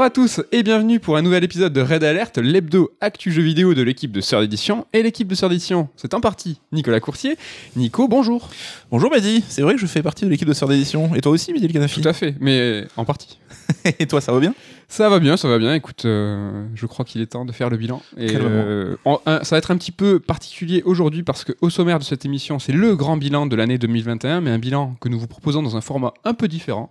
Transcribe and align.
Bonjour 0.00 0.06
à 0.06 0.10
tous 0.26 0.40
et 0.50 0.62
bienvenue 0.62 0.98
pour 0.98 1.18
un 1.18 1.20
nouvel 1.20 1.44
épisode 1.44 1.74
de 1.74 1.82
Red 1.82 2.02
Alert, 2.02 2.38
l'hebdo 2.38 2.90
actu 3.02 3.30
jeu 3.30 3.42
vidéo 3.42 3.74
de 3.74 3.82
l'équipe 3.82 4.10
de 4.10 4.22
Sœur 4.22 4.40
d'édition. 4.40 4.86
Et 4.94 5.02
l'équipe 5.02 5.28
de 5.28 5.34
Sœur 5.34 5.50
d'édition, 5.50 5.90
c'est 5.94 6.14
en 6.14 6.22
partie 6.22 6.58
Nicolas 6.72 7.00
Coursier. 7.00 7.36
Nico, 7.76 8.08
bonjour. 8.08 8.48
Bonjour 8.90 9.10
Mehdi, 9.10 9.44
c'est 9.46 9.60
vrai 9.60 9.74
que 9.74 9.80
je 9.80 9.84
fais 9.84 10.02
partie 10.02 10.24
de 10.24 10.30
l'équipe 10.30 10.48
de 10.48 10.54
Sœur 10.54 10.70
d'édition. 10.70 11.14
Et 11.14 11.20
toi 11.20 11.32
aussi, 11.32 11.52
Mehdi 11.52 11.66
le 11.66 11.74
Canafi? 11.74 12.00
Tout 12.00 12.08
à 12.08 12.14
fait, 12.14 12.34
mais 12.40 12.86
en 12.96 13.04
partie. 13.04 13.38
Et 13.98 14.06
toi, 14.06 14.22
ça 14.22 14.32
va 14.32 14.40
bien? 14.40 14.54
Ça 14.92 15.08
va 15.08 15.20
bien, 15.20 15.36
ça 15.36 15.46
va 15.46 15.58
bien. 15.58 15.72
Écoute, 15.72 16.04
euh, 16.04 16.66
je 16.74 16.84
crois 16.86 17.04
qu'il 17.04 17.20
est 17.20 17.26
temps 17.26 17.44
de 17.44 17.52
faire 17.52 17.70
le 17.70 17.76
bilan. 17.76 18.02
Et 18.18 18.34
euh, 18.34 18.96
en- 19.04 19.20
un- 19.24 19.44
ça 19.44 19.54
va 19.54 19.58
être 19.58 19.70
un 19.70 19.76
petit 19.76 19.92
peu 19.92 20.18
particulier 20.18 20.82
aujourd'hui 20.84 21.22
parce 21.22 21.44
que 21.44 21.52
au 21.60 21.70
sommaire 21.70 22.00
de 22.00 22.04
cette 22.04 22.24
émission, 22.24 22.58
c'est 22.58 22.72
le 22.72 22.96
grand 22.96 23.16
bilan 23.16 23.46
de 23.46 23.54
l'année 23.54 23.78
2021, 23.78 24.40
mais 24.40 24.50
un 24.50 24.58
bilan 24.58 24.96
que 25.00 25.08
nous 25.08 25.18
vous 25.20 25.28
proposons 25.28 25.62
dans 25.62 25.76
un 25.76 25.80
format 25.80 26.12
un 26.24 26.34
peu 26.34 26.48
différent. 26.48 26.90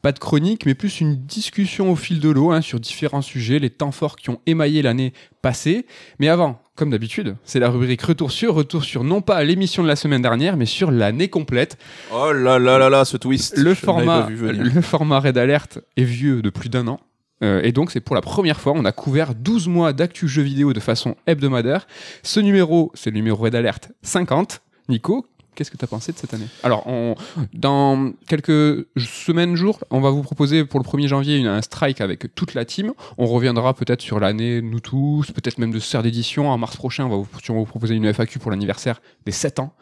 Pas 0.00 0.12
de 0.12 0.18
chronique, 0.18 0.64
mais 0.64 0.74
plus 0.74 1.02
une 1.02 1.16
discussion 1.16 1.92
au 1.92 1.96
fil 1.96 2.18
de 2.18 2.30
l'eau 2.30 2.50
hein, 2.50 2.62
sur 2.62 2.80
différents 2.80 3.22
sujets, 3.22 3.58
les 3.58 3.68
temps 3.70 3.92
forts 3.92 4.16
qui 4.16 4.30
ont 4.30 4.40
émaillé 4.46 4.80
l'année 4.80 5.12
passée. 5.42 5.84
Mais 6.18 6.28
avant, 6.30 6.62
comme 6.76 6.88
d'habitude, 6.88 7.36
c'est 7.44 7.58
la 7.60 7.68
rubrique 7.68 8.00
Retour 8.00 8.32
sur, 8.32 8.54
retour 8.54 8.84
sur 8.84 9.04
non 9.04 9.20
pas 9.20 9.44
l'émission 9.44 9.82
de 9.82 9.88
la 9.88 9.96
semaine 9.96 10.22
dernière, 10.22 10.56
mais 10.56 10.66
sur 10.66 10.90
l'année 10.90 11.28
complète. 11.28 11.76
Oh 12.10 12.32
là 12.32 12.58
là 12.58 12.78
là 12.78 12.88
là, 12.88 13.04
ce 13.04 13.18
twist. 13.18 13.58
Le 13.58 13.74
Je 13.74 13.78
format, 13.78 14.28
le 14.30 14.80
format 14.80 15.20
Red 15.20 15.36
Alert 15.36 15.78
est 15.98 16.04
vieux 16.04 16.40
de 16.40 16.48
plus 16.48 16.70
d'un 16.70 16.88
an. 16.88 17.00
Euh, 17.44 17.60
et 17.62 17.72
donc, 17.72 17.90
c'est 17.90 18.00
pour 18.00 18.14
la 18.14 18.22
première 18.22 18.60
fois, 18.60 18.72
on 18.74 18.84
a 18.84 18.92
couvert 18.92 19.34
12 19.34 19.68
mois 19.68 19.92
d'actu 19.92 20.26
jeux 20.26 20.42
vidéo 20.42 20.72
de 20.72 20.80
façon 20.80 21.16
hebdomadaire. 21.26 21.86
Ce 22.22 22.40
numéro, 22.40 22.90
c'est 22.94 23.10
le 23.10 23.16
numéro 23.16 23.36
Red 23.36 23.54
Alert 23.54 23.92
50. 24.02 24.62
Nico, 24.88 25.26
qu'est-ce 25.54 25.70
que 25.70 25.76
tu 25.76 25.84
as 25.84 25.88
pensé 25.88 26.12
de 26.12 26.18
cette 26.18 26.34
année? 26.34 26.46
Alors, 26.62 26.86
dans 27.52 28.12
quelques 28.28 28.86
semaines, 28.96 29.56
jours, 29.56 29.78
on 29.90 30.00
va 30.00 30.10
vous 30.10 30.22
proposer 30.22 30.64
pour 30.64 30.80
le 30.80 30.84
1er 30.84 31.08
janvier 31.08 31.36
une- 31.38 31.46
un 31.46 31.62
strike 31.62 32.00
avec 32.00 32.34
toute 32.34 32.54
la 32.54 32.64
team. 32.64 32.92
On 33.18 33.26
reviendra 33.26 33.74
peut-être 33.74 34.00
sur 34.00 34.20
l'année, 34.20 34.60
nous 34.62 34.80
tous, 34.80 35.30
peut-être 35.32 35.58
même 35.58 35.70
de 35.70 35.78
ce 35.78 35.88
serre 35.88 36.02
d'édition. 36.02 36.48
En 36.50 36.58
mars 36.58 36.76
prochain, 36.76 37.04
on 37.04 37.08
va 37.08 37.16
vous, 37.16 37.26
vous 37.48 37.64
proposer 37.64 37.94
une 37.94 38.06
FAQ 38.12 38.38
pour 38.38 38.50
l'anniversaire 38.50 39.00
des 39.26 39.32
7 39.32 39.58
ans. 39.60 39.72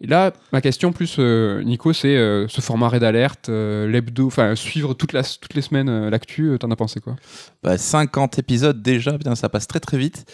Et 0.00 0.06
là, 0.06 0.32
ma 0.52 0.60
question 0.60 0.92
plus, 0.92 1.16
euh, 1.18 1.62
Nico, 1.62 1.92
c'est 1.92 2.16
euh, 2.16 2.46
ce 2.48 2.60
format 2.60 2.88
Red 2.88 3.02
Alert, 3.04 3.48
euh, 3.48 3.88
l'hebdo, 3.88 4.26
enfin 4.26 4.54
suivre 4.56 4.94
toutes 4.94 5.12
les 5.12 5.62
semaines 5.62 5.88
euh, 5.88 6.10
l'actu, 6.10 6.56
t'en 6.60 6.70
as 6.70 6.76
pensé 6.76 7.00
quoi? 7.00 7.16
Bah, 7.62 7.78
50 7.78 8.38
épisodes 8.38 8.82
déjà, 8.82 9.12
putain, 9.16 9.34
ça 9.34 9.48
passe 9.48 9.66
très 9.66 9.80
très 9.80 9.98
vite. 9.98 10.24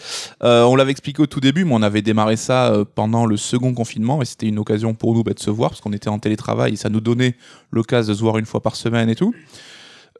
On 0.41 0.75
l'avait 0.75 0.91
expliqué 0.91 1.21
au 1.21 1.27
tout 1.27 1.39
début, 1.39 1.65
mais 1.65 1.73
on 1.73 1.81
avait 1.81 2.01
démarré 2.01 2.35
ça 2.35 2.73
pendant 2.95 3.25
le 3.25 3.37
second 3.37 3.73
confinement 3.73 4.21
et 4.21 4.25
c'était 4.25 4.47
une 4.47 4.58
occasion 4.59 4.93
pour 4.93 5.13
nous 5.13 5.23
bah, 5.23 5.33
de 5.33 5.39
se 5.39 5.49
voir 5.49 5.71
parce 5.71 5.81
qu'on 5.81 5.93
était 5.93 6.09
en 6.09 6.19
télétravail 6.19 6.73
et 6.73 6.75
ça 6.75 6.89
nous 6.89 7.01
donnait 7.01 7.35
l'occasion 7.71 8.11
de 8.13 8.17
se 8.17 8.21
voir 8.21 8.37
une 8.37 8.45
fois 8.45 8.61
par 8.61 8.75
semaine 8.75 9.09
et 9.09 9.15
tout. 9.15 9.33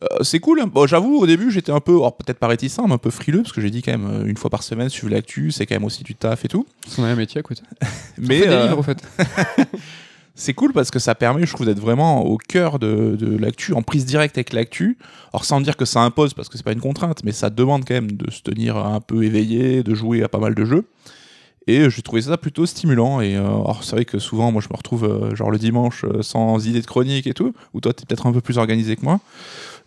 Euh, 0.03 0.23
c'est 0.23 0.39
cool. 0.39 0.61
hein. 0.61 0.67
Bon, 0.71 0.87
J'avoue, 0.87 1.17
au 1.17 1.27
début, 1.27 1.51
j'étais 1.51 1.71
un 1.73 1.81
peu, 1.81 1.91
alors 1.93 2.15
peut-être 2.15 2.39
pas 2.39 2.47
réticent, 2.47 2.79
mais 2.87 2.93
un 2.93 2.97
peu 2.97 3.09
frileux 3.09 3.41
parce 3.41 3.51
que 3.51 3.59
j'ai 3.61 3.69
dit 3.69 3.81
quand 3.81 3.91
même 3.91 4.09
euh, 4.09 4.25
une 4.25 4.37
fois 4.37 4.49
par 4.49 4.63
semaine, 4.63 4.87
suivre 4.89 5.11
l'actu, 5.13 5.51
c'est 5.51 5.65
quand 5.65 5.75
même 5.75 5.83
aussi 5.83 6.03
du 6.03 6.15
taf 6.15 6.45
et 6.45 6.47
tout. 6.47 6.65
A 6.97 7.01
un 7.01 7.15
métier 7.15 7.41
côté. 7.41 7.63
Mais 8.17 8.39
fait 8.39 8.47
des 8.47 8.53
euh, 8.53 8.63
livres, 8.67 8.79
au 8.79 8.83
fait. 8.83 8.97
C'est 10.35 10.53
cool 10.53 10.71
parce 10.71 10.89
que 10.89 10.99
ça 10.99 11.15
permet, 11.15 11.45
je 11.45 11.53
trouve, 11.53 11.65
d'être 11.65 11.81
vraiment 11.81 12.23
au 12.25 12.37
cœur 12.37 12.79
de, 12.79 13.17
de 13.19 13.35
l'actu, 13.37 13.73
en 13.73 13.81
prise 13.81 14.05
directe 14.05 14.37
avec 14.37 14.53
l'actu. 14.53 14.97
Alors 15.33 15.43
sans 15.43 15.59
dire 15.59 15.75
que 15.75 15.83
ça 15.83 15.99
impose, 15.99 16.33
parce 16.33 16.47
que 16.47 16.55
c'est 16.55 16.63
pas 16.63 16.71
une 16.71 16.79
contrainte, 16.79 17.25
mais 17.25 17.33
ça 17.33 17.49
demande 17.49 17.83
quand 17.85 17.95
même 17.95 18.13
de 18.13 18.31
se 18.31 18.41
tenir 18.41 18.77
un 18.77 19.01
peu 19.01 19.25
éveillé, 19.25 19.83
de 19.83 19.93
jouer 19.93 20.23
à 20.23 20.29
pas 20.29 20.37
mal 20.37 20.55
de 20.55 20.63
jeux. 20.63 20.85
Et 21.67 21.89
j'ai 21.89 22.01
trouvé 22.01 22.21
ça 22.23 22.37
plutôt 22.37 22.65
stimulant. 22.65 23.21
Et 23.21 23.35
euh, 23.35 23.47
c'est 23.81 23.91
vrai 23.95 24.05
que 24.05 24.17
souvent, 24.19 24.51
moi, 24.51 24.61
je 24.61 24.69
me 24.71 24.75
retrouve 24.77 25.03
euh, 25.05 25.35
genre 25.35 25.51
le 25.51 25.57
dimanche 25.59 26.03
euh, 26.05 26.21
sans 26.21 26.65
idée 26.65 26.81
de 26.81 26.85
chronique 26.87 27.27
et 27.27 27.33
tout, 27.33 27.53
ou 27.73 27.81
toi, 27.81 27.93
t'es 27.93 28.05
peut-être 28.05 28.25
un 28.25 28.31
peu 28.33 28.41
plus 28.41 28.57
organisé 28.57 28.95
que 28.95 29.03
moi. 29.03 29.19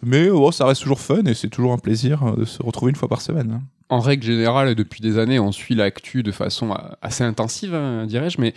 Mais 0.02 0.28
euh, 0.28 0.32
bon, 0.32 0.50
ça 0.52 0.64
reste 0.66 0.82
toujours 0.82 1.00
fun 1.00 1.24
et 1.26 1.34
c'est 1.34 1.48
toujours 1.48 1.72
un 1.72 1.78
plaisir 1.78 2.22
euh, 2.24 2.36
de 2.36 2.44
se 2.44 2.62
retrouver 2.62 2.90
une 2.90 2.96
fois 2.96 3.08
par 3.08 3.20
semaine. 3.20 3.50
hein. 3.52 3.62
En 3.88 4.00
règle 4.00 4.24
générale, 4.24 4.74
depuis 4.74 5.00
des 5.00 5.18
années, 5.18 5.38
on 5.38 5.52
suit 5.52 5.74
l'actu 5.74 6.22
de 6.22 6.32
façon 6.32 6.70
euh, 6.72 6.76
assez 7.02 7.24
intensive, 7.24 7.74
hein, 7.74 8.06
dirais-je, 8.06 8.40
mais 8.40 8.54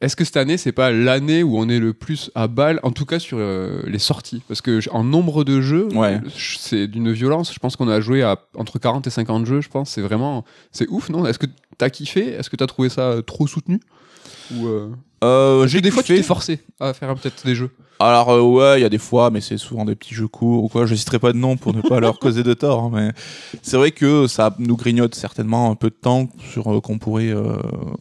est-ce 0.00 0.14
que 0.14 0.24
cette 0.24 0.36
année, 0.36 0.56
c'est 0.58 0.72
pas 0.72 0.90
l'année 0.92 1.42
où 1.42 1.56
on 1.58 1.68
est 1.68 1.78
le 1.78 1.92
plus 1.94 2.30
à 2.34 2.48
balle, 2.48 2.80
en 2.82 2.90
tout 2.90 3.06
cas 3.06 3.18
sur 3.18 3.38
euh, 3.40 3.82
les 3.86 3.98
sorties? 3.98 4.42
Parce 4.46 4.60
que 4.60 4.80
en 4.90 5.02
nombre 5.04 5.42
de 5.42 5.60
jeux, 5.62 5.88
Ouais. 5.94 6.16
euh, 6.22 6.28
c'est 6.36 6.86
d'une 6.86 7.10
violence. 7.12 7.52
Je 7.54 7.58
pense 7.58 7.76
qu'on 7.76 7.88
a 7.88 8.00
joué 8.00 8.22
à 8.22 8.38
entre 8.56 8.78
40 8.78 9.06
et 9.06 9.10
50 9.10 9.46
jeux, 9.46 9.60
je 9.62 9.68
pense. 9.70 9.90
C'est 9.90 10.02
vraiment. 10.02 10.44
C'est 10.70 10.86
ouf, 10.88 11.08
non? 11.08 11.24
Est-ce 11.24 11.38
que 11.38 11.46
t'as 11.80 11.90
kiffé? 11.90 12.28
Est-ce 12.28 12.50
que 12.50 12.56
t'as 12.56 12.66
trouvé 12.66 12.90
ça 12.90 13.10
euh, 13.10 13.22
trop 13.22 13.46
soutenu? 13.46 13.80
Ou 14.54 14.66
euh, 14.66 14.90
Euh, 15.22 15.66
J'ai 15.66 15.80
des 15.80 15.90
fois, 15.90 16.02
tu 16.02 16.14
t'es 16.14 16.22
forcé 16.22 16.60
à 16.80 16.92
faire 16.94 17.14
peut-être 17.14 17.44
des 17.44 17.54
jeux. 17.54 17.70
Alors 18.02 18.30
euh, 18.30 18.40
ouais, 18.40 18.78
il 18.80 18.82
y 18.82 18.86
a 18.86 18.88
des 18.88 18.96
fois, 18.96 19.28
mais 19.30 19.42
c'est 19.42 19.58
souvent 19.58 19.84
des 19.84 19.94
petits 19.94 20.14
jeux 20.14 20.26
courts 20.26 20.64
ou 20.64 20.68
quoi. 20.68 20.86
Je 20.86 20.94
citerai 20.94 21.18
pas 21.18 21.34
de 21.34 21.36
nom 21.36 21.58
pour 21.58 21.74
ne 21.76 21.82
pas 21.82 22.00
leur 22.00 22.18
causer 22.18 22.42
de 22.42 22.54
tort, 22.54 22.84
hein, 22.84 22.90
mais 22.94 23.12
c'est 23.60 23.76
vrai 23.76 23.90
que 23.90 24.26
ça 24.26 24.56
nous 24.58 24.74
grignote 24.78 25.14
certainement 25.14 25.70
un 25.70 25.74
peu 25.74 25.90
de 25.90 25.94
temps 25.94 26.30
sur 26.50 26.72
euh, 26.72 26.80
qu'on 26.80 26.96
pourrait 26.98 27.34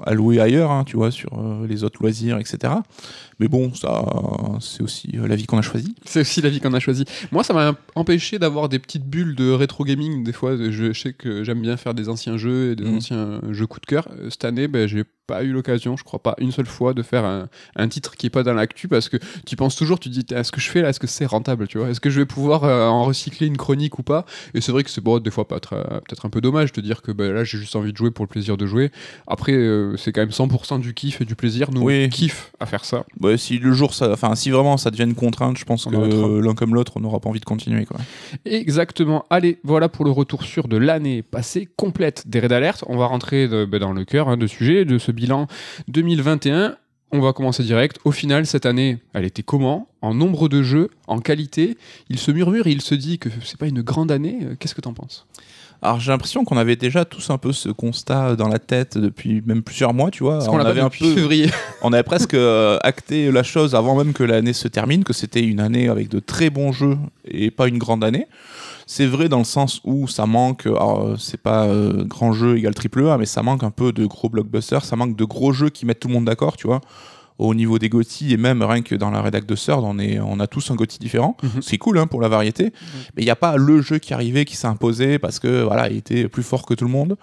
allouer 0.06 0.40
ailleurs, 0.40 0.72
hein, 0.72 0.86
tu 0.86 0.96
vois, 0.96 1.12
sur 1.12 1.30
les 1.68 1.84
autres 1.84 2.02
loisirs, 2.02 2.38
etc. 2.38 2.76
Mais 3.42 3.50
bon, 3.50 3.74
ça, 3.74 4.06
c'est 4.62 4.82
aussi 4.84 5.10
la 5.14 5.36
vie 5.36 5.46
qu'on 5.46 5.58
a 5.58 5.62
choisie. 5.62 5.96
C'est 6.06 6.22
aussi 6.22 6.42
la 6.42 6.50
vie 6.50 6.60
qu'on 6.62 6.74
a 6.74 6.80
choisie. 6.80 7.04
Moi, 7.32 7.44
ça 7.44 7.54
m'a 7.54 7.74
empêché 7.96 8.38
d'avoir 8.40 8.70
des 8.70 8.80
petites 8.80 9.06
bulles 9.06 9.36
de 9.36 9.52
rétro 9.52 9.84
gaming. 9.86 10.24
Des 10.24 10.34
fois, 10.34 10.56
je, 10.58 10.94
sais 10.94 11.14
que 11.14 11.44
j'aime 11.44 11.62
bien 11.62 11.76
faire 11.78 11.94
des 11.94 12.08
anciens 12.10 12.38
jeux 12.38 12.72
et 12.72 12.76
des 12.78 12.84
Mhm. 12.86 12.98
anciens 12.98 13.42
jeux 13.52 13.68
coup 13.68 13.80
de 13.82 13.86
cœur. 13.86 14.08
Cette 14.30 14.44
année, 14.46 14.68
ben, 14.70 14.88
j'ai 14.88 15.04
pas 15.28 15.44
eu 15.44 15.52
l'occasion, 15.52 15.96
je 15.96 16.04
crois 16.04 16.22
pas 16.22 16.36
une 16.40 16.52
seule 16.52 16.66
fois, 16.66 16.94
de 16.94 17.02
faire 17.10 17.26
un, 17.26 17.48
un 17.76 17.88
titre 17.88 18.16
qui 18.16 18.28
est 18.28 18.30
pas 18.30 18.44
dans 18.44 18.54
l'actu 18.54 18.88
parce 18.88 19.10
que 19.10 19.18
tu 19.46 19.56
penses 19.56 19.76
toujours, 19.76 20.00
tu 20.00 20.10
te 20.10 20.14
dis, 20.20 20.26
est-ce 20.34 20.52
que 20.52 20.62
je 20.62 20.70
fais 20.70 20.82
là, 20.82 20.90
est-ce 20.90 21.00
que 21.00 21.08
c'est 21.08 21.26
rentable, 21.26 21.68
tu 21.68 21.78
vois? 21.78 21.90
Est-ce 21.90 22.00
que 22.00 22.10
je 22.10 22.20
vais 22.20 22.26
pouvoir 22.26 22.64
euh, 22.64 22.88
en 22.88 23.04
recycler 23.04 23.48
une 23.48 23.58
chronique 23.58 24.00
ou 24.00 24.04
pas? 24.04 24.26
Et 24.54 24.62
c'est 24.62 24.72
vrai 24.72 24.84
que 24.84 24.90
c'est 24.90 25.02
bon, 25.02 25.20
des 25.20 25.32
fois 25.32 25.48
peut-être 25.48 26.26
un 26.26 26.30
peu 26.30 26.42
dommage 26.42 26.72
de 26.74 26.82
dire 26.82 27.02
que 27.02 27.12
ben, 27.12 27.32
là, 27.34 27.44
j'ai 27.44 27.58
juste 27.58 27.76
envie 27.76 27.92
de 27.92 27.98
jouer 27.98 28.12
pour 28.12 28.24
le 28.26 28.30
plaisir 28.30 28.58
de 28.58 28.66
jouer. 28.66 28.92
Après, 29.28 29.54
euh, 29.54 29.96
c'est 29.98 30.12
quand 30.12 30.22
même 30.22 30.30
100% 30.30 30.80
du 30.80 30.94
kiff 30.94 31.22
et 31.22 31.26
du 31.26 31.36
plaisir. 31.36 31.70
Nous, 31.72 31.82
Oui. 31.82 32.04
on 32.06 32.10
kiffe 32.10 32.52
à 32.60 32.66
faire 32.66 32.86
ça. 32.86 33.06
Ouais, 33.22 33.38
si 33.38 33.58
le 33.58 33.72
jour, 33.74 33.94
ça, 33.94 34.12
enfin, 34.12 34.36
si 34.36 34.50
vraiment 34.52 34.78
ça 34.78 34.92
devient 34.92 35.04
une 35.04 35.16
contrainte, 35.16 35.58
je 35.58 35.66
pense 35.66 35.86
On 35.88 35.92
que 35.92 36.40
l'un 36.46 36.54
comme 36.56 36.76
l'autre, 36.76 36.94
on 36.96 37.00
n'aura 37.00 37.20
pas 37.20 37.30
envie 37.30 37.40
de 37.40 37.46
continuer, 37.46 37.86
quoi. 37.86 37.98
Exactement. 38.46 39.26
Allez, 39.30 39.60
voilà 39.64 39.90
pour 39.90 40.06
le 40.06 40.12
retour 40.12 40.44
sur 40.44 40.68
de 40.68 40.78
l'année 40.78 41.22
passée 41.24 41.68
complète 41.76 42.28
des 42.28 42.40
Red 42.40 42.52
Alert. 42.52 42.84
On 42.88 42.98
va 42.98 43.06
rentrer 43.08 43.48
de- 43.48 43.66
ben, 43.66 43.80
dans 43.80 43.94
le 43.94 44.06
cœur 44.06 44.30
hein, 44.30 44.38
de 44.38 44.48
sujet 44.48 44.86
de 44.86 44.98
ce 44.98 45.12
bilan 45.12 45.48
2021. 45.88 46.76
On 47.12 47.20
va 47.22 47.34
commencer 47.34 47.64
direct. 47.64 47.98
Au 48.06 48.12
final, 48.12 48.46
cette 48.46 48.66
année, 48.66 49.00
elle 49.14 49.26
était 49.26 49.42
comment? 49.42 49.88
En 50.02 50.14
nombre 50.14 50.48
de 50.48 50.62
jeux, 50.62 50.90
en 51.08 51.20
qualité? 51.20 51.78
Il 52.10 52.20
se 52.20 52.32
murmure 52.32 52.68
et 52.68 52.72
il 52.72 52.82
se 52.82 52.94
dit 52.94 53.18
que 53.18 53.30
c'est 53.44 53.58
pas 53.58 53.68
une 53.68 53.82
grande 53.82 54.12
année. 54.12 54.40
Qu'est-ce 54.60 54.76
que 54.76 54.82
t'en 54.82 54.94
penses? 54.94 55.26
Alors 55.82 56.00
j'ai 56.00 56.12
l'impression 56.12 56.44
qu'on 56.44 56.58
avait 56.58 56.76
déjà 56.76 57.06
tous 57.06 57.30
un 57.30 57.38
peu 57.38 57.54
ce 57.54 57.70
constat 57.70 58.36
dans 58.36 58.50
la 58.50 58.60
tête 58.60 58.98
depuis 58.98 59.42
même 59.46 59.64
plusieurs 59.64 59.94
mois, 59.94 60.12
tu 60.12 60.24
vois. 60.24 60.40
Parce 60.40 60.50
on 60.50 60.58
pas 60.58 60.68
avait 60.68 60.82
un 60.82 60.90
peu 60.90 61.14
février. 61.14 61.50
On 61.82 61.94
avait 61.94 62.04
presque 62.04 62.34
euh, 62.34 62.78
acté 62.84 63.32
la 63.32 63.44
chose 63.44 63.76
avant 63.76 63.96
même 63.96 64.12
que 64.12 64.24
l'année 64.24 64.52
se 64.52 64.68
termine, 64.68 65.06
que 65.06 65.14
c'était 65.14 65.42
une 65.42 65.62
année 65.62 65.88
avec 65.88 66.10
de 66.10 66.20
très 66.20 66.50
bons 66.50 66.74
jeux 66.74 66.98
et 67.26 67.50
pas 67.50 67.70
une 67.70 67.78
grande 67.78 68.04
année. 68.04 68.28
C'est 68.92 69.06
vrai 69.06 69.30
dans 69.30 69.38
le 69.38 69.44
sens 69.44 69.82
où 69.84 70.08
ça 70.08 70.26
manque, 70.26 70.66
alors 70.66 71.10
euh, 71.10 71.16
c'est 71.16 71.40
pas 71.40 71.68
euh, 71.68 72.04
grand 72.06 72.34
jeu 72.34 72.58
égal 72.58 72.74
triple 72.74 73.08
A, 73.08 73.20
mais 73.20 73.28
ça 73.28 73.44
manque 73.44 73.62
un 73.62 73.70
peu 73.70 73.92
de 73.92 74.08
gros 74.08 74.30
blockbusters, 74.30 74.84
ça 74.84 74.96
manque 74.96 75.16
de 75.16 75.26
gros 75.26 75.54
jeux 75.54 75.70
qui 75.70 75.86
mettent 75.86 76.00
tout 76.00 76.08
le 76.08 76.16
monde 76.16 76.26
d'accord, 76.26 76.58
tu 76.58 76.66
vois. 76.66 76.82
Au 77.38 77.54
niveau 77.54 77.78
des 77.78 77.88
GOTY 77.88 78.34
et 78.34 78.38
même 78.38 78.64
rien 78.64 78.82
que 78.82 78.96
dans 78.96 79.12
la 79.12 79.22
rédac 79.22 79.46
de 79.46 79.54
Third, 79.54 79.84
on, 79.84 80.00
est, 80.00 80.20
on 80.20 80.40
a 80.40 80.48
tous 80.48 80.72
un 80.72 80.76
GOTY 80.76 80.98
différent. 80.98 81.38
Mhm. 81.44 81.62
C'est 81.62 81.78
cool 81.78 82.00
hein, 82.00 82.08
pour 82.08 82.20
la 82.20 82.30
variété, 82.30 82.74
mais 83.16 83.22
il 83.22 83.26
n'y 83.26 83.30
a 83.30 83.36
pas 83.36 83.58
le 83.58 83.80
jeu 83.84 84.00
qui 84.00 84.16
arrivait, 84.16 84.44
qui 84.44 84.56
s'est 84.56 84.66
imposé 84.66 85.20
parce 85.20 85.38
que 85.38 85.62
voilà, 85.62 85.88
il 85.92 85.98
était 85.98 86.28
plus 86.28 86.42
fort 86.42 86.66
que 86.66 86.74
tout 86.74 86.86
le 86.86 86.92
monde. 86.92 87.16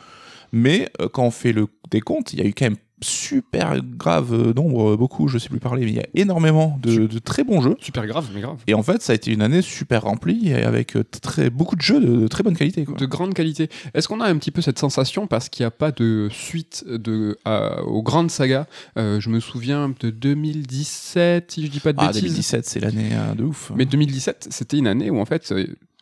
Mais 0.52 0.88
euh, 1.00 1.08
quand 1.08 1.24
on 1.24 1.32
fait 1.32 1.52
le 1.52 1.66
décompte, 1.90 2.32
il 2.32 2.38
y 2.38 2.42
a 2.42 2.46
eu 2.46 2.54
quand 2.54 2.66
même 2.66 2.76
super 3.02 3.82
grave 3.82 4.32
euh, 4.32 4.52
nombre, 4.54 4.92
euh, 4.92 4.96
beaucoup, 4.96 5.28
je 5.28 5.38
sais 5.38 5.48
plus 5.48 5.60
parler, 5.60 5.84
mais 5.84 5.90
il 5.90 5.96
y 5.96 6.00
a 6.00 6.06
énormément 6.14 6.78
de, 6.82 7.06
de 7.06 7.18
très 7.18 7.44
bons 7.44 7.60
jeux. 7.60 7.76
Super 7.80 8.06
grave, 8.06 8.28
mais 8.34 8.40
grave. 8.40 8.58
Et 8.66 8.74
en 8.74 8.82
fait, 8.82 9.02
ça 9.02 9.12
a 9.12 9.16
été 9.16 9.30
une 9.32 9.42
année 9.42 9.60
super 9.62 10.02
remplie 10.02 10.52
avec 10.54 10.96
euh, 10.96 11.04
très, 11.04 11.50
beaucoup 11.50 11.76
de 11.76 11.82
jeux 11.82 12.00
de, 12.00 12.16
de 12.16 12.28
très 12.28 12.42
bonne 12.42 12.56
qualité. 12.56 12.84
Quoi. 12.84 12.96
de 12.96 13.06
grande 13.06 13.34
qualité. 13.34 13.68
Est-ce 13.94 14.08
qu'on 14.08 14.20
a 14.20 14.26
un 14.26 14.36
petit 14.38 14.50
peu 14.50 14.62
cette 14.62 14.78
sensation 14.78 15.26
parce 15.26 15.48
qu'il 15.48 15.62
n'y 15.64 15.68
a 15.68 15.70
pas 15.70 15.92
de 15.92 16.28
suite 16.30 16.84
de, 16.88 17.36
à- 17.44 17.82
aux 17.82 18.02
grandes 18.02 18.30
sagas 18.30 18.66
Euh, 18.96 19.20
Je 19.20 19.28
me 19.30 19.40
souviens 19.40 19.92
de 20.00 20.10
2017, 20.10 21.52
si 21.52 21.66
je 21.66 21.70
dis 21.70 21.80
pas 21.80 21.92
de 21.92 21.98
Ah, 22.00 22.06
bêtises. 22.08 22.22
2017, 22.22 22.64
c'est 22.66 22.80
l'année 22.80 23.10
de 23.36 23.44
ouf. 23.44 23.72
Mais 23.76 23.84
2017, 23.84 24.48
c'était 24.50 24.78
une 24.78 24.86
année 24.86 25.10
où 25.10 25.20
en 25.20 25.24
fait 25.26 25.52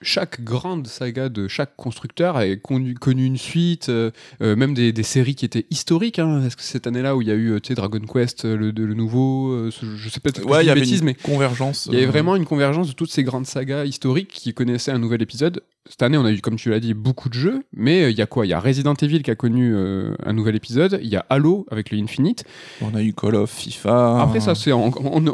chaque 0.04 0.42
grande 0.44 0.86
saga 0.86 1.28
de 1.28 1.48
chaque 1.48 1.74
constructeur 1.76 2.36
a 2.36 2.54
connu, 2.56 2.94
connu 2.94 3.24
une 3.24 3.36
suite, 3.38 3.88
euh, 3.88 4.10
euh, 4.42 4.54
même 4.56 4.74
des, 4.74 4.92
des 4.92 5.02
séries 5.02 5.34
qui 5.34 5.44
étaient 5.44 5.66
historiques. 5.70 6.18
Hein. 6.18 6.42
Est-ce 6.46 6.56
que 6.56 6.62
cette 6.62 6.86
année-là 6.86 7.16
où 7.16 7.22
il 7.22 7.28
y 7.28 7.30
a 7.30 7.34
eu 7.34 7.50
euh, 7.52 7.60
Dragon 7.74 8.00
Quest, 8.00 8.44
le, 8.44 8.72
de- 8.72 8.84
le 8.84 8.94
nouveau, 8.94 9.70
ce- 9.70 9.96
je 9.96 10.08
sais 10.08 10.20
pas, 10.20 10.30
je 10.36 10.42
ouais, 10.42 10.62
il 10.64 10.66
y 10.66 10.70
avait 10.70 10.80
bêtises, 10.80 11.00
une 11.00 11.06
mais 11.06 11.14
convergence. 11.14 11.88
il 11.90 11.94
y 11.94 11.96
avait 11.98 12.06
vraiment 12.06 12.36
une 12.36 12.44
convergence 12.44 12.88
de 12.88 12.92
toutes 12.92 13.10
ces 13.10 13.24
grandes 13.24 13.46
sagas 13.46 13.84
historiques 13.84 14.28
qui 14.28 14.52
connaissaient 14.54 14.92
un 14.92 14.98
nouvel 14.98 15.22
épisode. 15.22 15.62
Cette 15.86 16.02
année, 16.02 16.16
on 16.16 16.24
a 16.24 16.32
eu, 16.32 16.40
comme 16.40 16.56
tu 16.56 16.70
l'as 16.70 16.80
dit, 16.80 16.94
beaucoup 16.94 17.28
de 17.28 17.34
jeux, 17.34 17.62
mais 17.76 18.10
il 18.10 18.16
y 18.16 18.22
a 18.22 18.26
quoi? 18.26 18.46
Il 18.46 18.48
y 18.48 18.52
a 18.54 18.60
Resident 18.60 18.94
Evil 18.94 19.22
qui 19.22 19.30
a 19.30 19.34
connu 19.34 19.74
un 19.76 20.32
nouvel 20.32 20.54
épisode, 20.56 20.98
il 21.02 21.08
y 21.10 21.16
a 21.16 21.26
Halo 21.28 21.66
avec 21.70 21.90
le 21.90 21.98
Infinite. 21.98 22.44
On 22.80 22.94
a 22.94 23.02
eu 23.02 23.12
Call 23.12 23.34
of, 23.34 23.50
FIFA. 23.50 24.22
Après, 24.22 24.40
ça, 24.40 24.54
c'est 24.54 24.72
on, 24.72 24.90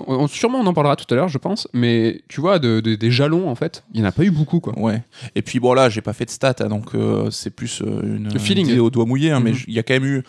on- 0.08 0.26
sûrement 0.26 0.58
on 0.60 0.66
en 0.66 0.74
parlera 0.74 0.96
tout 0.96 1.06
à 1.12 1.16
l'heure, 1.16 1.28
je 1.28 1.38
pense, 1.38 1.68
mais 1.72 2.22
tu 2.28 2.40
vois, 2.40 2.58
de- 2.58 2.80
de- 2.80 2.96
des 2.96 3.10
jalons, 3.12 3.48
en 3.48 3.54
fait, 3.54 3.84
il 3.94 4.00
n'y 4.00 4.06
en 4.06 4.08
a 4.08 4.12
pas 4.12 4.24
eu 4.24 4.30
beaucoup 4.32 4.59
quoi. 4.60 4.78
Ouais. 4.78 5.02
Et 5.34 5.42
puis 5.42 5.60
bon 5.60 5.72
là, 5.74 5.88
j'ai 5.88 6.00
pas 6.02 6.12
fait 6.12 6.24
de 6.26 6.30
stats, 6.30 6.56
hein, 6.60 6.68
donc 6.68 6.94
euh, 6.94 7.30
c'est 7.30 7.50
plus 7.50 7.82
euh, 7.82 8.16
une, 8.16 8.32
Le 8.32 8.38
feeling. 8.38 8.66
idée 8.68 8.78
au 8.78 8.90
doigt 8.90 9.06
mouillé. 9.06 9.30
hein, 9.30 9.40
Mais 9.40 9.52
Mhm. 9.52 9.58
il 9.68 9.74
y 9.74 9.78
a 9.78 9.82
quand 9.82 9.94
même 9.94 10.04
eu 10.04 10.22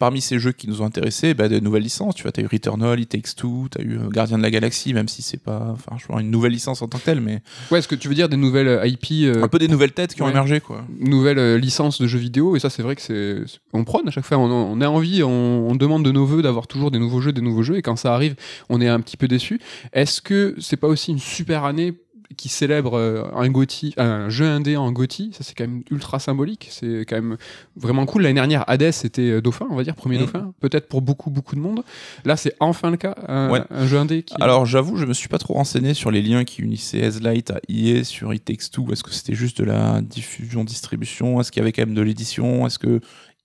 parmi 0.00 0.20
ces 0.20 0.40
jeux 0.40 0.50
qui 0.50 0.66
nous 0.68 0.82
ont 0.82 0.84
intéressés, 0.84 1.32
bah, 1.32 1.48
de 1.48 1.60
nouvelles 1.60 1.84
licences. 1.84 2.16
Tu 2.16 2.24
vois, 2.24 2.32
t'as 2.32 2.42
eu 2.42 2.46
Returnal, 2.50 2.98
It 2.98 3.08
Takes 3.08 3.36
Two, 3.36 3.68
t'as 3.70 3.80
eu 3.82 3.98
euh, 3.98 4.08
Gardien 4.10 4.36
de 4.36 4.42
la 4.42 4.50
Galaxie, 4.50 4.92
même 4.92 5.06
si 5.06 5.22
c'est 5.22 5.40
pas, 5.40 5.68
enfin, 5.72 5.96
je 5.96 6.20
une 6.20 6.30
nouvelle 6.30 6.50
licence 6.52 6.82
en 6.82 6.88
tant 6.88 6.98
que 6.98 7.04
telle, 7.04 7.20
mais 7.20 7.40
Ouais, 7.70 7.78
est-ce 7.78 7.86
que 7.86 7.94
tu 7.94 8.08
veux 8.08 8.14
dire 8.16 8.28
des 8.28 8.36
nouvelles 8.36 8.80
IP, 8.88 9.06
euh, 9.24 9.44
un 9.44 9.48
peu 9.48 9.60
des 9.60 9.68
nouvelles 9.68 9.92
têtes 9.92 10.14
qui 10.14 10.22
ont 10.22 10.28
émergé, 10.28 10.60
quoi. 10.60 10.84
nouvelles 10.98 11.38
euh, 11.38 11.56
licences 11.56 12.00
de 12.00 12.08
jeux 12.08 12.18
vidéo 12.18 12.56
Et 12.56 12.58
ça, 12.58 12.68
c'est 12.68 12.82
vrai 12.82 12.96
que 12.96 13.00
c'est. 13.02 13.46
c'est- 13.46 13.60
On 13.72 13.84
prône 13.84 14.08
à 14.08 14.10
chaque 14.10 14.24
fois. 14.24 14.38
On, 14.38 14.50
on 14.50 14.80
a 14.80 14.88
envie, 14.88 15.22
on, 15.22 15.68
on 15.70 15.76
demande 15.76 16.04
de 16.04 16.10
nos 16.10 16.26
voeux 16.26 16.42
d'avoir 16.42 16.66
toujours 16.66 16.90
des 16.90 16.98
nouveaux 16.98 17.20
jeux, 17.20 17.32
des 17.32 17.40
nouveaux 17.40 17.62
jeux. 17.62 17.76
Et 17.76 17.82
quand 17.82 17.94
ça 17.96 18.12
arrive, 18.12 18.34
on 18.70 18.80
est 18.80 18.88
un 18.88 18.98
petit 19.00 19.16
peu 19.16 19.28
déçu. 19.28 19.60
Est-ce 19.92 20.20
que 20.20 20.56
c'est 20.58 20.76
pas 20.76 20.88
aussi 20.88 21.12
une 21.12 21.20
super 21.20 21.64
année 21.64 21.94
qui 22.36 22.48
célèbre 22.48 22.94
euh, 22.96 23.24
un 23.34 23.48
GOTY, 23.48 23.94
un 23.96 24.28
jeu 24.28 24.46
indé 24.46 24.76
en 24.76 24.92
GOTY, 24.92 25.30
ça 25.32 25.42
c'est 25.42 25.54
quand 25.56 25.64
même 25.66 25.82
ultra 25.90 26.18
symbolique, 26.18 26.68
c'est 26.70 27.04
quand 27.08 27.16
même 27.16 27.36
vraiment 27.76 28.06
cool. 28.06 28.22
L'année 28.22 28.34
dernière, 28.34 28.64
Hades 28.68 28.92
c'était 28.92 29.22
euh, 29.30 29.40
dauphin, 29.42 29.66
on 29.70 29.74
va 29.76 29.82
dire 29.84 29.94
premier 29.96 30.16
Mm. 30.16 30.20
dauphin, 30.20 30.52
peut-être 30.60 30.88
pour 30.88 31.02
beaucoup 31.02 31.30
beaucoup 31.30 31.56
de 31.56 31.60
monde. 31.60 31.82
Là, 32.24 32.36
c'est 32.36 32.54
enfin 32.60 32.90
le 32.90 32.96
cas, 32.96 33.14
un, 33.26 33.50
Ouais. 33.50 33.62
un 33.70 33.86
jeu 33.86 33.98
indé 33.98 34.22
qui. 34.22 34.34
Alors 34.40 34.64
j'avoue, 34.66 34.96
je 34.96 35.06
me 35.06 35.12
suis 35.12 35.28
pas 35.28 35.38
trop 35.38 35.54
renseigné 35.54 35.92
sur 35.94 36.10
les 36.10 36.22
liens 36.22 36.44
qui 36.44 36.62
unissaient 36.62 36.98
S-Light 37.00 37.50
à 37.50 37.60
EA 37.68 38.04
sur 38.04 38.32
It 38.32 38.44
Takes 38.44 38.70
Two. 38.70 38.86
Est-ce 38.92 39.02
que 39.02 39.10
c'était 39.12 39.34
juste 39.34 39.58
de 39.58 39.64
la 39.64 40.00
diffusion, 40.00 40.62
distribution 40.64 41.40
Est-ce 41.40 41.50
qu'il 41.50 41.60
y 41.60 41.62
avait 41.64 41.72
quand 41.72 41.82
même 41.86 41.94
de 41.94 42.02
l'édition? 42.02 42.66
Est-ce 42.66 42.78
que 42.78 43.00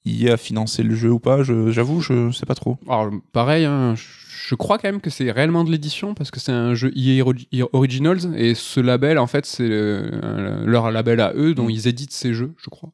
EA 0.05 0.33
a 0.33 0.37
financé 0.37 0.83
le 0.83 0.95
jeu 0.95 1.11
ou 1.11 1.19
pas 1.19 1.43
Je- 1.43 1.71
J'avoue, 1.71 2.01
je 2.01 2.31
sais 2.31 2.45
pas 2.45 2.55
trop. 2.55 2.77
Alors, 2.87 3.09
pareil, 3.33 3.65
hein, 3.65 3.95
je 3.95 4.03
je 4.47 4.53
crois 4.53 4.77
quand 4.77 4.87
même 4.89 5.01
que 5.01 5.09
c'est 5.09 5.31
réellement 5.31 5.63
de 5.63 5.71
l'édition 5.71 6.13
parce 6.13 6.29
que 6.29 6.39
c'est 6.39 6.51
un 6.51 6.75
jeu 6.75 6.91
EA 6.95 7.23
Ori- 7.25 7.47
Originals 7.73 8.19
et 8.35 8.53
ce 8.53 8.79
label, 8.79 9.17
en 9.17 9.25
fait, 9.25 9.43
c'est 9.47 9.67
le- 9.67 10.11
un- 10.21 10.63
leur 10.65 10.91
label 10.91 11.19
à 11.19 11.33
eux 11.35 11.55
dont 11.55 11.65
Mm. 11.65 11.71
ils 11.71 11.87
éditent 11.87 12.11
ces 12.11 12.33
jeux, 12.35 12.53
je 12.63 12.69
crois. 12.69 12.91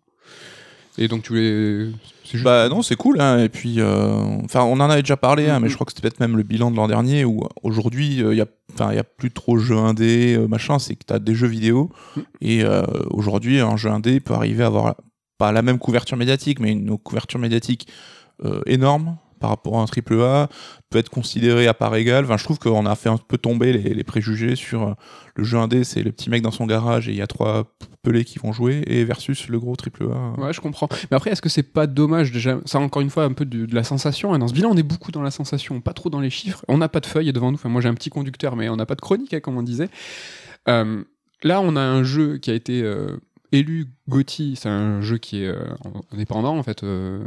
Et 0.97 1.09
donc, 1.09 1.23
tu 1.23 1.33
les. 1.35 1.89
Juste. 2.31 2.45
Bah 2.45 2.69
non, 2.69 2.81
c'est 2.81 2.95
cool. 2.95 3.19
Hein. 3.19 3.39
Et 3.43 3.49
puis, 3.49 3.81
euh, 3.81 4.13
enfin, 4.45 4.61
on 4.63 4.73
en 4.79 4.89
avait 4.89 5.01
déjà 5.01 5.17
parlé, 5.17 5.49
hein, 5.49 5.59
mais 5.59 5.65
Mhm. 5.65 5.69
je 5.71 5.75
crois 5.75 5.85
que 5.85 5.91
c'était 5.91 6.01
peut-être 6.03 6.21
même 6.21 6.37
le 6.37 6.43
bilan 6.43 6.71
de 6.71 6.77
l'an 6.77 6.87
dernier 6.87 7.25
où 7.25 7.43
aujourd'hui, 7.63 8.17
il 8.25 8.33
y 8.37 8.41
a, 8.41 8.45
enfin, 8.73 8.91
il 8.91 8.95
y 8.95 8.99
a 8.99 9.03
plus 9.03 9.31
trop 9.31 9.57
de 9.57 9.61
jeux 9.61 9.77
indés, 9.77 10.35
euh, 10.37 10.47
machin. 10.47 10.79
C'est 10.79 10.95
que 10.95 11.03
tu 11.05 11.13
as 11.13 11.19
des 11.19 11.35
jeux 11.35 11.47
vidéo 11.47 11.89
et 12.39 12.63
euh, 12.63 12.83
aujourd'hui, 13.09 13.59
un 13.59 13.75
jeu 13.75 13.89
indé 13.89 14.21
peut 14.21 14.33
arriver 14.33 14.63
à 14.63 14.67
avoir 14.67 14.95
pas 15.41 15.51
la 15.51 15.63
même 15.63 15.79
couverture 15.79 16.17
médiatique, 16.17 16.59
mais 16.59 16.71
une 16.71 16.99
couverture 16.99 17.39
médiatique 17.39 17.87
euh, 18.45 18.61
énorme 18.67 19.17
par 19.39 19.49
rapport 19.49 19.79
à 19.79 19.81
un 19.81 19.85
triple 19.85 20.21
A, 20.21 20.49
peut 20.91 20.99
être 20.99 21.09
considéré 21.09 21.65
à 21.65 21.73
part 21.73 21.95
égale. 21.95 22.25
Enfin, 22.25 22.37
je 22.37 22.43
trouve 22.43 22.59
qu'on 22.59 22.85
a 22.85 22.93
fait 22.93 23.09
un 23.09 23.17
peu 23.17 23.39
tomber 23.39 23.73
les, 23.73 24.03
préjugés 24.03 24.55
sur 24.55 24.89
euh, 24.89 24.93
le 25.35 25.43
jeu 25.43 25.57
indé, 25.57 25.83
c'est 25.83 26.03
le 26.03 26.11
petit 26.11 26.29
mec 26.29 26.43
dans 26.43 26.51
son 26.51 26.67
garage 26.67 27.09
et 27.09 27.11
il 27.11 27.17
y 27.17 27.23
a 27.23 27.27
trois 27.27 27.63
pelés 28.03 28.23
qui 28.23 28.37
vont 28.37 28.53
jouer, 28.53 28.83
et 28.85 29.03
versus 29.03 29.47
le 29.47 29.59
gros 29.59 29.75
triple 29.75 30.03
A. 30.03 30.39
Ouais, 30.39 30.53
je 30.53 30.61
comprends. 30.61 30.87
Mais 31.09 31.17
après, 31.17 31.31
est-ce 31.31 31.41
que 31.41 31.49
c'est 31.49 31.63
pas 31.63 31.87
dommage 31.87 32.31
déjà 32.31 32.59
Ça, 32.65 32.79
encore 32.79 33.01
une 33.01 33.09
fois, 33.09 33.23
un 33.23 33.33
peu 33.33 33.45
de, 33.45 33.73
la 33.73 33.83
sensation. 33.83 34.31
hein. 34.31 34.37
Dans 34.37 34.47
ce 34.47 34.53
bilan, 34.53 34.69
on 34.71 34.77
est 34.77 34.83
beaucoup 34.83 35.11
dans 35.11 35.23
la 35.23 35.31
sensation, 35.31 35.81
pas 35.81 35.93
trop 35.93 36.11
dans 36.11 36.19
les 36.19 36.29
chiffres. 36.29 36.63
On 36.67 36.77
n'a 36.77 36.87
pas 36.87 36.99
de 36.99 37.07
feuille 37.07 37.33
devant 37.33 37.49
nous. 37.49 37.55
Enfin, 37.55 37.69
moi, 37.69 37.81
j'ai 37.81 37.89
un 37.89 37.95
petit 37.95 38.11
conducteur, 38.11 38.55
mais 38.55 38.69
on 38.69 38.75
n'a 38.75 38.85
pas 38.85 38.95
de 38.95 39.01
chronique, 39.01 39.33
hein, 39.33 39.39
comme 39.39 39.57
on 39.57 39.63
disait. 39.63 39.89
Euh, 40.67 41.03
là, 41.41 41.61
on 41.61 41.75
a 41.75 41.81
un 41.81 42.03
jeu 42.03 42.37
qui 42.37 42.51
a 42.51 42.53
été 42.53 42.83
élu 43.51 43.87
GOTY. 44.07 44.55
C'est 44.55 44.69
un 44.69 45.01
jeu 45.01 45.17
qui 45.17 45.43
est 45.43 45.47
euh, 45.47 45.65
indépendant, 46.11 46.57
en 46.57 46.63
fait, 46.63 46.83
euh, 46.83 47.23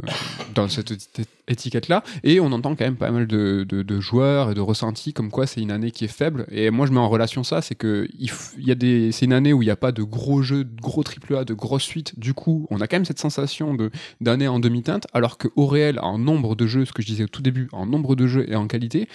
dans 0.53 0.67
cette 0.67 0.91
éti- 0.91 1.25
étiquette-là. 1.47 2.03
Et 2.23 2.39
on 2.39 2.51
entend 2.51 2.75
quand 2.75 2.85
même 2.85 2.95
pas 2.95 3.11
mal 3.11 3.27
de, 3.27 3.99
joueurs 3.99 4.51
et 4.51 4.53
de 4.53 4.61
ressentis 4.61 5.13
comme 5.13 5.31
quoi 5.31 5.47
c'est 5.47 5.61
une 5.61 5.71
année 5.71 5.91
qui 5.91 6.05
est 6.05 6.09
faible. 6.09 6.45
Et 6.51 6.69
moi, 6.69 6.85
je 6.85 6.91
mets 6.91 6.99
en 6.99 7.09
relation 7.09 7.43
ça, 7.43 7.61
c'est 7.61 7.75
que 7.75 8.07
il, 8.17 8.31
y 8.57 8.71
a 8.71 8.75
des, 8.75 9.11
c'est 9.11 9.25
une 9.25 9.33
année 9.33 9.53
où 9.53 9.61
il 9.61 9.65
n'y 9.65 9.71
a 9.71 9.75
pas 9.75 9.91
de 9.91 10.03
gros 10.03 10.41
jeux, 10.41 10.63
de 10.63 10.81
gros 10.81 11.03
triple 11.03 11.35
A, 11.35 11.45
de 11.45 11.53
grosses 11.53 11.83
suites. 11.83 12.19
Du 12.19 12.33
coup, 12.33 12.67
on 12.69 12.81
a 12.81 12.87
quand 12.87 12.97
même 12.97 13.05
cette 13.05 13.19
sensation 13.19 13.73
de 13.73 13.91
d'année 14.21 14.47
en 14.47 14.59
demi-teinte, 14.59 15.07
alors 15.13 15.37
qu'au 15.37 15.67
réel, 15.67 15.99
en 16.01 16.17
nombre 16.17 16.55
de 16.55 16.67
jeux, 16.67 16.85
ce 16.85 16.93
que 16.93 17.01
je 17.01 17.07
disais 17.07 17.23
au 17.23 17.27
tout 17.27 17.41
début, 17.41 17.69
en 17.71 17.85
nombre 17.85 18.15
de 18.15 18.27
jeux 18.27 18.49
et 18.49 18.55
en 18.55 18.67
qualité, 18.67 19.07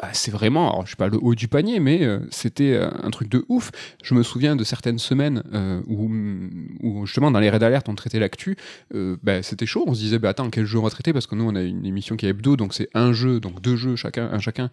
bah, 0.00 0.08
c'est 0.12 0.30
vraiment, 0.30 0.70
alors 0.70 0.82
je 0.82 0.88
suis 0.88 0.96
pas 0.96 1.08
le 1.08 1.18
haut 1.20 1.34
du 1.34 1.46
panier, 1.46 1.78
mais 1.78 2.02
euh, 2.04 2.18
c'était 2.30 2.72
euh, 2.72 2.88
un 3.02 3.10
truc 3.10 3.28
de 3.28 3.44
ouf. 3.48 3.70
Je 4.02 4.14
me 4.14 4.22
souviens 4.22 4.56
de 4.56 4.64
certaines 4.64 4.98
semaines 4.98 5.42
euh, 5.52 5.80
où, 5.86 6.10
où 6.82 7.06
justement 7.06 7.30
dans 7.30 7.38
les 7.38 7.48
raids 7.50 7.58
d'alerte 7.60 7.88
on 7.88 7.94
traitait 7.94 8.18
l'actu, 8.18 8.56
euh, 8.94 9.16
bah, 9.22 9.42
c'était 9.42 9.66
chaud. 9.66 9.84
On 9.86 9.94
se 9.94 10.00
disait, 10.00 10.18
bah, 10.18 10.30
attends, 10.30 10.50
quel 10.50 10.64
jeu 10.64 10.78
on 10.78 10.82
va 10.82 10.90
traiter? 10.90 11.12
Parce 11.12 11.26
que 11.26 11.34
nous 11.36 11.44
on 11.44 11.54
a 11.54 11.62
une 11.62 11.86
émission 11.86 12.16
qui 12.16 12.26
est 12.26 12.30
hebdo, 12.30 12.56
donc 12.56 12.74
c'est 12.74 12.88
un 12.94 13.12
jeu, 13.12 13.38
donc 13.40 13.60
deux 13.60 13.76
jeux 13.76 13.94
chacun, 13.96 14.28
un 14.32 14.38
chacun 14.40 14.70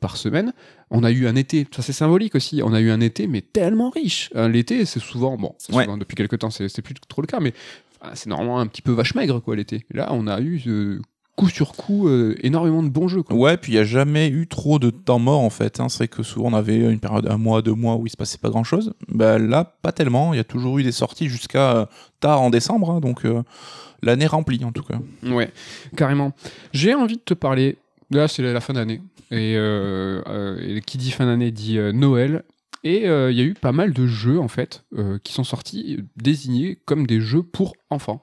par 0.00 0.16
semaine. 0.16 0.52
On 0.90 1.04
a 1.04 1.10
eu 1.12 1.26
un 1.28 1.36
été, 1.36 1.66
ça 1.74 1.82
c'est 1.82 1.92
symbolique 1.92 2.34
aussi. 2.34 2.60
On 2.64 2.72
a 2.72 2.80
eu 2.80 2.90
un 2.90 3.00
été, 3.00 3.26
mais 3.26 3.42
tellement 3.42 3.90
riche. 3.90 4.30
L'été, 4.34 4.84
c'est 4.86 5.00
souvent, 5.00 5.36
bon, 5.36 5.54
c'est 5.58 5.74
Ouais. 5.74 5.84
souvent, 5.84 5.98
depuis 5.98 6.14
quelques 6.16 6.38
temps, 6.38 6.50
c'est 6.50 6.82
plus 6.82 6.94
trop 7.08 7.22
le 7.22 7.26
cas, 7.26 7.40
mais 7.40 7.52
c'est 8.14 8.28
normalement 8.28 8.58
un 8.58 8.66
petit 8.66 8.82
peu 8.82 8.92
vache 8.92 9.14
maigre 9.14 9.40
quoi 9.40 9.54
l'été. 9.56 9.84
Là, 9.92 10.08
on 10.12 10.26
a 10.26 10.40
eu 10.40 11.00
coup 11.38 11.48
sur 11.48 11.72
coup 11.72 12.08
euh, 12.08 12.34
énormément 12.42 12.82
de 12.82 12.88
bons 12.88 13.06
jeux. 13.08 13.22
Quoi. 13.22 13.36
Ouais, 13.36 13.56
puis 13.56 13.72
il 13.72 13.74
n'y 13.76 13.80
a 13.80 13.84
jamais 13.84 14.28
eu 14.28 14.46
trop 14.48 14.78
de 14.78 14.90
temps 14.90 15.18
mort 15.20 15.40
en 15.40 15.50
fait. 15.50 15.78
hein. 15.80 15.88
C'est 15.88 15.98
vrai 15.98 16.08
que 16.08 16.22
souvent 16.22 16.48
on 16.50 16.54
avait 16.54 16.78
une 16.78 16.98
période 16.98 17.28
un 17.30 17.38
mois, 17.38 17.62
deux 17.62 17.74
mois 17.74 17.94
où 17.96 18.06
il 18.06 18.10
se 18.10 18.16
passait 18.16 18.38
pas 18.38 18.50
grand 18.50 18.64
chose. 18.64 18.92
Bah, 19.08 19.38
là, 19.38 19.64
pas 19.82 19.92
tellement. 19.92 20.34
Il 20.34 20.36
y 20.36 20.40
a 20.40 20.44
toujours 20.44 20.78
eu 20.78 20.82
des 20.82 20.92
sorties 20.92 21.28
jusqu'à 21.28 21.76
euh, 21.76 21.86
tard 22.20 22.42
en 22.42 22.50
décembre. 22.50 22.90
hein. 22.90 23.00
donc 23.00 23.24
euh, 23.24 23.42
l'année 24.02 24.26
remplie 24.26 24.64
en 24.64 24.72
tout 24.72 24.82
cas. 24.82 24.98
Ouais, 25.24 25.50
carrément. 25.96 26.32
J'ai 26.72 26.94
envie 26.94 27.16
de 27.16 27.22
te 27.24 27.34
parler. 27.34 27.78
Là, 28.10 28.26
c'est 28.26 28.42
la 28.42 28.52
la 28.52 28.60
fin 28.60 28.72
d'année. 28.74 29.00
Et, 29.30 29.54
euh, 29.56 30.22
euh, 30.26 30.76
et 30.76 30.80
qui 30.80 30.96
dit 30.98 31.10
fin 31.10 31.26
d'année 31.26 31.50
dit 31.50 31.78
euh, 31.78 31.92
Noël. 31.92 32.42
Et 32.84 33.08
euh, 33.08 33.30
il 33.32 33.36
y 33.36 33.40
a 33.40 33.44
eu 33.44 33.54
pas 33.54 33.72
mal 33.72 33.92
de 33.92 34.06
jeux, 34.06 34.38
en 34.38 34.46
fait, 34.48 34.84
euh, 34.96 35.18
qui 35.24 35.32
sont 35.32 35.42
sortis 35.44 35.96
euh, 35.98 36.02
désignés 36.16 36.78
comme 36.84 37.06
des 37.06 37.20
jeux 37.20 37.42
pour 37.42 37.74
enfants. 37.90 38.22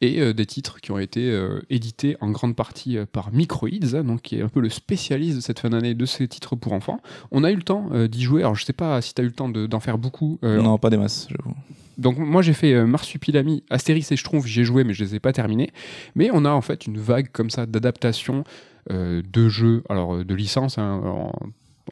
Et 0.00 0.20
euh, 0.20 0.32
des 0.34 0.44
titres 0.46 0.80
qui 0.80 0.90
ont 0.92 0.98
été 0.98 1.30
euh, 1.30 1.60
édités 1.70 2.16
en 2.20 2.30
grande 2.30 2.54
partie 2.54 2.98
euh, 2.98 3.06
par 3.06 3.32
Microids, 3.32 3.70
hein, 3.94 4.04
donc 4.04 4.22
qui 4.22 4.36
est 4.38 4.42
un 4.42 4.48
peu 4.48 4.60
le 4.60 4.68
spécialiste 4.68 5.36
de 5.36 5.40
cette 5.40 5.60
fin 5.60 5.70
d'année 5.70 5.94
de 5.94 6.04
ces 6.06 6.28
titres 6.28 6.54
pour 6.56 6.72
enfants. 6.74 7.00
On 7.30 7.44
a 7.44 7.50
eu 7.50 7.56
le 7.56 7.62
temps 7.62 7.88
euh, 7.92 8.06
d'y 8.08 8.22
jouer. 8.22 8.42
Alors, 8.42 8.54
je 8.56 8.64
sais 8.64 8.72
pas 8.74 9.00
si 9.00 9.14
tu 9.14 9.20
as 9.22 9.24
eu 9.24 9.28
le 9.28 9.32
temps 9.32 9.48
de- 9.48 9.66
d'en 9.66 9.80
faire 9.80 9.96
beaucoup. 9.98 10.38
euh, 10.44 10.60
non, 10.60 10.76
pas 10.78 10.90
des 10.90 10.98
masses, 10.98 11.26
j'avoue. 11.30 11.54
donc 11.96 12.18
moi 12.18 12.42
j'ai 12.42 12.52
fait 12.54 12.74
euh, 12.74 12.86
Marsupilami, 12.86 13.62
Astérix 13.70 14.10
et 14.12 14.16
Schtroumpf, 14.16 14.46
j'ai 14.46 14.64
joué 14.64 14.82
mais 14.84 14.92
je 14.94 15.04
les 15.04 15.14
ai 15.14 15.20
pas 15.20 15.32
terminés. 15.32 15.70
Mais 16.14 16.28
on 16.32 16.44
a 16.44 16.50
en 16.50 16.60
fait 16.60 16.86
une 16.86 16.98
vague 16.98 17.28
comme 17.32 17.50
ça 17.50 17.66
d'adaptation 17.66 18.44
euh, 18.90 19.22
de 19.32 19.48
jeux, 19.48 19.82
alors 19.88 20.16
euh, 20.16 20.24
de 20.24 20.34
licences 20.34 20.76
hein, 20.76 21.00
en, 21.04 21.32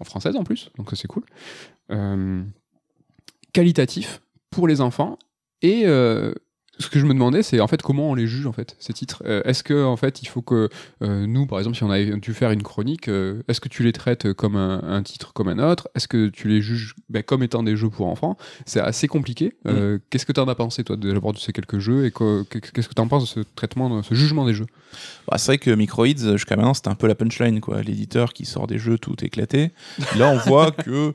en 0.01 0.05
française 0.05 0.37
en 0.37 0.43
plus, 0.45 0.71
donc 0.77 0.91
ça, 0.91 0.97
c'est 0.97 1.07
cool. 1.09 1.23
Euh, 1.93 2.43
qualitatif 3.53 4.23
pour 4.51 4.67
les 4.69 4.81
enfants 4.81 5.19
et 5.61 5.83
euh, 5.85 6.33
ce 6.79 6.89
que 6.89 6.99
je 6.99 7.05
me 7.05 7.13
demandais, 7.13 7.43
c'est 7.43 7.61
en 7.61 7.69
fait 7.69 7.83
comment 7.83 8.11
on 8.11 8.15
les 8.15 8.27
juge 8.27 8.47
en 8.47 8.53
fait 8.53 8.77
ces 8.81 8.95
titres? 8.95 9.23
Euh, 9.27 9.43
est-ce 9.45 9.63
que 9.63 9.85
en 9.85 9.97
fait 9.99 10.23
il 10.23 10.27
faut 10.27 10.41
que 10.41 10.71
euh, 11.03 11.27
nous, 11.27 11.47
par 11.47 11.59
exemple, 11.59 11.77
si 11.77 11.85
on 11.85 11.91
avait 11.91 12.17
dû 12.17 12.33
faire 12.33 12.51
une 12.51 12.63
chronique, 12.63 13.09
euh, 13.09 13.43
est-ce 13.47 13.61
que 13.61 13.69
tu 13.69 13.83
les 13.85 13.93
traites 13.93 14.33
comme 14.33 14.57
un, 14.57 14.83
un 14.83 15.03
titre 15.03 15.35
comme 15.35 15.49
un 15.49 15.59
autre? 15.59 15.89
Est-ce 15.95 16.09
que 16.09 16.29
tu 16.29 16.49
les 16.49 16.63
juges 16.63 16.95
ben, 17.11 17.23
comme 17.23 17.43
étant 17.43 17.63
des 17.63 17.77
jeux 17.77 17.91
pour 17.91 18.07
enfants? 18.09 18.39
C'est 18.65 18.81
assez 18.81 19.07
compliqué. 19.07 19.53
Euh, 19.67 19.99
Qu'est-ce 20.09 20.25
que 20.25 20.33
tu 20.33 20.41
en 20.41 20.49
as 20.49 20.55
pensé 20.55 20.83
toi 20.83 20.97
de 20.97 21.13
l'abord 21.13 21.35
de 21.35 21.39
ces 21.39 21.53
quelques 21.53 21.79
jeux? 21.79 22.07
Et 22.07 22.11
que- 22.11 22.43
qu'est-ce 22.45 22.89
que 22.89 22.95
tu 22.95 23.03
en 23.03 23.07
penses 23.07 23.25
de 23.25 23.29
ce 23.43 23.47
traitement, 23.55 23.95
de 23.95 24.03
ce 24.03 24.15
jugement 24.15 24.47
des 24.47 24.55
jeux? 24.55 24.67
Bah, 25.29 25.37
c'est 25.37 25.49
vrai 25.53 25.59
que 25.59 25.71
Microids, 25.71 26.07
jusqu'à 26.33 26.57
maintenant, 26.57 26.75
c'était 26.75 26.89
un 26.89 26.95
peu 26.97 27.07
la 27.07 27.15
punchline, 27.15 27.61
quoi. 27.61 27.83
L'éditeur 27.83 28.33
qui 28.33 28.47
sort 28.47 28.67
des 28.67 28.79
jeux 28.79 28.99
tout 28.99 29.23
éclatés. 29.23 29.73
Là, 30.17 30.29
on 30.31 30.39
voit 30.39 30.73
que, 30.73 31.13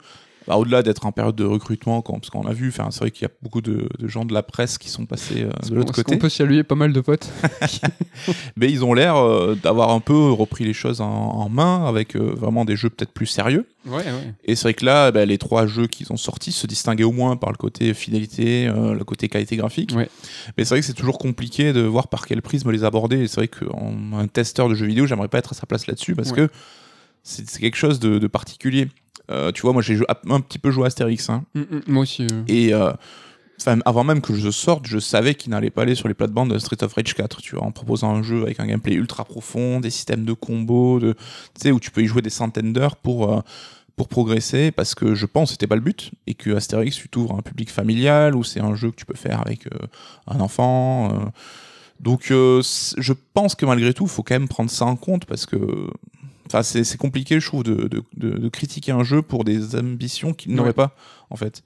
bah, 0.48 0.56
au-delà 0.58 0.82
d'être 0.84 1.06
en 1.06 1.12
période 1.12 1.36
de 1.36 1.44
recrutement, 1.44 2.02
quand- 2.02 2.14
parce 2.20 2.30
qu'on 2.30 2.48
a 2.48 2.54
vu, 2.54 2.72
c'est 2.72 3.00
vrai 3.00 3.12
qu'il 3.12 3.24
y 3.24 3.30
a 3.30 3.34
beaucoup 3.42 3.62
de, 3.62 3.88
de 4.00 4.08
gens 4.08 4.24
de 4.26 4.34
la 4.34 4.44
presse 4.44 4.78
qui 4.78 4.90
sont 4.90 5.06
passés 5.06 5.44
euh, 5.44 5.50
de 5.70 5.76
l'autre 5.76 5.94
côté. 5.94 6.18
peut 6.18 6.30
saluer 6.30 6.64
pas 6.64 6.76
mal 6.76 6.94
de 6.94 7.02
potes 7.02 7.30
Mais 8.56 8.72
ils 8.72 8.84
ont 8.84 8.94
l'air 8.94 9.16
euh, 9.18 9.56
d'avoir 9.62 9.92
un 9.92 10.00
peu 10.00 10.32
repris 10.32 10.64
les 10.66 10.74
choses 10.74 11.02
en, 11.02 11.08
en 11.08 11.50
main 11.50 11.86
avec 11.86 12.16
euh, 12.16 12.34
vraiment 12.36 12.66
des 12.66 12.76
jeux 12.76 12.90
peut-être 12.90 13.12
plus 13.12 13.26
sérieux. 13.26 13.68
Ouais, 13.86 13.98
ouais. 13.98 14.34
Et 14.44 14.56
c'est 14.56 14.64
vrai 14.64 14.74
que 14.74 14.86
là, 14.86 15.12
bah, 15.12 15.26
les 15.26 15.38
trois 15.38 15.66
jeux 15.68 15.88
qu'ils 15.88 16.12
ont 16.12 16.18
sortis 16.18 16.52
se 16.52 16.68
distinguaient 16.68 17.04
au 17.06 17.12
moins 17.12 17.38
par 17.38 17.52
le 17.52 17.58
côté 17.58 17.94
fidélité, 17.94 18.66
le 18.68 19.04
côté 19.04 19.30
qualité 19.30 19.56
graphique. 19.56 19.94
Ouais. 19.96 20.10
Mais 20.58 20.66
c'est 20.66 20.70
vrai 20.72 20.80
que 20.82 20.86
c'est 20.86 20.94
toujours 20.94 21.18
compliqué 21.20 21.72
de 21.74 21.82
voir 21.82 22.08
par 22.10 22.26
quel 22.26 22.42
prisme 22.42 22.72
les 22.72 22.84
aborder. 22.84 23.18
Et 23.22 23.28
c'est 23.28 23.38
vrai 23.42 23.48
qu'un 23.48 24.28
testeur 24.28 24.68
de 24.70 24.76
jeux 24.76 24.88
vidéo, 24.88 25.06
j'aimerais 25.06 25.30
pas 25.30 25.38
être 25.38 25.52
à 25.54 25.56
sa 25.56 25.66
place 25.66 25.88
là-dessus 25.88 26.16
parce 26.16 26.32
que 26.34 26.50
c'est 27.24 27.50
c'est 27.50 27.60
quelque 27.60 27.78
chose 27.78 28.00
de, 28.00 28.20
de 28.20 28.28
particulier. 28.28 28.88
Euh, 29.32 29.52
tu 29.52 29.62
vois, 29.64 29.74
moi 29.74 29.82
j'ai 29.82 30.00
un 30.30 30.40
petit 30.42 30.60
peu 30.60 30.72
joué 30.72 30.84
à 30.84 30.88
Astérix. 30.88 31.30
hein. 31.30 31.44
Mm, 31.54 31.60
mm, 31.62 31.82
moi 31.88 32.02
aussi. 32.04 32.24
euh. 32.32 32.44
Et 32.48 32.74
euh, 32.74 32.92
enfin, 33.60 33.80
avant 33.86 34.04
même 34.04 34.22
que 34.22 34.34
je 34.36 34.50
sorte, 34.52 34.86
je 34.88 35.00
savais 35.00 35.36
qu'il 35.36 35.52
n'allait 35.52 35.70
pas 35.70 35.82
aller 35.82 35.96
sur 35.96 36.08
les 36.08 36.14
plates-bandes 36.14 36.54
de 36.54 36.60
Street 36.60 36.82
of 36.84 36.94
Rage 36.94 37.14
4, 37.14 37.42
tu 37.42 37.56
vois, 37.56 37.66
en 37.66 37.72
proposant 37.72 38.14
un 38.16 38.24
jeu 38.24 38.44
avec 38.44 38.60
un 38.60 38.66
gameplay 38.68 38.94
ultra 38.96 39.26
profond, 39.26 39.80
des 39.80 39.90
systèmes 39.90 40.24
de 40.26 40.34
combos, 40.34 41.00
de, 41.00 41.14
tu 41.14 41.62
sais, 41.62 41.72
où 41.72 41.80
tu 41.80 41.92
peux 41.92 42.02
y 42.04 42.06
jouer 42.08 42.22
des 42.22 42.30
centaines 42.30 42.72
d'heures 42.72 42.96
pour, 42.96 43.44
pour 43.98 44.08
progresser, 44.08 44.72
parce 44.72 44.94
que 44.96 45.16
je 45.16 45.26
pense 45.26 45.50
que 45.50 45.52
c'était 45.54 45.68
pas 45.68 45.76
le 45.76 45.82
but, 45.82 46.12
et 46.28 46.36
que 46.36 46.52
Astérix, 46.56 46.96
tu 46.96 47.10
t'ouvres 47.10 47.36
un 47.36 47.42
public 47.42 47.70
familial, 47.72 48.36
où 48.36 48.44
c'est 48.44 48.62
un 48.62 48.76
jeu 48.76 48.92
que 48.92 48.96
tu 48.96 49.06
peux 49.08 49.16
faire 49.18 49.42
avec 49.42 49.66
euh, 49.68 49.88
un 50.28 50.40
enfant. 50.40 51.12
euh. 51.14 51.26
donc 52.00 52.30
euh, 52.30 52.62
je 52.98 53.14
pense 53.34 53.56
que 53.56 53.66
malgré 53.66 53.94
tout, 53.96 54.04
il 54.04 54.10
faut 54.10 54.22
quand 54.24 54.36
même 54.36 54.48
prendre 54.48 54.70
ça 54.70 54.86
en 54.86 54.96
compte, 54.96 55.26
parce 55.26 55.48
que 55.48 55.58
Enfin, 56.48 56.64
c'est 56.64 56.98
compliqué, 56.98 57.40
je 57.40 57.46
trouve, 57.46 57.64
de, 57.64 57.88
de, 57.88 58.04
de- 58.16 58.38
de 58.38 58.50
critiquer 58.50 58.92
un 58.92 59.04
jeu 59.04 59.22
pour 59.22 59.44
des 59.44 59.76
ambitions 59.76 60.34
qu'il 60.34 60.52
Ouais. 60.52 60.58
n'aurait 60.58 60.74
pas, 60.74 60.96
en 61.30 61.36
fait. 61.36 61.64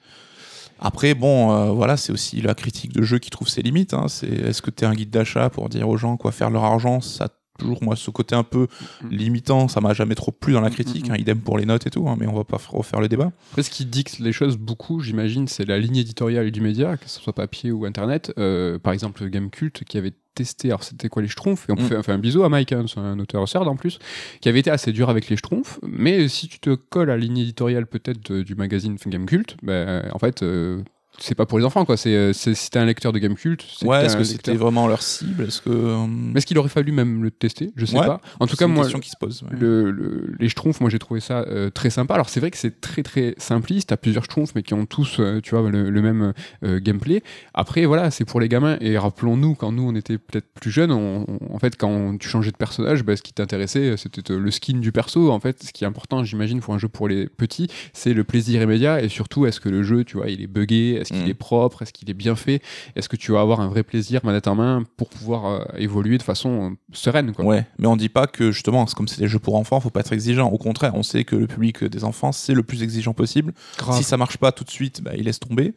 Après, 0.79 1.13
bon, 1.13 1.51
euh, 1.51 1.71
voilà, 1.71 1.95
c'est 1.95 2.11
aussi 2.11 2.41
la 2.41 2.55
critique 2.55 2.91
de 2.91 3.03
jeu 3.03 3.19
qui 3.19 3.29
trouve 3.29 3.47
ses 3.47 3.61
limites. 3.61 3.93
hein. 3.93 4.07
C'est 4.07 4.27
est-ce 4.27 4.61
que 4.63 4.71
tu 4.71 4.83
es 4.83 4.87
un 4.87 4.93
guide 4.95 5.11
d'achat 5.11 5.49
pour 5.51 5.69
dire 5.69 5.87
aux 5.87 5.97
gens 5.97 6.17
quoi 6.17 6.31
faire 6.31 6.49
leur 6.49 6.63
argent? 6.63 7.01
Ça 7.01 7.29
toujours 7.61 7.83
moi 7.83 7.95
ce 7.95 8.11
côté 8.11 8.35
un 8.35 8.43
peu 8.43 8.67
Mm. 9.03 9.09
limitant, 9.09 9.67
ça 9.67 9.81
m'a 9.81 9.93
jamais 9.93 10.15
trop 10.15 10.31
plu 10.31 10.53
dans 10.53 10.61
la 10.61 10.69
critique. 10.69 11.05
Mm, 11.05 11.09
mm, 11.09 11.13
hein. 11.13 11.17
idem 11.19 11.39
pour 11.39 11.57
les 11.57 11.65
notes 11.65 11.87
et 11.87 11.89
tout, 11.89 12.07
hein, 12.09 12.15
mais 12.19 12.27
on 12.27 12.33
va 12.33 12.43
pas 12.43 12.59
refaire 12.69 12.99
le 13.01 13.07
débat. 13.07 13.31
Après, 13.51 13.63
ce 13.63 13.69
qui 13.69 13.85
dicte 13.85 14.19
les 14.19 14.31
choses 14.33 14.57
beaucoup, 14.57 14.99
j'imagine, 15.01 15.47
c'est 15.47 15.65
la 15.65 15.77
ligne 15.79 15.97
éditoriale 15.97 16.51
du 16.51 16.61
média, 16.61 16.97
que 16.97 17.07
ce 17.07 17.19
soit 17.19 17.33
papier 17.33 17.71
ou 17.71 17.85
internet. 17.85 18.33
Euh, 18.37 18.77
par 18.79 18.93
exemple, 18.93 19.27
Gamecult 19.29 19.83
qui 19.85 19.97
avait 19.97 20.13
testé, 20.33 20.69
alors 20.69 20.83
c'était 20.83 21.09
quoi 21.09 21.21
les 21.21 21.27
Schtroumpfs? 21.27 21.67
Et 21.69 21.73
on 21.73 21.75
Mm. 21.75 21.79
fait, 21.87 21.97
on 21.97 22.03
fait 22.03 22.11
un 22.13 22.17
bisou 22.17 22.43
à 22.43 22.49
Mike, 22.49 22.71
hein, 22.71 22.85
c'est 22.87 22.99
un 22.99 23.19
auteur 23.19 23.47
CERD 23.47 23.67
en 23.67 23.75
plus, 23.75 23.99
qui 24.39 24.47
avait 24.49 24.59
été 24.59 24.71
assez 24.71 24.91
dur 24.93 25.09
avec 25.09 25.29
les 25.29 25.35
Schtroumpfs. 25.35 25.79
Mais 25.83 26.27
si 26.27 26.47
tu 26.47 26.59
te 26.59 26.73
colles 26.75 27.09
à 27.09 27.17
la 27.17 27.21
ligne 27.21 27.37
éditoriale 27.39 27.85
peut-être 27.85 28.33
du 28.33 28.55
magazine 28.55 28.95
Gamecult, 29.05 29.57
ben, 29.63 30.07
en 30.13 30.19
fait. 30.19 30.41
euh, 30.43 30.81
c'est 31.21 31.35
pas 31.35 31.45
pour 31.45 31.59
les 31.59 31.65
enfants 31.65 31.85
quoi, 31.85 31.97
c'est 31.97 32.15
euh, 32.15 32.33
c'est- 32.33 32.53
si 32.53 32.69
t'es 32.69 32.79
un 32.79 32.85
lecteur 32.85 33.13
de 33.13 33.19
Gamecult, 33.19 33.63
c'est 33.77 33.85
Ouais, 33.85 34.05
est-ce 34.05 34.17
que 34.17 34.23
c'était 34.23 34.55
vraiment 34.55 34.87
leur 34.87 35.01
cible? 35.01 35.43
Est-ce 35.43 35.61
que 35.61 35.69
euh, 35.69 36.05
Mais 36.07 36.37
est-ce 36.37 36.45
qu'il 36.45 36.57
aurait 36.57 36.69
fallu 36.69 36.91
même 36.91 37.23
le 37.23 37.31
tester? 37.31 37.71
Je 37.75 37.85
sais 37.85 37.97
Ouais, 37.99 38.05
pas. 38.05 38.21
En 38.39 38.47
tout 38.47 38.55
cas, 38.55 38.65
une 38.67 38.73
moi, 38.73 38.83
question 38.83 38.99
qui 38.99 39.09
se 39.09 39.17
pose. 39.19 39.43
ouais. 39.43 39.49
le, 39.59 39.91
le- 39.91 40.33
les 40.39 40.49
schtroumpfs, 40.49 40.81
moi 40.81 40.89
j'ai 40.89 40.99
trouvé 40.99 41.19
ça 41.19 41.39
euh, 41.47 41.69
très 41.69 41.89
sympa. 41.89 42.13
Alors 42.15 42.29
c'est 42.29 42.39
vrai 42.39 42.51
que 42.51 42.57
c'est 42.57 42.81
très 42.81 43.03
très 43.03 43.35
simpliste. 43.37 43.89
T'as 43.89 43.97
plusieurs 43.97 44.23
schtroumpfs, 44.25 44.53
mais 44.55 44.63
qui 44.63 44.73
ont 44.73 44.85
tous, 44.85 45.17
euh, 45.19 45.39
tu 45.41 45.55
vois, 45.55 45.69
le, 45.69 45.89
le 45.89 46.01
même 46.01 46.33
gameplay. 46.63 47.23
Après, 47.53 47.85
voilà, 47.85 48.11
c'est 48.11 48.25
pour 48.25 48.39
les 48.39 48.49
gamins. 48.49 48.77
Et 48.81 48.97
rappelons-nous, 48.97 49.55
quand 49.55 49.71
nous 49.71 49.83
on 49.83 49.95
était 49.95 50.17
peut-être 50.17 50.47
plus 50.59 50.71
jeunes, 50.71 50.91
on- 50.91 51.25
on- 51.27 51.53
en 51.55 51.59
fait, 51.59 51.75
quand 51.77 52.17
tu 52.17 52.27
changeais 52.29 52.51
de 52.51 52.57
personnage, 52.57 53.03
bah, 53.03 53.15
ce 53.15 53.21
qui 53.21 53.33
t'intéressait, 53.33 53.95
c'était 53.97 54.33
le 54.33 54.51
skin 54.51 54.79
du 54.79 54.91
perso. 54.91 55.31
En 55.31 55.39
fait, 55.39 55.63
ce 55.63 55.71
qui 55.71 55.83
est 55.83 55.87
important, 55.87 56.23
j'imagine, 56.23 56.59
pour 56.61 56.73
un 56.73 56.77
jeu 56.77 56.87
pour 56.87 57.07
les 57.07 57.27
petits, 57.27 57.67
c'est 57.93 58.13
le 58.13 58.23
plaisir 58.23 58.61
immédiat 58.61 59.01
et 59.01 59.09
surtout, 59.09 59.45
est-ce 59.45 59.59
que 59.59 59.69
le 59.69 59.83
jeu, 59.83 60.03
tu 60.03 60.17
vois, 60.17 60.29
il 60.29 60.41
est 60.41 60.47
buggé, 60.47 61.01
est-ce 61.11 61.17
qu'il 61.19 61.27
Mm. 61.27 61.29
est 61.31 61.33
propre, 61.33 61.81
est-ce 61.81 61.93
qu'il 61.93 62.09
est 62.09 62.13
bien 62.15 62.35
fait, 62.35 62.61
est-ce 62.95 63.09
que 63.09 63.15
tu 63.15 63.31
vas 63.33 63.41
avoir 63.41 63.59
un 63.59 63.67
vrai 63.67 63.83
plaisir 63.83 64.21
manette 64.23 64.47
en 64.47 64.55
main 64.55 64.83
pour 64.97 65.09
pouvoir 65.09 65.45
euh, 65.45 65.65
évoluer 65.77 66.17
de 66.17 66.23
façon 66.23 66.71
euh, 66.71 66.75
sereine, 66.93 67.33
quoi? 67.33 67.45
Ouais, 67.45 67.65
mais 67.79 67.87
on 67.87 67.95
dit 67.95 68.09
pas 68.09 68.27
que 68.27 68.51
justement, 68.51 68.85
comme 68.85 69.07
c'est 69.07 69.19
des 69.19 69.27
jeux 69.27 69.39
pour 69.39 69.55
enfants, 69.55 69.79
faut 69.79 69.89
pas 69.89 69.99
être 69.99 70.13
exigeant. 70.13 70.47
Au 70.49 70.57
contraire, 70.57 70.93
on 70.95 71.03
sait 71.03 71.23
que 71.23 71.35
le 71.35 71.47
public 71.47 71.83
des 71.83 72.03
enfants, 72.03 72.31
c'est 72.31 72.53
le 72.53 72.63
plus 72.63 72.83
exigeant 72.83 73.13
possible. 73.13 73.53
Grave. 73.77 73.97
Si 73.97 74.03
ça 74.03 74.17
marche 74.17 74.37
pas 74.37 74.51
tout 74.51 74.63
de 74.63 74.69
suite, 74.71 75.01
bah, 75.03 75.11
ils 75.17 75.23
laissent 75.25 75.39
tomber. 75.39 75.73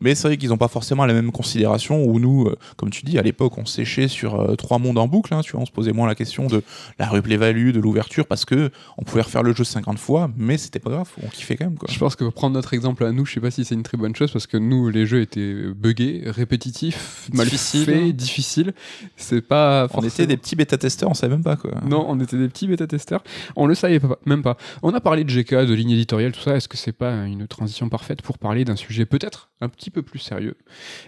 Mais 0.00 0.14
c'est 0.14 0.28
vrai 0.28 0.36
qu'ils 0.36 0.52
ont 0.52 0.58
pas 0.58 0.68
forcément 0.68 1.04
la 1.06 1.14
même 1.14 1.32
considération 1.32 2.04
où 2.04 2.18
nous, 2.18 2.46
euh, 2.46 2.56
comme 2.76 2.90
tu 2.90 3.02
dis, 3.04 3.18
à 3.18 3.22
l'époque, 3.22 3.58
on 3.58 3.66
séchait 3.66 4.08
sur 4.08 4.56
trois 4.56 4.78
mondes 4.78 4.98
en 4.98 5.06
boucle. 5.08 5.34
hein, 5.34 5.40
tu 5.42 5.52
vois, 5.52 5.60
on 5.62 5.66
se 5.66 5.72
posait 5.72 5.92
moins 5.92 6.06
la 6.06 6.14
question 6.14 6.46
de 6.46 6.62
la 6.98 7.06
replay 7.08 7.36
value, 7.36 7.70
de 7.72 7.80
l'ouverture, 7.80 8.26
parce 8.26 8.44
que 8.44 8.70
on 8.96 9.02
pouvait 9.02 9.22
refaire 9.22 9.42
le 9.42 9.52
jeu 9.52 9.64
50 9.64 9.98
fois, 9.98 10.30
mais 10.36 10.56
c'était 10.58 10.78
pas 10.78 10.90
grave, 10.90 11.08
on 11.22 11.28
kiffait 11.28 11.56
quand 11.56 11.64
même. 11.66 11.76
Quoi. 11.78 11.88
Je 11.92 11.98
pense 11.98 12.16
que 12.16 12.24
prendre 12.24 12.54
notre 12.54 12.72
exemple 12.74 13.04
à 13.04 13.12
nous, 13.12 13.26
je 13.26 13.34
sais 13.34 13.40
pas 13.40 13.50
si 13.50 13.64
c'est 13.64 13.74
une 13.74 13.82
très 13.82 13.96
bonne 13.98 14.14
chose 14.14 14.32
parce 14.32 14.46
que 14.46 14.56
nous, 14.56 14.77
les 14.86 15.04
jeux 15.06 15.20
étaient 15.20 15.54
buggés, 15.74 16.22
répétitifs, 16.26 17.28
mal 17.34 17.48
faits, 17.48 18.14
difficiles. 18.14 18.72
C'est 19.16 19.40
pas. 19.40 19.88
On 19.94 20.02
était 20.02 20.26
des 20.26 20.36
petits 20.36 20.54
bêta-testeurs, 20.54 21.10
on 21.10 21.14
savait 21.14 21.34
même 21.34 21.42
pas 21.42 21.56
quoi. 21.56 21.72
Non, 21.84 22.04
on 22.08 22.20
était 22.20 22.38
des 22.38 22.48
petits 22.48 22.68
bêta-testeurs. 22.68 23.24
On 23.56 23.66
le 23.66 23.74
savait 23.74 23.98
pas, 24.00 24.18
même 24.24 24.42
pas. 24.42 24.56
On 24.82 24.94
a 24.94 25.00
parlé 25.00 25.24
de 25.24 25.30
GK, 25.30 25.54
de 25.66 25.74
ligne 25.74 25.90
éditoriale, 25.90 26.32
tout 26.32 26.40
ça. 26.40 26.54
Est-ce 26.56 26.68
que 26.68 26.76
c'est 26.76 26.92
pas 26.92 27.24
une 27.26 27.46
transition 27.48 27.88
parfaite 27.88 28.22
pour 28.22 28.38
parler 28.38 28.64
d'un 28.64 28.76
sujet 28.76 29.04
peut-être 29.06 29.50
un 29.60 29.68
petit 29.68 29.90
peu 29.90 30.02
plus 30.02 30.20
sérieux 30.20 30.54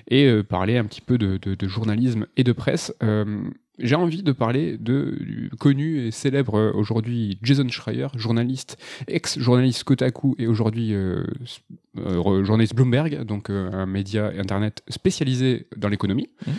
et 0.09 0.27
euh, 0.27 0.43
parler 0.43 0.77
un 0.77 0.85
petit 0.85 1.01
peu 1.01 1.19
de, 1.19 1.37
de- 1.41 1.55
de 1.55 1.69
journalisme 1.69 2.27
et 2.37 2.43
de 2.45 2.53
presse 2.53 2.93
Euh, 3.03 3.43
j'ai 3.83 3.95
envie 3.95 4.23
de 4.23 4.33
parler 4.33 4.77
de 4.79 5.17
du 5.21 5.51
connu 5.59 6.07
et 6.07 6.11
célèbre 6.11 6.57
euh, 6.57 6.73
aujourd'hui 6.75 7.39
Jason 7.43 7.69
Schreier, 7.69 8.09
journaliste, 8.17 8.79
ex-journaliste 9.09 9.85
Kotaku 9.85 10.35
et 10.39 10.47
aujourd'hui 10.47 10.95
euh, 10.95 11.25
euh, 11.99 12.45
journaliste 12.45 12.75
Bloomberg, 12.75 13.25
donc 13.25 13.51
un 13.51 13.87
média 13.87 14.31
internet 14.39 14.83
spécialisé 14.89 15.67
dans 15.77 15.89
l'économie, 15.89 16.29
Mhm. 16.47 16.55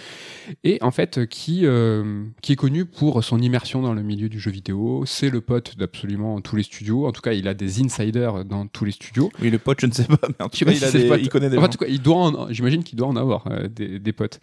Et 0.63 0.77
en 0.81 0.91
fait 0.91 1.17
euh, 1.19 1.25
qui, 1.25 1.65
euh, 1.65 2.23
qui 2.41 2.53
est 2.53 2.55
connu 2.55 2.85
pour 2.85 3.23
son 3.23 3.39
immersion 3.39 3.81
dans 3.81 3.93
le 3.93 4.03
milieu 4.03 4.29
du 4.29 4.39
jeu 4.39 4.51
vidéo. 4.51 5.03
C'est 5.05 5.29
le 5.29 5.41
pote 5.41 5.77
d'absolument 5.77 6.39
tous 6.41 6.55
les 6.55 6.63
studios. 6.63 7.05
En 7.07 7.11
tout 7.11 7.21
cas, 7.21 7.33
il 7.33 7.47
a 7.47 7.53
des 7.53 7.81
insiders 7.81 8.45
dans 8.45 8.67
tous 8.67 8.85
les 8.85 8.91
studios. 8.91 9.31
Oui, 9.41 9.49
le 9.49 9.57
pote, 9.59 9.79
je 9.81 9.85
ne 9.87 9.91
sais 9.91 10.05
pas, 10.05 10.17
mais 10.27 10.43
en 10.45 10.49
tout 10.49 10.63
cas, 10.65 10.71
il, 10.71 10.83
a 10.83 10.91
des- 10.91 11.21
il 11.23 11.29
connaît 11.29 11.49
des 11.49 11.57
en 11.57 11.61
gens. 11.61 11.67
tout 11.69 11.77
cas, 11.77 11.87
il 11.87 12.01
doit 12.01 12.15
en- 12.17 12.51
j'imagine 12.53 12.83
qu'il 12.83 12.97
doit 12.97 13.07
en 13.07 13.15
avoir 13.15 13.47
euh, 13.47 13.67
des, 13.67 13.99
des 13.99 14.13
potes. 14.13 14.39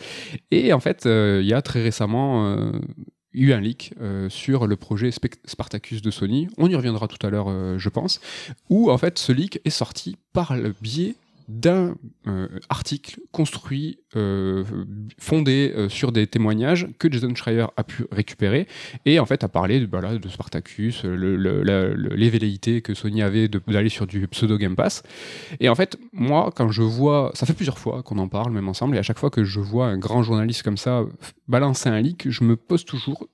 Et 0.50 0.72
en 0.72 0.80
fait, 0.80 1.02
il 1.06 1.46
y 1.46 1.52
a 1.52 1.62
très 1.62 1.82
récemment 1.82 2.72
eu 3.34 3.52
un 3.52 3.60
leak 3.60 3.92
euh, 4.00 4.28
sur 4.30 4.66
le 4.66 4.76
projet 4.76 5.10
Spartacus 5.44 6.02
de 6.02 6.10
Sony. 6.10 6.48
On 6.56 6.68
y 6.68 6.74
reviendra 6.74 7.08
tout 7.08 7.24
à 7.26 7.30
l'heure, 7.30 7.48
euh, 7.48 7.78
je 7.78 7.88
pense, 7.88 8.20
où 8.70 8.90
en 8.90 8.98
fait 8.98 9.18
ce 9.18 9.32
leak 9.32 9.60
est 9.64 9.70
sorti 9.70 10.16
par 10.32 10.56
le 10.56 10.74
biais 10.80 11.14
d'un 11.48 11.96
euh, 12.26 12.46
article 12.68 13.20
construit, 13.32 14.00
euh, 14.16 14.64
fondé 15.18 15.72
euh, 15.74 15.88
sur 15.88 16.12
des 16.12 16.26
témoignages 16.26 16.86
que 16.98 17.10
Jason 17.10 17.34
Schreier 17.34 17.66
a 17.76 17.84
pu 17.84 18.04
récupérer 18.12 18.68
et 19.06 19.18
en 19.18 19.24
fait 19.24 19.42
a 19.44 19.48
parlé 19.48 19.80
de, 19.80 19.86
bah 19.86 20.02
là, 20.02 20.18
de 20.18 20.28
Spartacus, 20.28 21.04
les 21.04 22.30
velléités 22.30 22.82
que 22.82 22.92
Sony 22.92 23.22
avait 23.22 23.48
d'aller 23.48 23.88
sur 23.88 24.06
du 24.06 24.28
pseudo 24.28 24.58
Game 24.58 24.76
Pass. 24.76 25.02
Et 25.58 25.70
en 25.70 25.74
fait, 25.74 25.98
moi, 26.12 26.52
quand 26.54 26.70
je 26.70 26.82
vois, 26.82 27.30
ça 27.34 27.46
fait 27.46 27.54
plusieurs 27.54 27.78
fois 27.78 28.02
qu'on 28.02 28.18
en 28.18 28.28
parle 28.28 28.52
même 28.52 28.68
ensemble, 28.68 28.96
et 28.96 28.98
à 28.98 29.02
chaque 29.02 29.18
fois 29.18 29.30
que 29.30 29.44
je 29.44 29.60
vois 29.60 29.86
un 29.86 29.96
grand 29.96 30.22
journaliste 30.22 30.62
comme 30.62 30.76
ça 30.76 31.04
balancer 31.48 31.88
un 31.88 32.00
leak, 32.00 32.28
je 32.30 32.44
me 32.44 32.56
pose 32.56 32.84
toujours 32.84 33.26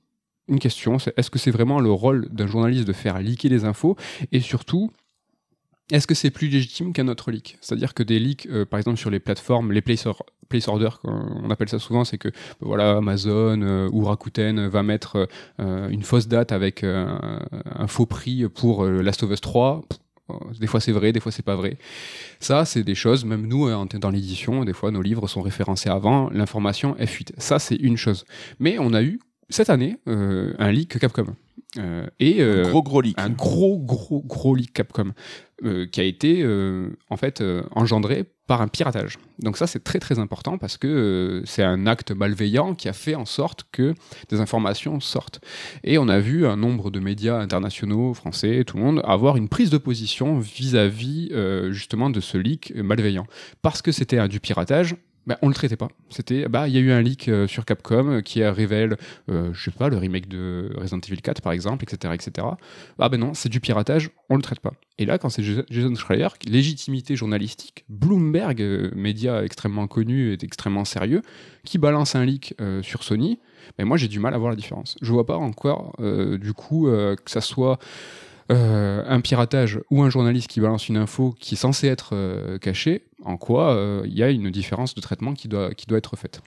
une 0.49 0.59
question, 0.59 0.99
c'est 0.99 1.19
est-ce 1.19 1.31
que 1.31 1.39
c'est 1.39 1.51
vraiment 1.51 1.81
le 1.81 1.91
rôle 1.91 2.29
d'un 2.31 2.47
journaliste 2.47 2.87
de 2.87 2.93
faire 2.93 3.19
leaker 3.19 3.51
les 3.51 3.65
infos 3.65 3.97
Et 4.31 4.41
surtout, 4.41 4.93
est-ce 5.91 6.07
que 6.07 6.15
c'est 6.15 6.31
plus 6.31 6.49
légitime 6.49 6.93
qu'un 6.93 7.09
autre 7.09 7.31
leak? 7.31 7.59
C'est-à-dire 7.61 7.93
que 7.95 8.03
des 8.03 8.19
leaks, 8.19 8.47
euh, 8.47 8.65
par 8.65 8.79
exemple 8.79 8.99
sur 8.99 9.11
les 9.11 9.21
plateformes, 9.21 9.71
les 9.73 9.83
place, 9.83 10.07
or- 10.07 10.25
place 10.49 10.67
orders, 10.69 11.01
on 11.05 11.51
appelle 11.51 11.69
ça 11.69 11.79
souvent, 11.79 12.05
c'est 12.05 12.19
que 12.19 12.29
voilà 12.61 12.97
Amazon 12.99 13.61
euh, 13.63 13.89
ou 13.93 14.05
Rakuten 14.05 14.67
va 14.69 14.83
mettre 14.83 15.29
euh, 15.61 15.89
une 15.89 16.03
fausse 16.03 16.27
date 16.29 16.53
avec 16.53 16.85
euh, 16.85 17.07
un 17.67 17.87
faux 17.87 18.07
prix 18.07 18.49
pour 18.49 18.85
euh, 18.85 19.03
Last 19.03 19.23
of 19.23 19.31
Us 19.31 19.41
3. 19.41 19.83
Pff, 19.89 19.99
euh, 20.31 20.35
Des 20.59 20.67
fois 20.67 20.81
c'est 20.81 20.93
vrai, 20.93 21.13
des 21.13 21.21
fois 21.21 21.31
c'est 21.33 21.45
pas 21.45 21.57
vrai. 21.57 21.77
Ça, 22.41 22.65
c'est 22.65 22.83
des 22.83 22.95
choses, 22.95 23.25
même 23.27 23.47
nous, 23.47 23.69
euh, 23.69 23.85
dans 24.01 24.11
l'édition, 24.11 24.65
des 24.65 24.73
fois 24.73 24.91
nos 24.91 25.03
livres 25.03 25.27
sont 25.29 25.43
référencés 25.43 25.91
avant, 25.91 26.31
l'information 26.31 26.97
est 26.97 27.07
fuite. 27.07 27.33
Ça, 27.39 27.59
c'est 27.59 27.77
une 27.77 27.97
chose. 27.99 28.25
Mais 28.59 28.79
on 28.79 28.95
a 28.95 29.03
eu 29.03 29.21
cette 29.49 29.71
année 29.71 29.97
euh, 30.09 30.55
un 30.59 30.71
leak 30.71 30.99
Capcom. 30.99 31.35
Euh, 31.77 32.07
et 32.21 32.41
euh, 32.41 32.71
Gros 32.71 32.83
gros 32.83 33.01
leak. 33.01 33.19
un 33.19 33.31
gros, 33.31 33.79
gros, 33.79 34.23
gros 34.23 34.55
leak 34.55 34.73
Capcom 34.73 35.13
qui 35.91 36.01
a 36.01 36.05
été 36.05 36.45
en 37.09 37.17
fait 37.17 37.43
engendré 37.71 38.25
par 38.47 38.61
un 38.61 38.69
piratage. 38.69 39.19
Donc 39.39 39.57
ça 39.57 39.67
c'est 39.67 39.83
très 39.83 39.99
très 39.99 40.19
important 40.19 40.59
parce 40.59 40.77
que 40.77 41.43
c'est 41.47 41.63
un 41.63 41.87
acte 41.87 42.11
malveillant 42.11 42.75
qui 42.75 42.87
a 42.89 42.93
fait 42.93 43.15
en 43.15 43.25
sorte 43.25 43.65
que 43.73 43.95
des 44.29 44.41
informations 44.41 45.01
sortent. 45.01 45.41
Et 45.83 45.97
on 45.97 46.09
a 46.09 46.19
vu 46.19 46.47
un 46.47 46.57
nombre 46.57 46.91
de 46.91 47.01
médias 47.01 47.39
internationaux, 47.39 48.13
français, 48.13 48.65
tout 48.67 48.77
le 48.77 48.83
monde 48.83 49.01
avoir 49.05 49.39
une 49.39 49.49
prise 49.49 49.71
de 49.71 49.79
position 49.79 50.39
vis-à-vis 50.39 51.31
justement 51.71 52.11
de 52.11 52.21
ce 52.21 52.37
leak 52.37 52.75
malveillant. 52.75 53.27
Parce 53.63 53.81
que 53.81 53.91
c'était 53.91 54.19
un 54.19 54.29
du 54.29 54.41
piratage, 54.41 54.97
bah, 55.27 55.39
on 55.43 55.49
le 55.49 55.55
traitait 55.55 55.77
pas. 55.77 55.89
C'était, 56.11 56.49
bah, 56.49 56.69
il 56.69 56.75
y 56.75 56.77
a 56.77 56.81
eu 56.81 56.91
un 56.91 57.01
leak 57.01 57.29
euh, 57.29 57.47
sur 57.47 57.65
Capcom 57.65 58.09
euh, 58.09 58.21
qui 58.21 58.45
révèle, 58.45 58.97
euh, 59.31 59.51
je 59.53 59.65
sais 59.65 59.71
pas, 59.71 59.89
le 59.89 59.97
remake 59.97 60.29
de 60.29 60.71
Resident 60.77 61.01
Evil 61.01 61.23
4 61.23 61.41
par 61.41 61.53
exemple, 61.53 61.85
etc., 61.85 62.13
etc. 62.15 62.47
Ah 62.99 63.09
ben 63.09 63.19
non, 63.19 63.33
c'est 63.35 63.49
du 63.49 63.61
piratage, 63.61 64.11
on 64.29 64.37
le 64.37 64.43
traite 64.43 64.61
pas. 64.61 64.73
Et 64.99 65.07
là, 65.07 65.19
quand 65.19 65.29
c'est 65.31 65.43
Jason- 65.43 65.95
Schreier, 65.97 66.29
légitimité 66.47 67.17
journalistique, 67.17 67.85
Bloomberg, 67.89 68.93
média 68.95 69.43
extrêmement 69.45 69.87
connu 69.87 70.33
et 70.33 70.39
extrêmement 70.43 70.85
sérieux, 70.85 71.23
qui 71.65 71.79
balance 71.79 72.15
un 72.15 72.25
leak 72.25 72.55
sur 72.83 73.03
Sony, 73.03 73.41
mais 73.79 73.85
moi 73.85 73.97
j'ai 73.97 74.09
du 74.09 74.21
mal 74.21 74.35
à 74.35 74.39
voir 74.39 74.51
la 74.51 74.57
différence. 74.57 74.97
Je 75.03 75.11
vois 75.11 75.27
pas 75.27 75.37
encore, 75.37 75.97
du 76.01 76.53
coup, 76.53 76.87
que 76.87 77.31
ça 77.31 77.41
soit 77.41 77.79
euh, 78.53 79.03
un 79.07 79.21
piratage 79.21 79.81
ou 79.91 80.03
un 80.03 80.11
journaliste 80.11 80.49
qui 80.49 80.61
balance 80.61 80.89
une 80.89 80.97
info 80.97 81.35
qui 81.41 81.55
est 81.55 81.59
censée 81.59 81.89
être 81.89 82.11
euh, 82.13 82.59
cachée, 82.59 83.05
en 83.25 83.37
quoi 83.37 83.75
euh, 83.75 84.03
il 84.05 84.13
y 84.17 84.23
a 84.23 84.31
une 84.31 84.51
différence 84.51 84.95
de 84.95 85.01
traitement 85.01 85.33
qui 85.35 85.49
doit, 85.49 85.73
qui 85.75 85.87
doit 85.87 85.99
être 85.99 86.17
faite. 86.17 86.43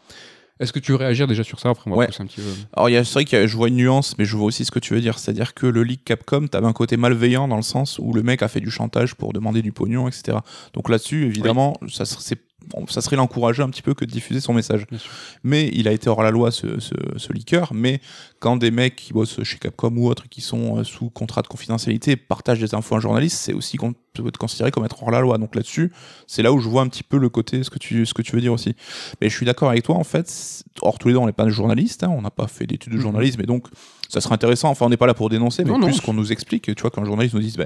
Est-ce 0.59 0.73
que 0.73 0.79
tu 0.79 0.91
veux 0.91 0.97
réagir 0.97 1.27
déjà 1.27 1.43
sur 1.43 1.59
ça? 1.59 1.69
Après, 1.69 1.83
on 1.85 1.91
va 1.93 1.97
Ouais. 1.97 2.05
pousser 2.07 2.23
un 2.23 2.25
petit 2.25 2.41
peu. 2.41 2.49
Alors, 2.75 2.89
c'est 3.05 3.13
vrai 3.13 3.25
que 3.25 3.45
je 3.45 3.55
vois 3.55 3.67
une 3.67 3.75
nuance, 3.75 4.15
mais 4.17 4.25
je 4.25 4.35
vois 4.35 4.47
aussi 4.47 4.65
ce 4.65 4.71
que 4.71 4.79
tu 4.79 4.95
veux 4.95 5.01
dire. 5.01 5.19
C'est-à-dire 5.19 5.53
que 5.53 5.67
le 5.67 5.83
leak 5.83 6.03
Capcom, 6.03 6.47
t'avais 6.47 6.65
un 6.65 6.73
côté 6.73 6.97
malveillant 6.97 7.47
dans 7.47 7.57
le 7.57 7.61
sens 7.61 7.99
où 7.99 8.11
le 8.11 8.23
mec 8.23 8.41
a 8.41 8.47
fait 8.47 8.59
du 8.59 8.71
chantage 8.71 9.13
pour 9.13 9.33
demander 9.33 9.61
du 9.61 9.71
pognon, 9.71 10.07
etc. 10.07 10.39
Donc 10.73 10.89
là-dessus, 10.89 11.25
évidemment, 11.27 11.77
ça, 11.89 12.05
ser- 12.05 12.17
c'est- 12.21 12.41
bon, 12.67 12.85
ça 12.87 13.01
serait 13.01 13.15
l'encourager 13.15 13.63
un 13.63 13.69
petit 13.69 13.81
peu 13.81 13.93
que 13.93 14.05
de 14.05 14.11
diffuser 14.11 14.39
son 14.39 14.53
message. 14.53 14.85
Mais 15.43 15.69
il 15.73 15.87
a 15.87 15.91
été 15.91 16.09
hors 16.09 16.21
la 16.23 16.31
loi, 16.31 16.51
ce, 16.51 16.79
ce, 16.79 16.93
ce 17.17 17.33
leaker. 17.33 17.73
Mais 17.73 18.01
quand 18.39 18.57
des 18.57 18.71
mecs 18.71 18.95
qui 18.95 19.13
bossent 19.13 19.43
chez 19.43 19.57
Capcom 19.57 19.93
ou 19.97 20.07
autres, 20.07 20.27
qui 20.29 20.41
sont 20.41 20.77
euh, 20.79 20.83
sous 20.83 21.09
contrat 21.09 21.41
de 21.41 21.47
confidentialité, 21.47 22.15
partagent 22.15 22.59
des 22.59 22.75
infos 22.75 22.95
à 22.95 22.97
un 22.97 23.01
journaliste, 23.01 23.37
c'est 23.37 23.53
aussi 23.53 23.77
con- 23.77 23.93
peut 24.13 24.27
être 24.27 24.37
considéré 24.37 24.71
comme 24.71 24.83
être 24.85 25.01
hors 25.03 25.11
la 25.11 25.19
loi. 25.21 25.37
Donc 25.37 25.55
là-dessus, 25.55 25.91
c'est 26.25 26.41
là 26.41 26.51
où 26.51 26.59
je 26.59 26.67
vois 26.67 26.81
un 26.81 26.87
petit 26.87 27.03
peu 27.03 27.17
le 27.17 27.29
côté, 27.29 27.63
ce 27.63 27.69
que 27.69 27.79
tu, 27.79 28.05
ce 28.05 28.13
que 28.13 28.21
tu 28.21 28.31
veux 28.35 28.41
dire 28.41 28.53
aussi. 28.53 28.75
Mais 29.21 29.29
je 29.29 29.35
suis 29.35 29.45
d'accord 29.45 29.69
avec 29.69 29.83
toi, 29.83 29.95
en 29.95 30.03
fait. 30.03 30.63
Or, 30.81 30.97
tous 30.99 31.07
les 31.09 31.13
deux, 31.13 31.19
on 31.19 31.25
n'est 31.27 31.31
pas 31.33 31.47
journalistes, 31.49 32.03
hein, 32.03 32.09
on 32.15 32.21
n'a 32.21 32.31
pas 32.31 32.47
fait 32.47 32.65
d'études 32.67 32.93
de 32.93 32.97
Mhm. 32.97 33.03
journalisme, 33.03 33.41
et 33.41 33.45
donc 33.45 33.67
ça 34.09 34.21
serait 34.21 34.33
intéressant. 34.33 34.69
Enfin, 34.69 34.85
on 34.85 34.89
n'est 34.89 34.97
pas 34.97 35.07
là 35.07 35.13
pour 35.13 35.29
dénoncer, 35.29 35.63
mais 35.63 35.71
Non, 35.71 35.79
plus 35.87 35.99
qu'on 36.01 36.13
nous 36.13 36.31
explique. 36.31 36.63
Tu 36.75 36.81
vois, 36.81 36.89
quand 36.91 37.01
un 37.01 37.05
journaliste 37.05 37.35
nous 37.35 37.41
dit, 37.41 37.53
bah, 37.57 37.65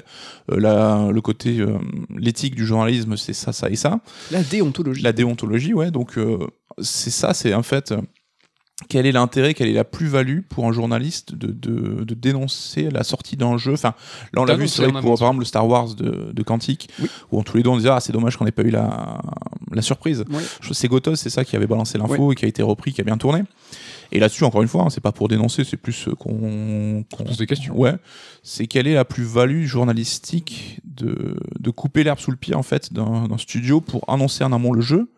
euh, 0.51 0.59
la- 0.59 1.09
le 1.11 1.21
côté, 1.21 1.59
euh, 1.59 1.77
l'éthique 2.15 2.55
du 2.55 2.65
journalisme, 2.65 3.15
c'est 3.17 3.33
ça, 3.33 3.51
ça 3.53 3.69
et 3.69 3.75
ça. 3.75 3.99
La 4.31 4.43
déontologie. 4.43 4.51
déontologie. 4.51 5.03
La 5.03 5.11
déontologie, 5.13 5.73
ouais. 5.73 5.91
Donc, 5.91 6.17
euh, 6.17 6.37
c'est 6.79 7.09
ça, 7.11 7.33
c'est 7.33 7.53
en 7.53 7.63
fait. 7.63 7.93
Quel 8.89 9.05
est 9.05 9.11
l'intérêt, 9.13 9.53
quelle 9.53 9.69
est 9.69 9.73
la 9.73 9.83
plus-value 9.85 10.39
pour 10.49 10.65
un 10.65 10.71
journaliste 10.73 11.33
de, 11.33 11.47
de, 11.47 12.03
de 12.03 12.13
dénoncer 12.13 12.89
la 12.89 13.03
sortie 13.03 13.37
d'un 13.37 13.57
jeu? 13.57 13.73
Enfin, 13.73 13.93
là, 14.33 14.41
on 14.41 14.45
l'a 14.45 14.55
vu, 14.55 14.67
c'est 14.67 14.81
vrai 14.83 14.91
pour, 14.91 15.01
par 15.17 15.27
exemple, 15.27 15.39
le 15.39 15.45
Star 15.45 15.65
Wars 15.67 15.93
de, 15.95 16.31
de 16.33 16.43
Quantic, 16.43 16.89
Oui. 16.99 17.07
où 17.31 17.39
en 17.39 17.43
tous 17.43 17.55
les 17.57 17.63
deux, 17.63 17.69
on 17.69 17.77
disait, 17.77 17.89
ah, 17.89 17.99
c'est 18.01 18.11
dommage 18.11 18.35
qu'on 18.37 18.45
n'ait 18.45 18.51
pas 18.51 18.63
eu 18.63 18.69
la, 18.71 19.21
la 19.71 19.81
surprise. 19.81 20.25
C'est 20.71 20.87
Gotos, 20.89 21.15
c'est 21.15 21.29
ça 21.29 21.45
qui 21.45 21.55
avait 21.55 21.67
balancé 21.67 21.97
l'info 21.97 22.31
et 22.31 22.35
qui 22.35 22.43
a 22.45 22.47
été 22.47 22.61
repris, 22.63 22.91
qui 22.91 22.99
a 23.01 23.03
bien 23.05 23.17
tourné. 23.17 23.43
Et 24.13 24.19
là-dessus, 24.19 24.43
encore 24.43 24.61
une 24.61 24.67
fois, 24.67 24.83
hein, 24.83 24.89
c'est 24.89 24.99
pas 24.99 25.13
pour 25.13 25.29
dénoncer, 25.29 25.63
c'est 25.63 25.77
plus 25.77 26.09
euh, 26.09 26.15
qu'on. 26.15 27.05
qu'on- 27.15 27.23
pose 27.23 27.37
des 27.37 27.45
questions. 27.47 27.73
Ouais. 27.77 27.93
C'est 28.43 28.67
quelle 28.67 28.85
est 28.87 28.93
la 28.95 29.05
plus-value 29.05 29.63
journalistique 29.65 30.81
de, 30.83 31.37
de 31.59 31.69
couper 31.69 32.03
l'herbe 32.03 32.19
sous 32.19 32.31
le 32.31 32.35
pied, 32.35 32.53
en 32.53 32.63
fait, 32.63 32.91
d'un 32.91 33.37
studio 33.37 33.79
pour 33.79 34.03
annoncer 34.09 34.43
en 34.43 34.51
amont 34.51 34.73
le 34.73 34.81
jeu? 34.81 35.09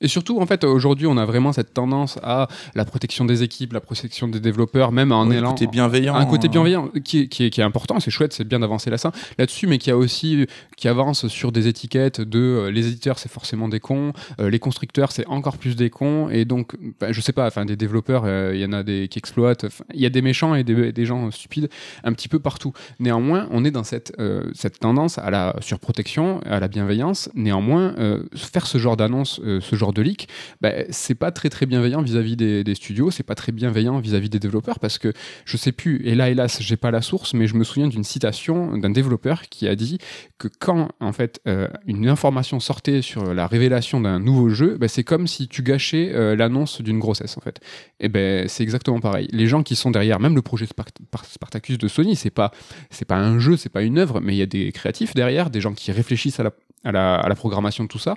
Et 0.00 0.08
surtout, 0.08 0.40
en 0.40 0.46
fait, 0.46 0.64
aujourd'hui, 0.64 1.06
on 1.06 1.16
a 1.18 1.26
vraiment 1.26 1.52
cette 1.52 1.74
tendance 1.74 2.18
à 2.22 2.48
la 2.74 2.84
protection 2.84 3.24
des 3.24 3.42
équipes, 3.42 3.74
la 3.74 3.80
protection 3.80 4.28
des 4.28 4.40
développeurs, 4.40 4.92
même 4.92 5.12
en 5.12 5.22
Un 5.22 5.30
élan. 5.30 5.50
côté 5.50 5.66
bienveillant. 5.66 6.14
un 6.14 6.24
côté 6.24 6.48
bienveillant 6.48 6.88
qui 7.04 7.20
est, 7.20 7.28
qui 7.28 7.44
est, 7.44 7.50
qui 7.50 7.60
est 7.60 7.64
important, 7.64 8.00
c'est 8.00 8.10
chouette, 8.10 8.32
c'est 8.32 8.46
bien 8.46 8.60
d'avancer 8.60 8.88
là 8.88 8.96
là-dessus, 9.38 9.66
mais 9.66 9.78
qui 9.78 9.90
a 9.90 9.96
aussi 9.96 10.46
qui 10.76 10.88
avance 10.88 11.28
sur 11.28 11.52
des 11.52 11.68
étiquettes 11.68 12.20
de 12.20 12.38
euh, 12.38 12.70
les 12.70 12.88
éditeurs 12.88 13.18
c'est 13.18 13.30
forcément 13.30 13.68
des 13.68 13.80
cons, 13.80 14.12
euh, 14.40 14.50
les 14.50 14.58
constructeurs 14.58 15.12
c'est 15.12 15.26
encore 15.26 15.58
plus 15.58 15.76
des 15.76 15.90
cons, 15.90 16.28
et 16.30 16.44
donc 16.44 16.76
bah, 16.98 17.12
je 17.12 17.20
sais 17.20 17.32
pas, 17.32 17.46
enfin 17.46 17.64
des 17.64 17.76
développeurs, 17.76 18.22
euh, 18.24 18.52
il 18.54 18.60
y 18.60 18.64
en 18.64 18.72
a 18.72 18.82
des 18.82 19.08
qui 19.08 19.18
exploitent, 19.18 19.66
il 19.92 20.00
y 20.00 20.06
a 20.06 20.10
des 20.10 20.22
méchants 20.22 20.54
et 20.54 20.64
des, 20.64 20.92
des 20.92 21.06
gens 21.06 21.30
stupides 21.30 21.68
un 22.04 22.12
petit 22.12 22.28
peu 22.28 22.38
partout. 22.38 22.72
Néanmoins, 22.98 23.48
on 23.50 23.64
est 23.64 23.70
dans 23.70 23.84
cette 23.84 24.16
cette 24.54 24.78
tendance 24.78 25.18
à 25.18 25.30
la 25.30 25.54
surprotection, 25.60 26.40
à 26.44 26.60
la 26.60 26.68
bienveillance. 26.68 27.28
Néanmoins, 27.34 27.94
faire 28.34 28.66
ce 28.66 28.78
genre 28.78 28.96
d'annonce, 28.96 29.40
ce 29.44 29.76
genre 29.76 29.89
de 29.92 30.02
leak, 30.02 30.28
bah, 30.60 30.72
c'est 30.90 31.14
pas 31.14 31.30
très 31.30 31.48
très 31.48 31.66
bienveillant 31.66 32.02
vis-à-vis 32.02 32.36
des, 32.36 32.64
des 32.64 32.74
studios, 32.74 33.10
c'est 33.10 33.22
pas 33.22 33.34
très 33.34 33.52
bienveillant 33.52 33.98
vis-à-vis 33.98 34.30
des 34.30 34.38
développeurs 34.38 34.78
parce 34.78 34.98
que 34.98 35.12
je 35.44 35.56
sais 35.56 35.72
plus, 35.72 36.02
et 36.06 36.14
là 36.14 36.30
hélas 36.30 36.58
j'ai 36.60 36.76
pas 36.76 36.90
la 36.90 37.02
source, 37.02 37.34
mais 37.34 37.46
je 37.46 37.54
me 37.54 37.64
souviens 37.64 37.88
d'une 37.88 38.04
citation 38.04 38.76
d'un 38.76 38.90
développeur 38.90 39.42
qui 39.48 39.68
a 39.68 39.74
dit 39.74 39.98
que 40.38 40.48
quand 40.48 40.88
en 41.00 41.12
fait 41.12 41.40
euh, 41.46 41.68
une 41.86 42.08
information 42.08 42.60
sortait 42.60 43.02
sur 43.02 43.34
la 43.34 43.46
révélation 43.46 44.00
d'un 44.00 44.18
nouveau 44.18 44.48
jeu, 44.48 44.76
bah, 44.78 44.88
c'est 44.88 45.04
comme 45.04 45.26
si 45.26 45.48
tu 45.48 45.62
gâchais 45.62 46.10
euh, 46.14 46.36
l'annonce 46.36 46.80
d'une 46.82 46.98
grossesse 46.98 47.36
en 47.36 47.40
fait. 47.40 47.60
Et 48.00 48.08
ben 48.08 48.48
c'est 48.48 48.62
exactement 48.62 49.00
pareil. 49.00 49.28
Les 49.32 49.46
gens 49.46 49.62
qui 49.62 49.76
sont 49.76 49.90
derrière, 49.90 50.20
même 50.20 50.34
le 50.34 50.42
projet 50.42 50.66
Spart- 50.66 50.96
Par- 51.10 51.24
Spartacus 51.24 51.78
de 51.78 51.88
Sony, 51.88 52.16
c'est 52.16 52.30
pas 52.30 52.50
c'est 52.90 53.04
pas 53.04 53.16
un 53.16 53.38
jeu, 53.38 53.56
c'est 53.56 53.68
pas 53.68 53.82
une 53.82 53.98
œuvre, 53.98 54.20
mais 54.20 54.34
il 54.34 54.38
y 54.38 54.42
a 54.42 54.46
des 54.46 54.72
créatifs 54.72 55.14
derrière, 55.14 55.50
des 55.50 55.60
gens 55.60 55.72
qui 55.72 55.92
réfléchissent 55.92 56.40
à 56.40 56.44
la, 56.44 56.52
à 56.84 56.92
la, 56.92 57.14
à 57.16 57.28
la 57.28 57.34
programmation 57.34 57.84
de 57.84 57.88
tout 57.88 57.98
ça 57.98 58.16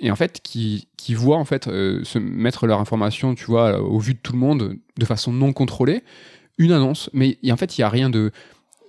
et 0.00 0.10
en 0.10 0.16
fait 0.16 0.40
qui, 0.42 0.88
qui 0.96 1.14
voient 1.14 1.36
en 1.38 1.44
fait 1.44 1.66
euh, 1.68 2.02
se 2.04 2.18
mettre 2.18 2.66
leur 2.66 2.80
information 2.80 3.34
tu 3.34 3.44
vois 3.46 3.80
au 3.80 3.98
vu 3.98 4.14
de 4.14 4.18
tout 4.22 4.32
le 4.32 4.38
monde 4.38 4.76
de 4.98 5.04
façon 5.04 5.32
non 5.32 5.52
contrôlée 5.52 6.02
une 6.58 6.72
annonce 6.72 7.10
mais 7.12 7.38
et 7.42 7.52
en 7.52 7.56
fait 7.56 7.78
il 7.78 7.80
y 7.80 7.84
a 7.84 7.88
rien 7.88 8.08
de 8.10 8.30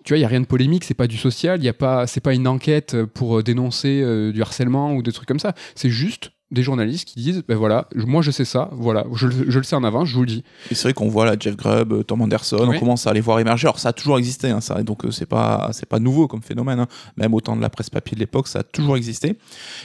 tu 0.03 0.13
vois 0.13 0.17
il 0.17 0.21
y 0.21 0.25
a 0.25 0.27
rien 0.27 0.41
de 0.41 0.45
polémique 0.45 0.83
c'est 0.83 0.93
pas 0.93 1.07
du 1.07 1.17
social 1.17 1.59
il 1.59 1.65
y 1.65 1.69
a 1.69 1.73
pas 1.73 2.07
c'est 2.07 2.21
pas 2.21 2.33
une 2.33 2.47
enquête 2.47 2.95
pour 3.05 3.39
euh, 3.39 3.43
dénoncer 3.43 4.01
euh, 4.03 4.31
du 4.31 4.41
harcèlement 4.41 4.93
ou 4.95 5.01
des 5.01 5.11
trucs 5.11 5.27
comme 5.27 5.39
ça 5.39 5.53
c'est 5.75 5.89
juste 5.89 6.31
des 6.51 6.63
journalistes 6.63 7.07
qui 7.07 7.19
disent 7.19 7.43
ben 7.47 7.55
voilà 7.55 7.87
moi 7.95 8.23
je 8.23 8.31
sais 8.31 8.43
ça 8.45 8.69
voilà 8.73 9.05
je, 9.13 9.27
le- 9.27 9.51
je 9.51 9.57
le 9.59 9.63
sais 9.63 9.75
en 9.75 9.83
avance 9.83 10.07
je 10.07 10.15
vous 10.15 10.21
le 10.21 10.27
dis 10.27 10.43
Et 10.71 10.75
c'est 10.75 10.83
vrai 10.87 10.93
qu'on 10.93 11.07
voit 11.07 11.25
là 11.25 11.35
Jeff 11.39 11.55
Grubb, 11.55 11.93
euh, 11.93 12.03
Tom 12.03 12.21
Anderson, 12.23 12.65
Oui. 12.67 12.75
on 12.77 12.79
commence 12.79 13.05
à 13.05 13.13
les 13.13 13.21
voir 13.21 13.39
émerger. 13.39 13.67
Alors 13.67 13.77
ça 13.77 13.89
a 13.89 13.93
toujours 13.93 14.17
existé, 14.17 14.49
hein, 14.49 14.59
ça, 14.59 14.81
donc 14.81 15.05
euh, 15.05 15.11
c'est 15.11 15.27
pas 15.27 15.69
c'est 15.73 15.85
pas 15.85 15.99
nouveau 15.99 16.27
comme 16.27 16.41
phénomène. 16.41 16.79
hein. 16.79 16.87
Même 17.17 17.35
au 17.35 17.39
temps 17.41 17.55
de 17.55 17.61
la 17.61 17.69
presse 17.69 17.91
papier 17.91 18.15
de 18.15 18.19
l'époque, 18.19 18.47
ça 18.47 18.59
a 18.59 18.63
toujours 18.63 18.97
existé. 18.97 19.37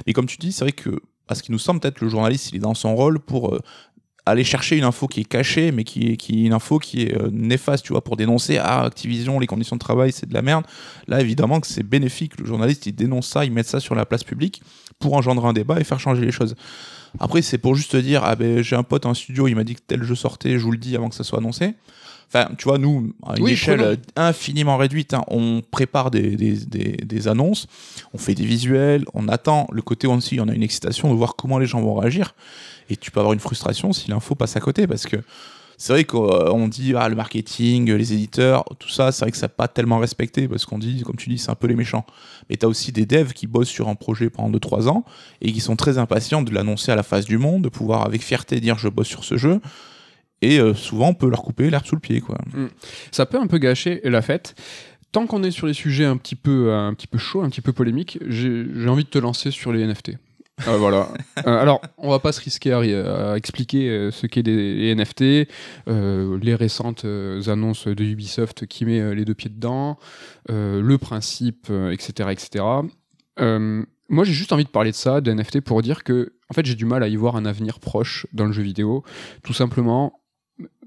Et 0.07 0.14
comme 0.14 0.25
tu 0.25 0.38
dis, 0.38 0.53
c'est 0.53 0.64
vrai 0.64 0.72
que 0.72 1.01
à 1.29 1.35
ce 1.35 1.43
qui 1.43 1.53
nous 1.53 1.59
semble 1.59 1.81
peut-être 1.81 2.01
le 2.01 2.09
journaliste, 2.09 2.51
il 2.53 2.57
est 2.57 2.61
dans 2.61 2.75
son 2.75 2.95
rôle 2.95 3.19
pour 3.19 3.55
euh, 3.55 3.61
aller 4.27 4.45
chercher 4.45 4.77
une 4.77 4.85
info 4.85 5.07
qui 5.07 5.21
est 5.21 5.25
cachée, 5.25 5.73
mais 5.73 5.85
qui 5.85 6.09
est, 6.13 6.29
une 6.29 6.53
info 6.53 6.79
qui 6.79 7.03
est 7.03 7.21
euh, 7.21 7.29
néfaste, 7.31 7.85
tu 7.85 7.93
vois, 7.93 8.03
pour 8.03 8.17
dénoncer 8.17 8.59
ah 8.59 8.85
Activision, 8.85 9.39
les 9.39 9.47
conditions 9.47 9.77
de 9.77 9.81
travail, 9.81 10.13
c'est 10.13 10.29
de 10.29 10.35
la 10.35 10.43
merde. 10.43 10.65
Là, 11.09 11.21
évidemment 11.21 11.61
que 11.61 11.67
c'est 11.67 11.83
bénéfique. 11.83 12.39
Le 12.39 12.47
journaliste, 12.47 12.87
il 12.87 12.95
dénonce 12.95 13.29
ça, 13.29 13.45
il 13.45 13.53
met 13.53 13.63
ça 13.63 13.81
sur 13.81 13.95
la 13.95 14.07
place 14.07 14.25
publique 14.25 14.63
pour 14.99 15.15
engendrer 15.15 15.49
un 15.49 15.53
débat 15.53 15.81
et 15.81 15.85
faire 15.85 16.01
changer 16.01 16.25
les 16.25 16.33
choses. 16.33 16.55
Après, 17.21 17.43
c'est 17.43 17.59
pour 17.59 17.75
juste 17.75 17.93
te 17.93 17.97
dire, 17.97 18.23
ah 18.25 18.35
ben 18.35 18.63
j'ai 18.63 18.77
un 18.77 18.83
pote 18.83 19.07
en 19.07 19.15
studio, 19.15 19.47
il 19.47 19.55
m'a 19.55 19.65
dit 19.65 19.75
que 19.75 19.83
tel 19.87 20.03
jeu 20.03 20.15
sortait, 20.15 20.59
je 20.59 20.65
vous 20.65 20.73
le 20.73 20.79
dis 20.79 20.97
avant 20.97 21.09
que 21.09 21.15
ça 21.15 21.25
soit 21.25 21.39
annoncé. 21.39 21.75
Enfin, 22.29 22.49
tu 22.59 22.65
vois, 22.65 22.79
nous, 22.79 23.13
à 23.27 23.37
une 23.37 23.45
Oui, 23.45 23.53
échelle 23.53 23.79
prenons. 23.79 23.91
euh, 23.93 23.97
infiniment 24.17 24.77
réduite, 24.77 25.15
hein, 25.15 25.23
on 25.29 25.63
prépare 25.71 26.11
des, 26.11 26.37
des, 26.37 26.53
des, 26.67 26.93
des 26.97 27.29
annonces, 27.29 27.67
on 28.13 28.19
fait 28.19 28.35
des 28.35 28.45
visuels, 28.45 29.05
on 29.15 29.29
attend. 29.29 29.69
Le 29.73 29.83
côté 29.83 30.07
aussi, 30.07 30.41
on 30.41 30.49
a 30.49 30.53
une 30.55 30.63
excitation 30.63 31.11
de 31.11 31.17
voir 31.17 31.37
comment 31.37 31.59
les 31.59 31.67
gens 31.67 31.81
vont 31.81 31.95
réagir. 31.95 32.35
Et 32.91 32.97
tu 32.97 33.11
peux 33.11 33.21
avoir 33.21 33.33
une 33.33 33.41
frustration 33.41 33.93
si 33.93 34.11
l'info 34.11 34.35
passe 34.35 34.57
à 34.57 34.61
côté, 34.61 34.87
parce 34.87 35.07
que 35.07 35.17
c'est 35.77 35.93
vrai 35.93 36.05
qu'on 36.05 36.69
dit, 36.69 36.95
ah, 36.97 37.09
le 37.09 37.17
marketing, 37.17 37.91
les 37.93 38.13
éditeurs, 38.13 38.65
tout 38.79 38.89
ça, 38.89 39.11
c'est 39.11 39.25
vrai 39.25 39.31
que 39.33 39.37
ça 39.37 39.47
n'a 39.47 39.49
pas 39.51 39.67
tellement 39.69 39.99
respecté, 39.99 40.47
parce 40.49 40.67
qu'on 40.67 40.79
dit, 40.79 41.03
comme 41.03 41.17
tu 41.17 41.29
dis, 41.31 41.39
c'est 41.39 41.51
un 41.51 41.57
peu 41.57 41.67
les 41.67 41.75
méchants. 41.75 42.05
Mais 42.49 42.57
tu 42.57 42.65
as 42.65 42.69
aussi 42.69 42.93
des 42.93 43.07
devs 43.07 43.33
qui 43.33 43.47
bossent 43.47 43.69
sur 43.69 43.89
un 43.89 43.95
projet 43.97 44.31
pendant 44.31 44.57
2-3 44.57 44.89
ans 44.89 45.05
et 45.41 45.53
qui 45.53 45.61
sont 45.61 45.77
très 45.77 45.99
impatients 45.99 46.43
de 46.43 46.53
l'annoncer 46.53 46.93
à 46.93 46.97
la 46.97 47.03
face 47.03 47.25
du 47.25 47.39
monde, 47.39 47.63
de 47.63 47.69
pouvoir 47.69 48.05
avec 48.07 48.23
fierté 48.23 48.61
dire 48.61 48.79
je 48.79 48.89
bosse 48.89 49.09
sur 49.09 49.25
ce 49.25 49.37
jeu. 49.37 49.61
Et 50.44 50.61
euh, 50.61 50.74
souvent, 50.74 51.09
on 51.09 51.14
peut 51.14 51.28
leur 51.28 51.42
couper 51.42 51.70
l'herbe 51.70 51.87
sous 51.87 51.94
le 51.94 52.00
pied. 52.00 52.20
Quoi. 52.20 52.38
ça 53.11 53.26
peut 53.26 53.38
un 53.38 53.46
peu 53.46 53.59
gâcher 53.59 54.00
la 54.04 54.22
fête. 54.22 54.54
Tant 55.12 55.26
qu'on 55.26 55.42
est 55.42 55.50
sur 55.50 55.66
les 55.66 55.74
sujets 55.74 56.04
un 56.04 56.16
petit 56.16 56.35
peu, 56.35 56.68
euh, 56.68 56.88
un 56.88 56.94
petit 56.94 57.07
peu 57.07 57.18
chauds, 57.18 57.42
un 57.42 57.48
petit 57.48 57.61
peu 57.61 57.72
polémiques, 57.72 58.18
j'ai 58.28 58.88
envie 58.88 59.04
de 59.04 59.09
te 59.09 59.18
lancer 59.18 59.50
sur 59.50 59.72
les 59.72 59.87
NFT. 59.87 60.12
Euh, 60.68 60.76
voilà. 60.76 61.09
Euh, 61.46 61.59
alors, 61.61 61.83
on 61.98 62.11
va 62.11 62.20
pas 62.20 62.33
se 62.33 62.40
risquer 62.40 62.72
à, 62.72 62.78
à 62.78 63.37
expliquer 63.37 63.90
euh, 63.90 64.11
ce 64.11 64.26
qu'est 64.26 64.42
des 64.42 64.74
les 64.74 64.94
NFT, 64.94 65.48
les 65.87 66.54
récentes 66.54 67.04
annonces 67.04 67.87
de 67.87 68.02
Ubisoft 68.04 68.64
qui 68.66 68.87
met 68.87 69.14
les 69.14 69.24
deux 69.24 69.35
pieds 69.35 69.50
dedans, 69.50 69.98
le 70.48 70.96
principe, 70.96 71.70
etc., 71.90 72.30
etc. 72.30 72.64
Moi, 74.09 74.24
j'ai 74.24 74.33
juste 74.33 74.52
envie 74.52 74.64
de 74.64 74.70
parler 74.70 74.92
de 74.92 74.96
ça, 74.96 75.20
de 75.20 75.33
NFT, 75.33 75.61
pour 75.61 75.83
dire 75.83 76.04
que, 76.04 76.35
en 76.48 76.54
fait, 76.54 76.64
j'ai 76.64 76.76
du 76.76 76.87
mal 76.87 77.02
à 77.02 77.09
y 77.09 77.16
voir 77.16 77.37
un 77.37 77.44
avenir 77.44 77.80
proche 77.80 78.26
dans 78.33 78.46
le 78.46 78.52
jeu 78.52 78.62
vidéo, 78.62 79.02
tout 79.42 79.54
simplement 79.54 80.20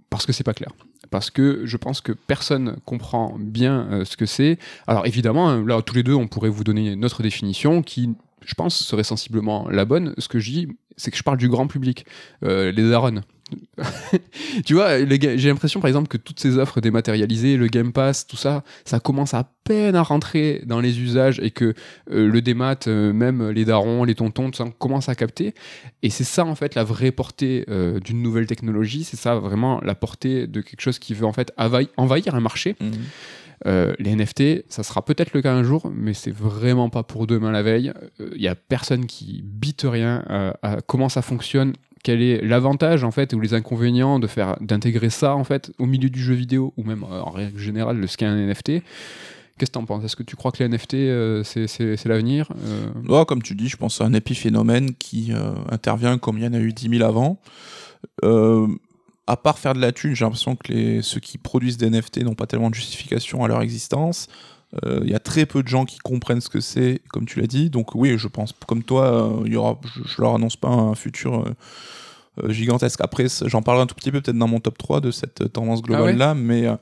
parce 0.10 0.26
que 0.26 0.34
c'est 0.34 0.44
pas 0.44 0.54
clair. 0.54 0.72
Parce 1.10 1.30
que 1.30 1.62
je 1.66 1.78
pense 1.78 2.02
que 2.02 2.12
personne 2.12 2.78
comprend 2.86 3.36
bien 3.40 3.88
euh, 3.92 4.06
ce 4.06 4.18
que 4.18 4.26
c'est. 4.26 4.58
Alors 4.88 5.06
évidemment, 5.06 5.50
hein, 5.50 5.66
là 5.66 5.82
tous 5.82 5.96
les 5.96 6.04
deux, 6.04 6.14
on 6.14 6.28
pourrait 6.28 6.50
vous 6.50 6.64
donner 6.64 6.96
notre 6.96 7.24
définition 7.24 7.82
qui, 7.82 8.16
je 8.46 8.54
pense, 8.54 8.76
serait 8.76 9.04
sensiblement 9.04 9.70
la 9.70 9.86
bonne. 9.86 10.14
Ce 10.18 10.28
que 10.28 10.40
je 10.40 10.52
dis, 10.52 10.68
c'est 10.98 11.12
que 11.12 11.18
je 11.18 11.24
parle 11.24 11.38
du 11.38 11.50
grand 11.50 11.68
public, 11.68 12.06
euh, 12.44 12.72
les 12.72 12.90
darons. 12.90 13.22
tu 14.66 14.74
vois, 14.74 14.98
j'ai 15.06 15.50
l'impression 15.50 15.80
par 15.80 15.88
exemple 15.88 16.08
que 16.08 16.18
toutes 16.18 16.40
ces 16.40 16.58
offres 16.58 16.82
dématérialisées, 16.82 17.58
le 17.58 17.68
Game 17.68 17.92
Pass, 17.92 18.28
tout 18.28 18.38
ça, 18.38 18.64
ça 18.86 19.00
commence 19.00 19.34
à 19.34 19.50
peine 19.64 19.96
à 19.96 20.04
rentrer 20.04 20.62
dans 20.66 20.80
les 20.80 21.00
usages 21.00 21.40
et 21.40 21.52
que 21.52 21.74
euh, 22.12 22.28
le 22.28 22.42
démat, 22.42 22.76
euh, 22.88 23.14
même 23.14 23.50
les 23.50 23.66
darons, 23.66 24.04
les 24.04 24.16
tontons, 24.16 24.52
tout 24.52 24.58
ça, 24.58 24.66
commence 24.80 25.10
à 25.10 25.16
capter. 25.16 25.54
Et 26.04 26.10
c'est 26.10 26.24
ça 26.24 26.46
en 26.46 26.56
fait 26.56 26.76
la 26.76 26.84
vraie 26.84 27.12
portée 27.12 27.66
euh, 27.70 28.00
d'une 28.00 28.22
nouvelle 28.22 28.48
technologie, 28.48 29.04
c'est 29.04 29.18
ça 29.18 29.36
vraiment 29.36 29.80
la 29.82 29.96
portée 29.96 30.48
de 30.48 30.62
quelque 30.62 30.82
chose 30.82 31.00
qui 31.00 31.14
veut 31.14 31.26
en 31.26 31.34
fait 31.34 31.54
envahir 31.98 32.36
un 32.36 32.42
marché. 32.42 32.76
Euh, 33.66 33.96
les 33.98 34.16
NFT, 34.16 34.66
ça 34.70 34.84
sera 34.84 35.04
peut-être 35.04 35.34
le 35.34 35.42
cas 35.42 35.54
un 35.54 35.64
jour, 35.64 35.92
mais 35.94 36.14
c'est 36.14 36.34
vraiment 36.34 36.90
pas 36.90 37.04
pour 37.04 37.26
demain 37.26 37.52
la 37.52 37.64
veille. 37.64 37.92
Il 38.20 38.42
y 38.42 38.48
a 38.48 38.56
personne 38.56 39.08
qui 39.08 39.42
bite 39.44 39.86
rien 39.88 40.24
euh, 40.30 40.52
à 40.62 40.78
comment 40.82 41.10
ça 41.10 41.22
fonctionne, 41.22 41.74
quel 42.04 42.22
est 42.22 42.42
l'avantage 42.44 43.04
en 43.04 43.12
fait 43.12 43.34
ou 43.34 43.40
les 43.40 43.54
inconvénients 43.54 44.20
de 44.20 44.28
faire 44.28 44.58
d'intégrer 44.62 45.10
ça 45.10 45.36
en 45.36 45.44
fait 45.44 45.72
au 45.78 45.86
milieu 45.86 46.10
du 46.10 46.22
jeu 46.22 46.34
vidéo 46.34 46.74
ou 46.78 46.84
même 46.84 47.04
euh, 47.04 47.22
en 47.22 47.32
règle 47.32 47.60
générale 47.60 47.98
le 47.98 48.08
skin 48.08 48.36
NFT. 48.36 48.84
Qu'est-ce 49.58 49.72
que 49.72 49.74
t'en 49.74 49.86
penses? 49.86 50.04
Est-ce 50.04 50.16
que 50.16 50.24
tu 50.24 50.36
crois 50.36 50.52
que 50.52 50.64
les 50.64 50.70
NFT 50.70 50.94
euh, 50.96 51.44
c'est, 51.44 52.06
l'avenir? 52.06 52.52
Euh, 53.10 53.26
comme 53.26 53.42
tu 53.42 53.56
dis, 53.56 53.70
je 53.70 53.78
pense 53.78 54.02
à 54.02 54.06
un 54.06 54.14
épiphénomène 54.14 54.94
qui 54.94 55.34
euh, 55.34 55.54
intervient 55.72 56.20
comme 56.20 56.38
il 56.38 56.44
y 56.44 56.48
en 56.48 56.54
a 56.54 56.60
eu 56.60 56.74
10 56.74 57.00
000 57.00 57.04
avant. 57.04 57.40
À 59.30 59.36
part 59.36 59.58
faire 59.58 59.74
de 59.74 59.82
la 59.82 59.92
thune, 59.92 60.14
j'ai 60.14 60.24
l'impression 60.24 60.56
que 60.56 60.72
les, 60.72 61.02
ceux 61.02 61.20
qui 61.20 61.38
produisent 61.38 61.78
des 61.78 61.90
NFT 61.90 62.24
n'ont 62.24 62.36
pas 62.36 62.46
tellement 62.46 62.70
de 62.70 62.76
justification 62.76 63.44
à 63.44 63.48
leur 63.48 63.62
existence. 63.62 64.28
Euh, 64.86 65.00
Il 65.04 65.10
y 65.10 65.16
a 65.16 65.20
très 65.20 65.46
peu 65.46 65.64
de 65.64 65.68
gens 65.68 65.86
qui 65.86 65.98
comprennent 66.00 66.42
ce 66.42 66.50
que 66.50 66.60
c'est, 66.60 67.02
comme 67.10 67.26
tu 67.26 67.40
l'as 67.40 67.48
dit. 67.48 67.70
Donc 67.70 67.96
oui, 67.96 68.18
je 68.18 68.28
pense, 68.28 68.54
comme 68.68 68.84
toi, 68.84 69.42
euh, 69.42 69.48
y 69.48 69.56
aura, 69.56 69.80
je, 69.96 70.02
je 70.06 70.22
leur 70.22 70.36
annonce 70.36 70.58
pas 70.58 70.70
un 70.70 70.94
futur 70.96 71.40
euh, 71.46 71.54
euh, 72.44 72.52
gigantesque. 72.52 73.00
Après, 73.02 73.26
j'en 73.46 73.62
parlerai 73.62 73.84
un 73.84 73.88
tout 73.88 73.96
petit 73.96 74.12
peu 74.12 74.22
peut-être 74.22 74.38
dans 74.38 74.48
mon 74.48 74.60
top 74.60 74.78
3 74.78 75.02
de 75.02 75.10
cette 75.12 75.42
euh, 75.42 75.48
tendance 75.48 75.82
globale-là, 75.82 76.36
mais 76.36 76.68
euh, 76.68 76.76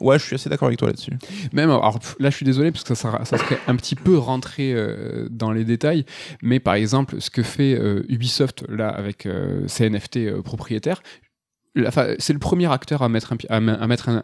ouais, 0.00 0.18
je 0.18 0.24
suis 0.24 0.34
assez 0.36 0.48
d'accord 0.48 0.68
avec 0.68 0.78
toi 0.78 0.88
là-dessus. 0.88 1.18
Même, 1.52 1.68
alors 1.68 1.98
là 2.18 2.30
je 2.30 2.36
suis 2.36 2.46
désolé 2.46 2.70
parce 2.72 2.84
que 2.84 2.94
ça, 2.94 3.20
ça 3.24 3.36
serait 3.36 3.58
un 3.66 3.76
petit 3.76 3.94
peu 3.94 4.16
rentré 4.16 4.72
euh, 4.72 5.26
dans 5.30 5.52
les 5.52 5.64
détails, 5.64 6.06
mais 6.42 6.60
par 6.60 6.74
exemple 6.74 7.20
ce 7.20 7.28
que 7.28 7.42
fait 7.42 7.74
euh, 7.74 8.04
Ubisoft 8.08 8.64
là 8.70 8.88
avec 8.88 9.26
euh, 9.26 9.66
ses 9.68 9.90
NFT 9.90 10.16
euh, 10.18 10.42
propriétaires, 10.42 11.02
c'est 12.18 12.32
le 12.32 12.38
premier 12.38 12.70
acteur 12.70 13.02
à 13.02 13.08
mettre 13.08 13.32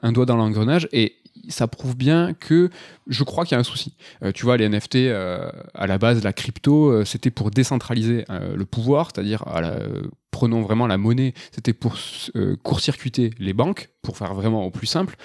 un, 0.02 0.12
doigt 0.12 0.26
dans 0.26 0.36
l'engrenage 0.36 0.88
et 0.92 1.16
ça 1.48 1.66
prouve 1.66 1.96
bien 1.96 2.34
que 2.34 2.68
je 3.06 3.24
crois 3.24 3.44
qu'il 3.44 3.54
y 3.54 3.56
a 3.56 3.60
un 3.60 3.64
souci. 3.64 3.94
Euh, 4.22 4.32
tu 4.32 4.44
vois, 4.44 4.56
les 4.56 4.68
NFT, 4.68 4.96
euh, 4.96 5.50
à 5.74 5.86
la 5.86 5.98
base, 5.98 6.22
la 6.22 6.32
crypto, 6.32 6.90
euh, 6.90 7.04
c'était 7.04 7.30
pour 7.30 7.50
décentraliser 7.50 8.24
le 8.28 8.64
pouvoir, 8.64 9.10
c'est-à-dire, 9.12 9.44
prenons 10.30 10.62
vraiment 10.62 10.86
la 10.86 10.98
monnaie, 10.98 11.34
c'était 11.52 11.72
pour 11.72 11.96
court-circuiter 12.62 13.30
les 13.38 13.52
banques, 13.52 13.88
pour 14.02 14.16
faire 14.16 14.34
vraiment 14.34 14.64
au 14.64 14.70
plus 14.70 14.86
simple. 14.86 15.16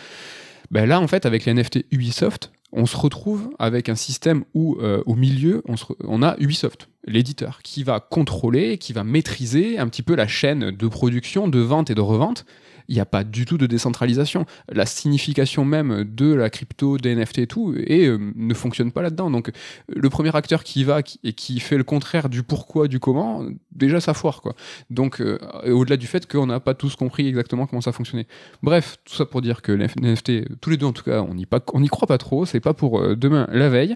Ben 0.72 0.88
là, 0.88 1.00
en 1.00 1.08
fait, 1.08 1.26
avec 1.26 1.46
les 1.46 1.54
NFT 1.54 1.86
Ubisoft, 1.92 2.52
on 2.72 2.86
se 2.86 2.98
retrouve 2.98 3.50
avec 3.60 3.90
un 3.90 3.96
système 3.96 4.44
où, 4.54 4.78
au 4.82 5.16
milieu, 5.16 5.64
on 6.04 6.24
a 6.24 6.36
Ubisoft, 6.40 6.88
l'éditeur, 7.06 7.60
qui 7.64 7.84
va 7.84 8.00
contrôler, 8.00 8.78
qui 8.78 8.94
va 8.94 9.04
maîtriser 9.04 9.78
un 9.78 9.88
petit 9.88 10.02
peu 10.02 10.16
la 10.16 10.28
chaîne 10.28 10.72
de 10.72 10.88
production, 10.88 11.48
de 11.48 11.60
vente 11.60 11.90
et 11.90 11.96
de 11.96 12.02
revente 12.02 12.46
il 12.88 12.96
n'y 12.96 13.02
a 13.02 13.06
pas 13.06 13.24
du 13.24 13.46
tout 13.46 13.58
de 13.58 13.66
décentralisation. 13.66 14.46
La 14.72 14.86
signification 14.86 15.66
même 15.66 16.04
de 16.04 16.34
la 16.34 16.50
crypto, 16.50 16.98
des 16.98 17.16
NFT 17.16 17.40
et 17.40 17.48
tout, 17.48 17.74
et, 17.78 18.08
euh, 18.08 18.20
ne 18.36 18.54
fonctionne 18.54 18.92
pas 18.92 19.02
là-dedans. 19.02 19.30
Donc 19.30 19.52
le 19.88 20.10
premier 20.10 20.36
acteur 20.36 20.64
qui 20.64 20.84
va 20.84 21.00
et 21.24 21.34
qui 21.34 21.60
fait 21.60 21.78
le 21.78 21.84
contraire 21.84 22.30
du 22.30 22.44
pourquoi, 22.44 22.88
du 22.88 23.00
comment, 23.00 23.46
déjà 23.72 24.00
ça 24.00 24.14
foire. 24.14 24.42
Quoi. 24.42 24.56
Donc 24.90 25.22
euh, 25.22 25.38
au-delà 25.68 25.98
du 25.98 26.08
fait 26.08 26.30
qu'on 26.32 26.48
n'a 26.48 26.60
pas 26.60 26.74
tous 26.74 26.96
compris 26.96 27.28
exactement 27.28 27.68
comment 27.68 27.82
ça 27.82 27.92
fonctionnait. 27.92 28.28
Bref, 28.62 28.98
tout 29.06 29.16
ça 29.16 29.26
pour 29.26 29.42
dire 29.42 29.62
que 29.62 29.72
les 29.72 29.88
NFT, 30.00 30.60
tous 30.60 30.70
les 30.70 30.78
deux 30.78 30.86
en 30.86 30.94
tout 30.94 31.04
cas, 31.04 31.22
on 31.22 31.80
n'y 31.80 31.90
croit 31.90 32.08
pas 32.08 32.18
trop, 32.18 32.46
c'est 32.46 32.60
pas 32.60 32.74
pour 32.74 33.00
euh, 33.00 33.16
demain 33.16 33.48
la 33.52 33.70
veille 33.70 33.96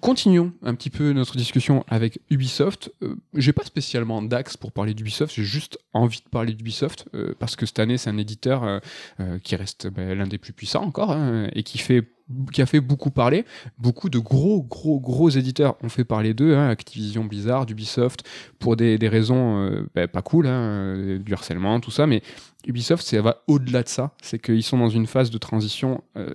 continuons 0.00 0.52
un 0.62 0.74
petit 0.74 0.90
peu 0.90 1.12
notre 1.12 1.36
discussion 1.36 1.84
avec 1.88 2.20
Ubisoft. 2.30 2.92
Euh, 3.02 3.16
j'ai 3.34 3.52
pas 3.52 3.64
spécialement 3.64 4.22
d'axe 4.22 4.56
pour 4.56 4.72
parler 4.72 4.94
d'Ubisoft, 4.94 5.34
j'ai 5.34 5.44
juste 5.44 5.78
envie 5.92 6.20
de 6.20 6.28
parler 6.28 6.52
d'Ubisoft 6.52 7.06
euh, 7.14 7.34
parce 7.38 7.56
que 7.56 7.66
cette 7.66 7.78
année 7.78 7.98
c'est 7.98 8.10
un 8.10 8.18
éditeur 8.18 8.80
euh, 9.20 9.38
qui 9.42 9.56
reste 9.56 9.88
ben, 9.88 10.16
l'un 10.16 10.26
des 10.26 10.38
plus 10.38 10.52
puissants 10.52 10.84
encore 10.84 11.12
hein, 11.12 11.48
et 11.54 11.62
qui 11.62 11.78
fait 11.78 12.04
qui 12.52 12.62
a 12.62 12.66
fait 12.66 12.80
beaucoup 12.80 13.10
parler. 13.10 13.44
Beaucoup 13.78 14.08
de 14.08 14.18
gros, 14.18 14.62
gros, 14.62 15.00
gros 15.00 15.30
éditeurs 15.30 15.76
ont 15.82 15.88
fait 15.88 16.04
parler 16.04 16.34
d'eux, 16.34 16.54
hein, 16.54 16.68
Activision, 16.68 17.24
Blizzard, 17.24 17.66
Ubisoft, 17.68 18.24
pour 18.58 18.76
des, 18.76 18.98
des 18.98 19.08
raisons 19.08 19.86
ben, 19.94 20.08
pas 20.08 20.22
cool, 20.22 20.46
hein, 20.46 21.18
du 21.24 21.32
harcèlement, 21.32 21.80
tout 21.80 21.90
ça, 21.90 22.06
mais 22.06 22.22
Ubisoft, 22.66 23.06
ça 23.06 23.22
va 23.22 23.42
au-delà 23.46 23.82
de 23.82 23.88
ça. 23.88 24.12
C'est 24.20 24.40
qu'ils 24.40 24.62
sont 24.62 24.78
dans 24.78 24.88
une 24.88 25.06
phase 25.06 25.30
de 25.30 25.38
transition 25.38 26.02
euh, 26.16 26.34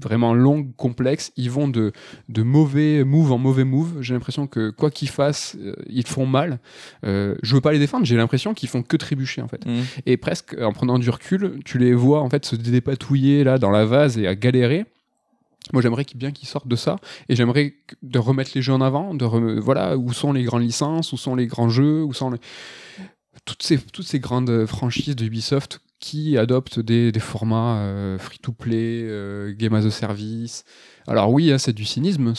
vraiment 0.00 0.34
longue, 0.34 0.74
complexe. 0.76 1.32
Ils 1.36 1.50
vont 1.50 1.68
de, 1.68 1.92
de 2.28 2.42
mauvais 2.42 3.04
move 3.04 3.32
en 3.32 3.38
mauvais 3.38 3.64
move. 3.64 4.00
J'ai 4.00 4.14
l'impression 4.14 4.46
que 4.46 4.70
quoi 4.70 4.90
qu'ils 4.90 5.08
fassent, 5.08 5.56
euh, 5.60 5.74
ils 5.88 6.06
font 6.06 6.26
mal. 6.26 6.58
Euh, 7.04 7.36
je 7.42 7.54
veux 7.54 7.60
pas 7.60 7.72
les 7.72 7.78
défendre, 7.78 8.04
j'ai 8.04 8.16
l'impression 8.16 8.54
qu'ils 8.54 8.68
font 8.68 8.82
que 8.82 8.96
trébucher 8.96 9.40
en 9.40 9.48
fait. 9.48 9.64
Mmh. 9.64 9.80
Et 10.06 10.16
presque 10.16 10.56
en 10.60 10.72
prenant 10.72 10.98
du 10.98 11.08
recul, 11.10 11.60
tu 11.64 11.78
les 11.78 11.94
vois 11.94 12.20
en 12.20 12.28
fait 12.28 12.44
se 12.44 12.56
dépatouiller 12.56 13.44
là 13.44 13.58
dans 13.58 13.70
la 13.70 13.84
vase 13.84 14.18
et 14.18 14.26
à 14.26 14.34
galérer. 14.34 14.84
Moi, 15.72 15.80
j'aimerais 15.80 16.04
bien 16.14 16.32
qu'ils 16.32 16.48
sortent 16.48 16.68
de 16.68 16.76
ça, 16.76 16.96
et 17.28 17.36
j'aimerais 17.36 17.74
de 18.02 18.18
remettre 18.18 18.50
les 18.54 18.62
jeux 18.62 18.72
en 18.72 18.80
avant, 18.80 19.14
de 19.14 19.24
voilà 19.60 19.96
où 19.96 20.12
sont 20.12 20.32
les 20.32 20.42
grandes 20.42 20.62
licences, 20.62 21.12
où 21.12 21.16
sont 21.16 21.34
les 21.34 21.46
grands 21.46 21.68
jeux, 21.68 22.02
où 22.02 22.12
sont 22.12 22.32
toutes 23.44 23.62
ces, 23.62 23.78
toutes 23.78 24.06
ces 24.06 24.18
grandes 24.18 24.66
franchises 24.66 25.16
de 25.16 25.24
Ubisoft 25.24 25.80
qui 26.02 26.36
adoptent 26.36 26.80
des, 26.80 27.12
formats 27.20 27.76
euh, 27.76 28.18
free-to-play, 28.18 29.02
euh, 29.04 29.54
game 29.56 29.72
as 29.74 29.86
a 29.86 29.90
service. 29.90 30.64
Alors 31.06 31.30
oui, 31.30 31.52
hein, 31.52 31.58
c'est 31.58 31.72
du 31.72 31.84
cynisme. 31.84 32.34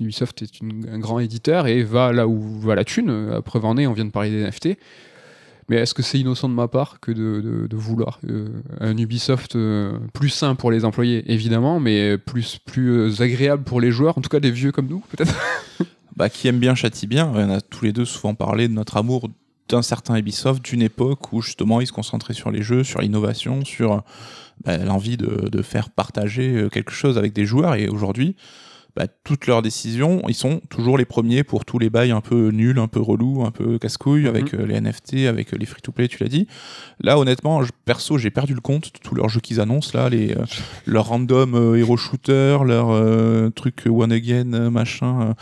Ubisoft 0.00 0.42
est 0.42 0.62
un 0.62 0.98
grand 1.00 1.18
éditeur 1.18 1.66
et 1.66 1.82
va 1.82 2.12
là 2.12 2.28
où 2.28 2.60
va 2.60 2.76
la 2.76 2.84
thune. 2.84 3.40
Preuve 3.44 3.64
en 3.64 3.76
est, 3.76 3.88
on 3.88 3.92
vient 3.94 4.04
de 4.04 4.12
parler 4.12 4.30
des 4.30 4.44
NFT. 4.44 4.78
Mais 5.68 5.76
est-ce 5.76 5.94
que 5.94 6.02
c'est 6.02 6.18
innocent 6.18 6.48
de 6.48 6.54
ma 6.54 6.68
part 6.68 7.00
que 7.00 7.10
de, 7.10 7.76
vouloir 7.76 8.20
euh, 8.28 8.48
un 8.80 8.96
Ubisoft 8.96 9.56
plus 10.12 10.28
sain 10.28 10.54
pour 10.54 10.70
les 10.70 10.84
employés, 10.84 11.24
évidemment, 11.32 11.80
mais 11.80 12.18
plus, 12.18 12.58
plus 12.64 13.20
agréable 13.20 13.64
pour 13.64 13.80
les 13.80 13.90
joueurs, 13.90 14.18
en 14.18 14.20
tout 14.20 14.28
cas 14.28 14.40
des 14.40 14.50
vieux 14.50 14.72
comme 14.72 14.86
nous, 14.86 15.02
peut-être? 15.10 15.34
Bah, 16.16 16.28
Qui 16.28 16.46
aime 16.46 16.60
bien 16.60 16.76
châtie 16.76 17.08
bien. 17.08 17.30
On 17.34 17.50
a 17.50 17.60
tous 17.60 17.84
les 17.84 17.92
deux 17.92 18.04
souvent 18.04 18.34
parlé 18.34 18.68
de 18.68 18.72
notre 18.72 18.96
amour 18.96 19.28
d'un 19.68 19.82
certain 19.82 20.16
Ubisoft, 20.16 20.64
d'une 20.64 20.82
époque 20.82 21.32
où 21.32 21.42
justement 21.42 21.80
ils 21.80 21.86
se 21.86 21.92
concentraient 21.92 22.34
sur 22.34 22.50
les 22.50 22.62
jeux, 22.62 22.84
sur 22.84 23.00
l'innovation, 23.00 23.64
sur 23.64 24.04
bah, 24.64 24.76
l'envie 24.78 25.16
de, 25.16 25.62
faire 25.62 25.90
partager 25.90 26.56
euh, 26.56 26.68
quelque 26.68 26.92
chose 26.92 27.18
avec 27.18 27.32
des 27.32 27.46
joueurs. 27.46 27.74
Et 27.74 27.88
aujourd'hui, 27.88 28.36
bah, 28.96 29.06
toutes 29.24 29.46
leurs 29.46 29.62
décisions, 29.62 30.22
ils 30.28 30.34
sont 30.34 30.60
toujours 30.70 30.96
les 30.96 31.04
premiers 31.04 31.42
pour 31.42 31.64
tous 31.64 31.78
les 31.78 31.90
bails 31.90 32.12
un 32.12 32.20
peu 32.20 32.50
nuls, 32.50 32.78
un 32.78 32.86
peu 32.86 33.00
relous, 33.00 33.44
un 33.44 33.50
peu 33.50 33.78
casse-couilles, 33.78 34.28
avec 34.28 34.52
mhm. 34.52 34.60
euh, 34.60 34.66
les 34.66 34.80
NFT, 34.80 35.26
avec 35.26 35.52
les 35.52 35.66
free-to-play, 35.66 36.08
tu 36.08 36.22
l'as 36.22 36.28
dit. 36.28 36.46
Là, 37.00 37.18
honnêtement, 37.18 37.62
perso, 37.84 38.18
j'ai 38.18 38.30
perdu 38.30 38.54
le 38.54 38.60
compte 38.60 38.92
de 38.94 38.98
tous 39.02 39.14
leurs 39.14 39.28
jeux 39.28 39.40
qu'ils 39.40 39.60
annoncent, 39.60 39.98
là, 39.98 40.08
les, 40.08 40.32
euh, 40.32 40.44
leurs 40.86 41.08
random 41.08 41.76
hero 41.76 41.96
shooter, 41.96 42.58
leurs 42.64 43.52
trucs 43.54 43.82
one 43.86 44.12
again, 44.12 44.70
machin 44.70 45.34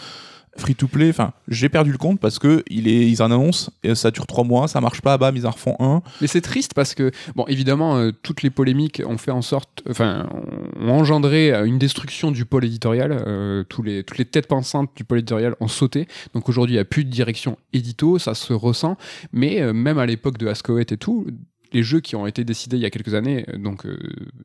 free 0.57 0.75
to 0.75 0.87
play, 0.87 1.09
enfin, 1.09 1.33
j'ai 1.49 1.69
perdu 1.69 1.93
le 1.93 1.99
compte 1.99 2.21
parce 2.21 2.39
que 2.39 2.63
il 2.69 2.89
est, 2.89 3.09
ils 3.09 3.23
en 3.23 3.27
annoncent 3.27 3.73
et 3.83 3.95
ça 3.95 4.11
dure 4.11 4.27
trois 4.27 4.45
mois, 4.45 4.69
ça 4.69 4.81
marche 4.81 5.01
pas, 5.01 5.17
bam, 5.17 5.35
ils 5.37 5.47
en 5.47 5.51
refont 5.51 5.77
un. 5.79 6.03
Mais 6.21 6.27
c'est 6.27 6.41
triste 6.41 6.75
parce 6.75 6.95
que, 6.95 7.11
bon, 7.35 7.45
évidemment, 7.49 7.97
euh, 7.97 8.13
toutes 8.23 8.43
les 8.43 8.51
polémiques 8.51 9.03
ont 9.07 9.19
fait 9.19 9.31
en 9.31 9.43
sorte, 9.43 9.83
enfin, 9.89 10.29
ont 10.79 10.91
engendré 10.91 11.53
euh, 11.53 11.65
une 11.65 11.79
destruction 11.79 12.31
du 12.31 12.45
pôle 12.45 12.65
éditorial. 12.65 13.25
Euh, 13.27 13.65
tous 13.69 13.83
les, 13.83 14.05
toutes 14.05 14.19
les 14.19 14.25
têtes 14.25 14.47
pensantes 14.47 14.91
du 14.95 15.05
pôle 15.05 15.19
éditorial 15.19 15.57
ont 15.61 15.69
sauté. 15.69 16.07
Donc 16.35 16.49
aujourd'hui, 16.49 16.75
il 16.75 16.77
n'y 16.77 16.83
a 16.83 16.85
plus 16.85 17.05
de 17.05 17.11
direction 17.11 17.57
édito, 17.73 18.19
ça 18.19 18.35
se 18.35 18.53
ressent. 18.53 18.97
Mais 19.33 19.73
même 19.73 19.99
à 19.99 20.07
l'époque 20.07 20.39
de 20.39 20.47
Ascoet 20.47 20.87
et 20.91 20.97
tout, 20.97 21.27
les 21.73 21.83
jeux 21.83 22.01
qui 22.01 22.17
ont 22.17 22.27
été 22.27 22.45
décidés 22.45 22.77
il 22.77 22.83
y 22.83 22.87
a 22.87 22.91
quelques 22.91 23.15
années 23.15 23.45
euh, 23.49 23.59
donc 23.59 23.87
euh, 23.87 23.99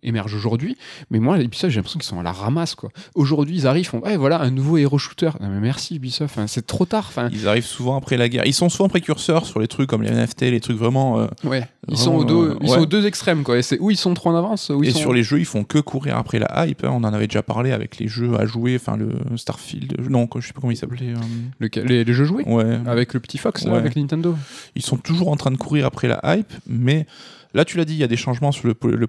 émergent 0.03 0.35
aujourd'hui. 0.35 0.77
Mais 1.11 1.19
moi, 1.19 1.39
Ubisoft, 1.39 1.71
j'ai 1.71 1.77
l'impression 1.77 1.99
qu'ils 1.99 2.07
sont 2.07 2.19
à 2.19 2.23
la 2.23 2.31
ramasse 2.31 2.75
quoi. 2.75 2.89
Aujourd'hui, 3.15 3.55
ils 3.55 3.67
arrivent, 3.67 3.87
font, 3.87 3.99
ouais, 3.99 4.17
voilà, 4.17 4.41
un 4.41 4.51
nouveau 4.51 4.77
héros 4.77 4.97
shooter. 4.97 5.31
mais 5.39 5.59
merci 5.59 5.95
Ubisoft, 5.95 6.39
c'est 6.47 6.65
trop 6.65 6.85
tard. 6.85 7.05
Enfin, 7.07 7.29
ils 7.31 7.47
arrivent 7.47 7.65
souvent 7.65 7.97
après 7.97 8.17
la 8.17 8.29
guerre. 8.29 8.45
Ils 8.45 8.53
sont 8.53 8.69
souvent 8.69 8.89
précurseurs 8.89 9.45
sur 9.45 9.59
les 9.59 9.67
trucs 9.67 9.89
comme 9.89 10.03
les 10.03 10.11
NFT, 10.11 10.41
les 10.41 10.59
trucs 10.59 10.77
vraiment. 10.77 11.19
Euh, 11.19 11.27
ouais. 11.43 11.67
Ils 11.89 11.97
sont 11.97 12.15
aux 12.15 12.25
deux, 12.25 12.57
ils 12.61 12.69
sont 12.69 12.81
aux 12.81 12.85
deux 12.85 13.05
extrêmes 13.05 13.43
quoi. 13.43 13.61
C'est 13.61 13.79
où 13.79 13.91
ils 13.91 13.97
sont 13.97 14.13
trop 14.13 14.29
en 14.29 14.35
avance. 14.35 14.71
et 14.83 14.91
sont... 14.91 14.99
sur 14.99 15.13
les 15.13 15.23
jeux, 15.23 15.39
ils 15.39 15.45
font 15.45 15.63
que 15.63 15.79
courir 15.79 16.17
après 16.17 16.39
la 16.39 16.65
hype. 16.65 16.83
Hein. 16.83 16.89
On 16.91 17.03
en 17.03 17.13
avait 17.13 17.27
déjà 17.27 17.43
parlé 17.43 17.71
avec 17.71 17.97
les 17.97 18.07
jeux 18.07 18.39
à 18.39 18.45
jouer, 18.45 18.75
enfin 18.75 18.97
le 18.97 19.13
Starfield. 19.35 20.09
Non, 20.09 20.27
je 20.37 20.47
sais 20.47 20.53
pas 20.53 20.61
comment 20.61 20.71
il 20.71 20.77
s'appelait. 20.77 21.13
les, 21.59 22.13
jeux 22.13 22.25
joués. 22.25 22.43
Ouais. 22.43 22.79
Avec 22.85 23.13
le 23.13 23.19
petit 23.19 23.37
Fox, 23.37 23.65
avec 23.65 23.95
Nintendo. 23.95 24.35
Ils 24.75 24.81
sont 24.81 24.97
toujours 24.97 25.29
en 25.29 25.35
train 25.35 25.51
de 25.51 25.57
courir 25.57 25.85
après 25.85 26.07
la 26.07 26.19
hype, 26.23 26.53
mais 26.67 27.05
Là, 27.53 27.65
tu 27.65 27.77
l'as 27.77 27.85
dit, 27.85 27.93
il 27.93 27.99
y 27.99 28.03
a 28.03 28.07
des 28.07 28.17
changements 28.17 28.51
sur 28.51 28.67
le, 28.67 28.75
le 28.83 29.07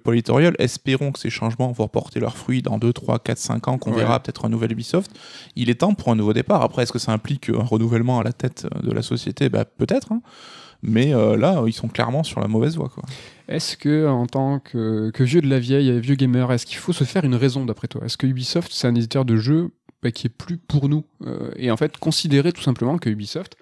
Espérons 0.59 1.13
que 1.13 1.19
ces 1.19 1.31
changements 1.31 1.73
vont 1.73 1.89
porter 1.89 2.21
leurs 2.21 2.37
fruits 2.37 2.63
dans 2.63 2.79
2, 2.79 2.93
3, 2.93 3.19
4, 3.19 3.39
5 3.39 3.69
ans, 3.69 3.79
qu'on 3.79 3.93
verra 3.93 4.21
peut-être 4.21 4.45
un 4.45 4.49
nouvel 4.49 4.73
Ubisoft. 4.73 5.11
Il 5.57 5.71
est 5.71 5.77
temps 5.77 5.95
pour 5.95 6.13
un 6.13 6.17
nouveau 6.17 6.33
départ. 6.33 6.63
Après, 6.63 6.83
est-ce 6.83 6.93
que 6.93 6.99
ça 6.99 7.13
implique 7.13 7.51
un 7.51 7.63
renouvellement 7.63 8.21
à 8.21 8.23
la 8.23 8.33
tête 8.33 8.67
de 8.83 8.93
la 8.93 9.03
société? 9.03 9.49
Bah, 9.49 9.65
Peut-être. 9.65 10.13
Hein. 10.13 10.23
Mais 10.83 11.13
euh, 11.13 11.37
là, 11.37 11.63
ils 11.67 11.73
sont 11.73 11.89
clairement 11.89 12.23
sur 12.23 12.41
la 12.41 12.49
mauvaise 12.49 12.77
voie. 12.77 12.91
Est-ce 13.49 13.77
que, 13.77 14.07
en 14.07 14.27
tant 14.27 14.61
que, 14.61 15.11
vieux 15.19 15.41
de 15.41 15.49
la 15.49 15.59
vieille, 15.59 15.99
vieux 16.01 16.15
gamer, 16.15 16.53
est-ce 16.53 16.67
qu'il 16.67 16.79
faut 16.79 16.93
se 16.93 17.05
faire 17.05 17.25
une 17.25 17.35
raison 17.35 17.65
d'après 17.65 17.89
toi? 17.89 18.05
Est-ce 18.05 18.17
que 18.17 18.27
Ubisoft, 18.27 18.71
c'est 18.73 18.87
un 18.87 18.95
éditeur 18.95 19.25
de 19.25 19.37
jeux 19.37 19.71
bah, 20.03 20.11
qui 20.11 20.27
est 20.27 20.31
plus 20.31 20.59
pour 20.59 20.89
nous 20.89 21.05
euh, 21.27 21.51
Et 21.57 21.71
en 21.71 21.77
fait, 21.77 21.97
considérer 21.97 22.53
tout 22.53 22.63
simplement 22.63 22.99
que 22.99 23.11
Ubisoft 23.11 23.57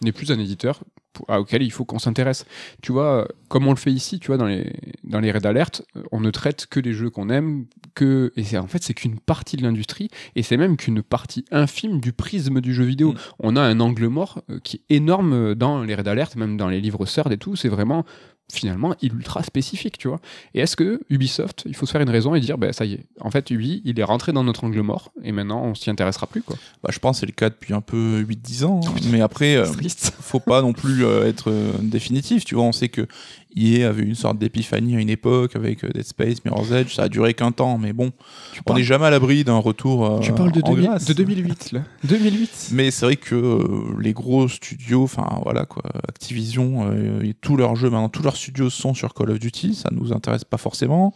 n'est 0.00 0.12
plus 0.12 0.30
un 0.30 0.38
éditeur 0.38 0.82
auquel 1.28 1.62
il 1.62 1.70
faut 1.70 1.84
qu'on 1.84 1.98
s'intéresse. 1.98 2.46
Tu 2.80 2.92
vois, 2.92 3.28
comme 3.48 3.66
on 3.66 3.70
le 3.70 3.76
fait 3.76 3.92
ici, 3.92 4.18
tu 4.18 4.28
vois, 4.28 4.38
dans 4.38 4.46
les, 4.46 4.72
dans 5.04 5.20
les 5.20 5.30
raids 5.30 5.40
d'alerte, 5.40 5.82
on 6.10 6.20
ne 6.20 6.30
traite 6.30 6.66
que 6.66 6.80
des 6.80 6.94
jeux 6.94 7.10
qu'on 7.10 7.28
aime, 7.28 7.66
que, 7.94 8.32
et 8.36 8.56
en 8.56 8.66
fait, 8.66 8.82
c'est 8.82 8.94
qu'une 8.94 9.20
partie 9.20 9.58
de 9.58 9.62
l'industrie, 9.62 10.08
et 10.36 10.42
c'est 10.42 10.56
même 10.56 10.78
qu'une 10.78 11.02
partie 11.02 11.44
infime 11.50 12.00
du 12.00 12.14
prisme 12.14 12.62
du 12.62 12.72
jeu 12.72 12.84
vidéo. 12.84 13.12
Mm. 13.12 13.16
On 13.40 13.56
a 13.56 13.60
un 13.60 13.80
angle 13.80 14.06
mort 14.06 14.42
euh, 14.50 14.58
qui 14.60 14.76
est 14.76 14.96
énorme 14.96 15.54
dans 15.54 15.82
les 15.82 15.94
raids 15.94 16.02
d'alerte, 16.02 16.36
même 16.36 16.56
dans 16.56 16.68
les 16.68 16.80
livres 16.80 17.04
CERD 17.04 17.32
et 17.32 17.38
tout, 17.38 17.56
c'est 17.56 17.68
vraiment 17.68 18.04
finalement 18.52 18.94
ultra 19.02 19.42
spécifique, 19.42 19.98
tu 19.98 20.08
vois. 20.08 20.20
Et 20.54 20.60
est-ce 20.60 20.76
que 20.76 21.00
Ubisoft, 21.08 21.64
il 21.66 21.74
faut 21.74 21.86
se 21.86 21.92
faire 21.92 22.00
une 22.00 22.10
raison 22.10 22.34
et 22.34 22.40
dire, 22.40 22.58
bah, 22.58 22.72
ça 22.72 22.84
y 22.84 22.94
est, 22.94 23.06
en 23.20 23.30
fait, 23.30 23.50
Ubi, 23.50 23.82
il 23.84 23.98
est 23.98 24.04
rentré 24.04 24.32
dans 24.32 24.44
notre 24.44 24.64
angle 24.64 24.80
mort, 24.80 25.12
et 25.22 25.32
maintenant, 25.32 25.62
on 25.62 25.74
s'y 25.74 25.90
intéressera 25.90 26.26
plus, 26.26 26.42
quoi. 26.42 26.56
Bah, 26.82 26.90
je 26.92 26.98
pense 26.98 27.16
que 27.16 27.20
c'est 27.20 27.26
le 27.26 27.32
cas 27.32 27.50
depuis 27.50 27.74
un 27.74 27.80
peu 27.80 28.22
8-10 28.22 28.64
ans, 28.64 28.80
hein. 28.84 28.94
mais 29.10 29.20
après, 29.20 29.56
euh, 29.56 29.66
faut 30.20 30.40
pas 30.40 30.62
non 30.62 30.72
plus 30.72 31.04
euh, 31.04 31.26
être 31.26 31.50
euh, 31.50 31.72
définitif, 31.80 32.44
tu 32.44 32.54
vois, 32.54 32.64
on 32.64 32.72
sait 32.72 32.88
que 32.88 33.06
EA 33.56 33.88
avait 33.88 34.02
une 34.02 34.14
sorte 34.14 34.38
d'épiphanie 34.38 34.96
à 34.96 35.00
une 35.00 35.10
époque 35.10 35.56
avec 35.56 35.84
Dead 35.84 36.04
Space, 36.04 36.44
Mirror's 36.44 36.70
Edge, 36.70 36.94
ça 36.94 37.04
a 37.04 37.08
duré 37.08 37.34
qu'un 37.34 37.52
temps, 37.52 37.78
mais 37.78 37.92
bon, 37.92 38.12
on 38.66 38.74
n'est 38.74 38.82
jamais 38.82 39.06
à 39.06 39.10
l'abri 39.10 39.44
d'un 39.44 39.58
retour 39.58 40.20
Tu 40.22 40.32
parles 40.32 40.52
de, 40.52 40.60
de 40.60 41.12
2008, 41.12 41.72
là 41.72 41.82
2008 42.04 42.70
Mais 42.72 42.90
c'est 42.90 43.06
vrai 43.06 43.16
que 43.16 44.00
les 44.00 44.12
gros 44.12 44.48
studios, 44.48 45.04
enfin, 45.04 45.40
voilà, 45.42 45.66
quoi, 45.66 45.82
Activision, 46.08 46.90
tous 47.40 47.56
leurs 47.56 47.76
jeux, 47.76 47.90
maintenant, 47.90 48.08
tous 48.08 48.22
leurs 48.22 48.36
studios 48.36 48.70
sont 48.70 48.94
sur 48.94 49.14
Call 49.14 49.30
of 49.30 49.38
Duty, 49.38 49.74
ça 49.74 49.90
nous 49.92 50.12
intéresse 50.12 50.44
pas 50.44 50.58
forcément. 50.58 51.14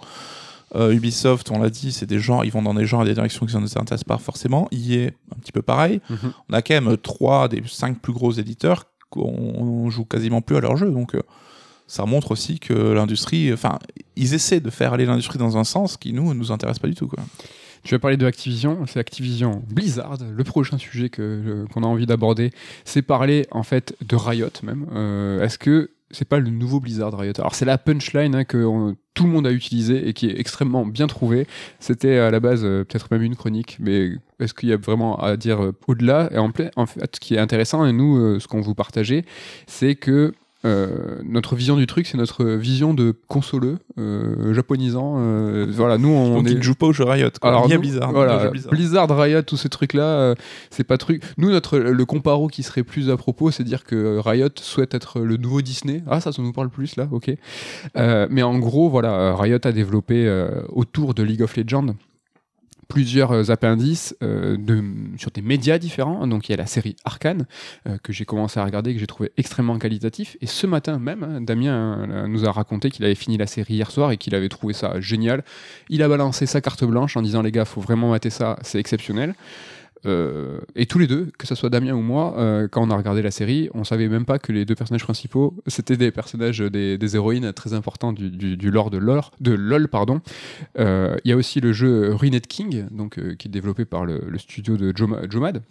Euh, 0.74 0.92
Ubisoft, 0.92 1.50
on 1.50 1.60
l'a 1.60 1.70
dit, 1.70 1.92
c'est 1.92 2.06
des 2.06 2.18
genres, 2.18 2.44
ils 2.44 2.50
vont 2.50 2.62
dans 2.62 2.74
des 2.74 2.86
genres 2.86 3.02
et 3.02 3.06
des 3.06 3.14
directions 3.14 3.46
qui 3.46 3.54
ne 3.54 3.60
nous 3.60 3.78
intéressent 3.78 4.04
pas 4.04 4.18
forcément. 4.18 4.68
EA, 4.72 5.10
un 5.34 5.38
petit 5.40 5.52
peu 5.52 5.62
pareil. 5.62 6.00
Mhm. 6.10 6.32
On 6.50 6.54
a 6.54 6.62
quand 6.62 6.74
même 6.74 6.96
trois 6.96 7.48
des 7.48 7.62
cinq 7.66 8.00
plus 8.00 8.12
gros 8.12 8.32
éditeurs 8.32 8.84
qu'on 9.08 9.88
joue 9.90 10.04
quasiment 10.04 10.40
plus 10.40 10.56
à 10.56 10.60
leur 10.60 10.76
jeu. 10.76 10.90
Donc, 10.90 11.14
euh, 11.14 11.22
ça 11.86 12.04
montre 12.06 12.32
aussi 12.32 12.58
que 12.58 12.72
l'industrie, 12.72 13.52
enfin, 13.52 13.78
ils 14.16 14.34
essaient 14.34 14.60
de 14.60 14.70
faire 14.70 14.92
aller 14.92 15.06
l'industrie 15.06 15.38
dans 15.38 15.56
un 15.56 15.64
sens 15.64 15.96
qui 15.96 16.12
nous 16.12 16.34
nous 16.34 16.52
intéresse 16.52 16.78
pas 16.78 16.88
du 16.88 16.94
tout, 16.94 17.06
quoi. 17.06 17.22
Tu 17.86 17.94
vas 17.94 18.00
parler 18.00 18.16
de 18.16 18.26
Activision, 18.26 18.84
c'est 18.86 18.98
Activision 18.98 19.62
Blizzard. 19.70 20.18
Le 20.36 20.42
prochain 20.42 20.76
sujet 20.76 21.08
que 21.08 21.22
euh, 21.22 21.66
qu'on 21.72 21.84
a 21.84 21.86
envie 21.86 22.06
d'aborder, 22.06 22.50
c'est 22.84 23.00
parler 23.00 23.46
en 23.52 23.62
fait 23.62 23.94
de 24.04 24.16
Riot 24.16 24.48
même. 24.64 24.86
Euh, 24.92 25.40
Est-ce 25.40 25.56
que 25.56 25.92
c'est 26.10 26.24
pas 26.26 26.40
le 26.40 26.50
nouveau 26.50 26.80
Blizzard 26.80 27.16
Riot? 27.16 27.34
Alors 27.38 27.54
c'est 27.54 27.64
la 27.64 27.78
punchline 27.78 28.34
hein, 28.34 28.44
que 28.44 28.92
tout 29.14 29.22
le 29.22 29.30
monde 29.30 29.46
a 29.46 29.52
utilisé 29.52 30.08
et 30.08 30.14
qui 30.14 30.26
est 30.26 30.40
extrêmement 30.40 30.84
bien 30.84 31.06
trouvée. 31.06 31.46
C'était 31.78 32.18
à 32.18 32.32
la 32.32 32.40
base 32.40 32.64
euh, 32.64 32.82
peut-être 32.82 33.06
même 33.12 33.22
une 33.22 33.36
chronique, 33.36 33.76
mais 33.78 34.10
est-ce 34.40 34.52
qu'il 34.52 34.68
y 34.68 34.72
a 34.72 34.76
vraiment 34.76 35.22
à 35.22 35.36
dire 35.36 35.70
au-delà 35.86 36.28
Et 36.32 36.38
en, 36.38 36.50
en 36.74 36.86
fait, 36.86 37.14
ce 37.14 37.20
qui 37.20 37.36
est 37.36 37.38
intéressant 37.38 37.86
et 37.86 37.92
nous, 37.92 38.40
ce 38.40 38.48
qu'on 38.48 38.62
vous 38.62 38.74
partageait, 38.74 39.24
c'est 39.68 39.94
que 39.94 40.34
euh, 40.66 41.20
notre 41.24 41.54
vision 41.54 41.76
du 41.76 41.86
truc, 41.86 42.06
c'est 42.06 42.18
notre 42.18 42.44
vision 42.44 42.92
de 42.92 43.14
consoleux, 43.28 43.78
euh, 43.98 44.52
japonisant. 44.52 45.14
euh, 45.18 45.66
voilà, 45.70 45.96
nous 45.96 46.08
on 46.08 46.34
Donc 46.34 46.48
est 46.48 46.52
ils 46.52 46.58
ne 46.58 46.62
jouent 46.62 46.74
pas 46.74 46.86
au 46.86 46.92
jeu 46.92 47.04
Riot, 47.04 47.30
quoi. 47.40 47.50
alors 47.50 47.68
nous, 47.68 47.78
Blizzard. 47.78 48.12
voilà, 48.12 48.48
Blizzard. 48.50 48.72
Blizzard, 48.72 49.18
Riot, 49.18 49.42
tous 49.42 49.56
ces 49.56 49.68
trucs-là, 49.68 50.34
c'est 50.70 50.84
pas 50.84 50.98
truc. 50.98 51.22
Nous, 51.38 51.50
notre 51.50 51.78
le 51.78 52.04
comparo 52.04 52.48
qui 52.48 52.62
serait 52.62 52.82
plus 52.82 53.10
à 53.10 53.16
propos, 53.16 53.50
c'est 53.50 53.64
dire 53.64 53.84
que 53.84 54.18
Riot 54.18 54.48
souhaite 54.56 54.94
être 54.94 55.20
le 55.20 55.36
nouveau 55.36 55.62
Disney. 55.62 56.02
Ah, 56.08 56.20
ça, 56.20 56.32
ça 56.32 56.42
nous 56.42 56.52
parle 56.52 56.70
plus 56.70 56.96
là, 56.96 57.08
ok. 57.10 57.30
Mais 57.94 58.42
en 58.42 58.58
gros, 58.58 58.88
voilà, 58.90 59.36
Riot 59.36 59.58
a 59.62 59.72
développé 59.72 60.28
autour 60.70 61.14
de 61.14 61.22
League 61.22 61.42
of 61.42 61.56
Legends 61.56 61.94
plusieurs 62.88 63.32
euh, 63.32 63.50
appendices 63.50 64.16
euh, 64.22 64.56
sur 65.18 65.30
des 65.30 65.42
médias 65.42 65.78
différents. 65.78 66.26
Donc 66.26 66.48
il 66.48 66.52
y 66.52 66.54
a 66.54 66.58
la 66.58 66.66
série 66.66 66.96
Arcane 67.04 67.46
euh, 67.88 67.98
que 68.02 68.12
j'ai 68.12 68.24
commencé 68.24 68.60
à 68.60 68.64
regarder, 68.64 68.94
que 68.94 69.00
j'ai 69.00 69.06
trouvé 69.06 69.32
extrêmement 69.36 69.78
qualitatif. 69.78 70.36
Et 70.40 70.46
ce 70.46 70.66
matin 70.66 70.98
même, 70.98 71.22
hein, 71.22 71.40
Damien 71.40 72.26
nous 72.28 72.44
a 72.44 72.52
raconté 72.52 72.90
qu'il 72.90 73.04
avait 73.04 73.14
fini 73.14 73.36
la 73.36 73.46
série 73.46 73.74
hier 73.74 73.90
soir 73.90 74.12
et 74.12 74.16
qu'il 74.16 74.34
avait 74.34 74.48
trouvé 74.48 74.74
ça 74.74 75.00
génial. 75.00 75.44
Il 75.88 76.02
a 76.02 76.08
balancé 76.08 76.46
sa 76.46 76.60
carte 76.60 76.84
blanche 76.84 77.16
en 77.16 77.22
disant 77.22 77.42
les 77.42 77.52
gars, 77.52 77.64
faut 77.64 77.80
vraiment 77.80 78.10
mater 78.10 78.30
ça, 78.30 78.58
c'est 78.62 78.78
exceptionnel. 78.78 79.34
Euh, 80.06 80.60
et 80.74 80.86
tous 80.86 80.98
les 80.98 81.06
deux, 81.06 81.30
que 81.38 81.46
ce 81.46 81.54
soit 81.54 81.68
Damien 81.68 81.94
ou 81.94 82.00
moi, 82.00 82.34
euh, 82.38 82.68
quand 82.68 82.86
on 82.86 82.90
a 82.90 82.96
regardé 82.96 83.22
la 83.22 83.30
série, 83.30 83.68
on 83.74 83.84
savait 83.84 84.08
même 84.08 84.24
pas 84.24 84.38
que 84.38 84.52
les 84.52 84.64
deux 84.64 84.74
personnages 84.74 85.02
principaux, 85.04 85.54
c'était 85.66 85.96
des 85.96 86.10
personnages, 86.10 86.60
des, 86.60 86.96
des 86.98 87.16
héroïnes 87.16 87.52
très 87.52 87.72
importants 87.74 88.12
du, 88.12 88.56
lore 88.70 88.90
de 88.90 88.98
LOL. 88.98 89.20
De 89.40 89.52
LOL 89.52 89.88
pardon. 89.88 90.20
Euh, 90.78 91.16
Il 91.24 91.30
y 91.30 91.32
a 91.32 91.36
aussi 91.36 91.60
le 91.60 91.72
jeu 91.72 92.14
Ruined 92.14 92.46
King, 92.46 92.86
donc, 92.90 93.18
euh, 93.18 93.34
qui 93.34 93.48
est 93.48 93.50
développé 93.50 93.84
par 93.84 94.04
le, 94.04 94.20
le 94.28 94.38
studio 94.38 94.76
de 94.76 94.92
Joma- 94.92 95.30
Jomad, 95.30 95.62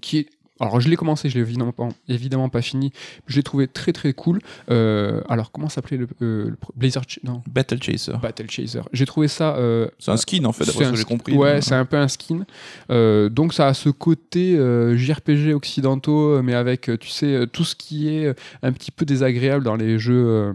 qui 0.00 0.18
est 0.18 0.28
alors 0.62 0.80
je 0.80 0.88
l'ai 0.88 0.96
commencé, 0.96 1.28
je 1.28 1.34
l'ai 1.34 1.40
évidemment 1.40 1.72
pas, 1.72 1.88
évidemment 2.08 2.48
pas 2.48 2.62
fini. 2.62 2.92
Je 3.26 3.36
l'ai 3.36 3.42
trouvé 3.42 3.66
très 3.68 3.92
très 3.92 4.12
cool. 4.12 4.40
Euh, 4.70 5.20
alors 5.28 5.50
comment 5.52 5.68
s'appelait 5.68 5.96
le, 5.96 6.06
euh, 6.22 6.50
le 6.50 6.56
Blazer 6.76 7.02
Ch- 7.02 7.18
non 7.24 7.42
Battle 7.50 7.82
Chaser. 7.82 8.12
Battle 8.22 8.48
Chaser. 8.50 8.80
J'ai 8.92 9.04
trouvé 9.06 9.28
ça 9.28 9.56
euh, 9.56 9.88
C'est 9.98 10.10
un 10.12 10.16
skin 10.16 10.44
en 10.44 10.52
fait, 10.52 10.64
d'après 10.64 10.84
ce 10.84 10.90
que 10.90 10.96
j'ai 10.96 11.04
compris. 11.04 11.34
Ouais, 11.34 11.60
c'est 11.60 11.74
un 11.74 11.84
peu 11.84 11.96
un 11.96 12.08
skin. 12.08 12.44
Donc 12.88 13.54
ça 13.54 13.66
a 13.68 13.74
ce 13.74 13.88
côté 13.88 14.56
JRPG 14.96 15.52
occidentaux, 15.54 16.40
mais 16.42 16.54
avec, 16.54 16.90
tu 17.00 17.08
sais, 17.08 17.46
tout 17.52 17.64
ce 17.64 17.74
qui 17.74 18.08
est 18.08 18.34
un 18.62 18.72
petit 18.72 18.90
peu 18.90 19.04
désagréable 19.04 19.64
dans 19.64 19.76
les 19.76 19.98
jeux 19.98 20.54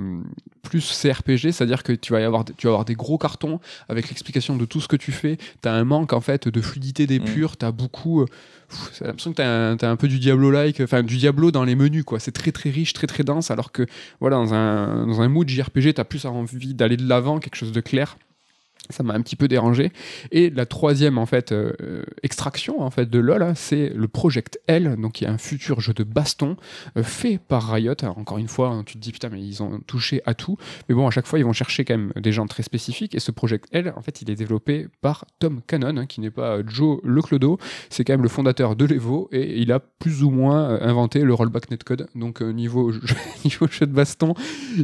plus 0.68 1.00
CRPG, 1.02 1.52
c'est-à-dire 1.52 1.84
que 1.84 1.94
tu 1.94 2.14
vas, 2.14 2.20
y 2.20 2.24
avoir, 2.24 2.44
tu 2.46 2.68
vas 2.68 2.74
avoir 2.74 2.86
des 2.86 2.96
gros 2.96 3.18
cartons 3.18 3.60
avec 3.90 4.10
l'explication 4.10 4.56
de 4.58 4.66
tout 4.66 4.82
ce 4.82 4.88
que 4.88 4.96
tu 4.96 5.12
fais. 5.12 5.38
Tu 5.62 5.70
as 5.70 5.74
un 5.74 5.84
manque 5.86 6.14
en 6.14 6.22
fait 6.22 6.48
de 6.48 6.62
fluidité 6.62 7.08
des 7.08 7.20
Mm. 7.20 7.26
purs, 7.26 7.58
tu 7.58 7.66
as 7.66 7.72
beaucoup... 7.72 8.22
euh, 8.22 8.26
j'ai 8.98 9.06
l'impression 9.06 9.32
que 9.32 9.38
tu 9.38 9.86
as, 9.86 9.90
un 9.90 9.96
peu 9.96 10.08
du 10.08 10.20
Diablo-like, 10.20 10.82
enfin 10.82 11.04
du 11.04 11.18
Diablo 11.18 11.52
dans 11.52 11.64
les 11.64 11.76
menus, 11.76 12.04
quoi. 12.04 12.20
C'est 12.20 12.34
très 12.34 12.52
très 12.52 12.70
riche, 12.70 12.94
très 12.94 13.08
très 13.08 13.24
dense, 13.24 13.50
alors 13.50 13.72
que 13.72 13.86
voilà, 14.20 14.36
dans 14.36 14.54
un, 14.54 15.08
dans 15.08 15.22
un 15.22 15.30
mood 15.30 15.48
JRPG, 15.48 15.94
tu 15.94 16.02
as 16.02 16.06
plus 16.06 16.26
envie 16.26 16.74
d'aller 16.74 16.98
de 16.98 17.08
l'avant, 17.08 17.40
quelque 17.40 17.56
chose 17.56 17.72
de 17.72 17.82
clair. 17.82 18.18
Ça 18.90 19.04
m'a 19.04 19.14
un 19.14 19.22
petit 19.22 19.36
peu 19.36 19.48
dérangé. 19.48 19.92
Et 20.32 20.50
la 20.50 20.66
troisième 20.66 21.18
en 21.18 21.26
fait 21.26 21.52
euh, 21.52 22.04
extraction 22.24 22.82
en 22.82 22.90
fait 22.90 23.10
de 23.10 23.20
LoL, 23.20 23.54
c'est 23.56 23.90
le 23.90 24.08
Project 24.08 24.60
L, 24.68 24.96
donc 24.98 25.14
qui 25.14 25.26
est 25.26 25.28
un 25.28 25.38
futur 25.38 25.82
jeu 25.82 25.94
de 25.94 26.04
baston 26.04 26.56
euh, 26.98 27.04
fait 27.04 27.40
par 27.40 27.72
Riot. 27.72 27.94
Alors, 28.02 28.18
encore 28.18 28.38
une 28.38 28.48
fois, 28.48 28.70
hein, 28.70 28.84
tu 28.86 28.96
te 28.96 29.00
dis 29.00 29.12
putain 29.12 29.30
mais 29.30 29.42
ils 29.42 29.62
ont 29.64 29.80
touché 29.88 30.22
à 30.26 30.34
tout, 30.34 30.58
mais 30.88 30.96
bon 30.96 31.08
à 31.08 31.12
chaque 31.12 31.28
fois 31.28 31.40
ils 31.40 31.46
vont 31.46 31.54
chercher 31.54 31.86
quand 31.86 31.98
même 31.98 32.14
des 32.16 32.32
gens 32.32 32.48
très 32.48 32.64
spécifiques. 32.64 33.16
Et 33.16 33.20
ce 33.20 33.32
Project 33.32 33.66
L, 33.72 33.94
en 33.96 34.02
fait, 34.02 34.22
il 34.22 34.30
est 34.30 34.36
développé 34.36 34.88
par 35.02 35.26
Tom 35.40 35.62
Cannon, 35.66 35.98
hein, 35.98 36.06
qui 36.06 36.22
n'est 36.22 36.32
pas 36.32 36.60
Joe 36.66 37.00
Leclodo, 37.04 37.58
c'est 37.90 38.04
quand 38.04 38.14
même 38.14 38.24
le 38.24 38.30
fondateur 38.30 38.76
de 38.76 38.86
l'Evo 38.86 39.30
et 39.32 39.60
il 39.60 39.72
a 39.72 39.80
plus 39.80 40.24
ou 40.24 40.30
moins 40.30 40.70
euh, 40.70 40.80
inventé 40.82 41.22
le 41.22 41.34
rollback 41.34 41.72
netcode. 41.72 42.08
Donc 42.16 42.42
niveau 42.42 42.92
jeu, 42.92 43.02
de 43.82 43.86
baston, 43.92 44.34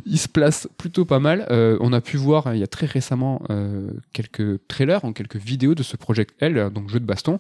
il 0.06 0.18
se 0.18 0.28
place 0.28 0.68
plutôt 0.78 1.06
pas 1.06 1.20
mal. 1.20 1.48
On 1.50 1.94
a 1.94 2.02
pu 2.02 2.18
voir 2.18 2.48
hein, 2.48 2.54
il 2.54 2.60
y 2.60 2.64
a 2.64 2.68
très 2.68 2.86
récemment 2.86 3.42
quelques 4.14 4.66
trailers, 4.68 5.04
en 5.06 5.14
quelques 5.14 5.38
vidéos 5.38 5.76
de 5.76 5.84
ce 5.84 5.98
Project 5.98 6.36
L, 6.40 6.70
donc 6.74 6.90
jeu 6.90 7.00
de 7.00 7.06
baston. 7.06 7.40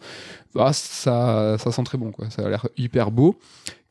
Ah, 0.57 0.73
ça, 0.73 1.57
ça 1.57 1.71
sent 1.71 1.83
très 1.83 1.97
bon, 1.97 2.11
quoi. 2.11 2.29
Ça 2.29 2.45
a 2.45 2.49
l'air 2.49 2.67
hyper 2.77 3.11
beau. 3.11 3.39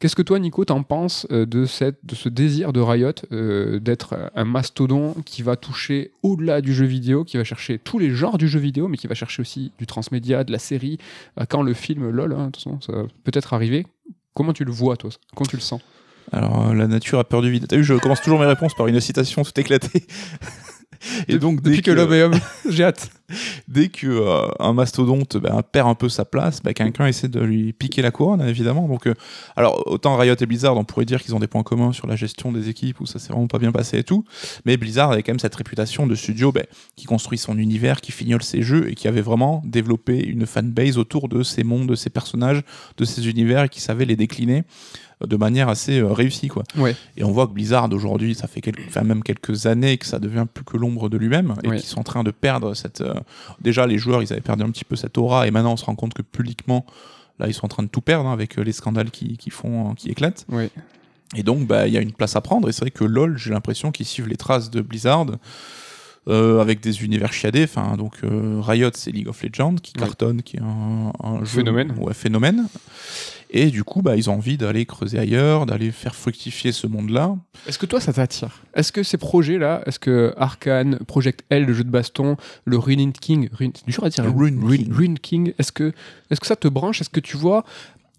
Qu'est-ce 0.03 0.17
que 0.17 0.23
toi, 0.23 0.41
Nico, 0.41 0.65
t'en 0.65 0.83
penses 0.83 1.29
euh, 1.31 1.47
de, 1.47 1.65
cette, 1.65 2.05
de 2.05 2.17
ce 2.17 2.29
désir 2.29 2.73
de 2.73 2.81
Riot 2.81 3.13
euh, 3.31 3.79
d'être 3.79 4.33
un 4.35 4.45
mastodon 4.45 5.15
qui 5.25 5.43
va 5.43 5.55
toucher 5.55 6.11
au-delà 6.25 6.61
du 6.61 6.75
jeu 6.75 6.87
vidéo, 6.87 7.23
qui 7.23 7.37
va 7.37 7.45
chercher 7.45 7.79
tous 7.79 8.01
les 8.01 8.11
genres 8.11 8.37
du 8.37 8.49
jeu 8.49 8.59
vidéo, 8.59 8.89
mais 8.89 8.97
qui 8.97 9.07
va 9.07 9.15
chercher 9.15 9.43
aussi 9.43 9.71
du 9.79 9.87
transmédia, 9.87 10.43
de 10.43 10.51
la 10.51 10.59
série, 10.59 10.99
euh, 11.39 11.45
quand 11.49 11.63
le 11.63 11.73
film 11.73 12.11
LOL, 12.11 12.33
hein, 12.33 12.51
ça 12.59 12.93
va 12.93 13.05
peut-être 13.23 13.55
arriver. 13.55 13.87
Comment 14.35 14.53
tu 14.53 14.65
le 14.65 14.73
vois, 14.73 14.97
toi? 14.97 15.11
Comment 15.37 15.49
tu 15.49 15.55
le 15.55 15.63
sens? 15.63 15.81
Alors, 16.33 16.75
la 16.75 16.89
nature 16.89 17.21
a 17.21 17.25
peur 17.25 17.41
du 17.41 17.53
vide. 17.53 17.67
T'as 17.69 17.77
vu, 17.77 17.85
je 17.85 17.95
commence 17.95 18.23
toujours 18.23 18.41
mes 18.41 18.47
réponses 18.47 18.75
par 18.75 18.89
une 18.89 18.99
citation 19.01 19.45
tout 19.45 19.61
éclatée. 19.61 20.05
Et 21.29 21.39
donc, 21.39 21.61
dès 21.61 21.71
Depuis 21.71 21.83
que, 21.83 21.91
l'homme 21.91 22.13
est 22.13 22.23
homme, 22.23 22.39
j'ai 22.69 22.85
hâte. 22.85 23.11
dès 23.69 23.89
que 23.89 24.07
euh, 24.07 24.49
un 24.59 24.73
mastodonte 24.73 25.37
ben, 25.37 25.63
perd 25.63 25.89
un 25.89 25.95
peu 25.95 26.09
sa 26.09 26.25
place, 26.25 26.63
ben, 26.63 26.73
quelqu'un 26.73 27.07
essaie 27.07 27.29
de 27.29 27.41
lui 27.41 27.73
piquer 27.73 28.03
la 28.03 28.11
couronne, 28.11 28.41
évidemment. 28.43 28.89
Donc, 28.89 29.07
euh, 29.07 29.15
alors 29.57 29.83
autant 29.87 30.17
Riot 30.17 30.35
et 30.39 30.47
Blizzard, 30.47 30.77
on 30.77 30.85
pourrait 30.85 31.05
dire 31.05 31.23
qu'ils 31.23 31.35
ont 31.35 31.41
des 31.41 31.47
points 31.47 31.63
communs 31.63 31.93
sur 31.93 32.07
la 32.07 32.17
gestion 32.17 32.53
des 32.53 32.69
équipes 32.69 33.01
où 33.01 33.07
ça 33.07 33.19
s'est 33.19 33.33
vraiment 33.33 33.49
pas 33.49 33.59
bien 33.59 33.73
passé 33.73 33.99
et 33.99 34.05
tout. 34.05 34.25
Mais 34.65 34.77
Blizzard 34.77 35.13
avait 35.13 35.23
quand 35.23 35.33
même 35.33 35.41
cette 35.41 35.55
réputation 35.55 36.07
de 36.07 36.15
studio 36.15 36.53
ben, 36.53 36.65
qui 36.97 37.07
construit 37.07 37.39
son 37.39 37.59
univers, 37.59 38.01
qui 38.01 38.13
fignole 38.13 38.43
ses 38.43 38.63
jeux 38.63 38.91
et 38.91 38.95
qui 38.95 39.09
avait 39.09 39.23
vraiment 39.23 39.63
développé 39.65 40.23
une 40.25 40.47
fanbase 40.47 40.99
autour 40.99 41.29
de 41.29 41.43
ces 41.43 41.65
mondes, 41.65 41.89
de 41.89 41.95
ces 41.95 42.11
personnages, 42.11 42.63
de 42.97 43.05
ces 43.05 43.29
univers 43.29 43.65
et 43.65 43.69
qui 43.69 43.81
savait 43.81 44.05
les 44.05 44.17
décliner 44.17 44.65
de 45.27 45.37
manière 45.37 45.69
assez 45.69 45.99
euh, 46.01 46.13
réussie 46.13 46.49
quoi. 46.49 46.63
Ouais. 46.77 46.95
Et 47.17 47.25
on 47.25 47.33
voit 47.33 47.47
que 47.47 47.53
Blizzard 47.53 47.91
aujourd'hui, 47.93 48.35
ça 48.35 48.47
fait 48.49 48.61
quelques, 48.61 48.87
enfin, 48.89 49.03
même 49.03 49.23
quelques 49.23 49.67
années 49.67 49.99
que 49.99 50.07
ça 50.07 50.19
devient 50.19 50.47
plus 50.53 50.65
que 50.65 50.77
l'ombre 50.77 51.09
de 51.09 51.17
lui-même 51.17 51.55
et 51.63 51.69
Ouais. 51.69 51.77
qu'ils 51.77 51.89
sont 51.89 52.01
en 52.01 52.05
train 52.05 52.25
de 52.25 52.31
perdre 52.31 52.75
cette. 52.75 53.01
euh, 53.01 53.15
déjà, 53.61 53.87
les 53.87 53.99
joueurs, 53.99 54.23
ils 54.23 54.33
avaient 54.33 54.41
perdu 54.43 54.63
un 54.65 54.71
petit 54.71 54.85
peu 54.85 54.97
cette 54.97 55.17
aura 55.19 55.47
et 55.47 55.51
maintenant 55.51 55.73
on 55.73 55.77
se 55.77 55.85
rend 55.85 55.95
compte 55.95 56.15
que 56.15 56.23
publiquement, 56.23 56.85
là, 57.39 57.47
ils 57.49 57.55
sont 57.55 57.65
en 57.65 57.69
train 57.69 57.83
de 57.83 57.89
tout 57.89 58.01
perdre 58.01 58.29
hein, 58.29 58.33
avec 58.33 58.59
euh, 58.59 58.63
les 58.63 58.73
scandales 58.73 59.11
qui, 59.11 59.37
qui 59.37 59.51
font, 59.51 59.91
euh, 59.91 59.95
qui 59.95 60.11
éclatent. 60.11 60.47
Ouais. 60.51 60.71
Et 61.35 61.43
donc, 61.43 61.67
bah, 61.67 61.87
il 61.89 61.95
y 61.95 61.97
a 61.97 62.01
une 62.03 62.13
place 62.13 62.37
à 62.37 62.43
prendre. 62.43 62.69
Et 62.69 62.73
c'est 62.73 62.83
vrai 62.83 62.91
que 62.91 63.05
LoL, 63.05 63.39
j'ai 63.39 63.51
l'impression 63.51 63.91
qu'ils 63.91 64.05
suivent 64.07 64.29
les 64.29 64.37
traces 64.37 64.71
de 64.71 64.83
Blizzard. 64.83 65.27
Euh, 66.29 66.61
avec 66.61 66.81
des 66.81 67.05
univers 67.05 67.33
chiadés, 67.33 67.65
enfin 67.65 67.97
donc 67.97 68.15
euh, 68.25 68.61
Riot 68.61 68.91
c'est 68.95 69.11
League 69.11 69.29
of 69.29 69.43
Legends 69.43 69.75
qui 69.83 69.93
Ouais. 69.99 70.05
cartonne, 70.07 70.43
qui 70.43 70.57
est 70.57 70.63
un, 70.63 71.13
un 71.23 71.39
jeu 71.41 71.59
Phénomène. 71.61 71.95
ouais, 71.99 72.15
phénomène. 72.15 72.67
Et 73.55 73.67
du 73.71 73.85
coup, 73.85 74.01
bah, 74.01 74.17
ils 74.17 74.31
ont 74.31 74.35
envie 74.37 74.57
d'aller 74.57 74.87
creuser 74.87 75.19
ailleurs, 75.19 75.67
d'aller 75.67 75.91
faire 75.91 76.15
fructifier 76.15 76.73
ce 76.73 76.87
monde-là. 76.87 77.37
Est-ce 77.69 77.79
que 77.79 77.85
toi, 77.85 78.01
ça 78.01 78.11
t'attire? 78.15 78.63
Est-ce 78.75 78.93
que 78.93 79.03
ces 79.03 79.19
projets-là, 79.19 79.83
est-ce 79.85 79.99
que 79.99 80.33
Arkane, 80.39 80.97
Project 81.07 81.45
L, 81.51 81.67
le 81.67 81.75
jeu 81.75 81.85
de 81.85 81.91
baston, 81.91 82.39
le 82.65 82.79
Ruined 82.79 83.13
King, 83.13 83.51
Ruin- 83.53 83.73
c'est 83.75 83.91
dur 83.91 84.05
à 84.05 84.09
dire, 84.09 84.25
hein. 84.25 84.33
King. 84.35 84.91
Ruined 84.91 85.19
King, 85.21 85.53
est-ce 85.59 85.71
que, 85.71 85.93
est 86.31 86.41
que 86.41 86.47
ça 86.47 86.57
te 86.57 86.67
branche? 86.67 87.03
Est-ce 87.03 87.11
que 87.11 87.21
tu 87.21 87.37
vois 87.37 87.63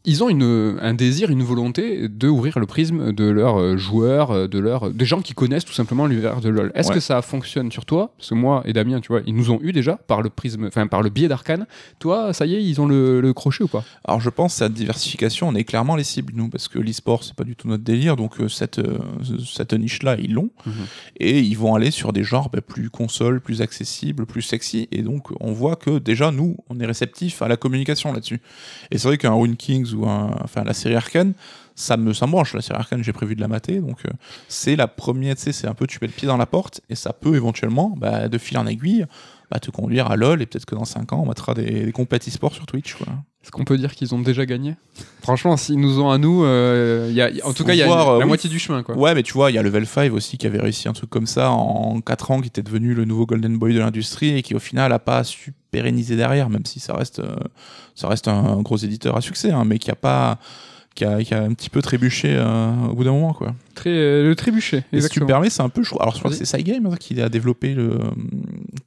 ils 0.05 0.23
ont 0.23 0.29
une, 0.29 0.77
un 0.81 0.93
désir, 0.93 1.29
une 1.29 1.43
volonté 1.43 2.09
de 2.09 2.27
ouvrir 2.27 2.59
le 2.59 2.65
prisme 2.65 3.13
de 3.13 3.23
leurs 3.25 3.57
euh, 3.59 3.77
joueurs, 3.77 4.31
euh, 4.31 4.47
de 4.47 4.59
leurs, 4.59 4.91
des 4.91 5.05
gens 5.05 5.21
qui 5.21 5.33
connaissent 5.33 5.63
tout 5.63 5.73
simplement 5.73 6.05
l'univers 6.07 6.41
de 6.41 6.49
LoL. 6.49 6.71
Est-ce 6.75 6.89
Ouais. 6.89 6.95
que 6.95 6.99
ça 6.99 7.21
fonctionne 7.21 7.71
sur 7.71 7.85
toi? 7.85 8.13
Parce 8.17 8.29
que 8.29 8.35
moi 8.35 8.61
et 8.65 8.73
Damien, 8.73 8.99
tu 8.99 9.07
vois, 9.09 9.21
ils 9.25 9.33
nous 9.33 9.49
ont 9.51 9.59
eu 9.61 9.71
déjà 9.71 9.95
par 9.95 10.21
le 10.21 10.29
prisme, 10.29 10.65
enfin 10.67 10.87
par 10.87 11.01
le 11.01 11.09
biais 11.09 11.27
d'Arkane. 11.29 11.65
Toi, 11.99 12.33
ça 12.33 12.45
y 12.45 12.55
est, 12.55 12.63
ils 12.63 12.81
ont 12.81 12.85
le, 12.85 13.21
le 13.21 13.33
crochet 13.33 13.63
ou 13.63 13.67
pas? 13.69 13.83
Alors 14.03 14.19
je 14.19 14.29
pense 14.29 14.55
à 14.61 14.65
cette 14.65 14.73
diversification, 14.73 15.47
on 15.47 15.55
est 15.55 15.63
clairement 15.63 15.95
les 15.95 16.03
cibles 16.03 16.33
nous, 16.35 16.49
parce 16.49 16.67
que 16.67 16.79
l'e-sport 16.79 17.23
c'est 17.23 17.35
pas 17.35 17.45
du 17.45 17.55
tout 17.55 17.67
notre 17.69 17.83
délire, 17.83 18.15
donc 18.17 18.41
euh, 18.41 18.49
cette, 18.49 18.79
euh, 18.79 18.97
cette 19.45 19.73
niche-là 19.73 20.17
ils 20.19 20.33
l'ont, 20.33 20.49
Mhm. 20.65 20.73
et 21.21 21.39
ils 21.39 21.57
vont 21.57 21.75
aller 21.75 21.91
sur 21.91 22.11
des 22.13 22.23
genres 22.23 22.49
bah, 22.49 22.59
plus 22.61 22.89
consoles, 22.89 23.39
plus 23.39 23.61
accessibles, 23.61 24.25
plus 24.25 24.41
sexy, 24.41 24.87
et 24.91 25.01
donc 25.01 25.29
on 25.39 25.53
voit 25.53 25.75
que 25.77 25.97
déjà 25.99 26.31
nous 26.31 26.57
on 26.69 26.79
est 26.79 26.85
réceptif 26.85 27.41
à 27.41 27.47
la 27.47 27.55
communication 27.57 28.11
là-dessus. 28.11 28.41
Et 28.91 28.97
c'est 28.97 29.07
vrai 29.07 29.17
qu'un 29.17 29.33
Rune 29.33 29.55
Kings 29.55 29.92
ou 29.93 30.05
enfin 30.05 30.63
la 30.63 30.73
série 30.73 30.95
Arkane, 30.95 31.33
ça 31.75 31.97
me, 31.97 32.13
ça 32.13 32.25
branche. 32.27 32.53
La 32.53 32.61
série 32.61 32.79
Arcane, 32.79 33.03
j'ai 33.03 33.13
prévu 33.13 33.35
de 33.35 33.41
la 33.41 33.47
mater. 33.47 33.79
Donc, 33.79 34.05
euh, 34.05 34.09
c'est 34.47 34.75
la 34.75 34.87
première, 34.87 35.35
tu 35.35 35.43
sais, 35.43 35.51
c'est 35.51 35.67
un 35.67 35.73
peu, 35.73 35.87
tu 35.87 35.97
mets 36.01 36.07
le 36.07 36.13
pied 36.13 36.27
dans 36.27 36.37
la 36.37 36.45
porte 36.45 36.81
et 36.89 36.95
ça 36.95 37.13
peut 37.13 37.35
éventuellement, 37.35 37.93
bah, 37.97 38.27
de 38.27 38.37
fil 38.37 38.57
en 38.57 38.67
aiguille, 38.67 39.05
bah, 39.51 39.59
te 39.59 39.71
conduire 39.71 40.09
à 40.11 40.15
LoL 40.15 40.41
et 40.41 40.45
peut-être 40.45 40.65
que 40.65 40.75
dans 40.75 40.85
5 40.85 41.13
ans, 41.13 41.21
on 41.23 41.27
mettra 41.27 41.53
des, 41.53 41.85
des 41.85 41.91
compètes 41.91 42.27
e-sport 42.27 42.53
sur 42.53 42.65
Twitch. 42.65 42.95
Quoi. 42.95 43.07
Est-ce 43.43 43.51
qu'on 43.51 43.65
peut 43.65 43.77
dire 43.77 43.93
qu'ils 43.93 44.15
ont 44.15 44.19
déjà 44.19 44.45
gagné? 44.45 44.75
Franchement, 45.21 45.57
s'ils 45.57 45.77
nous 45.77 45.99
ont 45.99 46.09
à 46.09 46.17
nous, 46.17 46.45
euh, 46.45 47.09
y 47.11 47.21
a, 47.21 47.29
en 47.43 47.51
tout 47.51 47.57
Faut 47.57 47.63
cas, 47.65 47.73
il 47.73 47.77
y 47.79 47.81
a 47.81 47.87
voir, 47.87 48.05
la 48.05 48.13
euh, 48.13 48.19
oui. 48.19 48.25
moitié 48.25 48.49
du 48.49 48.57
chemin. 48.57 48.83
Quoi. 48.83 48.97
Ouais, 48.97 49.13
mais 49.13 49.21
tu 49.21 49.33
vois, 49.33 49.51
il 49.51 49.55
y 49.55 49.57
a 49.57 49.61
Level 49.61 49.85
5 49.85 50.13
aussi 50.13 50.37
qui 50.37 50.47
avait 50.47 50.61
réussi 50.61 50.87
un 50.87 50.93
truc 50.93 51.09
comme 51.09 51.27
ça 51.27 51.51
en 51.51 51.99
4 51.99 52.31
ans, 52.31 52.39
qui 52.39 52.47
était 52.47 52.63
devenu 52.63 52.93
le 52.93 53.03
nouveau 53.03 53.25
Golden 53.25 53.57
Boy 53.57 53.73
de 53.73 53.79
l'industrie 53.79 54.37
et 54.37 54.43
qui 54.43 54.55
au 54.55 54.59
final 54.59 54.93
a 54.93 54.99
pas 54.99 55.25
su 55.25 55.53
pérenniser 55.71 56.15
derrière, 56.15 56.49
même 56.49 56.65
si 56.65 56.79
ça 56.79 56.93
reste, 56.93 57.19
euh, 57.19 57.35
ça 57.95 58.07
reste 58.07 58.29
un, 58.29 58.61
gros 58.61 58.77
éditeur 58.77 59.17
à 59.17 59.21
succès, 59.21 59.51
hein, 59.51 59.65
mais 59.65 59.77
qui 59.77 59.91
a 59.91 59.95
pas. 59.95 60.39
Qui 60.95 61.05
a, 61.05 61.23
qui 61.23 61.33
a 61.33 61.41
un 61.41 61.53
petit 61.53 61.71
peu 61.71 61.81
trébuché 61.81 62.35
euh, 62.37 62.71
au 62.91 62.93
bout 62.93 63.03
d'un 63.03 63.13
moment 63.13 63.33
quoi. 63.33 63.55
Très, 63.73 63.89
euh, 63.89 64.29
le 64.29 64.35
trébuchet. 64.35 64.83
Et 64.93 65.01
si 65.01 65.09
tu 65.09 65.21
me 65.21 65.25
permets, 65.25 65.49
c'est 65.49 65.63
un 65.63 65.69
peu. 65.69 65.81
je 65.81 65.89
Alors 65.99 66.13
je 66.13 66.19
crois 66.19 66.29
que 66.29 66.37
c'est 66.37 66.45
Cygame 66.45 66.85
hein, 66.85 66.95
qui 66.99 67.19
a 67.19 67.29
développé 67.29 67.73
le, 67.73 67.97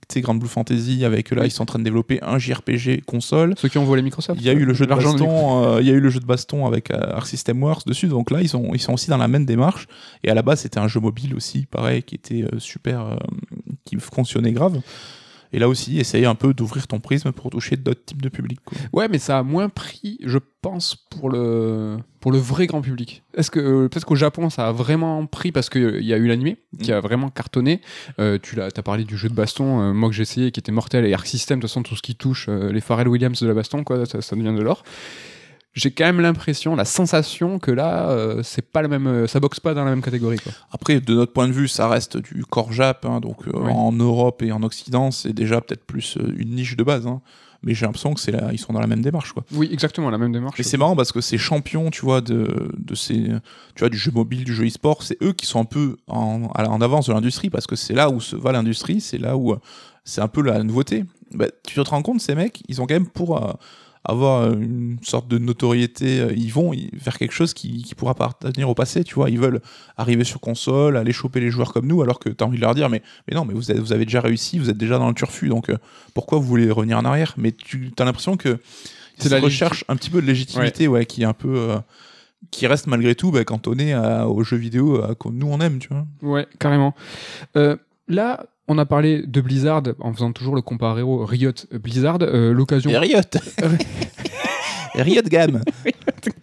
tu 0.08 0.20
Grand 0.20 0.36
Blue 0.36 0.46
Fantasy 0.48 1.04
avec 1.04 1.30
là 1.32 1.42
Oui. 1.42 1.48
ils 1.48 1.50
sont 1.50 1.64
en 1.64 1.66
train 1.66 1.80
de 1.80 1.84
développer 1.84 2.20
un 2.22 2.38
JRPG 2.38 3.04
console. 3.04 3.54
Ceux 3.58 3.68
qui 3.68 3.78
ont 3.78 3.84
volé 3.84 4.02
Microsoft. 4.02 4.40
Il 4.40 4.46
y 4.46 4.50
a 4.50 4.52
eu 4.52 4.64
le 4.64 4.72
jeu 4.72 4.84
de 4.84 4.90
L'argent 4.90 5.14
baston, 5.14 5.64
euh, 5.64 5.80
il 5.80 5.88
y 5.88 5.90
a 5.90 5.94
eu 5.94 6.00
le 6.00 6.10
jeu 6.10 6.20
de 6.20 6.26
baston 6.26 6.64
avec 6.64 6.92
Arc 6.92 7.26
System 7.26 7.60
Works 7.60 7.88
dessus, 7.88 8.06
donc 8.06 8.30
là 8.30 8.40
ils 8.40 8.48
sont 8.48 8.70
ils 8.72 8.80
sont 8.80 8.92
aussi 8.92 9.10
dans 9.10 9.18
la 9.18 9.26
même 9.26 9.44
démarche. 9.44 9.88
Et 10.22 10.30
à 10.30 10.34
la 10.34 10.42
base 10.42 10.60
c'était 10.60 10.78
un 10.78 10.86
jeu 10.86 11.00
mobile 11.00 11.34
aussi, 11.34 11.66
pareil, 11.66 12.04
qui 12.04 12.14
était 12.14 12.44
super, 12.58 13.18
qui 13.84 13.96
fonctionnait 13.96 14.52
grave. 14.52 14.80
Et 15.52 15.58
là 15.58 15.68
aussi, 15.68 15.98
essayer 15.98 16.26
un 16.26 16.34
peu 16.34 16.54
d'ouvrir 16.54 16.86
ton 16.86 17.00
prisme 17.00 17.32
pour 17.32 17.50
toucher 17.50 17.76
d'autres 17.76 18.04
types 18.04 18.22
de 18.22 18.28
publics. 18.28 18.60
quoi. 18.64 18.78
Ouais, 18.92 19.08
mais 19.08 19.18
ça 19.18 19.38
a 19.38 19.42
moins 19.42 19.68
pris, 19.68 20.18
je 20.24 20.38
pense, 20.62 20.96
pour 21.10 21.30
le, 21.30 21.96
pour 22.20 22.32
le 22.32 22.38
vrai 22.38 22.66
grand 22.66 22.80
public. 22.80 23.22
Est-ce 23.34 23.50
que 23.50 23.60
euh, 23.60 23.88
peut-être 23.88 24.04
qu'au 24.04 24.16
Japon, 24.16 24.50
ça 24.50 24.68
a 24.68 24.72
vraiment 24.72 25.24
pris 25.26 25.52
parce 25.52 25.68
qu'il 25.68 26.04
y 26.04 26.12
a 26.12 26.16
eu 26.16 26.26
l'animé 26.26 26.58
qui 26.82 26.92
a 26.92 27.00
vraiment 27.00 27.30
cartonné. 27.30 27.80
Euh, 28.18 28.38
tu 28.42 28.56
l'as, 28.56 28.68
as 28.76 28.82
parlé 28.82 29.04
du 29.04 29.16
jeu 29.16 29.28
de 29.28 29.34
baston, 29.34 29.80
euh, 29.80 29.92
moi 29.92 30.08
que 30.08 30.14
j'ai 30.14 30.22
essayé, 30.22 30.50
qui 30.50 30.60
était 30.60 30.72
mortel, 30.72 31.04
et 31.04 31.14
Arc 31.14 31.26
System, 31.26 31.58
de 31.58 31.62
toute 31.62 31.70
façon, 31.70 31.82
tout 31.82 31.96
ce 31.96 32.02
qui 32.02 32.14
touche 32.14 32.46
euh, 32.48 32.72
les 32.72 32.80
Pharrell 32.80 33.08
Williams 33.08 33.40
de 33.40 33.46
la 33.46 33.54
baston, 33.54 33.84
quoi, 33.84 34.06
ça, 34.06 34.20
ça 34.20 34.36
devient 34.36 34.54
de 34.56 34.62
l'or. 34.62 34.82
J'ai 35.76 35.90
quand 35.90 36.04
même 36.06 36.20
l'impression, 36.22 36.74
la 36.74 36.86
sensation 36.86 37.58
que 37.58 37.70
là, 37.70 38.08
euh, 38.08 38.40
c'est 38.42 38.62
pas 38.64 38.80
le 38.80 38.88
même, 38.88 39.06
euh, 39.06 39.26
ça 39.26 39.40
boxe 39.40 39.60
pas 39.60 39.74
dans 39.74 39.84
la 39.84 39.90
même 39.90 40.00
catégorie. 40.00 40.38
Quoi. 40.38 40.52
Après, 40.72 41.00
de 41.00 41.14
notre 41.14 41.34
point 41.34 41.46
de 41.46 41.52
vue, 41.52 41.68
ça 41.68 41.86
reste 41.86 42.16
du 42.16 42.46
corps 42.46 42.72
jap, 42.72 43.04
hein, 43.04 43.20
donc 43.20 43.46
euh, 43.46 43.50
Oui. 43.54 43.70
en 43.70 43.92
Europe 43.92 44.42
et 44.42 44.52
en 44.52 44.62
Occident, 44.62 45.10
c'est 45.10 45.34
déjà 45.34 45.60
peut-être 45.60 45.84
plus 45.84 46.16
euh, 46.16 46.34
une 46.38 46.54
niche 46.54 46.76
de 46.78 46.82
base. 46.82 47.06
hein. 47.06 47.20
Mais 47.62 47.74
j'ai 47.74 47.84
l'impression 47.84 48.14
que 48.14 48.20
c'est 48.20 48.32
là, 48.32 48.48
ils 48.52 48.58
sont 48.58 48.72
dans 48.72 48.80
la 48.80 48.86
même 48.86 49.02
démarche, 49.02 49.32
quoi. 49.32 49.44
Oui, 49.52 49.68
exactement, 49.70 50.08
la 50.08 50.16
même 50.16 50.32
démarche. 50.32 50.58
Et 50.58 50.62
c'est 50.62 50.78
marrant 50.78 50.96
parce 50.96 51.12
que 51.12 51.20
ces 51.20 51.36
champions, 51.36 51.90
tu 51.90 52.02
vois, 52.02 52.22
de, 52.22 52.72
de 52.78 52.94
ces, 52.94 53.24
tu 53.74 53.80
vois, 53.80 53.90
du 53.90 53.98
jeu 53.98 54.12
mobile, 54.12 54.44
du 54.44 54.54
jeu 54.54 54.66
e-sport, 54.66 55.02
c'est 55.02 55.22
eux 55.22 55.34
qui 55.34 55.44
sont 55.44 55.60
un 55.60 55.64
peu 55.66 55.96
en, 56.06 56.48
avance 56.80 57.08
de 57.08 57.12
l'industrie 57.12 57.50
parce 57.50 57.66
que 57.66 57.76
c'est 57.76 57.94
là 57.94 58.08
où 58.08 58.20
se 58.20 58.34
va 58.36 58.52
l'industrie, 58.52 59.02
c'est 59.02 59.18
là 59.18 59.36
où 59.36 59.54
c'est 60.04 60.22
un 60.22 60.28
peu 60.28 60.40
la 60.42 60.62
nouveauté. 60.62 61.04
Bah, 61.34 61.46
tu 61.66 61.74
te 61.74 61.80
rends 61.90 62.02
compte, 62.02 62.20
ces 62.20 62.34
mecs, 62.34 62.62
ils 62.68 62.80
ont 62.80 62.86
quand 62.86 62.94
même 62.94 63.08
pour 63.08 63.58
avoir 64.08 64.52
une 64.52 64.98
sorte 65.02 65.28
de 65.28 65.38
notoriété, 65.38 66.20
euh, 66.20 66.32
ils 66.36 66.52
vont 66.52 66.72
vers 66.94 67.18
quelque 67.18 67.32
chose 67.32 67.52
qui, 67.54 67.82
qui 67.82 67.94
pourra 67.94 68.12
appartenir 68.12 68.68
au 68.70 68.74
passé, 68.74 69.04
tu 69.04 69.14
vois. 69.16 69.28
Ils 69.30 69.38
veulent 69.38 69.60
arriver 69.96 70.24
sur 70.24 70.40
console, 70.40 70.96
aller 70.96 71.12
choper 71.12 71.40
les 71.40 71.50
joueurs 71.50 71.72
comme 71.72 71.86
nous, 71.86 72.02
alors 72.02 72.18
que 72.18 72.28
tu 72.28 72.42
as 72.42 72.46
envie 72.46 72.56
de 72.56 72.62
leur 72.62 72.74
dire, 72.74 72.88
mais, 72.88 73.02
mais 73.28 73.34
non, 73.36 73.44
mais 73.44 73.52
vous 73.54 73.70
avez, 73.70 73.80
vous 73.80 73.92
avez 73.92 74.04
déjà 74.04 74.20
réussi, 74.20 74.58
vous 74.58 74.70
êtes 74.70 74.78
déjà 74.78 74.98
dans 74.98 75.08
le 75.08 75.14
turfu, 75.14 75.48
donc 75.48 75.68
euh, 75.70 75.76
pourquoi 76.14 76.38
vous 76.38 76.44
voulez 76.46 76.70
revenir 76.70 76.98
en 76.98 77.04
arrière? 77.04 77.34
Mais 77.36 77.52
tu 77.52 77.90
as 77.98 78.04
l'impression 78.04 78.36
que 78.36 78.58
C'est 79.18 79.28
la 79.30 79.40
recherche 79.40 79.84
un 79.88 79.96
petit 79.96 80.10
peu 80.10 80.20
de 80.22 80.26
légitimité, 80.26 80.88
ouais, 80.88 81.06
qui 81.06 81.22
est 81.22 81.26
un 81.26 81.32
peu. 81.32 81.54
euh, 81.56 81.78
qui 82.52 82.66
reste 82.68 82.86
malgré 82.86 83.14
tout 83.16 83.32
bah, 83.32 83.44
cantonné 83.44 83.92
à- 83.92 84.28
aux 84.28 84.44
jeux 84.44 84.56
vidéo 84.58 85.02
que 85.18 85.28
nous 85.30 85.48
on 85.48 85.58
aime, 85.60 85.78
tu 85.80 85.88
vois. 85.88 86.06
Ouais, 86.22 86.46
carrément. 86.60 86.94
Euh, 87.56 87.76
là, 88.08 88.44
on 88.68 88.78
a 88.78 88.86
parlé 88.86 89.22
de 89.26 89.40
Blizzard 89.40 89.82
en 90.00 90.12
faisant 90.12 90.32
toujours 90.32 90.54
le 90.54 90.62
comparéo 90.62 91.24
Riot 91.24 91.52
Blizzard. 91.72 92.18
euh, 92.22 92.52
L'occasion, 92.52 92.90
Riot 92.98 93.20
Riot 94.94 95.22
Gamme 95.28 95.60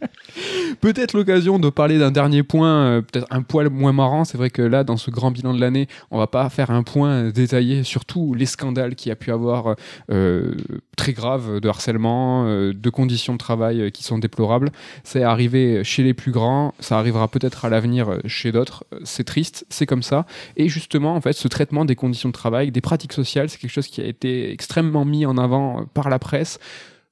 peut-être 0.83 1.13
l'occasion 1.13 1.59
de 1.59 1.69
parler 1.69 1.97
d'un 1.97 2.11
dernier 2.11 2.43
point, 2.43 2.69
euh, 2.69 3.01
peut-être 3.01 3.27
un 3.29 3.41
poil 3.41 3.69
moins 3.69 3.93
marrant. 3.93 4.25
C'est 4.25 4.37
vrai 4.37 4.49
que 4.49 4.61
là, 4.61 4.83
dans 4.83 4.97
ce 4.97 5.11
grand 5.11 5.31
bilan 5.31 5.53
de 5.53 5.61
l'année, 5.61 5.87
on 6.11 6.17
va 6.17 6.27
pas 6.27 6.49
faire 6.49 6.71
un 6.71 6.83
point 6.83 7.29
détaillé 7.29 7.85
sur 7.85 8.03
tous 8.03 8.33
les 8.33 8.45
scandales 8.45 8.95
qu'il 8.95 9.07
y 9.07 9.13
a 9.13 9.15
pu 9.15 9.31
avoir 9.31 9.77
euh, 10.11 10.55
très 10.97 11.13
graves 11.13 11.61
de 11.61 11.69
harcèlement, 11.69 12.47
euh, 12.47 12.73
de 12.73 12.89
conditions 12.89 13.31
de 13.31 13.37
travail 13.37 13.93
qui 13.93 14.03
sont 14.03 14.17
déplorables. 14.17 14.71
C'est 15.05 15.23
arrivé 15.23 15.85
chez 15.85 16.03
les 16.03 16.13
plus 16.13 16.33
grands, 16.33 16.73
ça 16.81 16.99
arrivera 16.99 17.29
peut-être 17.29 17.63
à 17.63 17.69
l'avenir 17.69 18.17
chez 18.25 18.51
d'autres. 18.51 18.83
C'est 19.05 19.23
triste, 19.23 19.65
c'est 19.69 19.85
comme 19.85 20.03
ça. 20.03 20.25
Et 20.57 20.67
justement, 20.67 21.15
en 21.15 21.21
fait, 21.21 21.31
ce 21.31 21.47
traitement 21.47 21.85
des 21.85 21.95
conditions 21.95 22.27
de 22.27 22.33
travail, 22.33 22.71
des 22.71 22.81
pratiques 22.81 23.13
sociales, 23.13 23.49
c'est 23.49 23.57
quelque 23.57 23.71
chose 23.71 23.87
qui 23.87 24.01
a 24.01 24.05
été 24.05 24.51
extrêmement 24.51 25.05
mis 25.05 25.25
en 25.25 25.37
avant 25.37 25.85
par 25.93 26.09
la 26.09 26.19
presse 26.19 26.59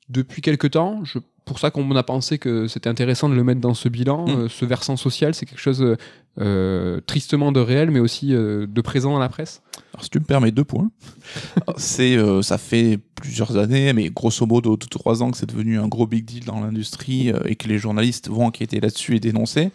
depuis 0.09 0.41
quelque 0.41 0.67
temps. 0.67 1.05
Je, 1.05 1.19
pour 1.45 1.59
ça 1.59 1.71
qu'on 1.71 1.95
a 1.95 2.03
pensé 2.03 2.37
que 2.37 2.67
c'était 2.67 2.89
intéressant 2.89 3.29
de 3.29 3.33
le 3.33 3.43
mettre 3.43 3.61
dans 3.61 3.73
ce 3.73 3.89
bilan. 3.89 4.25
Mm. 4.25 4.29
Euh, 4.29 4.49
ce 4.49 4.65
versant 4.65 4.95
social, 4.95 5.33
c'est 5.33 5.45
quelque 5.45 5.59
chose 5.59 5.97
euh, 6.39 7.01
tristement 7.07 7.51
de 7.51 7.59
réel, 7.59 7.91
mais 7.91 7.99
aussi 7.99 8.33
euh, 8.33 8.67
de 8.67 8.81
présent 8.81 9.11
dans 9.11 9.19
la 9.19 9.29
presse. 9.29 9.61
Alors, 9.93 10.03
si 10.03 10.09
tu 10.09 10.19
me 10.19 10.23
permets 10.23 10.51
deux 10.51 10.63
points, 10.63 10.91
c'est 11.77 12.17
ça 12.41 12.57
fait 12.57 12.99
plusieurs 13.15 13.57
années, 13.57 13.93
mais 13.93 14.09
grosso 14.09 14.45
modo 14.45 14.77
deux 14.77 14.87
trois 14.87 15.23
ans 15.23 15.31
que 15.31 15.37
c'est 15.37 15.49
devenu 15.49 15.79
un 15.79 15.87
gros 15.87 16.07
big 16.07 16.25
deal 16.25 16.45
dans 16.45 16.61
l'industrie 16.61 17.31
et 17.45 17.55
que 17.55 17.67
les 17.67 17.77
journalistes 17.77 18.29
vont 18.29 18.45
enquêter 18.45 18.79
là-dessus 18.79 19.15
et 19.15 19.19
dénoncer. 19.19 19.71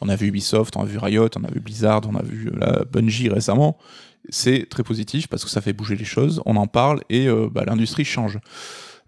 On 0.00 0.08
a 0.08 0.14
vu 0.14 0.28
Ubisoft, 0.28 0.76
on 0.76 0.82
a 0.82 0.84
vu 0.84 0.98
Riot, 0.98 1.30
on 1.36 1.42
a 1.42 1.50
vu 1.50 1.58
Blizzard, 1.58 2.02
on 2.08 2.14
a 2.14 2.22
vu 2.22 2.50
la 2.54 2.84
Bungie 2.84 3.28
récemment. 3.28 3.76
C'est 4.28 4.68
très 4.68 4.84
positif 4.84 5.26
parce 5.26 5.42
que 5.42 5.50
ça 5.50 5.60
fait 5.60 5.72
bouger 5.72 5.96
les 5.96 6.04
choses, 6.04 6.40
on 6.46 6.54
en 6.54 6.68
parle 6.68 7.00
et 7.10 7.26
bah, 7.50 7.64
l'industrie 7.66 8.04
change. 8.04 8.38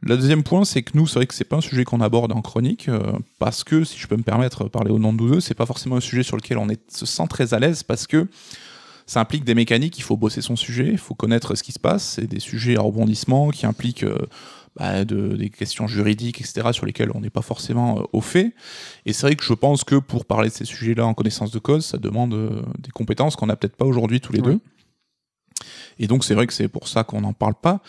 Le 0.03 0.17
deuxième 0.17 0.43
point, 0.43 0.65
c'est 0.65 0.83
que 0.83 0.93
nous, 0.97 1.07
c'est 1.07 1.17
vrai 1.19 1.27
que 1.27 1.35
c'est 1.35 1.45
pas 1.45 1.57
un 1.57 1.61
sujet 1.61 1.85
qu'on 1.85 2.01
aborde 2.01 2.33
en 2.33 2.41
chronique, 2.41 2.89
euh, 2.89 3.13
parce 3.39 3.65
que, 3.65 3.85
si 3.85 3.99
je 3.99 4.07
peux 4.07 4.17
me 4.17 4.23
permettre 4.23 4.65
de 4.65 4.69
parler 4.69 4.91
au 4.91 4.99
nom 4.99 5.13
de 5.13 5.19
nous 5.19 5.31
deux, 5.35 5.41
c'est 5.41 5.55
pas 5.55 5.67
forcément 5.67 5.97
un 5.97 6.01
sujet 6.01 6.23
sur 6.23 6.37
lequel 6.37 6.57
on 6.59 6.69
est, 6.71 6.81
se 6.91 7.05
sent 7.05 7.27
très 7.29 7.53
à 7.53 7.59
l'aise, 7.59 7.83
parce 7.83 8.07
que 8.07 8.27
ça 9.07 9.21
implique 9.21 9.45
des 9.45 9.55
mécaniques, 9.55 9.99
il 9.99 10.03
faut 10.03 10.17
bosser 10.17 10.41
son 10.41 10.57
sujet, 10.57 10.89
il 10.91 10.99
faut 10.99 11.15
connaître 11.15 11.55
ce 11.55 11.63
qui 11.63 11.73
se 11.73 11.79
passe, 11.79 12.03
c'est 12.15 12.27
des 12.27 12.41
sujets 12.41 12.77
à 12.79 12.81
rebondissement 12.81 13.51
qui 13.51 13.67
impliquent 13.67 14.05
euh, 14.05 14.17
bah, 14.77 15.05
de- 15.05 15.37
des 15.37 15.51
questions 15.51 15.87
juridiques, 15.87 16.41
etc., 16.41 16.69
sur 16.73 16.87
lesquelles 16.87 17.11
on 17.15 17.21
n'est 17.21 17.29
pas 17.29 17.43
forcément 17.43 17.99
euh, 17.99 18.03
au 18.15 18.21
fait. 18.23 18.55
Et 19.05 19.13
c'est 19.13 19.27
vrai 19.27 19.37
que 19.37 19.45
je 19.45 19.53
pense 19.53 19.85
que 19.85 19.97
pour 19.97 20.25
parler 20.25 20.49
de 20.49 20.55
ces 20.55 20.65
sujets-là 20.65 21.05
en 21.07 21.13
connaissance 21.13 21.51
de 21.51 21.59
cause, 21.59 21.85
ça 21.85 21.99
demande 21.99 22.33
euh, 22.33 22.63
des 22.79 22.91
compétences 22.91 23.37
qu'on 23.37 23.47
n'a 23.47 23.57
peut-être 23.57 23.77
pas 23.77 23.85
aujourd'hui 23.85 24.21
tous 24.21 24.33
les 24.33 24.41
deux. 24.41 24.61
Et 25.99 26.07
donc 26.07 26.25
c'est 26.25 26.35
vrai 26.35 26.47
que 26.47 26.55
c'est 26.55 26.69
pour 26.69 26.89
ça 26.89 27.05
qu'on 27.05 27.21
n'en 27.21 27.35
parle 27.35 27.55
pas, 27.61 27.83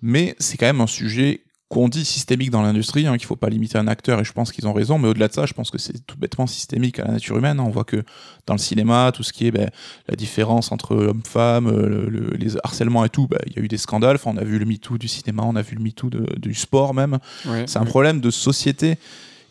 mais 0.00 0.34
c'est 0.38 0.56
quand 0.56 0.66
même 0.66 0.80
un 0.80 0.86
sujet 0.86 1.42
qu'on 1.70 1.88
dit 1.88 2.04
systémique 2.04 2.50
dans 2.50 2.62
l'industrie, 2.62 3.06
hein, 3.06 3.16
qu'il 3.16 3.26
faut 3.28 3.36
pas 3.36 3.48
limiter 3.48 3.78
un 3.78 3.86
acteur, 3.86 4.18
et 4.20 4.24
je 4.24 4.32
pense 4.32 4.50
qu'ils 4.50 4.66
ont 4.66 4.72
raison, 4.72 4.98
mais 4.98 5.06
au-delà 5.06 5.28
de 5.28 5.32
ça, 5.32 5.46
je 5.46 5.52
pense 5.54 5.70
que 5.70 5.78
c'est 5.78 6.04
tout 6.04 6.18
bêtement 6.18 6.48
systémique 6.48 6.98
à 6.98 7.04
la 7.04 7.12
nature 7.12 7.38
humaine. 7.38 7.60
hein. 7.60 7.64
On 7.64 7.70
voit 7.70 7.84
que 7.84 8.02
dans 8.48 8.54
le 8.54 8.58
cinéma, 8.58 9.12
tout 9.14 9.22
ce 9.22 9.32
qui 9.32 9.46
est 9.46 9.52
ben, 9.52 9.70
la 10.08 10.16
différence 10.16 10.72
entre 10.72 10.96
homme-femme, 10.96 11.68
euh, 11.68 11.88
le- 11.88 12.08
le- 12.10 12.36
les 12.36 12.56
harcèlements 12.64 13.04
et 13.04 13.08
tout, 13.08 13.28
ben, 13.28 13.38
il 13.46 13.52
y 13.56 13.60
a 13.60 13.62
eu 13.62 13.68
des 13.68 13.78
scandales. 13.78 14.16
Enfin, 14.16 14.32
on 14.34 14.36
a 14.36 14.42
vu 14.42 14.58
le 14.58 14.64
MeToo 14.66 14.98
du 14.98 15.06
cinéma, 15.06 15.44
on 15.46 15.54
a 15.54 15.62
vu 15.62 15.76
le 15.76 15.82
MeToo 15.84 16.10
du 16.10 16.54
sport 16.54 16.92
même. 16.92 17.20
Ouais, 17.46 17.64
C'est 17.68 17.78
un 17.78 17.82
ouais. 17.82 17.88
problème 17.88 18.20
de 18.20 18.30
société 18.30 18.98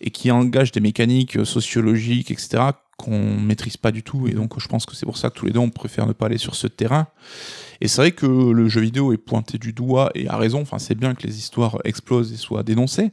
et 0.01 0.11
qui 0.11 0.29
engage 0.29 0.73
des 0.73 0.81
mécaniques 0.81 1.37
euh, 1.37 1.45
sociologiques, 1.45 2.31
etc., 2.31 2.63
qu'on 2.97 3.37
maîtrise 3.39 3.77
pas 3.77 3.91
du 3.93 4.03
tout. 4.03 4.27
Et 4.27 4.33
donc, 4.33 4.59
je 4.59 4.67
pense 4.67 4.85
que 4.85 4.93
c'est 4.93 5.05
pour 5.05 5.17
ça 5.17 5.29
que 5.29 5.35
tous 5.39 5.45
les 5.45 5.53
deux, 5.53 5.59
on 5.59 5.69
préfère 5.69 6.05
ne 6.05 6.11
pas 6.11 6.25
aller 6.25 6.37
sur 6.37 6.53
ce 6.55 6.67
terrain. 6.67 7.07
Et 7.81 7.87
c'est 7.87 8.01
vrai 8.01 8.11
que 8.11 8.25
le 8.25 8.67
jeu 8.67 8.81
vidéo 8.81 9.13
est 9.13 9.17
pointé 9.17 9.57
du 9.57 9.73
doigt 9.73 10.11
et 10.15 10.27
a 10.27 10.37
raison. 10.37 10.61
Enfin, 10.61 10.79
c'est 10.79 10.95
bien 10.95 11.15
que 11.15 11.25
les 11.25 11.37
histoires 11.37 11.77
explosent 11.83 12.33
et 12.33 12.37
soient 12.37 12.63
dénoncées. 12.63 13.11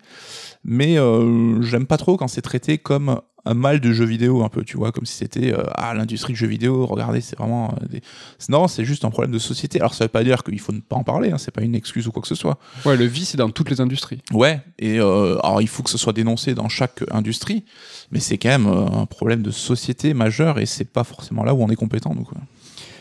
Mais 0.64 0.98
euh, 0.98 1.62
j'aime 1.62 1.86
pas 1.86 1.96
trop 1.96 2.16
quand 2.16 2.28
c'est 2.28 2.42
traité 2.42 2.78
comme 2.78 3.20
un 3.46 3.54
mal 3.54 3.80
de 3.80 3.92
jeu 3.92 4.04
vidéo, 4.04 4.42
un 4.42 4.48
peu, 4.48 4.64
tu 4.64 4.76
vois, 4.76 4.90
comme 4.90 5.06
si 5.06 5.14
c'était 5.14 5.52
euh, 5.52 5.62
ah, 5.76 5.94
l'industrie 5.94 6.32
du 6.32 6.38
jeu 6.38 6.48
vidéo, 6.48 6.84
regardez, 6.84 7.20
c'est 7.20 7.38
vraiment. 7.38 7.72
euh, 7.80 7.86
des... 7.86 8.02
Non, 8.48 8.66
c'est 8.66 8.84
juste 8.84 9.04
un 9.04 9.10
problème 9.10 9.30
de 9.30 9.38
société. 9.38 9.78
Alors, 9.78 9.94
ça 9.94 10.04
veut 10.04 10.08
pas 10.08 10.24
dire 10.24 10.42
qu'il 10.42 10.58
faut 10.58 10.72
ne 10.72 10.80
pas 10.80 10.96
en 10.96 11.04
parler, 11.04 11.30
hein, 11.30 11.38
c'est 11.38 11.52
pas 11.52 11.62
une 11.62 11.76
excuse 11.76 12.08
ou 12.08 12.12
quoi 12.12 12.22
que 12.22 12.28
ce 12.28 12.34
soit. 12.34 12.58
Ouais, 12.84 12.96
le 12.96 13.04
vice, 13.04 13.30
c'est 13.30 13.38
dans 13.38 13.50
toutes 13.50 13.70
les 13.70 13.80
industries. 13.80 14.20
Ouais, 14.32 14.60
et 14.80 14.98
euh, 14.98 15.38
alors 15.44 15.62
il 15.62 15.68
faut 15.68 15.84
que 15.84 15.90
ce 15.90 15.98
soit 15.98 16.12
dénoncé 16.12 16.54
dans 16.54 16.68
chaque 16.68 17.04
industrie, 17.12 17.64
mais 18.10 18.18
c'est 18.18 18.36
quand 18.36 18.48
même 18.48 18.66
un 18.66 19.06
problème 19.06 19.42
de 19.42 19.52
société 19.52 20.12
majeur 20.12 20.58
et 20.58 20.66
c'est 20.66 20.84
pas 20.84 21.04
forcément 21.04 21.44
là 21.44 21.54
où 21.54 21.62
on 21.62 21.68
est 21.68 21.76
compétent. 21.76 22.14
Donc, 22.14 22.32
ouais. 22.32 22.38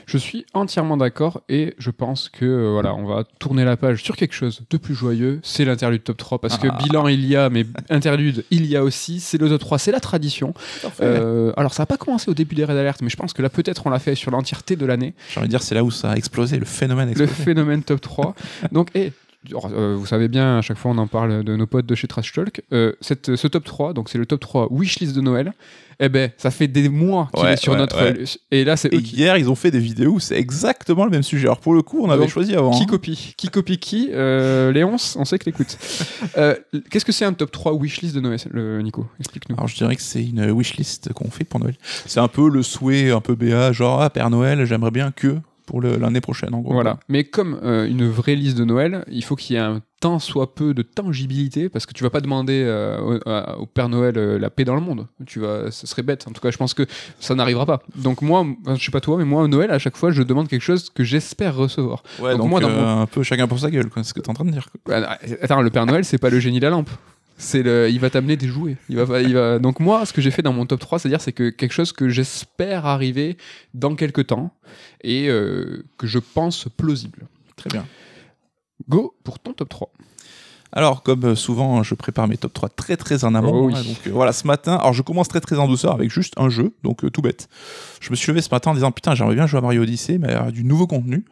Je 0.05 0.17
suis 0.17 0.45
entièrement 0.53 0.97
d'accord 0.97 1.41
et 1.49 1.73
je 1.77 1.89
pense 1.91 2.29
que 2.29 2.45
euh, 2.45 2.71
voilà, 2.71 2.93
on 2.95 3.05
va 3.05 3.23
tourner 3.39 3.65
la 3.65 3.75
page 3.77 4.03
sur 4.03 4.15
quelque 4.15 4.33
chose 4.33 4.61
de 4.69 4.77
plus 4.77 4.93
joyeux. 4.93 5.39
C'est 5.43 5.65
l'interlude 5.65 6.03
top 6.03 6.17
3 6.17 6.39
parce 6.39 6.57
que 6.57 6.67
Ah. 6.69 6.77
bilan 6.83 7.07
il 7.07 7.25
y 7.25 7.35
a, 7.35 7.49
mais 7.49 7.65
interlude 7.89 8.45
il 8.51 8.65
y 8.67 8.75
a 8.75 8.83
aussi. 8.83 9.19
C'est 9.19 9.37
le 9.39 9.49
top 9.49 9.59
3, 9.61 9.79
c'est 9.79 9.91
la 9.91 9.99
tradition. 9.99 10.53
Euh, 11.01 11.51
alors 11.57 11.73
ça 11.73 11.83
n'a 11.83 11.87
pas 11.87 11.97
commencé 11.97 12.29
au 12.29 12.33
début 12.33 12.55
des 12.55 12.65
Red 12.65 12.77
Alert, 12.77 13.01
mais 13.01 13.09
je 13.09 13.17
pense 13.17 13.33
que 13.33 13.41
là 13.41 13.49
peut-être 13.49 13.87
on 13.87 13.89
l'a 13.89 13.99
fait 13.99 14.15
sur 14.15 14.31
l'entièreté 14.31 14.75
de 14.75 14.85
l'année. 14.85 15.13
J'ai 15.31 15.39
envie 15.39 15.47
de 15.47 15.51
dire, 15.51 15.63
c'est 15.63 15.75
là 15.75 15.83
où 15.83 15.91
ça 15.91 16.11
a 16.11 16.15
explosé, 16.15 16.57
le 16.59 16.65
phénomène 16.65 17.09
a 17.09 17.13
Le 17.13 17.25
phénomène 17.27 17.81
top 17.83 18.01
3. 18.01 18.35
Donc, 18.71 18.89
et 18.95 19.11
euh, 19.53 19.95
vous 19.97 20.05
savez 20.07 20.27
bien, 20.27 20.57
à 20.57 20.61
chaque 20.61 20.77
fois 20.77 20.91
on 20.91 20.97
en 20.97 21.07
parle 21.07 21.43
de 21.43 21.55
nos 21.55 21.67
potes 21.67 21.85
de 21.85 21.93
chez 21.95 22.07
Trash 22.07 22.33
Talk. 22.33 22.61
euh, 22.73 22.93
cette, 23.01 23.35
ce 23.35 23.47
top 23.47 23.63
3, 23.63 23.93
donc 23.93 24.09
c'est 24.09 24.17
le 24.17 24.25
top 24.25 24.39
3 24.39 24.67
wishlist 24.71 25.15
de 25.15 25.21
Noël. 25.21 25.53
Eh 25.99 26.09
ben, 26.09 26.31
ça 26.37 26.51
fait 26.51 26.67
des 26.67 26.89
mois 26.89 27.29
qu'il 27.33 27.43
Ouais, 27.43 27.53
est 27.53 27.57
sur 27.57 27.73
ouais, 27.73 27.77
notre. 27.79 28.01
ouais. 28.01 28.23
Et 28.51 28.63
là, 28.63 28.75
c'est 28.77 28.93
Et 28.93 28.97
eux 28.97 29.01
qui, 29.01 29.15
hier, 29.15 29.37
ils 29.37 29.49
ont 29.49 29.55
fait 29.55 29.71
des 29.71 29.79
vidéos 29.79 30.11
où 30.13 30.19
c'est 30.19 30.37
exactement 30.37 31.05
le 31.05 31.11
même 31.11 31.23
sujet. 31.23 31.45
Alors 31.47 31.59
pour 31.59 31.73
le 31.73 31.81
coup, 31.81 31.99
on 32.03 32.09
avait 32.09 32.21
Donc, 32.23 32.29
choisi 32.29 32.55
avant. 32.55 32.71
qui 32.71 32.83
hein. 32.83 32.87
copie. 32.87 33.33
Qui 33.37 33.49
copie 33.49 33.77
qui 33.77 34.09
euh, 34.13 34.71
Léonce, 34.71 35.15
on 35.19 35.25
sait 35.25 35.37
que 35.39 35.45
t'écoutes. 35.45 35.77
Euh, 36.37 36.55
Qu'est-ce 36.89 37.05
que 37.05 37.11
c'est 37.13 37.23
un 37.23 37.31
top 37.33 37.51
3 37.51 37.73
wishlist 37.75 38.13
de 38.15 38.19
Noël, 38.19 38.39
le 38.51 38.81
Nico? 38.81 39.05
Explique-nous. 39.19 39.55
Alors 39.55 39.67
je 39.69 39.75
dirais 39.75 39.95
que 39.95 40.01
c'est 40.01 40.23
une 40.23 40.51
wishlist 40.51 41.13
qu'on 41.13 41.29
fait 41.29 41.43
pour 41.45 41.59
Noël. 41.61 41.75
C'est 42.05 42.19
un 42.19 42.27
peu 42.27 42.49
le 42.49 42.61
souhait 42.61 43.11
un 43.11 43.21
peu 43.21 43.35
BA, 43.35 43.71
genre 43.71 44.01
ah, 44.01 44.09
Père 44.09 44.29
Noël, 44.29 44.65
j'aimerais 44.65 44.91
bien 44.91 45.11
que 45.11 45.37
pour 45.65 45.81
l'année 45.81 46.21
prochaine 46.21 46.53
en 46.53 46.61
gros. 46.61 46.73
Voilà. 46.73 46.99
Mais 47.09 47.23
comme 47.23 47.59
euh, 47.63 47.87
une 47.87 48.07
vraie 48.09 48.35
liste 48.35 48.57
de 48.57 48.65
Noël, 48.65 49.03
il 49.09 49.23
faut 49.23 49.35
qu'il 49.35 49.55
y 49.55 49.59
ait 49.59 49.61
un 49.61 49.81
tant 50.01 50.19
soit 50.19 50.53
peu 50.53 50.73
de 50.73 50.81
tangibilité 50.81 51.69
parce 51.69 51.85
que 51.85 51.93
tu 51.93 52.03
vas 52.03 52.09
pas 52.09 52.21
demander 52.21 52.61
euh, 52.65 53.19
au, 53.57 53.65
Père 53.65 53.89
Noël 53.89 54.17
euh, 54.17 54.37
la 54.37 54.49
paix 54.49 54.65
dans 54.65 54.75
le 54.75 54.81
monde. 54.81 55.07
Tu 55.25 55.39
vas, 55.39 55.71
ce 55.71 55.87
serait 55.87 56.03
bête. 56.03 56.25
En 56.27 56.31
tout 56.31 56.41
cas, 56.41 56.51
je 56.51 56.57
pense 56.57 56.73
que 56.73 56.83
ça 57.19 57.33
n'arrivera 57.35 57.65
pas. 57.65 57.81
Donc 57.95 58.21
moi, 58.21 58.45
je 58.75 58.83
sais 58.83 58.91
pas 58.91 59.01
toi, 59.01 59.17
mais 59.17 59.25
moi 59.25 59.43
au 59.43 59.47
Noël, 59.47 59.71
à 59.71 59.79
chaque 59.79 59.97
fois, 59.97 60.11
je 60.11 60.21
demande 60.21 60.47
quelque 60.47 60.61
chose 60.61 60.89
que 60.89 61.03
j'espère 61.03 61.55
recevoir. 61.55 62.03
Ouais, 62.19 62.31
Donc 62.31 62.41
donc, 62.41 62.49
moi, 62.49 62.59
dans 62.59 62.69
mon- 62.69 63.01
un 63.01 63.05
peu 63.07 63.23
chacun 63.23 63.47
pour 63.47 63.59
sa 63.59 63.71
gueule, 63.71 63.89
quoi. 63.89 64.03
C'est 64.03 64.09
ce 64.09 64.13
que 64.13 64.19
t'es 64.19 64.29
en 64.29 64.33
train 64.33 64.45
de 64.45 64.51
dire. 64.51 64.67
quoi. 64.85 64.95
Ah, 64.97 65.17
Attends, 65.41 65.61
le 65.61 65.69
Père 65.69 65.85
Noël, 65.85 66.05
c'est 66.05 66.17
pas 66.19 66.29
le 66.29 66.39
génie 66.39 66.59
de 66.59 66.65
la 66.65 66.71
lampe. 66.71 66.89
C'est 67.37 67.63
le, 67.63 67.89
il 67.89 67.99
va 67.99 68.09
t'amener 68.09 68.37
des 68.37 68.47
jouets. 68.47 68.77
Il 68.89 68.97
va, 68.97 69.21
il 69.21 69.33
va. 69.33 69.59
Donc 69.59 69.79
moi, 69.79 70.05
ce 70.05 70.13
que 70.13 70.21
j'ai 70.21 70.31
fait 70.31 70.41
dans 70.41 70.53
mon 70.53 70.65
top 70.65 70.79
3, 70.79 70.99
c'est-à-dire 70.99 71.19
c'est 71.21 71.33
que 71.33 71.49
quelque 71.49 71.73
chose 71.73 71.91
que 71.91 72.07
j'espère 72.07 72.85
arriver 72.85 73.37
dans 73.73 73.95
quelques 73.95 74.27
temps 74.27 74.53
et 75.03 75.27
euh, 75.27 75.83
que 75.97 76.07
je 76.07 76.19
pense 76.19 76.67
plausible. 76.77 77.27
Très 77.57 77.69
bien. 77.69 77.85
Go 78.87 79.15
pour 79.23 79.39
ton 79.39 79.53
top 79.53 79.69
3. 79.69 79.91
Alors, 80.71 81.03
comme 81.03 81.23
euh, 81.23 81.35
souvent, 81.35 81.83
je 81.83 81.95
prépare 81.95 82.27
mes 82.27 82.37
top 82.37 82.53
3 82.53 82.69
très 82.69 82.97
très 82.97 83.23
en 83.23 83.33
amont. 83.33 83.51
Oh 83.53 83.65
oui. 83.67 83.73
hein, 83.75 83.83
donc 83.83 83.97
euh, 84.07 84.11
voilà, 84.11 84.33
ce 84.33 84.45
matin, 84.45 84.75
alors 84.75 84.93
je 84.93 85.01
commence 85.01 85.29
très 85.29 85.39
très 85.39 85.57
en 85.57 85.67
douceur 85.67 85.93
avec 85.93 86.11
juste 86.11 86.33
un 86.37 86.49
jeu, 86.49 86.73
donc 86.83 87.05
euh, 87.05 87.09
tout 87.09 87.21
bête. 87.21 87.47
Je 88.01 88.11
me 88.11 88.15
suis 88.15 88.29
levé 88.29 88.41
ce 88.41 88.49
matin 88.51 88.71
en 88.71 88.73
disant 88.73 88.91
putain, 88.91 89.15
j'aimerais 89.15 89.35
bien 89.35 89.47
jouer 89.47 89.59
à 89.59 89.61
Mario 89.61 89.83
Odyssey, 89.83 90.17
mais 90.17 90.33
avoir 90.33 90.51
du 90.51 90.65
nouveau 90.65 90.85
contenu. 90.85 91.23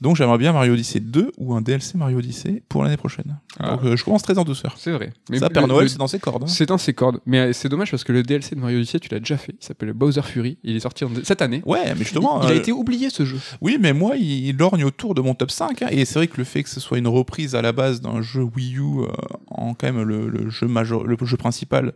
Donc 0.00 0.16
j'aimerais 0.16 0.38
bien 0.38 0.52
Mario 0.52 0.72
Odyssey 0.72 1.00
2 1.00 1.32
ou 1.36 1.54
un 1.54 1.60
DLC 1.60 1.98
Mario 1.98 2.18
Odyssey 2.18 2.62
pour 2.70 2.82
l'année 2.82 2.96
prochaine. 2.96 3.38
Ah. 3.58 3.72
Donc 3.72 3.84
euh, 3.84 3.96
je 3.96 4.04
commence 4.04 4.22
très 4.22 4.38
en 4.38 4.44
douceur. 4.44 4.74
C'est 4.78 4.92
vrai. 4.92 5.12
Ça, 5.34 5.50
Père 5.50 5.66
Noël, 5.68 5.90
c'est 5.90 5.98
dans 5.98 6.06
ses 6.06 6.18
cordes. 6.18 6.44
hein. 6.44 6.46
c'est 6.46 6.64
dans 6.66 6.78
ses 6.78 6.94
cordes. 6.94 7.20
Mais 7.26 7.38
euh, 7.38 7.52
c'est 7.52 7.68
dommage 7.68 7.90
parce 7.90 8.02
que 8.04 8.12
le 8.12 8.22
DLC 8.22 8.54
de 8.54 8.60
Mario 8.60 8.78
Odyssey, 8.78 8.98
tu 8.98 9.08
l'as 9.10 9.18
déjà 9.18 9.36
fait. 9.36 9.54
Il 9.60 9.64
s'appelle 9.64 9.92
Bowser 9.92 10.22
Fury. 10.22 10.56
Il 10.64 10.74
est 10.76 10.80
sorti 10.80 11.04
en- 11.04 11.10
cette 11.22 11.42
année. 11.42 11.62
Ouais, 11.66 11.84
mais 11.84 11.90
Il, 11.92 11.98
justement. 11.98 12.40
il 12.42 12.48
a 12.48 12.52
euh, 12.52 12.56
été 12.56 12.72
oublié 12.72 13.10
ce 13.10 13.24
jeu. 13.26 13.38
Oui, 13.60 13.76
mais 13.78 13.92
moi, 13.92 14.16
il, 14.16 14.46
il 14.48 14.56
lorgne 14.56 14.84
autour 14.84 15.14
de 15.14 15.20
mon 15.20 15.34
top 15.34 15.50
5. 15.50 15.82
hein, 15.82 15.88
et 15.90 16.04
c'est 16.06 16.18
vrai 16.18 16.28
que 16.28 16.38
le 16.38 16.44
fait 16.44 16.62
que 16.62 16.70
ce 16.70 16.80
soit 16.80 16.96
une 16.98 17.08
reprise 17.08 17.54
à 17.54 17.60
la 17.60 17.72
base 17.72 18.00
d'un 18.00 18.22
jeu 18.22 18.42
Wii 18.42 18.76
U 18.76 18.80
euh, 19.02 19.06
en 19.48 19.74
quand 19.74 19.92
même 19.92 20.02
le, 20.02 20.28
le 20.30 20.48
jeu 20.48 20.66
major, 20.66 21.04
le 21.04 21.16
jeu 21.22 21.36
principal, 21.36 21.92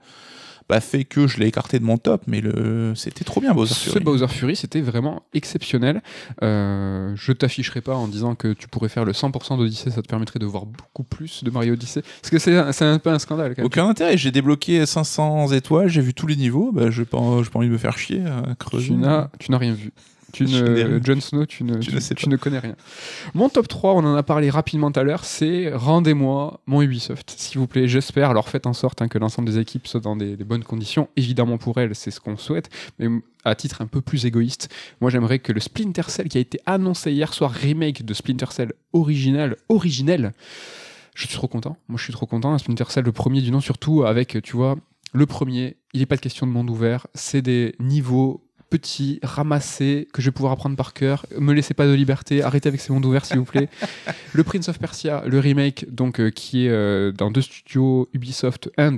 bah, 0.69 0.81
fait 0.81 1.05
que 1.05 1.27
je 1.27 1.39
l'ai 1.39 1.47
écarté 1.47 1.79
de 1.79 1.85
mon 1.85 1.99
top. 1.99 2.23
Mais 2.27 2.41
le, 2.41 2.95
c'était 2.95 3.25
trop 3.25 3.41
bien, 3.41 3.53
Bowser 3.55 3.75
Ce 3.75 3.91
Fury. 3.91 4.05
Bowser 4.05 4.29
Fury, 4.29 4.57
c'était 4.57 4.81
vraiment 4.81 5.23
exceptionnel. 5.35 6.03
Euh, 6.43 7.13
je 7.17 7.33
t'afficherai 7.33 7.81
pas 7.81 7.95
en 7.95 8.09
disant 8.09 8.35
que 8.35 8.53
tu 8.53 8.69
pourrais 8.69 8.89
faire 8.89 9.05
le 9.05 9.13
100% 9.13 9.59
d'Odyssée, 9.59 9.91
ça 9.91 10.03
te 10.03 10.09
permettrait 10.09 10.39
de 10.39 10.47
voir 10.47 10.67
beaucoup 10.67 11.05
plus 11.05 11.45
de 11.45 11.51
Mario 11.51 11.75
Odyssey. 11.75 12.03
Parce 12.23 12.31
que 12.31 12.39
c'est 12.39 12.85
un, 12.85 12.99
peu 12.99 13.11
un 13.11 13.19
scandale 13.19 13.51
quand 13.51 13.63
même. 13.63 13.67
Aucun 13.67 13.89
intérêt. 13.89 14.17
J'ai 14.17 14.31
débloqué 14.31 14.87
500 14.87 15.53
étoiles, 15.53 15.89
j'ai 15.89 16.01
vu 16.01 16.15
tous 16.15 16.27
les 16.27 16.37
niveaux. 16.37 16.73
Bah, 16.73 16.85
pas, 16.85 16.91
j'ai 16.91 17.05
pas 17.05 17.19
envie 17.19 17.69
de 17.69 17.73
me 17.73 17.79
faire 17.79 17.99
chier 17.99 18.23
à 18.27 18.55
creuser. 18.55 18.89
Tu 18.89 18.95
n'as, 18.95 19.29
tu 19.39 19.51
n'as 19.51 19.59
rien 19.59 19.73
vu. 19.73 19.93
Tu 20.35 20.45
ne, 20.45 20.63
rien. 20.63 21.01
Jon 21.03 21.21
Snow, 21.21 21.47
tu 21.47 21.65
ne, 21.65 21.75
Tu 21.79 21.89
tu, 21.91 21.95
ne 21.95 22.01
sais 22.01 22.15
tu 22.15 22.25
pas. 22.27 22.31
ne 22.31 22.37
connais 22.37 22.59
rien. 22.59 22.77
Mon 23.35 23.49
top 23.49 23.69
3, 23.69 23.95
on 23.95 23.99
en 23.99 24.15
a 24.15 24.23
parlé 24.23 24.51
rapidement 24.51 24.91
tout 24.91 25.01
à 25.01 25.03
l'heure, 25.03 25.25
c'est 25.25 25.73
rendez-moi 25.73 26.61
mon 26.67 26.83
Ubisoft, 26.83 27.35
s'il 27.37 27.59
vous 27.59 27.67
plaît. 27.67 27.89
J'espère, 27.89 28.31
alors 28.31 28.49
faites 28.49 28.67
en 28.67 28.73
sorte 28.73 29.01
hein, 29.03 29.09
que 29.09 29.19
l'ensemble 29.19 29.49
des 29.49 29.59
équipes 29.59 29.87
soient 29.87 30.01
dans 30.01 30.17
des, 30.17 30.37
des 30.37 30.45
bonnes 30.45 30.65
conditions. 30.65 31.09
Évidemment, 31.17 31.59
pour 31.59 31.79
elles, 31.79 31.95
c'est 31.95 32.11
ce 32.11 32.21
qu'on 32.21 32.37
souhaite. 32.37 32.69
Mais 32.99 33.09
à 33.45 33.55
titre 33.55 33.83
un 33.83 33.87
peu 33.87 34.01
plus 34.01 34.27
égoïste, 34.27 34.73
moi 35.01 35.11
j'aimerais 35.11 35.39
que 35.39 35.53
le 35.53 35.61
Splinter 35.61 36.05
Cell 36.09 36.29
qui 36.29 36.39
a 36.39 36.41
été 36.41 36.61
annoncé 36.67 37.13
hier 37.13 37.33
soir, 37.33 37.51
remake 37.51 38.05
de 38.05 38.15
Splinter 38.15 38.47
Cell 38.51 38.73
original, 38.93 39.57
originel, 39.69 40.33
je 41.15 41.27
suis 41.27 41.35
trop 41.35 41.49
content. 41.49 41.77
Moi 41.89 41.99
je 41.99 42.05
suis 42.05 42.13
trop 42.13 42.27
content. 42.27 42.53
Un 42.53 42.59
Splinter 42.59 42.85
Cell, 42.89 43.05
le 43.05 43.13
premier 43.13 43.41
du 43.41 43.51
nom, 43.51 43.61
surtout 43.61 44.05
avec, 44.05 44.43
tu 44.43 44.57
vois, 44.57 44.77
le 45.13 45.27
premier, 45.27 45.77
il 45.93 46.01
n'est 46.01 46.07
pas 46.07 46.17
de 46.17 46.21
question 46.21 46.47
de 46.47 46.53
monde 46.53 46.69
ouvert, 46.71 47.07
c'est 47.15 47.43
des 47.43 47.75
niveaux 47.79 48.44
petits, 48.71 49.21
ramassés, 49.23 50.09
que 50.13 50.21
je 50.23 50.29
vais 50.29 50.33
pouvoir 50.33 50.53
apprendre 50.53 50.77
par 50.77 50.93
cœur. 50.93 51.27
Me 51.39 51.53
laissez 51.53 51.75
pas 51.75 51.87
de 51.87 51.93
liberté, 51.93 52.43
arrêtez 52.43 52.69
avec 52.69 52.81
ces 52.81 52.93
mondes 52.93 53.05
ouverts 53.07 53.25
s'il 53.25 53.39
vous 53.39 53.45
plaît. 53.45 53.69
le 54.33 54.43
Prince 54.45 54.69
of 54.69 54.79
Persia, 54.79 55.23
le 55.27 55.39
remake, 55.39 55.87
donc 55.95 56.21
euh, 56.21 56.31
qui 56.31 56.67
est 56.67 56.71
euh, 56.71 57.13
dans 57.13 57.31
deux 57.31 57.43
studios 57.43 58.09
Ubisoft 58.13 58.71
and 58.79 58.97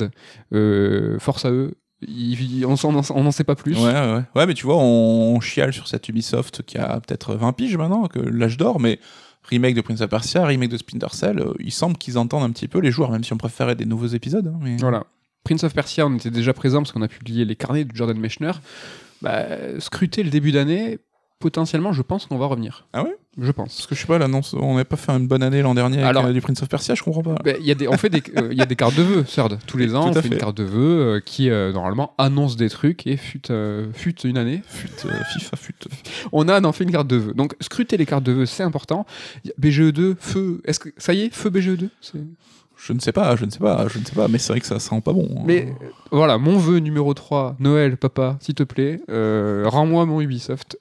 euh, 0.52 1.18
force 1.18 1.44
à 1.44 1.50
eux. 1.50 1.74
Il- 2.06 2.64
on 2.66 2.76
n'en 3.22 3.30
sait 3.30 3.44
pas 3.44 3.54
plus. 3.54 3.74
Ouais, 3.76 3.82
ouais. 3.92 4.22
ouais, 4.34 4.46
mais 4.46 4.54
tu 4.54 4.66
vois, 4.66 4.76
on, 4.76 5.34
on 5.36 5.40
chiale 5.40 5.72
sur 5.72 5.88
cette 5.88 6.08
Ubisoft 6.08 6.62
qui 6.62 6.76
a 6.78 7.00
peut-être 7.00 7.34
20 7.34 7.52
piges 7.54 7.76
maintenant, 7.76 8.06
que 8.06 8.18
l'âge 8.18 8.56
d'or, 8.58 8.80
mais 8.80 8.98
remake 9.44 9.74
de 9.74 9.80
Prince 9.80 10.00
of 10.02 10.10
Persia, 10.10 10.44
remake 10.44 10.70
de 10.70 10.76
Splinter 10.76 11.06
Cell, 11.12 11.38
euh, 11.38 11.54
il 11.58 11.72
semble 11.72 11.96
qu'ils 11.96 12.18
entendent 12.18 12.42
un 12.42 12.50
petit 12.50 12.68
peu 12.68 12.80
les 12.80 12.90
joueurs, 12.90 13.10
même 13.10 13.24
si 13.24 13.32
on 13.32 13.38
préférait 13.38 13.76
des 13.76 13.86
nouveaux 13.86 14.08
épisodes. 14.08 14.46
hein, 14.48 14.58
mais... 14.60 14.76
Voilà. 14.76 15.04
Prince 15.44 15.62
of 15.62 15.72
Persia, 15.74 16.04
on 16.06 16.14
était 16.16 16.30
déjà 16.30 16.52
présent 16.52 16.78
parce 16.80 16.90
qu'on 16.92 17.02
a 17.02 17.08
publié 17.08 17.44
les 17.44 17.54
carnets 17.56 17.84
de 17.84 17.94
Jordan 17.94 18.18
Mechner. 18.18 18.50
Bah, 19.22 19.44
scruter 19.78 20.22
le 20.22 20.30
début 20.30 20.52
d'année, 20.52 20.98
potentiellement, 21.38 21.92
je 21.92 22.02
pense 22.02 22.26
qu'on 22.26 22.38
va 22.38 22.46
revenir. 22.46 22.86
Ah 22.92 23.02
ouais? 23.02 23.16
Je 23.38 23.50
pense. 23.52 23.76
Parce 23.76 23.86
que 23.86 23.94
je 23.94 24.00
sais 24.00 24.06
pas, 24.06 24.16
l'annonce, 24.16 24.54
on 24.54 24.72
n'avait 24.72 24.84
pas 24.84 24.96
fait 24.96 25.12
une 25.12 25.26
bonne 25.28 25.42
année 25.42 25.60
l'an 25.60 25.74
dernier 25.74 25.98
avec 25.98 26.08
Alors- 26.08 26.24
euh, 26.24 26.32
du 26.32 26.40
Prince 26.40 26.62
of 26.62 26.68
Persia, 26.70 26.94
je 26.94 27.02
comprends 27.02 27.22
pas. 27.22 27.34
Il 27.60 27.66
y 27.66 27.70
a 27.70 27.74
des, 27.74 27.86
on 27.86 27.92
fait 27.98 28.08
des, 28.08 28.22
euh, 28.38 28.48
y 28.54 28.62
a 28.62 28.66
des 28.66 28.76
cartes 28.76 28.94
de 28.96 29.02
vœux, 29.02 29.24
Third. 29.24 29.58
Tous 29.66 29.76
les 29.76 29.94
ans, 29.94 30.06
on 30.08 30.12
à 30.16 30.22
fait, 30.22 30.28
une 30.28 30.34
fait. 30.34 30.40
carte 30.40 30.56
de 30.56 30.62
vœux 30.64 31.16
euh, 31.16 31.20
qui, 31.20 31.50
euh, 31.50 31.70
normalement, 31.72 32.14
annonce 32.16 32.56
des 32.56 32.70
trucs 32.70 33.06
et 33.06 33.18
fut, 33.18 33.42
fut 33.92 34.20
une 34.26 34.38
année. 34.38 34.62
Fut, 34.66 34.88
FIFA 34.88 35.56
fut. 35.58 35.74
On 36.32 36.48
a 36.48 36.62
en 36.66 36.72
fait 36.72 36.84
une 36.84 36.92
carte 36.92 37.08
de 37.08 37.16
vœux. 37.16 37.34
Donc, 37.34 37.54
scruter 37.60 37.98
les 37.98 38.06
cartes 38.06 38.24
de 38.24 38.32
vœux, 38.32 38.46
c'est 38.46 38.62
important. 38.62 39.04
Il 39.44 39.48
y 39.48 39.52
a 39.52 39.70
BGE2, 39.70 40.14
feu. 40.18 40.62
Est-ce 40.64 40.80
que 40.80 40.88
ça 40.96 41.12
y 41.12 41.20
est, 41.22 41.34
feu 41.34 41.50
BGE2 41.50 41.90
C'est- 42.00 42.18
Je 42.86 42.92
ne 42.92 43.00
sais 43.00 43.10
pas, 43.10 43.34
je 43.34 43.44
ne 43.44 43.50
sais 43.50 43.58
pas, 43.58 43.88
je 43.88 43.98
ne 43.98 44.04
sais 44.04 44.14
pas, 44.14 44.28
mais 44.28 44.38
c'est 44.38 44.52
vrai 44.52 44.60
que 44.60 44.66
ça 44.66 44.78
sent 44.78 45.00
pas 45.00 45.12
bon. 45.12 45.28
hein. 45.38 45.42
Mais 45.44 45.74
euh, 45.82 45.86
voilà, 46.12 46.38
mon 46.38 46.56
vœu 46.56 46.78
numéro 46.78 47.14
3, 47.14 47.56
Noël, 47.58 47.96
papa, 47.96 48.36
s'il 48.40 48.54
te 48.54 48.62
plaît, 48.62 49.00
euh, 49.10 49.64
rends-moi 49.66 50.06
mon 50.06 50.20
Ubisoft. 50.20 50.78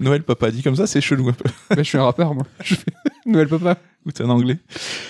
Noël 0.00 0.22
papa 0.22 0.50
dit 0.50 0.62
comme 0.62 0.76
ça, 0.76 0.86
c'est 0.86 1.00
chelou 1.00 1.28
un 1.28 1.32
peu. 1.32 1.50
Ben, 1.70 1.78
je 1.78 1.88
suis 1.88 1.98
un 1.98 2.04
rappeur, 2.04 2.34
moi. 2.34 2.44
Je 2.62 2.74
fais 2.74 2.92
Noël, 3.26 3.48
papa. 3.48 3.78
Ou 4.06 4.12
t'es 4.12 4.24
en 4.24 4.30
anglais. 4.30 4.56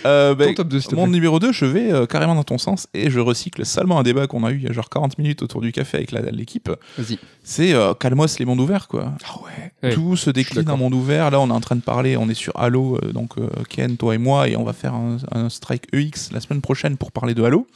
Euh, 0.05 0.35
bah, 0.35 0.53
top 0.53 0.67
2, 0.67 0.81
s'il 0.81 0.91
te 0.91 0.95
Mon 0.97 1.07
numéro 1.07 1.39
2, 1.39 1.53
je 1.53 1.65
vais 1.65 1.93
euh, 1.93 2.07
carrément 2.07 2.35
dans 2.35 2.43
ton 2.43 2.59
sens 2.59 2.89
et 2.93 3.09
je 3.09 3.21
recycle 3.21 3.65
salement 3.65 4.01
un 4.01 4.03
débat 4.03 4.27
qu'on 4.27 4.43
a 4.43 4.51
eu 4.51 4.57
il 4.57 4.63
y 4.65 4.69
a 4.69 4.73
genre 4.73 4.91
40 4.91 5.17
minutes 5.17 5.43
autour 5.43 5.61
du 5.61 5.71
café 5.71 5.99
avec 5.99 6.11
l'équipe. 6.11 6.69
Vas-y. 6.99 7.19
C'est 7.45 7.73
euh, 7.73 7.95
calmos 7.95 8.39
les 8.41 8.45
mondes 8.45 8.59
ouverts 8.59 8.89
quoi. 8.89 9.13
Ah 9.25 9.37
ouais. 9.45 9.73
Ouais. 9.83 9.95
Tout 9.95 10.17
se 10.17 10.31
décline 10.31 10.69
en 10.69 10.77
monde 10.77 10.95
ouvert. 10.95 11.31
Là, 11.31 11.41
on 11.41 11.49
est 11.49 11.53
en 11.53 11.61
train 11.61 11.77
de 11.77 11.83
parler, 11.83 12.17
on 12.17 12.29
est 12.29 12.35
sur 12.35 12.53
Halo, 12.57 12.99
euh, 13.03 13.13
donc 13.13 13.39
euh, 13.39 13.49
Ken, 13.69 13.97
toi 13.97 14.15
et 14.15 14.19
moi, 14.19 14.49
et 14.49 14.57
on 14.57 14.65
va 14.65 14.73
faire 14.73 14.95
un, 14.95 15.19
un 15.31 15.49
strike 15.49 15.85
EX 15.93 16.33
la 16.33 16.41
semaine 16.41 16.61
prochaine 16.61 16.97
pour 16.97 17.13
parler 17.13 17.35
de 17.35 17.45
Halo. 17.45 17.69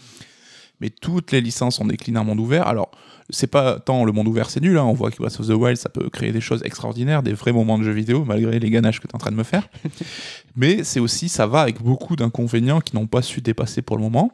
Mais 0.81 0.91
toutes 0.91 1.31
les 1.33 1.41
licences 1.41 1.77
sont 1.77 1.87
déclinées 1.87 2.19
en 2.19 2.25
monde 2.25 2.41
ouvert. 2.41 2.67
Alors, 2.67 2.91
c'est 3.31 3.47
pas 3.47 3.79
tant 3.81 4.05
le 4.05 4.13
monde 4.13 4.29
ouvert, 4.29 4.51
c'est 4.51 4.61
nul. 4.61 4.77
hein. 4.79 4.85
On 4.85 4.93
voit 4.93 5.11
que 5.11 5.17
Breath 5.17 5.41
of 5.41 5.47
the 5.47 5.51
Wild, 5.53 5.77
ça 5.77 5.89
peut 5.89 6.09
créer 6.11 6.33
des 6.33 6.41
choses 6.41 6.63
extraordinaires, 6.65 7.23
des 7.23 7.33
vrais 7.33 7.53
moments 7.53 7.79
de 7.79 7.85
jeu 7.85 7.93
vidéo, 7.93 8.25
malgré 8.25 8.59
les 8.61 8.71
ganaches 8.71 9.01
que 9.01 9.07
tu 9.07 9.13
es 9.13 9.17
en 9.17 9.19
train 9.19 9.31
de 9.33 9.37
me 9.37 9.43
faire. 9.45 9.67
Mais 10.57 10.85
c'est 10.85 11.01
aussi, 11.01 11.29
ça 11.29 11.47
va 11.47 11.61
avec 11.63 11.81
beaucoup 11.83 12.17
d'inconvénients 12.17 12.81
qui 12.81 12.95
n'ont 12.97 13.07
pas 13.07 13.23
su 13.23 13.41
dépasser 13.41 13.83
pour 13.83 13.97
le 13.97 14.03
moment. 14.03 14.31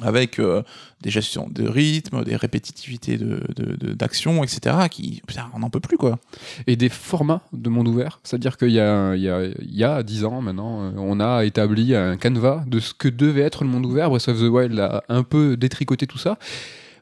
Avec 0.00 0.38
euh, 0.38 0.62
des 1.02 1.10
gestions 1.10 1.48
de 1.50 1.68
rythme, 1.68 2.24
des 2.24 2.34
répétitivités 2.34 3.18
de- 3.18 3.42
de- 3.54 3.76
de- 3.76 3.92
d'action, 3.92 4.42
etc. 4.42 4.74
Qui, 4.90 5.20
putain, 5.26 5.50
on 5.54 5.58
n'en 5.58 5.68
peut 5.68 5.80
plus 5.80 5.98
quoi. 5.98 6.18
et 6.66 6.76
des 6.76 6.88
formats 6.88 7.42
de 7.52 7.68
monde 7.68 7.88
ouvert. 7.88 8.18
C'est-à-dire 8.24 8.56
qu'il 8.56 8.70
y 8.70 8.80
a, 8.80 9.14
il 9.14 9.20
y, 9.22 9.28
a, 9.28 9.44
il 9.44 9.74
y 9.76 9.84
a 9.84 10.02
10 10.02 10.24
ans 10.24 10.40
maintenant, 10.40 10.82
euh, 10.84 10.92
on 10.96 11.20
a 11.20 11.44
établi 11.44 11.94
un 11.94 12.16
canevas 12.16 12.64
de 12.66 12.80
ce 12.80 12.94
que 12.94 13.08
devait 13.08 13.42
être 13.42 13.64
le 13.64 13.70
monde 13.70 13.84
ouvert. 13.84 14.08
Breath 14.08 14.28
of 14.28 14.38
the 14.38 14.44
Wild 14.50 14.80
a 14.80 15.04
un 15.10 15.24
peu 15.24 15.58
détricoté 15.58 16.06
tout 16.06 16.16
ça. 16.18 16.38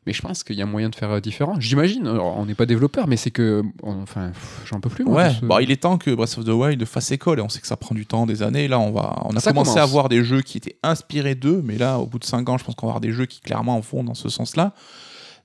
Mais 0.07 0.15
je 0.15 0.23
pense 0.23 0.43
qu'il 0.45 0.57
y 0.57 0.63
a 0.63 0.67
moyen 0.67 0.89
de 0.89 0.95
faire 0.95 1.11
euh, 1.11 1.21
différent. 1.21 1.57
J'imagine, 1.61 2.09
on 2.09 2.47
n'est 2.47 2.55
pas 2.55 2.65
développeur, 2.67 3.07
mais 3.07 3.17
c'est 3.17 3.31
que. 3.31 3.63
on- 3.83 4.01
Enfin, 4.03 4.33
j'en 4.65 4.81
peux 4.81 4.89
plus. 4.89 5.05
moi, 5.05 5.25
Ouais, 5.25 5.31
ce- 5.39 5.45
bah, 5.45 5.61
il 5.61 5.71
est 5.71 5.83
temps 5.83 5.99
que 5.99 6.11
Breath 6.15 6.39
of 6.39 6.45
the 6.47 6.49
Wild 6.49 6.83
fasse 6.87 7.11
école 7.11 7.39
et 7.39 7.43
on 7.43 7.49
sait 7.51 7.61
que 7.61 7.67
ça 7.67 7.77
prend 7.77 7.95
du 7.95 8.07
temps, 8.07 8.25
des 8.27 8.43
années. 8.43 8.67
Là, 8.67 8.79
on 8.81 8.93
va, 8.93 9.23
on 9.27 9.37
a 9.37 9.41
Ça 9.41 9.51
commencé 9.53 9.73
commence. 9.75 9.83
à 9.83 9.85
voir 9.87 10.09
des 10.09 10.25
jeux 10.25 10.41
qui 10.41 10.57
étaient 10.57 10.79
inspirés 10.83 11.35
d'eux, 11.35 11.61
mais 11.65 11.77
là, 11.77 11.99
au 11.99 12.07
bout 12.07 12.19
de 12.19 12.25
5 12.25 12.49
ans, 12.49 12.57
je 12.57 12.65
pense 12.65 12.75
qu'on 12.75 12.87
va 12.87 12.93
avoir 12.93 13.01
des 13.03 13.13
jeux 13.13 13.27
qui 13.27 13.41
clairement 13.41 13.79
vont 13.81 14.03
dans 14.03 14.15
ce 14.15 14.29
sens-là. 14.31 14.73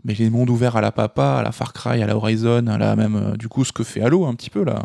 Mais 0.06 0.14
les 0.14 0.30
mondes 0.30 0.50
ouverts 0.52 0.76
à 0.78 0.82
la 0.82 0.92
Papa, 0.92 1.38
à 1.40 1.44
la 1.44 1.52
Far 1.52 1.74
Cry, 1.74 2.02
à 2.02 2.08
la 2.08 2.16
Horizon, 2.16 2.68
à 2.68 2.78
la 2.78 2.96
même, 2.96 3.16
euh, 3.16 3.36
du 3.38 3.48
coup, 3.50 3.66
ce 3.66 3.74
que 3.74 3.84
fait 3.84 4.02
Halo 4.02 4.26
un 4.26 4.36
petit 4.36 4.52
peu 4.52 4.64
là, 4.64 4.84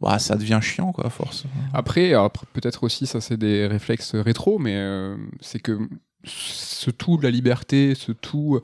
bah, 0.00 0.18
ça 0.18 0.34
devient 0.36 0.58
chiant 0.62 0.92
quoi, 0.92 1.06
à 1.06 1.10
force. 1.10 1.44
Après, 1.74 2.12
peut-être 2.54 2.82
aussi, 2.84 3.06
ça 3.06 3.20
c'est 3.20 3.36
des 3.36 3.66
réflexes 3.66 4.14
rétro, 4.16 4.58
mais 4.58 4.74
euh, 4.76 5.14
c'est 5.40 5.60
que 5.60 5.78
ce 6.24 6.90
tout 6.90 7.16
de 7.16 7.22
la 7.22 7.30
liberté, 7.30 7.94
ce 7.94 8.12
tout. 8.12 8.56
euh, 8.56 8.62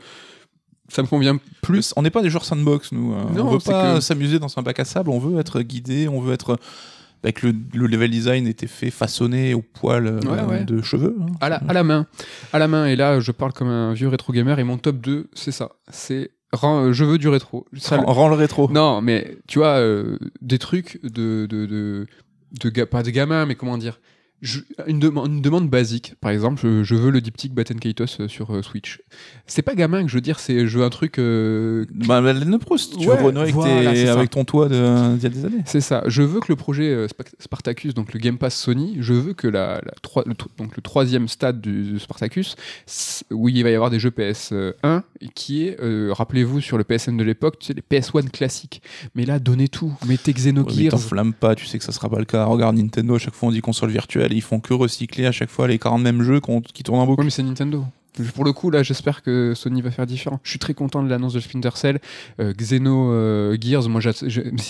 Ça 0.89 1.03
me 1.03 1.09
convient 1.09 1.39
plus. 1.63 1.93
On 1.97 2.03
n'est 2.03 2.11
pas 2.11 2.23
des 2.23 2.31
joueurs 2.31 2.45
sandbox, 2.45 2.93
nous. 2.93 3.13
euh, 3.13 3.25
Non, 3.35 3.49
on 3.49 3.51
veut 3.53 3.59
pas 3.59 3.95
que- 3.97 4.01
s'amuser 4.01 4.39
dans 4.39 4.57
un 4.57 4.63
bac 4.63 4.79
à 4.81 4.85
sable, 4.85 5.11
on 5.11 5.19
veut 5.19 5.39
être 5.41 5.61
guidé, 5.63 6.07
on 6.09 6.21
veut 6.21 6.33
être 6.33 6.59
avec 7.25 7.43
le, 7.43 7.53
le 7.75 7.87
level 7.89 8.11
design 8.11 8.47
était 8.47 8.69
fait 8.69 8.91
façonné 8.91 9.53
au 9.55 9.63
poil 9.63 10.07
euh, 10.07 10.21
Ouais, 10.47 10.65
de 10.65 10.81
cheveux. 10.83 11.17
hein. 11.21 11.27
À 11.41 11.49
la, 11.49 11.57
à 11.69 11.73
la 11.73 11.83
main. 11.83 12.07
À 12.53 12.59
la 12.61 12.69
main. 12.69 12.87
Et 12.87 12.95
là, 12.95 13.19
je 13.19 13.33
parle 13.33 13.53
comme 13.53 13.67
un 13.69 13.95
vieux 13.95 14.07
rétro 14.07 14.33
gamer. 14.33 14.59
Et 14.61 14.65
mon 14.65 14.79
top 14.79 14.99
2, 15.01 15.29
c'est 15.35 15.51
ça. 15.51 15.71
C'est 15.91 16.31
euh, 16.63 16.93
je 16.93 17.05
veux 17.05 17.19
du 17.19 17.29
rétro. 17.29 17.67
Ça, 17.77 17.97
Rends, 17.97 18.13
rends 18.13 18.29
le 18.29 18.37
rétro. 18.37 18.71
Non, 18.71 19.01
mais 19.03 19.39
tu 19.49 19.59
vois, 19.59 19.79
euh, 19.79 20.19
des 20.41 20.59
trucs 20.59 21.01
de. 21.03 21.47
de, 21.51 21.67
de, 21.67 22.07
de 22.63 22.85
pas 22.85 23.03
de 23.03 23.11
gamin, 23.11 23.45
mais 23.45 23.57
comment 23.57 23.77
dire 23.77 23.99
je- 24.43 24.61
une, 24.87 24.99
demande 24.99 25.29
une 25.33 25.41
demande 25.43 25.69
basique, 25.71 26.15
par 26.21 26.31
exemple, 26.31 26.61
je, 26.63 26.83
je 26.85 26.95
veux 26.95 27.11
le 27.11 27.21
diptyque 27.21 27.55
Batten 27.55 27.81
Kaitos 27.81 28.05
euh, 28.21 28.29
sur 28.29 28.55
euh, 28.55 28.63
Switch. 28.63 29.01
C'est 29.47 29.63
pas 29.63 29.75
gamin 29.75 30.03
que 30.03 30.09
je 30.09 30.15
veux 30.15 30.21
dire, 30.21 30.39
c'est 30.39 30.67
je 30.67 30.79
veux 30.79 30.85
un 30.85 30.91
truc. 30.91 31.19
euh, 31.19 31.85
Bah, 31.91 32.21
Madeleine 32.21 32.59
Proust, 32.59 32.99
tu 32.99 33.09
Ouais, 33.09 33.17
veux 33.17 33.25
renouer 33.25 33.43
avec, 33.43 33.55
voilà, 33.55 33.91
tes- 33.93 33.97
c'est 33.97 34.07
ça. 34.07 34.13
avec 34.13 34.31
ton 34.31 34.45
toit 34.45 34.69
de- 34.69 35.15
d'il 35.15 35.23
y 35.23 35.27
a 35.27 35.29
des 35.31 35.45
années. 35.45 35.63
C'est 35.65 35.81
ça. 35.81 36.03
Je 36.07 36.23
veux 36.23 36.41
que 36.41 36.47
le 36.51 36.57
projet 36.57 36.85
euh, 36.91 37.09
Spa- 37.09 37.25
Spartacus, 37.39 37.95
donc 37.95 38.13
le 38.13 38.21
Game 38.21 38.39
Pass 38.39 38.55
Sony, 38.55 38.97
je 39.01 39.13
veux 39.15 39.33
que 39.33 39.49
la, 39.49 39.81
la 39.85 39.93
troi- 40.03 40.25
le, 40.27 40.35
donc 40.59 40.77
le 40.77 40.83
troisième 40.83 41.29
stade 41.29 41.61
du, 41.61 41.83
du 41.93 41.99
Spartacus, 41.99 42.57
où 43.33 43.49
il 43.49 43.63
va 43.63 43.71
y 43.71 43.75
avoir 43.75 43.91
des 43.91 43.99
jeux 43.99 44.11
PS1, 44.11 45.03
qui 45.35 45.65
est, 45.67 45.77
rappelez-vous, 46.13 46.61
sur 46.61 46.79
le 46.79 46.85
PSN 46.85 47.17
de 47.17 47.25
l'époque, 47.25 47.59
tu 47.59 47.67
sais, 47.67 47.75
les 47.75 47.83
PS1 47.83 48.29
classiques. 48.31 48.83
Mais 49.15 49.25
là, 49.25 49.39
donnez 49.39 49.69
tout. 49.69 49.93
Mettez 50.07 50.33
Ouais, 50.33 50.35
mais 50.37 50.51
Xenogears. 50.53 50.91
t'enflamme 50.91 51.33
pas, 51.33 51.55
tu 51.55 51.67
sais 51.67 51.79
que 51.79 51.85
ça 51.85 51.93
sera 51.93 52.09
pas 52.09 52.19
le 52.19 52.25
cas. 52.25 52.45
Regarde 52.45 52.77
Nintendo, 52.77 53.15
à 53.15 53.19
chaque 53.19 53.35
fois 53.35 53.49
on 53.49 53.53
dit 53.53 53.61
console 53.61 53.91
virtuelle, 53.91 54.26
ils 54.33 54.43
font 54.43 54.61
que 54.61 54.75
recycler 54.75 55.27
à 55.27 55.33
chaque 55.33 55.51
fois 55.51 55.69
les 55.69 55.79
40 55.79 56.03
mêmes 56.03 56.23
jeux 56.23 56.41
qui 56.73 56.83
tournent 56.83 57.01
en 57.01 57.07
boucle. 57.07 57.21
Oui, 57.21 57.27
mais 57.27 57.31
c'est 57.31 57.43
Nintendo. 57.43 57.85
Pour 58.35 58.45
le 58.45 58.53
coup, 58.53 58.71
là, 58.71 58.83
j'espère 58.83 59.23
que 59.23 59.53
Sony 59.55 59.83
va 59.83 59.91
faire 59.91 60.07
différent. 60.07 60.41
Je 60.43 60.51
suis 60.51 60.59
très 60.59 60.75
content 60.75 61.03
de 61.03 61.09
l'annonce 61.09 61.35
de 61.35 61.41
Splinter 61.41 61.71
Cell. 61.75 62.01
Euh, 62.41 62.53
Xeno 62.53 63.13
euh, 63.13 63.57
Gears, 63.61 63.89
moi, 63.89 64.01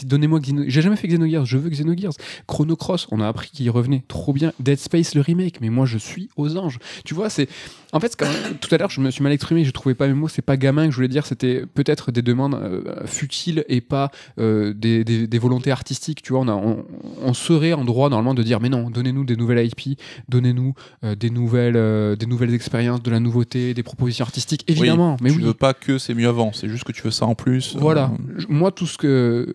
donnez-moi 0.05 0.41
Xeno. 0.41 0.65
J'ai 0.67 0.83
jamais 0.83 0.97
fait 0.97 1.09
Xenogears, 1.09 1.47
je 1.47 1.57
veux 1.57 1.71
Xenogears. 1.71 2.13
Chrono 2.47 2.77
Cross, 2.77 3.07
on 3.11 3.21
a 3.21 3.29
appris 3.29 3.51
qu'il 3.51 3.71
revenait. 3.71 4.03
Trop 4.09 4.33
bien. 4.33 4.53
Dead 4.59 4.79
Space, 4.79 5.15
le 5.15 5.21
remake, 5.21 5.61
mais 5.61 5.71
moi, 5.71 5.87
je 5.87 5.99
suis 5.99 6.29
aux 6.37 6.57
anges. 6.57 6.79
Tu 7.05 7.15
vois, 7.15 7.31
c'est. 7.31 7.49
En 7.93 8.01
fait, 8.01 8.17
quand 8.17 8.27
tout 8.61 8.75
à 8.75 8.79
l'heure, 8.79 8.91
je 8.91 9.01
me 9.01 9.11
suis 9.11 9.23
mal 9.23 9.33
exprimé, 9.33 9.65
je 9.65 9.71
trouvais 9.71 9.95
pas 9.95 10.09
mes 10.09 10.15
mots. 10.15 10.29
C'est 10.29 10.43
pas 10.43 10.57
gamin 10.57 10.87
que 10.87 10.91
je 10.91 10.97
voulais 10.97 11.09
dire, 11.09 11.25
c'était 11.27 11.65
peut-être 11.67 12.11
des 12.11 12.23
demandes 12.23 12.55
euh, 12.55 13.07
futiles 13.07 13.65
et 13.69 13.81
pas 13.81 14.11
des, 14.37 15.39
volontés 15.41 15.71
artistiques. 15.71 16.23
Tu 16.23 16.33
vois, 16.33 16.43
on, 16.43 16.85
on, 17.23 17.35
serait 17.35 17.73
en 17.73 17.85
droit, 17.85 18.09
normalement, 18.09 18.35
de 18.35 18.43
dire, 18.43 18.61
mais 18.61 18.69
non, 18.69 18.91
donnez-nous 18.91 19.25
des 19.25 19.37
nouvelles 19.37 19.67
IP, 19.67 19.99
donnez-nous 20.29 20.75
des, 21.03 21.31
nouvelles, 21.31 22.17
des 22.17 22.27
nouvelles 22.27 22.55
expériences, 22.55 23.03
de 23.03 23.11
la 23.11 23.21
des 23.45 23.83
propositions 23.83 24.25
artistiques, 24.25 24.65
évidemment. 24.69 25.17
mais 25.21 25.31
tu 25.31 25.37
oui. 25.37 25.43
veux 25.45 25.55
pas 25.55 25.75
que 25.75 25.99
c'est 25.99 26.15
mieux 26.15 26.29
avant, 26.29 26.53
c'est 26.53 26.69
juste 26.69 26.85
que 26.85 26.93
tu 26.93 27.03
veux 27.03 27.11
ça 27.11 27.27
en 27.27 27.35
plus. 27.35 27.77
Voilà. 27.79 28.11
Euh, 28.39 28.43
Moi, 28.49 28.71
tout 28.71 28.87
ce 28.87 28.99
que. 28.99 29.55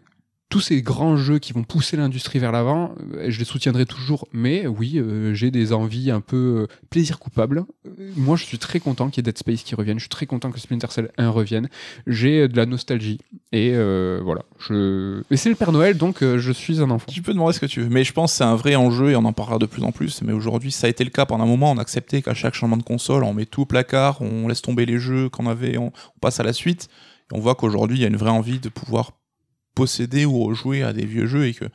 Tous 0.51 0.59
ces 0.59 0.81
grands 0.81 1.15
jeux 1.15 1.39
qui 1.39 1.53
vont 1.53 1.63
pousser 1.63 1.95
l'industrie 1.95 2.37
vers 2.37 2.51
l'avant, 2.51 2.93
euh, 3.13 3.27
je 3.29 3.39
les 3.39 3.45
soutiendrai 3.45 3.85
toujours. 3.85 4.27
Mais 4.33 4.67
oui, 4.67 4.97
euh, 4.97 5.33
j'ai 5.33 5.49
des 5.49 5.71
envies 5.71 6.11
un 6.11 6.19
peu 6.19 6.67
euh, 6.69 6.75
plaisir 6.89 7.19
coupable. 7.19 7.63
Moi, 8.17 8.35
je 8.35 8.43
suis 8.43 8.57
très 8.57 8.81
content 8.81 9.09
qu'il 9.09 9.19
y 9.19 9.21
ait 9.21 9.31
Dead 9.31 9.37
Space 9.37 9.63
qui 9.63 9.75
revienne. 9.75 9.97
Je 9.97 10.03
suis 10.03 10.09
très 10.09 10.25
content 10.25 10.51
que 10.51 10.59
Splinter 10.59 10.87
Cell 10.89 11.09
1 11.17 11.29
revienne. 11.29 11.69
J'ai 12.05 12.49
de 12.49 12.57
la 12.57 12.65
nostalgie. 12.65 13.19
Et 13.53 13.71
voilà. 13.71 14.43
Je... 14.59 15.23
Et 15.31 15.37
c'est 15.37 15.47
le 15.47 15.55
Père 15.55 15.71
Noël, 15.71 15.97
donc 15.97 16.21
je 16.21 16.51
suis 16.51 16.81
un 16.81 16.89
enfant. 16.89 17.05
Tu 17.09 17.21
peux 17.21 17.33
demander 17.33 17.53
ce 17.53 17.61
que 17.61 17.65
tu 17.65 17.81
veux, 17.81 17.89
mais 17.89 18.03
je 18.03 18.11
pense 18.11 18.31
que 18.33 18.37
c'est 18.39 18.43
un 18.43 18.55
vrai 18.55 18.75
enjeu 18.75 19.11
et 19.11 19.15
on 19.15 19.23
en 19.23 19.33
parlera 19.33 19.57
de 19.57 19.65
plus 19.65 19.83
en 19.83 19.93
plus. 19.93 20.21
Mais 20.21 20.33
aujourd'hui, 20.33 20.71
ça 20.71 20.87
a 20.87 20.89
été 20.89 21.05
le 21.05 21.11
cas 21.11 21.25
pendant 21.25 21.45
un 21.45 21.47
moment. 21.47 21.71
On 21.71 21.77
acceptait 21.77 22.21
qu'à 22.21 22.33
chaque 22.33 22.55
changement 22.55 22.77
de 22.77 22.83
console, 22.83 23.23
on 23.23 23.33
met 23.33 23.45
tout 23.45 23.61
au 23.61 23.65
placard, 23.65 24.21
on 24.21 24.49
laisse 24.49 24.61
tomber 24.61 24.85
les 24.85 24.99
jeux 24.99 25.29
qu'on 25.29 25.47
avait, 25.47 25.77
on, 25.77 25.87
on 25.87 26.19
passe 26.19 26.41
à 26.41 26.43
la 26.43 26.51
suite. 26.51 26.89
On 27.33 27.39
voit 27.39 27.55
qu'aujourd'hui, 27.55 27.99
il 27.99 28.01
y 28.01 28.05
a 28.05 28.09
une 28.09 28.17
vraie 28.17 28.29
envie 28.29 28.59
de 28.59 28.67
pouvoir 28.67 29.11
posséder 29.75 30.25
ou 30.25 30.43
rejouer 30.43 30.83
à 30.83 30.93
des 30.93 31.05
vieux 31.05 31.27
jeux 31.27 31.47
et 31.47 31.53
que 31.53 31.65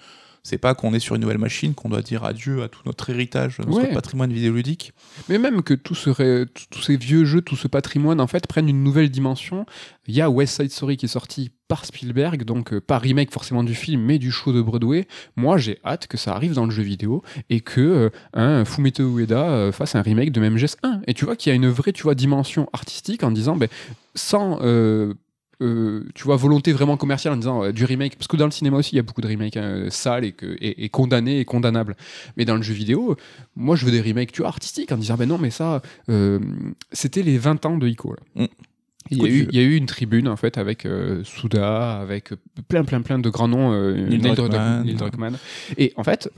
c'est 0.43 0.59
pas 0.59 0.77
qu'on 0.77 0.95
est 0.95 1.01
sur 1.01 1.17
une 1.17 1.23
nouvelle 1.23 1.39
machine 1.39 1.75
qu'on 1.75 1.89
doit 1.89 2.03
dire 2.03 2.23
adieu 2.23 2.63
à 2.63 2.69
tout 2.69 2.79
notre 2.87 3.11
héritage, 3.11 3.59
notre 3.59 3.73
Ouais. 3.81 3.93
patrimoine 3.93 4.33
vidéoludique. 4.33 4.93
Mais 5.29 5.39
même 5.39 5.61
que 5.65 5.75
tout 5.75 5.97
ce 5.97 6.45
tous 6.71 6.83
ces 6.83 6.97
vieux 6.97 7.25
jeux, 7.25 7.41
tout 7.41 7.57
ce 7.57 7.67
patrimoine, 7.67 8.21
en 8.21 8.29
fait, 8.29 8.47
prennent 8.47 8.69
une 8.69 8.85
nouvelle 8.85 9.11
dimension. 9.11 9.67
Il 10.07 10.15
y 10.15 10.21
a 10.21 10.31
West 10.31 10.63
Side 10.63 10.71
Story 10.71 10.97
qui 10.99 11.07
est 11.07 11.09
sorti 11.09 11.51
par 11.67 11.85
Spielberg, 11.85 12.45
donc 12.45 12.73
euh, 12.73 12.81
pas 12.81 12.99
remake 12.99 13.33
forcément 13.33 13.65
du 13.65 13.75
film, 13.75 14.01
mais 14.03 14.21
du 14.21 14.31
show 14.31 14.53
de 14.53 14.63
Broadway. 14.63 15.09
Moi, 15.35 15.59
j'ai 15.59 15.81
hâte 15.85 16.07
que 16.07 16.17
ça 16.17 16.33
arrive 16.37 16.53
dans 16.53 16.65
le 16.67 16.71
jeu 16.71 16.85
vidéo 16.85 17.25
et 17.51 17.59
que 17.61 17.81
euh, 17.81 18.11
un 18.33 18.65
Fumito 18.65 19.03
Ueda 19.03 19.49
euh, 19.51 19.73
fasse 19.73 19.97
un 19.97 20.03
remake 20.03 20.31
de 20.31 20.49
MGS 20.49 20.77
1. 20.85 21.01
Et 21.09 21.15
tu 21.15 21.25
vois 21.25 21.35
qu'il 21.35 21.51
y 21.51 21.53
a 21.55 21.57
une 21.57 21.67
vraie, 21.69 21.93
tu 21.93 22.05
vois, 22.05 22.15
dimension 22.15 22.69
artistique 22.73 23.25
en 23.25 23.33
disant, 23.33 23.57
ben, 23.57 23.69
sans 24.15 24.61
euh, 25.61 25.67
euh, 25.67 26.05
tu 26.15 26.25
vois, 26.25 26.37
volonté 26.37 26.73
vraiment 26.73 26.97
commerciale 26.97 27.35
en 27.35 27.37
disant 27.37 27.65
euh, 27.65 27.73
du 27.73 27.85
remake, 27.85 28.17
parce 28.17 28.29
que 28.29 28.37
dans 28.37 28.45
le 28.45 28.51
cinéma 28.51 28.77
aussi 28.77 28.95
il 28.95 28.97
y 28.97 28.99
a 28.99 29.03
beaucoup 29.03 29.21
de 29.21 29.29
remakes 29.29 29.57
hein, 29.57 29.87
sales 29.91 30.25
et, 30.25 30.33
que, 30.33 30.47
et, 30.61 30.85
et 30.85 30.89
condamnés 30.89 31.41
et 31.41 31.45
condamnables. 31.45 31.97
Mais 32.37 32.45
dans 32.45 32.57
le 32.57 32.63
jeu 32.63 32.75
vidéo, 32.75 33.13
euh, 33.13 33.17
moi 33.57 33.77
je 33.77 33.85
veux 33.85 33.93
des 33.93 34.01
remakes, 34.01 34.33
tu 34.33 34.43
vois, 34.43 34.49
artistiques 34.49 34.93
en 34.93 34.97
disant 34.97 35.17
ben 35.17 35.29
non, 35.29 35.39
mais 35.39 35.51
ça, 35.51 35.83
euh, 36.09 36.39
c'était 36.93 37.23
les 37.23 37.39
20 37.39 37.67
ans 37.67 37.77
de 37.79 37.89
Ico. 37.89 38.15
là. 38.15 38.45
Mm. 38.45 38.47
Il 39.11 39.23
y, 39.23 39.25
a 39.25 39.29
eu, 39.29 39.47
il 39.51 39.57
y 39.57 39.61
a 39.61 39.63
eu 39.63 39.77
une 39.77 39.87
tribune 39.87 40.29
en 40.29 40.37
fait 40.37 40.59
avec 40.59 40.85
euh, 40.85 41.23
Souda, 41.25 42.01
avec 42.01 42.33
euh, 42.33 42.37
plein 42.69 42.85
plein 42.85 43.03
plein 43.03 43.19
de 43.19 43.31
grands 43.31 43.49
noms, 43.49 43.73
euh, 43.73 43.95
Neil 43.95 44.21
Neil 44.21 44.35
Druckmann. 44.35 44.85
Neil 44.85 44.97
Druckmann. 44.97 45.39
Et 45.79 45.93
en 45.97 46.03
fait, 46.03 46.29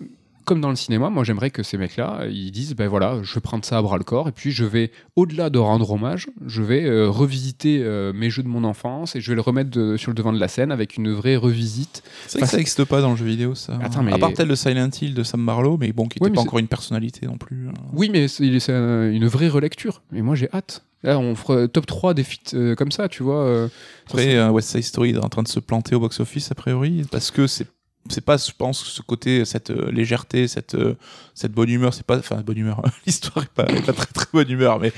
comme 0.48 0.60
dans 0.60 0.70
le 0.70 0.76
cinéma, 0.76 1.10
moi 1.10 1.22
j'aimerais 1.24 1.50
que 1.50 1.62
ces 1.62 1.76
mecs-là, 1.76 2.22
ils 2.30 2.50
disent 2.50 2.74
ben 2.74 2.88
voilà, 2.88 3.18
je 3.22 3.34
vais 3.34 3.40
prendre 3.40 3.64
ça 3.64 3.78
à 3.78 3.82
bras 3.82 3.98
le 3.98 4.04
corps 4.04 4.28
et 4.28 4.32
puis 4.32 4.50
je 4.50 4.64
vais, 4.64 4.90
au-delà 5.16 5.50
de 5.50 5.58
rendre 5.58 5.90
hommage, 5.90 6.26
je 6.46 6.62
vais 6.62 6.84
euh, 6.84 7.08
revisiter 7.08 7.80
euh, 7.82 8.12
mes 8.12 8.30
jeux 8.30 8.42
de 8.42 8.48
mon 8.48 8.64
enfance 8.64 9.14
et 9.14 9.20
je 9.20 9.30
vais 9.30 9.34
le 9.36 9.40
remettre 9.42 9.70
de- 9.70 9.96
sur 9.96 10.10
le 10.10 10.14
devant 10.14 10.32
de 10.32 10.40
la 10.40 10.48
scène 10.48 10.72
avec 10.72 10.96
une 10.96 11.12
vraie 11.12 11.36
revisite. 11.36 12.02
C'est 12.26 12.38
vrai 12.38 12.46
que 12.46 12.50
ça 12.50 12.56
n'existe 12.56 12.84
pas 12.84 13.00
dans 13.00 13.10
le 13.10 13.16
jeu 13.16 13.26
vidéo, 13.26 13.54
ça. 13.54 13.78
Attends, 13.82 14.02
mais- 14.02 14.12
À 14.12 14.18
part 14.18 14.32
tel 14.32 14.48
de 14.48 14.54
Silent 14.54 14.90
Hill 15.00 15.14
de 15.14 15.22
Sam 15.22 15.44
Barlow, 15.46 15.76
mais 15.78 15.92
bon, 15.92 16.08
qui 16.08 16.18
n'était 16.18 16.30
Ouais, 16.30 16.34
pas 16.34 16.40
encore 16.40 16.58
une 16.58 16.68
personnalité 16.68 17.26
non 17.26 17.36
plus. 17.36 17.68
hein. 17.68 17.72
Oui, 17.92 18.08
mais 18.12 18.26
c'est 18.28 18.58
c'est 18.60 18.72
un- 18.72 19.10
une 19.10 19.26
vraie 19.26 19.48
relecture. 19.48 20.02
Et 20.14 20.22
moi 20.22 20.34
j'ai 20.34 20.48
hâte. 20.52 20.82
Là, 21.04 21.16
on 21.20 21.36
fera 21.36 21.68
top 21.68 21.86
3 21.86 22.12
des 22.12 22.24
feats 22.24 22.54
euh, 22.54 22.74
comme 22.74 22.90
ça, 22.90 23.08
tu 23.08 23.22
vois. 23.22 23.44
euh, 23.44 23.68
Après, 24.08 24.34
euh, 24.34 24.50
West 24.50 24.70
Side 24.70 24.82
Story 24.82 25.10
est 25.10 25.18
en 25.24 25.28
train 25.28 25.44
de 25.44 25.48
se 25.48 25.60
planter 25.60 25.94
au 25.94 26.00
box-office, 26.00 26.50
a 26.50 26.56
priori, 26.56 27.02
parce 27.12 27.30
que 27.30 27.46
c'est 27.46 27.68
c'est 28.10 28.24
pas, 28.24 28.36
je 28.36 28.52
pense, 28.56 28.84
ce 28.84 29.02
côté, 29.02 29.44
cette 29.44 29.70
euh, 29.70 29.90
légèreté, 29.90 30.48
cette, 30.48 30.74
euh, 30.74 30.94
cette 31.34 31.52
bonne 31.52 31.68
humeur, 31.68 31.94
c'est 31.94 32.06
pas, 32.06 32.18
enfin, 32.18 32.36
bonne 32.42 32.58
humeur, 32.58 32.82
l'histoire 33.06 33.44
est 33.44 33.50
pas, 33.50 33.64
très 33.64 33.92
très 33.92 34.26
bonne 34.32 34.50
humeur, 34.50 34.78
mais 34.80 34.92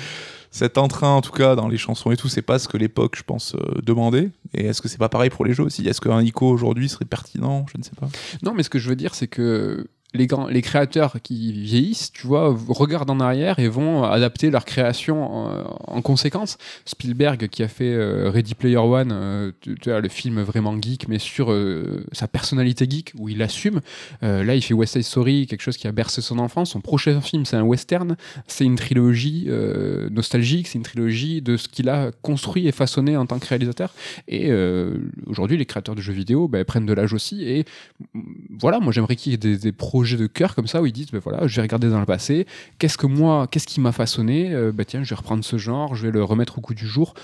cet 0.50 0.78
entrain, 0.78 1.10
en 1.10 1.20
tout 1.20 1.30
cas, 1.30 1.54
dans 1.54 1.68
les 1.68 1.78
chansons 1.78 2.10
et 2.10 2.16
tout, 2.16 2.28
c'est 2.28 2.42
pas 2.42 2.58
ce 2.58 2.66
que 2.66 2.76
l'époque, 2.76 3.14
je 3.16 3.22
pense, 3.22 3.54
euh, 3.54 3.80
demandait. 3.82 4.30
Et 4.52 4.66
est-ce 4.66 4.82
que 4.82 4.88
c'est 4.88 4.98
pas 4.98 5.08
pareil 5.08 5.30
pour 5.30 5.44
les 5.44 5.54
jeux 5.54 5.62
aussi? 5.62 5.86
Est-ce 5.86 6.00
qu'un 6.00 6.20
ICO 6.20 6.48
aujourd'hui 6.48 6.88
serait 6.88 7.04
pertinent? 7.04 7.66
Je 7.72 7.78
ne 7.78 7.84
sais 7.84 7.92
pas. 7.98 8.08
Non, 8.42 8.52
mais 8.52 8.64
ce 8.64 8.70
que 8.70 8.80
je 8.80 8.88
veux 8.88 8.96
dire, 8.96 9.14
c'est 9.14 9.28
que 9.28 9.86
les, 10.14 10.26
grands, 10.26 10.48
les 10.48 10.62
créateurs 10.62 11.16
qui 11.22 11.52
vieillissent, 11.52 12.12
tu 12.12 12.26
vois, 12.26 12.56
regardent 12.68 13.10
en 13.10 13.20
arrière 13.20 13.58
et 13.58 13.68
vont 13.68 14.02
adapter 14.04 14.50
leur 14.50 14.64
création 14.64 15.22
en, 15.22 15.78
en 15.86 16.02
conséquence. 16.02 16.58
Spielberg, 16.84 17.48
qui 17.48 17.62
a 17.62 17.68
fait 17.68 17.92
euh, 17.92 18.30
Ready 18.30 18.54
Player 18.54 18.76
One, 18.76 19.10
euh, 19.12 19.52
le 19.86 20.08
film 20.08 20.40
vraiment 20.42 20.80
geek, 20.80 21.08
mais 21.08 21.18
sur 21.18 21.52
euh, 21.52 22.04
sa 22.12 22.26
personnalité 22.26 22.86
geek, 22.88 23.12
où 23.18 23.28
il 23.28 23.42
assume. 23.42 23.80
Là, 24.22 24.54
il 24.54 24.62
fait 24.62 24.74
West 24.74 24.94
Side 24.94 25.02
Story, 25.02 25.46
quelque 25.46 25.62
chose 25.62 25.76
qui 25.76 25.86
a 25.86 25.92
bercé 25.92 26.20
son 26.20 26.38
enfance. 26.38 26.70
Son 26.70 26.80
prochain 26.80 27.20
film, 27.20 27.44
c'est 27.44 27.56
un 27.56 27.62
western. 27.62 28.16
C'est 28.46 28.64
une 28.64 28.76
trilogie 28.76 29.48
nostalgique, 30.10 30.68
c'est 30.68 30.78
une 30.78 30.84
trilogie 30.84 31.42
de 31.42 31.56
ce 31.56 31.68
qu'il 31.68 31.88
a 31.88 32.10
construit 32.22 32.66
et 32.66 32.72
façonné 32.72 33.16
en 33.16 33.26
tant 33.26 33.38
que 33.38 33.46
réalisateur. 33.46 33.94
Et 34.28 34.52
aujourd'hui, 35.26 35.56
les 35.56 35.66
créateurs 35.66 35.94
de 35.94 36.00
jeux 36.00 36.12
vidéo 36.12 36.48
ben, 36.48 36.64
prennent 36.64 36.86
de 36.86 36.92
l'âge 36.92 37.12
aussi. 37.12 37.44
Et 37.44 37.64
voilà, 38.58 38.80
moi 38.80 38.92
j'aimerais 38.92 39.16
qu'il 39.16 39.32
y 39.32 39.34
ait 39.34 39.38
des, 39.38 39.56
des 39.56 39.72
projets 39.72 39.99
de 40.02 40.26
cœur 40.26 40.54
comme 40.54 40.66
ça 40.66 40.82
où 40.82 40.86
ils 40.86 40.92
disent 40.92 41.10
ben 41.10 41.20
voilà, 41.22 41.46
je 41.46 41.56
vais 41.56 41.62
regarder 41.62 41.88
dans 41.88 42.00
le 42.00 42.06
passé, 42.06 42.46
qu'est-ce 42.78 42.98
que 42.98 43.06
moi, 43.06 43.46
qu'est-ce 43.50 43.66
qui 43.66 43.80
m'a 43.80 43.92
façonné 43.92 44.52
Euh, 44.52 44.72
Ben 44.72 44.84
tiens, 44.84 45.02
je 45.02 45.10
vais 45.10 45.16
reprendre 45.16 45.44
ce 45.44 45.58
genre, 45.58 45.94
je 45.94 46.06
vais 46.06 46.12
le 46.12 46.24
remettre 46.24 46.58
au 46.58 46.60
goût 46.60 46.74
du 46.74 46.86
jour. 46.86 47.14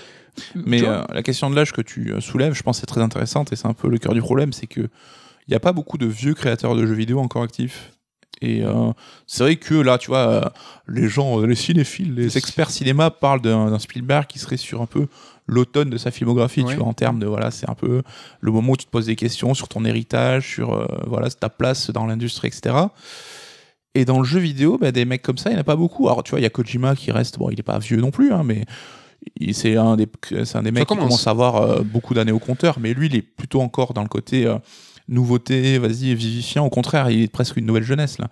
Mais 0.55 0.83
euh, 0.83 1.03
la 1.13 1.23
question 1.23 1.49
de 1.49 1.55
l'âge 1.55 1.71
que 1.71 1.81
tu 1.81 2.13
euh, 2.13 2.19
soulèves, 2.19 2.53
je 2.53 2.63
pense, 2.63 2.79
c'est 2.79 2.85
très 2.85 3.01
intéressante 3.01 3.51
et 3.51 3.55
c'est 3.55 3.67
un 3.67 3.73
peu 3.73 3.89
le 3.89 3.97
cœur 3.97 4.13
du 4.13 4.21
problème, 4.21 4.53
c'est 4.53 4.67
que 4.67 4.81
il 4.81 5.51
n'y 5.51 5.55
a 5.55 5.59
pas 5.59 5.71
beaucoup 5.71 5.97
de 5.97 6.05
vieux 6.05 6.33
créateurs 6.33 6.75
de 6.75 6.85
jeux 6.85 6.93
vidéo 6.93 7.19
encore 7.19 7.43
actifs. 7.43 7.93
Et 8.41 8.63
euh, 8.63 8.91
c'est 9.25 9.43
vrai 9.43 9.55
que 9.55 9.73
là, 9.75 9.97
tu 9.97 10.07
vois, 10.07 10.53
les 10.87 11.07
gens, 11.07 11.39
les 11.39 11.55
cinéphiles, 11.55 12.13
les 12.13 12.37
experts 12.37 12.69
cinéma 12.69 13.09
parlent 13.09 13.41
d'un 13.41 13.79
Spielberg 13.79 14.27
qui 14.27 14.39
serait 14.39 14.57
sur 14.57 14.81
un 14.81 14.85
peu 14.85 15.07
l'automne 15.47 15.89
de 15.89 15.97
sa 15.97 16.11
filmographie, 16.11 16.61
Ouais. 16.61 16.73
tu 16.73 16.79
vois, 16.79 16.87
en 16.87 16.93
termes 16.93 17.19
de 17.19 17.25
voilà, 17.25 17.51
c'est 17.51 17.69
un 17.69 17.73
peu 17.73 18.03
le 18.41 18.51
moment 18.51 18.73
où 18.73 18.77
tu 18.77 18.85
te 18.85 18.91
poses 18.91 19.05
des 19.07 19.15
questions 19.15 19.53
sur 19.53 19.67
ton 19.69 19.85
héritage, 19.85 20.53
sur 20.55 20.73
euh, 20.73 20.85
voilà 21.07 21.29
ta 21.29 21.49
place 21.49 21.89
dans 21.89 22.05
l'industrie, 22.05 22.49
etc. 22.49 22.75
Et 23.95 24.05
dans 24.05 24.19
le 24.19 24.25
jeu 24.25 24.39
vidéo, 24.39 24.77
bah, 24.77 24.91
des 24.91 25.05
mecs 25.05 25.21
comme 25.23 25.37
ça, 25.37 25.49
il 25.49 25.53
n'y 25.53 25.57
en 25.57 25.61
a 25.61 25.63
pas 25.63 25.75
beaucoup. 25.75 26.07
Alors, 26.07 26.21
tu 26.23 26.31
vois, 26.31 26.39
il 26.39 26.43
y 26.43 26.45
a 26.45 26.49
Kojima 26.51 26.95
qui 26.95 27.11
reste, 27.11 27.39
bon, 27.39 27.49
il 27.49 27.55
n'est 27.57 27.63
pas 27.63 27.79
vieux 27.79 27.97
non 27.97 28.11
plus, 28.11 28.31
hein, 28.31 28.43
mais 28.43 28.65
c'est 29.51 29.75
un 29.75 29.95
des, 29.95 30.07
un 30.53 30.61
des 30.61 30.71
mecs 30.71 30.83
qui 30.83 30.87
commence. 30.87 31.05
commence 31.05 31.27
à 31.27 31.31
avoir 31.31 31.55
euh, 31.55 31.81
beaucoup 31.81 32.13
d'années 32.13 32.31
au 32.31 32.39
compteur, 32.39 32.77
mais 32.79 32.93
lui, 32.93 33.07
il 33.07 33.15
est 33.15 33.21
plutôt 33.23 33.61
encore 33.61 33.93
dans 33.93 34.03
le 34.03 34.07
côté 34.09 34.45
euh, 34.45 34.57
nouveauté, 35.07 35.79
vas-y, 35.79 36.13
vivifiant. 36.13 36.65
Au 36.65 36.69
contraire, 36.69 37.09
il 37.09 37.23
est 37.23 37.31
presque 37.31 37.57
une 37.57 37.65
nouvelle 37.65 37.83
jeunesse, 37.83 38.19
là. 38.19 38.27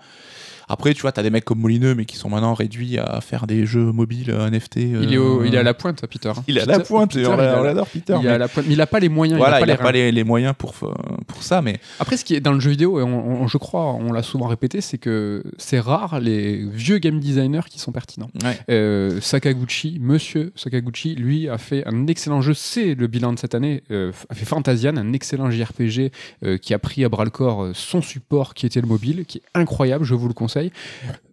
Après, 0.68 0.94
tu 0.94 1.02
vois, 1.02 1.12
t'as 1.12 1.24
des 1.24 1.30
mecs 1.30 1.46
comme 1.46 1.60
Molineux, 1.60 1.96
mais 1.96 2.06
qui 2.06 2.16
sont 2.18 2.30
maintenant 2.30 2.54
réduits 2.54 2.98
à 2.98 3.22
faire 3.22 3.48
des 3.48 3.66
jeux 3.66 3.92
mobiles 3.92 4.32
euh, 4.32 4.50
NFT. 4.50 4.78
Il, 4.78 5.14
est 5.14 5.18
au- 5.18 5.42
euh, 5.42 5.48
il 5.48 5.54
est 5.56 5.58
à 5.58 5.64
la 5.64 5.74
pointe, 5.74 6.06
Peter. 6.08 6.32
il 6.48 6.58
est 6.58 6.62
à 6.62 6.66
la 6.66 6.80
pointe, 6.80 7.14
Peter, 7.14 7.28
on 7.28 7.34
il 7.34 7.64
l'adore, 7.64 7.88
Peter. 7.88 8.18
il 8.22 8.28
à 8.28 8.32
mais- 8.34 8.38
la 8.40 8.48
pointe, 8.48 8.66
mais 8.68 8.74
il 8.74 8.82
a 8.82 8.88
pas 8.88 9.00
les 9.00 9.10
moyens. 9.10 9.38
Voilà, 9.38 9.60
il 9.60 9.64
a 9.64 9.66
il 9.66 9.70
n'a 9.70 9.78
pas 9.78 9.84
pas 9.84 9.92
les 9.92 10.06
reins. 10.06 10.12
les, 10.12 10.24
moyens 10.24 10.54
pour, 10.58 10.74
pour 10.74 11.44
ça, 11.44 11.62
mais 11.62 11.80
Après, 12.00 12.18
ce 12.18 12.26
qui 12.26 12.36
est 12.36 12.40
dans 12.40 12.54
le 12.54 12.60
jeu 12.60 12.72
vidéo, 12.72 13.00
et 13.00 13.04
on- 13.04 13.44
on- 13.44 13.48
je 13.48 13.58
crois, 13.58 13.94
on 13.94 14.12
l'a 14.12 14.24
souvent 14.24 14.48
répété, 14.48 14.82
c'est 14.82 14.98
que 14.98 15.44
c'est 15.58 15.80
rare 15.80 16.20
les 16.20 16.66
vieux 16.66 16.98
game 16.98 17.20
designers 17.20 17.62
qui 17.70 17.80
sont 17.80 17.92
pertinents. 17.92 18.30
ouais. 18.44 18.58
Euh, 18.70 19.20
Sakaguchi, 19.22 19.98
monsieur 20.02 20.52
Sakaguchi, 20.56 21.16
lui 21.16 21.48
a 21.50 21.58
fait 21.58 21.84
un 21.88 22.08
excellent 22.08 22.42
jeu. 22.42 22.54
C'est 22.54 22.96
le 22.96 23.08
bilan 23.08 23.34
de 23.34 23.40
cette 23.40 23.54
année. 23.56 23.84
euh, 23.92 24.12
a 24.30 24.34
fait 24.36 24.46
Fantasian, 24.46 24.98
un 24.98 25.14
excellent 25.14 25.50
JRPG 25.52 26.12
euh, 26.44 26.58
qui 26.58 26.74
a 26.74 26.80
pris 26.80 27.04
à 27.06 27.10
bras 27.10 27.24
le 27.26 27.30
corps 27.30 27.64
euh, 27.64 27.72
son 27.74 28.02
support 28.02 28.54
qui 28.54 28.66
était 28.66 28.82
le 28.82 28.88
mobile, 28.88 29.26
qui 29.28 29.40
est 29.40 29.44
incroyable. 29.54 30.04
Je 30.06 30.16
vous 30.16 30.28
le 30.28 30.34
conseille. 30.34 30.55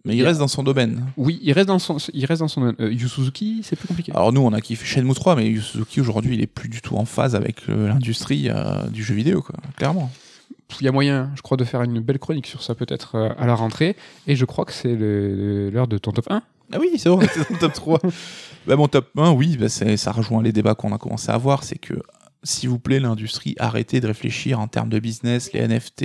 Mais 0.05 0.15
il 0.15 0.23
reste 0.23 0.39
dans 0.39 0.47
son 0.47 0.63
domaine. 0.63 1.05
Oui, 1.17 1.39
il 1.41 1.51
reste 1.53 1.67
dans 1.67 1.79
son, 1.79 1.97
il 2.13 2.25
reste 2.25 2.41
dans 2.41 2.47
son. 2.47 2.73
euh, 2.79 2.91
Yu 2.91 3.07
Suzuki, 3.07 3.61
c'est 3.63 3.75
plus 3.75 3.87
compliqué. 3.87 4.11
Alors 4.13 4.33
nous, 4.33 4.41
on 4.41 4.53
a 4.53 4.61
kiffé 4.61 4.85
Shenmue 4.85 5.13
3, 5.13 5.35
mais 5.35 5.47
Yu 5.47 5.61
Suzuki 5.61 6.01
aujourd'hui, 6.01 6.35
il 6.35 6.41
est 6.41 6.47
plus 6.47 6.69
du 6.69 6.81
tout 6.81 6.97
en 6.97 7.05
phase 7.05 7.35
avec 7.35 7.69
euh, 7.69 7.87
l'industrie 7.87 8.49
euh, 8.49 8.87
du 8.87 9.03
jeu 9.03 9.15
vidéo, 9.15 9.41
quoi. 9.41 9.55
Clairement. 9.77 10.11
Il 10.79 10.85
y 10.85 10.87
a 10.87 10.91
moyen, 10.91 11.31
je 11.35 11.41
crois, 11.41 11.55
de 11.57 11.63
faire 11.63 11.83
une 11.83 11.99
belle 11.99 12.19
chronique 12.19 12.47
sur 12.47 12.63
ça 12.63 12.73
peut-être 12.73 13.15
euh, 13.15 13.29
à 13.37 13.45
la 13.45 13.53
rentrée. 13.55 13.95
Et 14.27 14.35
je 14.35 14.45
crois 14.45 14.65
que 14.65 14.73
c'est 14.73 14.95
l'heure 14.95 15.87
de 15.87 15.97
ton 15.97 16.11
top 16.11 16.31
1. 16.31 16.41
Ah 16.71 16.77
oui, 16.79 16.91
c'est 16.97 17.09
vrai, 17.09 17.27
c'est 17.31 17.49
mon 17.49 17.57
top 17.57 17.73
3. 17.73 17.99
bah, 18.67 18.75
mon 18.75 18.87
top 18.87 19.09
1, 19.17 19.31
oui, 19.31 19.57
bah, 19.57 19.69
ça 19.69 20.11
rejoint 20.11 20.41
les 20.41 20.51
débats 20.51 20.73
qu'on 20.73 20.93
a 20.93 20.97
commencé 20.97 21.29
à 21.29 21.35
avoir. 21.35 21.63
C'est 21.63 21.77
que, 21.77 21.93
s'il 22.43 22.69
vous 22.69 22.79
plaît, 22.79 22.99
l'industrie, 22.99 23.55
arrêtez 23.59 23.99
de 24.01 24.07
réfléchir 24.07 24.59
en 24.59 24.67
termes 24.67 24.89
de 24.89 24.99
business, 24.99 25.51
les 25.53 25.67
NFT, 25.67 26.01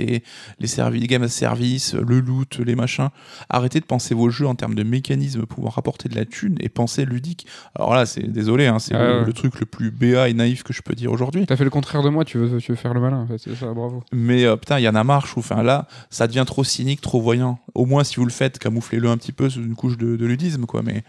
les, 0.59 0.67
servi- 0.67 0.99
les 0.99 1.07
game 1.07 1.23
as 1.23 1.27
service, 1.29 1.93
le 1.95 2.19
loot, 2.19 2.59
les 2.59 2.75
machins. 2.75 3.09
Arrêtez 3.49 3.79
de 3.79 3.85
penser 3.85 4.15
vos 4.15 4.29
jeux 4.29 4.47
en 4.47 4.55
termes 4.55 4.75
de 4.75 4.83
mécanismes 4.83 5.45
pour 5.45 5.73
rapporter 5.73 6.09
de 6.09 6.15
la 6.15 6.25
thune 6.25 6.55
et 6.59 6.69
pensez 6.69 7.05
ludique. 7.05 7.45
Alors 7.75 7.93
là, 7.93 8.05
c'est 8.05 8.23
désolé, 8.23 8.67
hein, 8.67 8.79
c'est 8.79 8.95
Ah 8.95 9.05
le, 9.07 9.19
ouais. 9.19 9.25
le 9.25 9.33
truc 9.33 9.59
le 9.59 9.65
plus 9.65 9.91
béat 9.91 10.29
et 10.29 10.33
naïf 10.33 10.63
que 10.63 10.73
je 10.73 10.81
peux 10.81 10.95
dire 10.95 11.11
aujourd'hui. 11.11 11.45
T'as 11.45 11.55
fait 11.57 11.63
le 11.63 11.69
contraire 11.69 12.03
de 12.03 12.09
moi, 12.09 12.25
tu 12.25 12.37
veux, 12.37 12.59
tu 12.59 12.71
veux 12.71 12.77
faire 12.77 12.93
le 12.93 13.01
malin, 13.01 13.17
en 13.21 13.27
fait, 13.27 13.37
c'est 13.37 13.55
ça, 13.55 13.73
bravo. 13.73 14.03
Mais 14.13 14.45
euh, 14.45 14.55
putain, 14.55 14.79
il 14.79 14.83
y 14.83 14.89
en 14.89 14.95
a 14.95 15.03
marre, 15.03 15.25
je 15.25 15.31
trouve. 15.31 15.43
Enfin, 15.49 15.63
là, 15.63 15.87
ça 16.09 16.27
devient 16.27 16.43
trop 16.47 16.63
cynique, 16.63 17.01
trop 17.01 17.21
voyant. 17.21 17.59
Au 17.75 17.85
moins, 17.85 18.03
si 18.03 18.15
vous 18.17 18.25
le 18.25 18.31
faites, 18.31 18.59
camouflez-le 18.59 19.09
un 19.09 19.17
petit 19.17 19.31
peu 19.31 19.49
sous 19.49 19.61
une 19.61 19.75
couche 19.75 19.97
de, 19.97 20.15
de 20.15 20.25
ludisme, 20.25 20.65
quoi. 20.65 20.81
Mais 20.83 21.03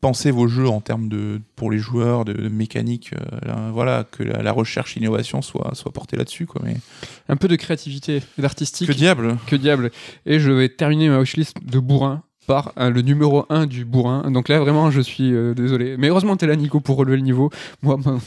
pensez 0.00 0.30
vos 0.30 0.46
jeux 0.48 0.68
en 0.68 0.80
termes 0.80 1.08
de 1.08 1.40
pour 1.56 1.70
les 1.70 1.78
joueurs, 1.78 2.24
de, 2.24 2.32
de 2.32 2.48
mécanique. 2.48 3.12
euh, 3.14 3.38
là, 3.46 3.70
voilà, 3.72 4.04
que 4.04 4.22
la, 4.22 4.42
la 4.42 4.52
recherche, 4.52 4.94
l'innovation 4.96 5.42
soit 5.42 5.74
soit 5.74 5.92
portée 5.92 6.16
là-dessus, 6.16 6.46
quoi. 6.46 6.60
Mais 6.64 6.76
Un 7.28 7.36
peu 7.36 7.48
de 7.48 7.56
créativité 7.56 8.22
d'artistique. 8.38 8.88
que 8.88 8.92
diable 8.92 9.36
Que 9.46 9.56
diable. 9.56 9.90
Et 10.26 10.38
je 10.38 10.50
vais 10.52 10.68
terminer 10.68 11.08
ma 11.08 11.18
wishlist 11.20 11.56
de 11.64 11.78
bourrin 11.80 12.22
par 12.46 12.72
euh, 12.78 12.90
le 12.90 13.02
numéro 13.02 13.44
1 13.50 13.66
du 13.66 13.84
bourrin. 13.84 14.30
Donc 14.30 14.48
là, 14.48 14.58
vraiment, 14.60 14.90
je 14.90 15.00
suis 15.00 15.32
euh, 15.32 15.54
désolé. 15.54 15.96
Mais 15.98 16.08
heureusement, 16.08 16.36
t'es 16.36 16.46
là, 16.46 16.56
Nico, 16.56 16.80
pour 16.80 16.96
relever 16.96 17.16
le 17.16 17.22
niveau. 17.22 17.50
Moi, 17.82 17.98
moi, 18.04 18.18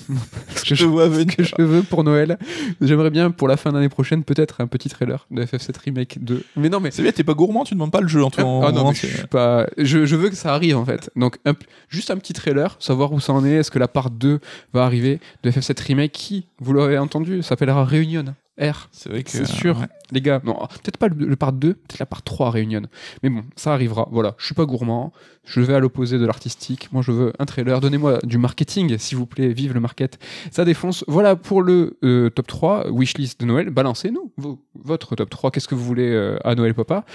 ce 0.56 0.64
que 0.64 0.76
je, 0.76 0.86
vois 0.86 1.08
que 1.10 1.44
je 1.44 1.62
veux 1.62 1.84
pour 1.84 2.04
Noël, 2.04 2.38
j'aimerais 2.82 3.10
bien, 3.10 3.32
pour 3.32 3.48
la 3.48 3.58
fin 3.58 3.72
d'année 3.72 3.90
prochaine, 3.90 4.24
peut-être 4.24 4.62
un 4.62 4.68
petit 4.68 4.90
trailer 4.90 5.26
de 5.32 5.44
FF7 5.44 5.76
Remake 5.86 6.18
2. 6.22 6.44
Mais 6.56 6.70
non, 6.70 6.80
mais 6.80 6.92
C'est 6.92 7.02
bien, 7.02 7.12
t'es 7.12 7.24
pas 7.24 7.34
gourmand, 7.34 7.64
tu 7.64 7.74
demandes 7.74 7.92
pas 7.92 8.02
le 8.02 8.08
jeu 8.08 8.24
en, 8.24 8.30
Ah, 8.38 8.44
en 8.44 8.62
ah 8.64 8.72
non, 8.72 8.82
en 8.82 8.90
mais 8.90 8.96
je, 8.96 9.08
suis 9.08 9.28
pas... 9.28 9.68
je, 9.78 10.06
je 10.06 10.16
veux 10.16 10.30
que 10.30 10.36
ça 10.36 10.54
arrive 10.54 10.78
en 10.78 10.86
fait. 10.86 11.10
Donc 11.16 11.38
un 11.46 11.54
juste 11.90 12.12
un 12.12 12.18
petit 12.18 12.34
trailer, 12.34 12.76
savoir 12.80 13.12
où 13.12 13.20
ça 13.20 13.34
en 13.34 13.46
est. 13.46 13.54
Est-ce 13.54 13.72
que 13.72 13.80
la 13.80 13.88
part 13.88 14.10
2 14.10 14.40
va 14.74 14.86
arriver 14.86 15.20
de 15.44 15.52
FF7 15.52 15.82
Remake? 15.86 16.12
Qui, 16.12 16.46
vous 16.60 16.74
l'aurez 16.74 16.98
entendu, 16.98 17.44
s'appellera 17.44 17.86
Réunion 17.86 18.26
R. 18.60 18.90
C'est 18.92 19.10
vrai 19.10 19.24
que 19.24 19.30
C'est 19.32 19.46
sûr, 19.46 19.80
ouais. 19.80 19.88
les 20.12 20.22
gars. 20.22 20.42
Non, 20.44 20.56
peut-être 20.84 20.98
pas 20.98 21.08
le, 21.08 21.26
le 21.26 21.36
part 21.36 21.54
2, 21.54 21.74
peut-être 21.74 22.00
la 22.00 22.06
part 22.06 22.22
3 22.24 22.52
Réunion. 22.52 22.82
Mais 23.24 23.30
bon, 23.30 23.44
ça 23.56 23.74
arrivera. 23.74 24.08
Voilà, 24.12 24.36
je 24.38 24.46
suis 24.46 24.56
pas 24.56 24.66
gourmand. 24.66 25.14
Je 25.46 25.62
vais 25.62 25.74
à 25.74 25.80
l'opposé 25.80 26.20
de 26.20 26.26
l'artistique. 26.26 26.90
Moi, 26.92 27.02
je 27.02 27.12
veux 27.12 27.34
un 27.40 27.46
trailer. 27.46 27.80
Donnez-moi 27.82 28.20
du 28.24 28.38
marketing, 28.38 28.98
s'il 28.98 29.18
vous 29.18 29.26
plaît. 29.26 29.48
Vive 29.50 29.74
le 29.74 29.80
market. 29.80 30.20
Ça 30.52 30.66
défonce. 30.66 31.04
Voilà 31.08 31.36
pour 31.36 31.62
le 31.64 31.98
euh, 32.04 32.30
top 32.30 32.48
3, 32.48 32.92
wishlist 32.92 33.40
de 33.40 33.46
Noël. 33.46 33.70
Balancez-nous 33.70 34.32
votre 34.76 35.16
top 35.16 35.30
3. 35.30 35.52
Qu'est-ce 35.52 35.68
que 35.68 35.76
vous 35.76 35.84
voulez 35.86 36.10
euh, 36.12 36.38
à 36.44 36.54
Noël, 36.56 36.74
papa? 36.74 37.06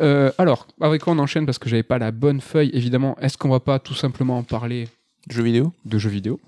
Euh, 0.00 0.32
Alors, 0.38 0.66
avec 0.80 1.02
quoi 1.02 1.12
on 1.12 1.18
enchaîne? 1.18 1.46
Parce 1.46 1.58
que 1.58 1.68
j'avais 1.68 1.82
pas 1.84 1.98
la 1.98 2.10
bonne 2.10 2.40
feuille, 2.40 2.70
évidemment. 2.72 3.16
Est-ce 3.20 3.38
qu'on 3.38 3.48
va 3.50 3.60
pas 3.60 3.78
tout 3.78 3.94
simplement 3.94 4.42
parler 4.42 4.88
Jeux 5.30 5.42
vidéo? 5.44 5.72
de 5.84 5.98
jeux 5.98 6.10
vidéo? 6.10 6.40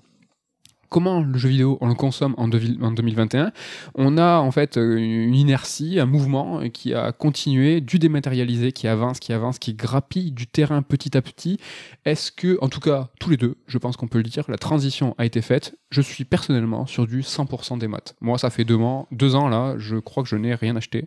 Comment 0.89 1.21
le 1.21 1.37
jeu 1.37 1.49
vidéo 1.49 1.77
on 1.81 1.87
le 1.87 1.93
consomme 1.95 2.33
en, 2.37 2.47
devi- 2.47 2.77
en 2.81 2.91
2021 2.91 3.51
On 3.95 4.17
a 4.17 4.39
en 4.39 4.51
fait 4.51 4.77
euh, 4.77 4.97
une 4.97 5.35
inertie, 5.35 5.99
un 5.99 6.05
mouvement 6.05 6.61
euh, 6.61 6.69
qui 6.69 6.93
a 6.93 7.11
continué, 7.11 7.79
du 7.81 7.99
dématérialisé, 7.99 8.71
qui 8.71 8.87
avance, 8.87 9.19
qui 9.19 9.31
avance, 9.33 9.59
qui 9.59 9.73
grappille 9.73 10.31
du 10.31 10.47
terrain 10.47 10.81
petit 10.81 11.15
à 11.17 11.21
petit. 11.21 11.59
Est-ce 12.05 12.31
que, 12.31 12.57
en 12.61 12.69
tout 12.69 12.79
cas, 12.79 13.09
tous 13.19 13.29
les 13.29 13.37
deux, 13.37 13.55
je 13.67 13.77
pense 13.77 13.97
qu'on 13.97 14.07
peut 14.07 14.17
le 14.19 14.23
dire, 14.23 14.43
la 14.47 14.57
transition 14.57 15.15
a 15.17 15.25
été 15.25 15.41
faite. 15.41 15.75
Je 15.91 16.01
suis 16.01 16.25
personnellement 16.25 16.85
sur 16.85 17.07
du 17.07 17.21
100% 17.21 17.77
des 17.79 17.87
maths. 17.87 18.15
Moi, 18.21 18.37
ça 18.37 18.49
fait 18.49 18.65
deux 18.65 18.77
ans, 18.77 19.07
deux 19.11 19.35
là, 19.49 19.75
je 19.77 19.95
crois 19.97 20.23
que 20.23 20.29
je 20.29 20.35
n'ai 20.35 20.55
rien 20.55 20.75
acheté 20.75 21.05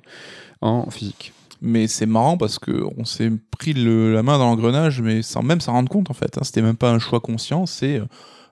en 0.61 0.91
physique. 0.91 1.33
Mais 1.61 1.87
c'est 1.87 2.07
marrant 2.07 2.37
parce 2.37 2.59
que 2.59 2.85
on 2.99 3.05
s'est 3.05 3.31
pris 3.51 3.73
la 3.75 4.23
main 4.23 4.39
dans 4.39 4.47
l'engrenage, 4.47 5.01
mais 5.01 5.23
sans 5.23 5.43
même 5.43 5.61
s'en 5.61 5.73
rendre 5.73 5.89
compte 5.89 6.11
en 6.11 6.15
fait. 6.15 6.37
hein. 6.37 6.43
C'était 6.43 6.63
même 6.63 6.77
pas 6.77 6.91
un 6.91 6.99
choix 6.99 7.21
conscient, 7.21 7.67
c'est 7.67 7.99
euh, 8.01 8.05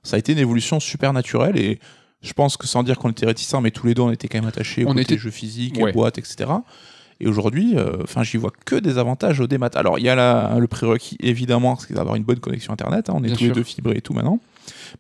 ça 0.03 0.17
a 0.17 0.19
été 0.19 0.33
une 0.33 0.39
évolution 0.39 0.81
super 0.81 1.13
naturelle 1.13 1.57
et 1.59 1.79
je 2.23 2.33
pense 2.33 2.57
que 2.57 2.67
sans 2.67 2.83
dire 2.83 2.99
qu'on 2.99 3.11
était 3.11 3.27
réticents, 3.27 3.61
mais 3.61 3.71
tous 3.71 3.87
les 3.87 3.95
deux 3.95 4.03
on 4.03 4.11
était 4.11 4.29
quand 4.29 4.39
même 4.39 4.49
attachés 4.49 4.85
On 4.87 4.91
aux 4.95 4.99
était- 4.99 5.17
jeux 5.19 5.31
physiques, 5.31 5.79
Ouais. 5.81 5.93
boîtes, 5.93 6.19
etc. 6.19 6.51
Et 7.23 7.27
aujourd'hui, 7.29 7.75
euh, 7.77 7.99
enfin, 8.03 8.23
j'y 8.23 8.39
vois 8.39 8.51
que 8.65 8.77
des 8.77 8.97
avantages 8.97 9.41
au 9.41 9.47
démat. 9.47 9.69
Alors, 9.75 9.99
il 9.99 10.05
y 10.07 10.09
a 10.09 10.15
la- 10.15 10.57
le 10.59 10.67
prérequis, 10.67 11.19
évidemment, 11.21 11.77
c'est 11.77 11.93
d'avoir 11.93 12.17
une 12.17 12.23
bonne 12.25 12.41
connexion 12.41 12.73
Internet. 12.73 13.11
hein. 13.11 13.15
on 13.17 13.23
est 13.23 13.27
Bien 13.27 13.37
tous 13.37 13.45
les 13.45 13.51
deux 13.51 13.63
fibrés 13.63 13.97
et 13.99 14.01
tout 14.01 14.15
maintenant. 14.15 14.39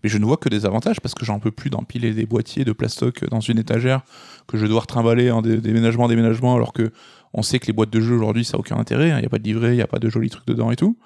Mais 0.05 0.11
je 0.11 0.19
ne 0.19 0.25
vois 0.27 0.37
que 0.37 0.51
des 0.51 0.67
avantages 0.67 1.01
parce 1.01 1.15
que 1.15 1.25
j'en 1.25 1.39
peux 1.39 1.51
plus 1.51 1.71
d'empiler 1.71 2.13
des 2.13 2.27
boîtiers 2.27 2.65
de 2.67 2.73
plastoc 2.73 3.27
dans 3.31 3.41
une 3.41 3.59
étagère 3.59 4.03
que 4.49 4.57
je 4.59 4.63
vais 4.63 4.69
devoir 4.69 4.87
trimballer 4.87 5.31
en 5.31 5.41
dé- 5.41 5.57
déménagement, 5.59 6.09
déménagement, 6.09 6.55
alors 6.57 6.75
que 6.75 6.91
on 7.33 7.43
sait 7.43 7.59
que 7.59 7.67
les 7.69 7.73
boîtes 7.73 7.91
de 7.91 8.01
jeux 8.03 8.17
aujourd'hui, 8.17 8.45
ça 8.45 8.57
n'a 8.57 8.61
aucun 8.61 8.77
intérêt. 8.77 9.13
hein. 9.13 9.17
Il 9.19 9.21
n'y 9.21 9.27
a 9.27 9.31
pas 9.31 9.39
de 9.39 9.45
livret, 9.45 9.69
il 9.73 9.77
n'y 9.77 9.83
a 9.83 9.87
pas 9.87 9.99
de 9.99 10.11
jolis 10.11 10.29
trucs 10.31 10.47
dedans 10.47 10.71
et 10.71 10.77
tout. 10.77 10.97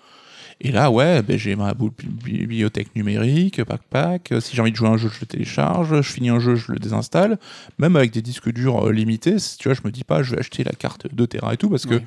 Et 0.60 0.70
là, 0.72 0.90
ouais, 0.90 1.22
ben, 1.22 1.36
j'ai 1.36 1.56
ma 1.56 1.74
bibliothèque 1.74 2.94
numérique, 2.94 3.62
pack 3.64 3.82
pack. 3.90 4.32
Euh, 4.32 4.40
Si 4.40 4.54
j'ai 4.54 4.62
envie 4.62 4.70
de 4.70 4.76
jouer 4.76 4.88
un 4.88 4.96
jeu, 4.96 5.10
je 5.12 5.20
le 5.20 5.26
télécharge. 5.26 6.00
Je 6.00 6.12
finis 6.12 6.30
un 6.30 6.38
jeu, 6.38 6.54
je 6.54 6.72
le 6.72 6.78
désinstalle. 6.78 7.38
Même 7.78 7.96
avec 7.96 8.12
des 8.12 8.22
disques 8.22 8.52
durs 8.52 8.86
euh, 8.88 8.92
limités, 8.92 9.36
tu 9.58 9.68
vois, 9.68 9.74
je 9.74 9.82
me 9.84 9.90
dis 9.90 10.04
pas, 10.04 10.22
je 10.22 10.32
vais 10.32 10.40
acheter 10.40 10.64
la 10.64 10.72
carte 10.72 11.06
2 11.12 11.26
Tera 11.26 11.54
et 11.54 11.56
tout 11.56 11.68
parce 11.68 11.86
que 11.86 12.00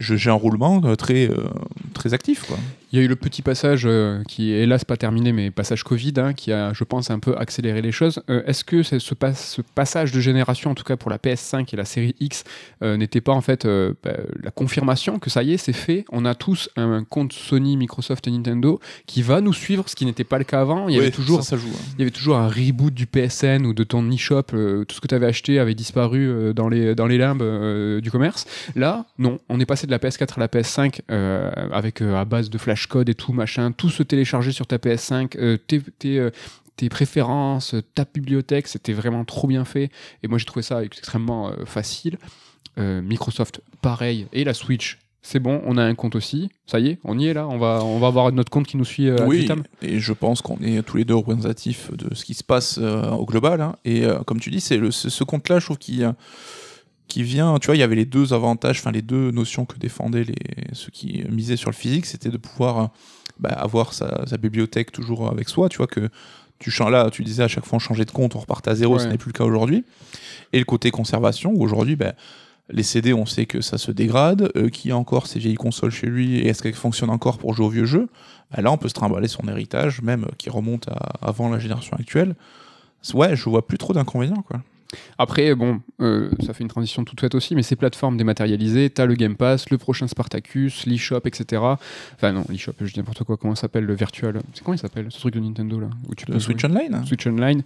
j'ai 0.00 0.30
un 0.30 0.34
roulement 0.34 0.80
euh, 0.84 0.96
très, 0.96 1.28
euh, 1.30 1.48
très 1.94 2.14
actif, 2.14 2.44
quoi. 2.46 2.56
Il 2.92 2.98
y 2.98 3.02
a 3.02 3.04
eu 3.04 3.08
le 3.08 3.14
petit 3.14 3.40
passage 3.42 3.82
euh, 3.86 4.20
qui 4.26 4.52
est 4.52 4.62
hélas 4.64 4.84
pas 4.84 4.96
terminé, 4.96 5.30
mais 5.32 5.52
passage 5.52 5.84
Covid, 5.84 6.14
hein, 6.16 6.32
qui 6.32 6.50
a, 6.50 6.72
je 6.72 6.82
pense, 6.82 7.08
un 7.12 7.20
peu 7.20 7.36
accéléré 7.38 7.82
les 7.82 7.92
choses. 7.92 8.20
Euh, 8.28 8.42
Est-ce 8.46 8.64
que 8.64 8.82
ce, 8.82 9.14
pas- 9.14 9.32
ce 9.34 9.60
passage 9.62 10.10
de 10.10 10.18
génération, 10.18 10.72
en 10.72 10.74
tout 10.74 10.82
cas 10.82 10.96
pour 10.96 11.08
la 11.08 11.18
PS5 11.18 11.68
et 11.72 11.76
la 11.76 11.84
série 11.84 12.16
X, 12.18 12.42
euh, 12.82 12.96
n'était 12.96 13.20
pas 13.20 13.30
en 13.30 13.42
fait 13.42 13.64
bah, 14.02 14.16
la 14.42 14.50
confirmation 14.50 15.20
que 15.20 15.30
ça 15.30 15.44
y 15.44 15.52
est, 15.52 15.56
c'est 15.56 15.72
fait 15.72 16.04
On 16.10 16.24
a 16.24 16.34
tous 16.34 16.68
un 16.76 17.04
compte 17.04 17.32
Sony, 17.32 17.76
Microsoft 17.76 18.26
et 18.26 18.32
Nintendo 18.32 18.80
qui 19.06 19.22
va 19.22 19.40
nous 19.40 19.52
suivre, 19.52 19.84
ce 19.88 19.94
qui 19.94 20.04
n'était 20.04 20.24
pas 20.24 20.38
le 20.38 20.44
cas 20.44 20.60
avant. 20.62 20.88
Il 20.88 20.96
y 20.96 20.98
avait 20.98 21.12
toujours 21.12 21.44
ça, 21.44 21.50
ça 21.50 21.56
joue. 21.58 21.68
hein. 21.68 21.92
il 21.96 22.00
y 22.00 22.02
avait 22.02 22.10
toujours 22.10 22.38
un 22.38 22.48
reboot 22.48 22.92
du 22.92 23.06
PSN 23.06 23.66
ou 23.66 23.72
de 23.72 23.84
ton 23.84 24.02
e-shop, 24.10 24.42
tout 24.42 24.94
ce 24.96 25.00
que 25.00 25.06
tu 25.06 25.14
avais 25.14 25.26
acheté 25.26 25.60
avait 25.60 25.74
disparu 25.76 26.52
dans, 26.54 26.68
les, 26.68 26.96
dans 26.96 27.06
les 27.06 27.18
limbes 27.18 28.00
du 28.00 28.10
commerce. 28.10 28.46
Là, 28.74 29.04
non, 29.18 29.38
on 29.48 29.60
est 29.60 29.66
passé 29.66 29.86
de 29.90 29.92
la 29.92 29.98
PS4 29.98 30.36
à 30.36 30.40
la 30.40 30.48
PS5 30.48 31.00
euh, 31.10 31.50
avec 31.72 32.00
euh, 32.00 32.14
à 32.14 32.24
base 32.24 32.48
de 32.48 32.58
flashcode 32.58 33.08
et 33.08 33.14
tout, 33.14 33.32
machin, 33.32 33.72
tout 33.72 33.90
se 33.90 34.02
télécharger 34.02 34.52
sur 34.52 34.66
ta 34.66 34.76
PS5, 34.78 35.36
euh, 35.36 35.58
tes, 35.58 35.80
tes, 35.80 36.28
tes 36.76 36.88
préférences, 36.88 37.74
ta 37.94 38.04
bibliothèque, 38.12 38.68
c'était 38.68 38.92
vraiment 38.92 39.24
trop 39.24 39.48
bien 39.48 39.64
fait. 39.64 39.90
Et 40.22 40.28
moi, 40.28 40.38
j'ai 40.38 40.44
trouvé 40.44 40.62
ça 40.62 40.82
extrêmement 40.82 41.52
facile. 41.66 42.18
Microsoft, 42.78 43.60
pareil, 43.82 44.26
et 44.32 44.44
la 44.44 44.54
Switch. 44.54 44.98
C'est 45.20 45.38
bon, 45.38 45.60
on 45.66 45.76
a 45.76 45.82
un 45.84 45.94
compte 45.94 46.14
aussi. 46.14 46.48
Ça 46.64 46.80
y 46.80 46.88
est, 46.88 46.98
on 47.04 47.18
y 47.18 47.26
est 47.26 47.34
là. 47.34 47.46
On 47.46 47.58
va, 47.58 47.84
on 47.84 47.98
va 47.98 48.06
avoir 48.06 48.32
notre 48.32 48.50
compte 48.50 48.66
qui 48.66 48.78
nous 48.78 48.86
suit 48.86 49.10
oui, 49.26 49.40
vitam. 49.40 49.64
et 49.82 49.98
je 49.98 50.14
pense 50.14 50.40
qu'on 50.40 50.56
est 50.62 50.80
tous 50.82 50.96
les 50.96 51.04
deux 51.04 51.16
représentatifs 51.16 51.92
de 51.92 52.14
ce 52.14 52.24
qui 52.24 52.32
se 52.32 52.42
passe 52.42 52.78
au 52.78 53.26
global. 53.26 53.60
hein. 53.60 53.76
Et 53.84 54.04
comme 54.26 54.40
tu 54.40 54.48
dis, 54.48 54.60
c'est 54.60 54.80
ce, 54.90 55.24
compte-là, 55.24 55.58
je 55.58 55.66
trouve 55.66 55.76
qu'il 55.76 56.10
qui 57.10 57.22
vient. 57.22 57.58
Tu 57.58 57.66
vois, 57.66 57.76
il 57.76 57.80
y 57.80 57.82
avait 57.82 57.96
les 57.96 58.06
deux 58.06 58.32
avantages, 58.32 58.78
enfin 58.78 58.92
les 58.92 59.02
deux 59.02 59.30
notions 59.30 59.66
que 59.66 59.76
défendaient 59.76 60.24
les, 60.24 60.34
ceux 60.72 60.90
qui 60.90 61.22
misaient 61.28 61.56
sur 61.56 61.70
le 61.70 61.74
physique, 61.74 62.06
c'était 62.06 62.30
de 62.30 62.38
pouvoir 62.38 62.78
euh, 62.78 62.86
bah, 63.38 63.50
avoir 63.50 63.92
sa, 63.92 64.26
sa 64.26 64.38
bibliothèque 64.38 64.92
toujours 64.92 65.28
avec 65.28 65.48
soi. 65.48 65.68
Tu 65.68 65.76
vois 65.76 65.86
que 65.86 66.08
tu 66.58 66.70
changes 66.70 66.92
là, 66.92 67.10
tu 67.10 67.24
disais 67.24 67.42
à 67.42 67.48
chaque 67.48 67.66
fois 67.66 67.76
on 67.76 67.80
changeait 67.80 68.04
de 68.04 68.10
compte, 68.10 68.36
on 68.36 68.38
repartait 68.38 68.70
à 68.70 68.74
zéro, 68.74 68.98
ce 68.98 69.08
n'est 69.08 69.18
plus 69.18 69.30
le 69.30 69.38
cas 69.38 69.44
aujourd'hui. 69.44 69.84
Et 70.52 70.58
le 70.58 70.64
côté 70.64 70.90
conservation, 70.90 71.52
où 71.52 71.62
aujourd'hui, 71.62 71.96
bah, 71.96 72.14
les 72.68 72.82
CD, 72.82 73.12
on 73.12 73.26
sait 73.26 73.46
que 73.46 73.60
ça 73.60 73.78
se 73.78 73.90
dégrade. 73.90 74.50
Euh, 74.56 74.68
qui 74.68 74.90
a 74.90 74.96
encore 74.96 75.26
ces 75.26 75.38
vieilles 75.38 75.54
consoles 75.54 75.90
chez 75.90 76.06
lui 76.06 76.38
et 76.38 76.48
est-ce 76.48 76.62
qu'elles 76.62 76.74
fonctionnent 76.74 77.10
encore 77.10 77.38
pour 77.38 77.54
jouer 77.54 77.66
aux 77.66 77.70
vieux 77.70 77.86
jeux? 77.86 78.08
Bah 78.52 78.62
Là, 78.62 78.70
on 78.70 78.78
peut 78.78 78.88
se 78.88 78.94
trimballer 78.94 79.28
son 79.28 79.48
héritage, 79.48 80.02
même 80.02 80.24
euh, 80.24 80.32
qui 80.38 80.50
remonte 80.50 80.88
à 80.88 81.26
avant 81.26 81.48
la 81.48 81.58
génération 81.58 81.96
actuelle. 81.96 82.34
Ouais, 83.14 83.34
je 83.34 83.48
vois 83.48 83.66
plus 83.66 83.78
trop 83.78 83.92
d'inconvénients, 83.92 84.42
quoi. 84.42 84.62
Après, 85.18 85.54
bon, 85.54 85.80
euh, 86.00 86.30
ça 86.44 86.52
fait 86.54 86.62
une 86.62 86.68
transition 86.68 87.04
toute 87.04 87.20
faite 87.20 87.34
aussi, 87.34 87.54
mais 87.54 87.62
ces 87.62 87.76
plateformes 87.76 88.16
dématérialisées, 88.16 88.90
t'as 88.90 89.06
le 89.06 89.14
Game 89.14 89.36
Pass, 89.36 89.70
le 89.70 89.78
prochain 89.78 90.06
Spartacus, 90.08 90.86
l'eShop, 90.86 91.22
etc. 91.24 91.62
Enfin 92.14 92.32
non, 92.32 92.44
l'eShop, 92.48 92.72
je 92.80 92.92
dis 92.92 92.98
n'importe 92.98 93.24
quoi, 93.24 93.36
comment 93.36 93.54
ça 93.54 93.62
s'appelle, 93.62 93.84
le 93.84 93.94
virtual. 93.94 94.40
C'est 94.54 94.64
comment 94.64 94.74
il 94.74 94.78
s'appelle, 94.78 95.06
ce 95.10 95.18
truc 95.18 95.34
de 95.34 95.40
Nintendo 95.40 95.80
là 95.80 95.90
où 96.08 96.14
tu 96.14 96.26
Le 96.26 96.34
peux 96.34 96.40
Switch 96.40 96.60
jouer 96.62 96.70
Online 96.70 97.04
Switch 97.06 97.26
Online. 97.26 97.62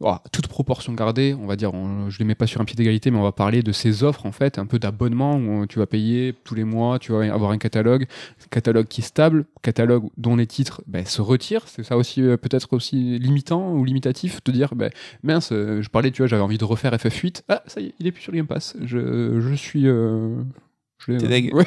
Oh, 0.00 0.16
toute 0.32 0.48
proportion 0.48 0.92
gardée, 0.92 1.36
on 1.40 1.46
va 1.46 1.54
dire, 1.54 1.70
je 2.08 2.18
les 2.18 2.24
mets 2.24 2.34
pas 2.34 2.48
sur 2.48 2.60
un 2.60 2.64
pied 2.64 2.74
d'égalité, 2.74 3.10
mais 3.12 3.18
on 3.18 3.22
va 3.22 3.32
parler 3.32 3.62
de 3.62 3.70
ces 3.70 4.02
offres 4.02 4.26
en 4.26 4.32
fait, 4.32 4.58
un 4.58 4.66
peu 4.66 4.80
d'abonnement 4.80 5.36
où 5.36 5.66
tu 5.66 5.78
vas 5.78 5.86
payer 5.86 6.34
tous 6.44 6.56
les 6.56 6.64
mois, 6.64 6.98
tu 6.98 7.12
vas 7.12 7.32
avoir 7.32 7.52
un 7.52 7.58
catalogue, 7.58 8.06
catalogue 8.50 8.86
qui 8.88 9.02
est 9.02 9.04
stable, 9.04 9.46
catalogue 9.62 10.08
dont 10.16 10.34
les 10.34 10.46
titres 10.46 10.82
ben, 10.88 11.06
se 11.06 11.22
retirent. 11.22 11.68
C'est 11.68 11.84
ça 11.84 11.96
aussi 11.96 12.22
euh, 12.22 12.36
peut-être 12.36 12.72
aussi 12.72 13.18
limitant 13.18 13.72
ou 13.72 13.84
limitatif 13.84 14.42
de 14.44 14.52
dire, 14.52 14.74
ben, 14.74 14.90
mince, 15.22 15.52
euh, 15.52 15.80
je 15.80 15.88
parlais, 15.88 16.10
tu 16.10 16.22
vois, 16.22 16.26
j'avais 16.26 16.42
envie 16.42 16.58
de 16.58 16.64
refaire 16.64 16.92
FF8, 16.92 17.42
ah 17.48 17.62
ça 17.66 17.80
y 17.80 17.86
est, 17.86 17.94
il 18.00 18.06
est 18.06 18.12
plus 18.12 18.22
sur 18.22 18.32
le 18.32 18.38
Game 18.38 18.46
Pass. 18.48 18.76
Je, 18.82 19.54
suis 19.54 19.86
euh, 19.86 20.42
T'es 21.06 21.28
deg. 21.28 21.54
Ouais. 21.54 21.64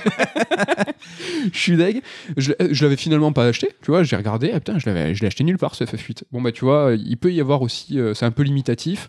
je 1.53 1.57
suis 1.57 1.77
deg. 1.77 2.01
Je, 2.35 2.53
je 2.71 2.83
l'avais 2.83 2.97
finalement 2.97 3.31
pas 3.31 3.45
acheté, 3.45 3.69
tu 3.81 3.91
vois, 3.91 4.03
j'ai 4.03 4.15
regardé, 4.15 4.51
ah 4.53 4.59
putain, 4.59 4.79
je 4.79 4.85
l'avais, 4.87 5.15
je 5.15 5.21
l'ai 5.21 5.27
acheté 5.27 5.43
nulle 5.43 5.57
part 5.57 5.75
ce 5.75 5.83
FF8. 5.83 6.23
Bon 6.31 6.41
bah 6.41 6.51
tu 6.51 6.65
vois, 6.65 6.93
il 6.97 7.17
peut 7.17 7.31
y 7.31 7.41
avoir 7.41 7.61
aussi, 7.61 7.99
euh, 7.99 8.13
c'est 8.13 8.25
un 8.25 8.31
peu 8.31 8.43
limitatif. 8.43 9.07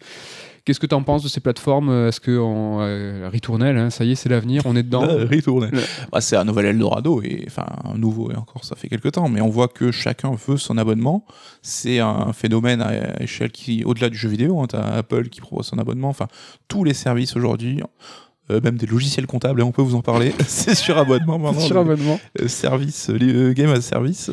Qu'est-ce 0.65 0.81
que 0.81 0.87
tu 0.87 0.95
en 0.95 1.03
penses 1.03 1.23
de 1.23 1.29
ces 1.29 1.41
plateformes 1.41 2.09
Est-ce 2.09 2.21
que 2.21 2.39
en 2.39 2.81
euh, 2.83 3.31
Retournelle, 3.33 3.79
hein, 3.79 3.89
ça 3.89 4.05
y 4.05 4.13
est, 4.13 4.15
c'est 4.15 4.29
l'avenir, 4.29 4.61
on 4.67 4.77
est 4.77 4.83
dedans. 4.83 5.07
Ouais. 5.71 5.83
Bah, 6.13 6.21
c'est 6.21 6.37
un 6.37 6.45
nouvel 6.45 6.67
Eldorado, 6.67 7.23
et 7.23 7.45
enfin 7.47 7.65
un 7.85 7.97
nouveau, 7.97 8.31
et 8.31 8.37
encore 8.37 8.65
ça 8.65 8.77
fait 8.77 8.91
quelques 8.91 9.13
temps, 9.13 9.31
mais 9.31 9.41
on 9.41 9.49
voit 9.49 9.69
que 9.69 9.91
chacun 9.91 10.33
veut 10.33 10.59
son 10.59 10.77
abonnement. 10.77 11.25
C'est 11.63 12.01
un 12.01 12.35
phénomène 12.35 12.83
à 12.83 13.23
échelle 13.23 13.51
qui, 13.51 13.83
au-delà 13.85 14.11
du 14.11 14.19
jeu 14.19 14.29
vidéo, 14.29 14.61
hein, 14.61 14.67
t'as 14.69 14.83
Apple 14.83 15.31
qui 15.31 15.41
propose 15.41 15.65
son 15.65 15.79
abonnement, 15.79 16.11
enfin 16.11 16.29
tous 16.69 16.85
les 16.85 16.93
services 16.93 17.35
aujourd'hui. 17.35 17.81
Euh, 18.51 18.61
même 18.63 18.77
des 18.77 18.87
logiciels 18.87 19.27
comptables, 19.27 19.61
et 19.61 19.63
on 19.65 19.73
peut 19.73 19.83
vous 19.83 19.95
en 19.95 20.03
parler. 20.03 20.35
c'est 20.47 20.75
sur 20.75 20.99
abonnement 20.99 21.39
maintenant. 21.39 21.61
sur 21.61 21.79
abonnement 21.79 22.19
euh, 22.41 22.49
service, 22.49 23.09
les, 23.09 23.33
euh, 23.33 23.53
game 23.53 23.71
as 23.71 23.81
service. 23.81 24.31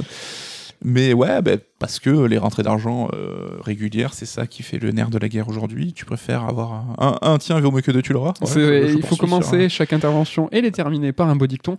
Mais 0.83 1.13
ouais, 1.13 1.41
bah, 1.41 1.53
parce 1.79 1.99
que 1.99 2.09
les 2.25 2.37
rentrées 2.37 2.61
d'argent 2.61 3.07
euh, 3.13 3.57
régulières, 3.61 4.13
c'est 4.13 4.25
ça 4.25 4.45
qui 4.45 4.61
fait 4.61 4.77
le 4.77 4.91
nerf 4.91 5.09
de 5.09 5.17
la 5.17 5.29
guerre 5.29 5.47
aujourd'hui. 5.47 5.93
Tu 5.93 6.05
préfères 6.05 6.43
avoir 6.43 6.73
un, 6.73 7.17
un, 7.21 7.31
un 7.33 7.37
tiens, 7.37 7.59
vaut 7.59 7.71
mieux 7.71 7.81
que 7.81 7.91
deux, 7.91 8.01
tu 8.01 8.13
l'auras. 8.13 8.33
Ouais, 8.41 8.91
il 8.93 9.01
faut 9.03 9.15
commencer 9.15 9.65
un- 9.65 9.69
chaque 9.69 9.93
intervention 9.93 10.49
et 10.51 10.61
les 10.61 10.71
terminer 10.71 11.11
par 11.11 11.29
un 11.29 11.35
beau 11.35 11.47
dicton. 11.47 11.75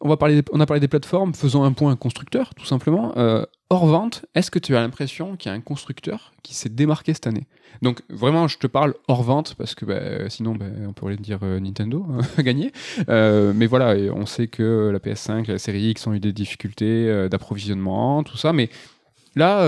On, 0.00 0.08
va 0.08 0.16
parler 0.16 0.42
on 0.52 0.60
a 0.60 0.66
parlé 0.66 0.80
des 0.80 0.88
plateformes, 0.88 1.34
faisons 1.34 1.64
un 1.64 1.72
point 1.72 1.96
constructeur, 1.96 2.54
tout 2.54 2.66
simplement. 2.66 3.14
Euh, 3.16 3.44
hors 3.70 3.86
vente, 3.86 4.24
est-ce 4.34 4.50
que 4.50 4.58
tu 4.58 4.76
as 4.76 4.80
l'impression 4.80 5.36
qu'il 5.36 5.50
y 5.50 5.54
a 5.54 5.56
un 5.56 5.60
constructeur 5.60 6.32
qui 6.42 6.54
s'est 6.54 6.68
démarqué 6.68 7.14
cette 7.14 7.26
année? 7.26 7.46
Donc 7.82 8.02
vraiment, 8.08 8.48
je 8.48 8.58
te 8.58 8.66
parle 8.66 8.94
hors 9.08 9.22
vente, 9.22 9.54
parce 9.56 9.74
que 9.74 9.84
bah, 9.84 10.30
sinon, 10.30 10.54
bah, 10.54 10.66
on 10.86 10.92
pourrait 10.92 11.16
dire 11.16 11.40
euh, 11.42 11.60
Nintendo 11.60 12.06
a 12.36 12.42
gagné. 12.42 12.72
Euh, 13.08 13.52
mais 13.54 13.66
voilà, 13.66 13.94
on 14.14 14.26
sait 14.26 14.46
que 14.46 14.90
la 14.92 14.98
PS5, 14.98 15.48
la 15.48 15.58
série 15.58 15.90
X 15.90 16.06
ont 16.06 16.14
eu 16.14 16.20
des 16.20 16.32
difficultés 16.32 17.08
euh, 17.08 17.28
d'approvisionnement, 17.28 18.22
tout 18.22 18.36
ça. 18.36 18.52
Mais 18.52 18.70
là, 19.34 19.66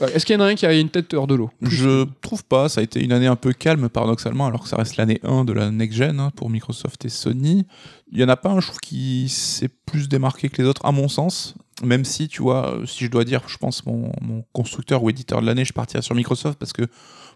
est-ce 0.00 0.26
qu'il 0.26 0.34
y 0.34 0.38
en 0.38 0.42
a 0.42 0.46
un 0.46 0.54
qui 0.54 0.66
a 0.66 0.72
une 0.72 0.90
tête 0.90 1.14
hors 1.14 1.26
de 1.26 1.34
l'eau? 1.34 1.50
Je 1.62 2.04
trouve 2.20 2.44
pas, 2.44 2.68
ça 2.68 2.80
a 2.80 2.84
été 2.84 3.02
une 3.02 3.12
année 3.12 3.26
un 3.26 3.36
peu 3.36 3.52
calme 3.52 3.88
paradoxalement, 3.88 4.46
alors 4.46 4.62
que 4.62 4.68
ça 4.68 4.76
reste 4.76 4.96
l'année 4.96 5.20
1 5.22 5.44
de 5.44 5.52
la 5.52 5.70
next-gen 5.70 6.20
hein, 6.20 6.30
pour 6.34 6.50
Microsoft 6.50 7.04
et 7.04 7.08
Sony. 7.08 7.64
Il 8.10 8.18
y 8.18 8.24
en 8.24 8.28
a 8.28 8.36
pas 8.36 8.50
un, 8.50 8.60
je 8.60 8.66
trouve, 8.66 8.80
qui 8.80 9.28
s'est 9.28 9.70
plus 9.86 10.08
démarqué 10.08 10.48
que 10.48 10.60
les 10.60 10.68
autres, 10.68 10.84
à 10.84 10.92
mon 10.92 11.08
sens. 11.08 11.54
Même 11.84 12.04
si, 12.04 12.28
tu 12.28 12.42
vois, 12.42 12.74
euh, 12.74 12.86
si 12.86 13.04
je 13.04 13.10
dois 13.10 13.24
dire, 13.24 13.42
je 13.46 13.56
pense, 13.56 13.86
mon, 13.86 14.10
mon 14.20 14.44
constructeur 14.52 15.02
ou 15.02 15.10
éditeur 15.10 15.40
de 15.40 15.46
l'année, 15.46 15.64
je 15.64 15.72
partirais 15.72 16.02
sur 16.02 16.14
Microsoft 16.14 16.58
parce 16.58 16.72
que 16.72 16.82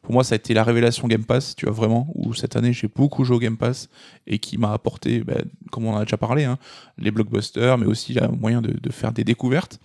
pour 0.03 0.13
moi, 0.13 0.25
ça 0.25 0.35
a 0.35 0.37
été 0.37 0.53
la 0.53 0.65
révélation 0.65 1.07
Game 1.07 1.25
Pass, 1.25 1.55
tu 1.55 1.67
vois, 1.67 1.75
vraiment, 1.75 2.09
où 2.15 2.35
cette 2.35 2.57
année, 2.57 2.73
j'ai 2.73 2.89
beaucoup 2.89 3.23
joué 3.23 3.37
au 3.37 3.39
Game 3.39 3.57
Pass 3.57 3.89
et 4.27 4.41
qui 4.41 4.59
m'a 4.59 4.73
apporté, 4.73 5.23
ben, 5.23 5.45
comme 5.71 5.87
on 5.87 5.95
en 5.95 5.99
a 5.99 6.05
déjà 6.05 6.17
parlé, 6.17 6.45
hein, 6.45 6.59
les 6.99 7.13
blockbusters, 7.13 7.79
mais 7.79 7.87
aussi 7.87 8.15
le 8.15 8.27
moyen 8.29 8.61
de, 8.61 8.73
de 8.73 8.93
faire 8.93 9.13
des 9.13 9.23
découvertes. 9.23 9.79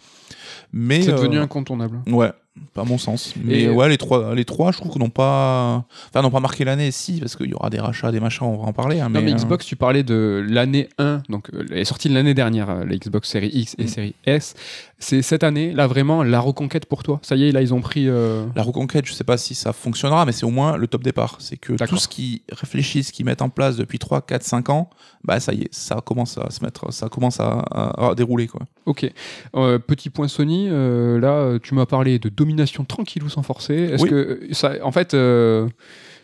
Mais, 0.74 1.04
C'est 1.04 1.12
devenu 1.12 1.38
euh, 1.38 1.44
incontournable. 1.44 2.02
Ouais, 2.08 2.32
pas 2.74 2.84
mon 2.84 2.98
sens. 2.98 3.34
Mais 3.44 3.62
Et- 3.64 3.70
ouais, 3.70 3.90
les 3.90 3.98
trois, 3.98 4.34
les 4.36 4.46
trois, 4.46 4.72
je 4.72 4.78
trouve 4.78 4.92
qu'ils 4.92 5.02
n'ont 5.02 5.10
pas, 5.10 5.86
enfin, 6.10 6.22
n'ont 6.22 6.32
pas 6.32 6.40
marqué 6.40 6.64
l'année. 6.66 6.92
Si, 6.92 7.20
parce 7.20 7.36
qu'il 7.36 7.50
y 7.50 7.54
aura 7.54 7.70
des 7.70 7.80
rachats, 7.80 8.12
des 8.12 8.20
machins, 8.20 8.46
on 8.48 8.58
va 8.58 8.64
en 8.68 8.74
parler. 8.74 9.00
hein, 9.00 9.10
Non, 9.10 9.22
mais 9.22 9.32
euh, 9.32 9.36
Xbox, 9.36 9.66
tu 9.66 9.76
parlais 9.76 10.04
de 10.04 10.46
l'année 10.48 10.90
1, 10.98 11.24
donc 11.30 11.50
euh, 11.54 11.66
elle 11.72 11.78
est 11.80 11.86
sortie 11.86 12.10
de 12.10 12.14
l'année 12.14 12.34
dernière, 12.34 12.70
euh, 12.70 12.86
la 12.86 12.96
Xbox 12.98 13.30
Series 13.30 13.50
X 13.54 13.76
et 13.78 13.84
Mm. 13.84 13.88
Series 13.88 14.16
S. 14.26 14.54
C'est 15.00 15.22
cette 15.22 15.44
année, 15.44 15.74
là, 15.74 15.86
vraiment, 15.88 16.24
la 16.24 16.40
reconquête 16.40 16.86
pour 16.88 17.04
toi. 17.04 17.20
Ça 17.22 17.36
y 17.36 17.48
est, 17.48 17.52
là, 17.52 17.62
ils 17.62 17.74
ont 17.74 17.82
pris. 17.82 18.08
euh, 18.08 18.46
La 18.56 18.64
reconquête, 18.64 19.06
je 19.06 19.14
sais 19.14 19.24
pas 19.24 19.38
si 19.38 19.54
ça 19.56 19.74
fonctionnera, 19.74 20.26
mais 20.26 20.32
c'est 20.32 20.46
au 20.46 20.50
moins 20.50 20.76
le 20.78 20.88
top 20.88 21.04
départ. 21.04 21.36
C'est 21.40 21.58
que 21.58 21.74
tout 21.86 21.98
ce 21.98 22.08
qu'ils 22.08 22.42
réfléchissent, 22.52 23.12
qu'ils 23.12 23.26
mettent 23.26 23.42
en 23.44 23.50
place 23.50 23.76
depuis 23.78 24.00
3, 24.00 24.22
4, 24.22 24.44
5 24.44 24.70
ans, 24.70 24.90
bah 25.24 25.40
ça 25.40 25.54
y 25.54 25.62
est, 25.62 25.74
ça 25.74 26.02
commence 26.04 26.38
à 26.38 26.50
se 26.50 26.64
mettre, 26.64 26.92
ça 26.92 27.10
commence 27.10 27.40
à, 27.40 27.60
à- 27.72 28.10
à 28.10 28.16
dérouler 28.16 28.48
quoi. 28.48 28.62
Ok. 28.86 29.10
Euh, 29.56 29.78
petit 29.78 30.10
point 30.10 30.28
Sony, 30.28 30.68
euh, 30.70 31.20
là, 31.20 31.30
euh, 31.34 31.60
tu 31.62 31.76
m'as 31.76 31.86
parlé 31.86 32.18
de 32.20 32.30
domination 32.48 32.86
tranquillou 32.86 33.30
sans 33.30 33.44
forcer. 33.44 33.76
Est-ce 33.76 34.04
Oui. 34.04 34.10
que 34.10 34.16
euh, 34.16 34.48
ça, 34.54 34.74
en 34.84 34.92
fait, 34.92 35.14
euh, 35.14 35.68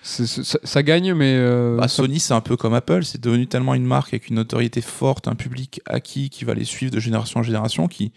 ça, 0.02 0.60
ça 0.64 0.84
gagne, 0.84 1.14
mais. 1.14 1.36
euh, 1.38 1.76
Bah, 1.78 1.88
ça- 1.88 1.98
Sony, 1.98 2.20
c'est 2.20 2.34
un 2.34 2.42
peu 2.42 2.56
comme 2.58 2.74
Apple, 2.74 3.04
c'est 3.04 3.22
devenu 3.22 3.48
tellement 3.48 3.74
une 3.76 3.86
marque 3.86 4.14
avec 4.14 4.30
une 4.30 4.36
notoriété 4.36 4.82
forte, 4.82 5.28
un 5.28 5.36
public 5.36 5.82
acquis 5.86 6.30
qui 6.30 6.46
va 6.46 6.54
les 6.54 6.66
suivre 6.66 6.92
de 6.92 7.00
génération 7.00 7.40
en 7.42 7.44
génération, 7.44 7.88
qui 7.88 8.12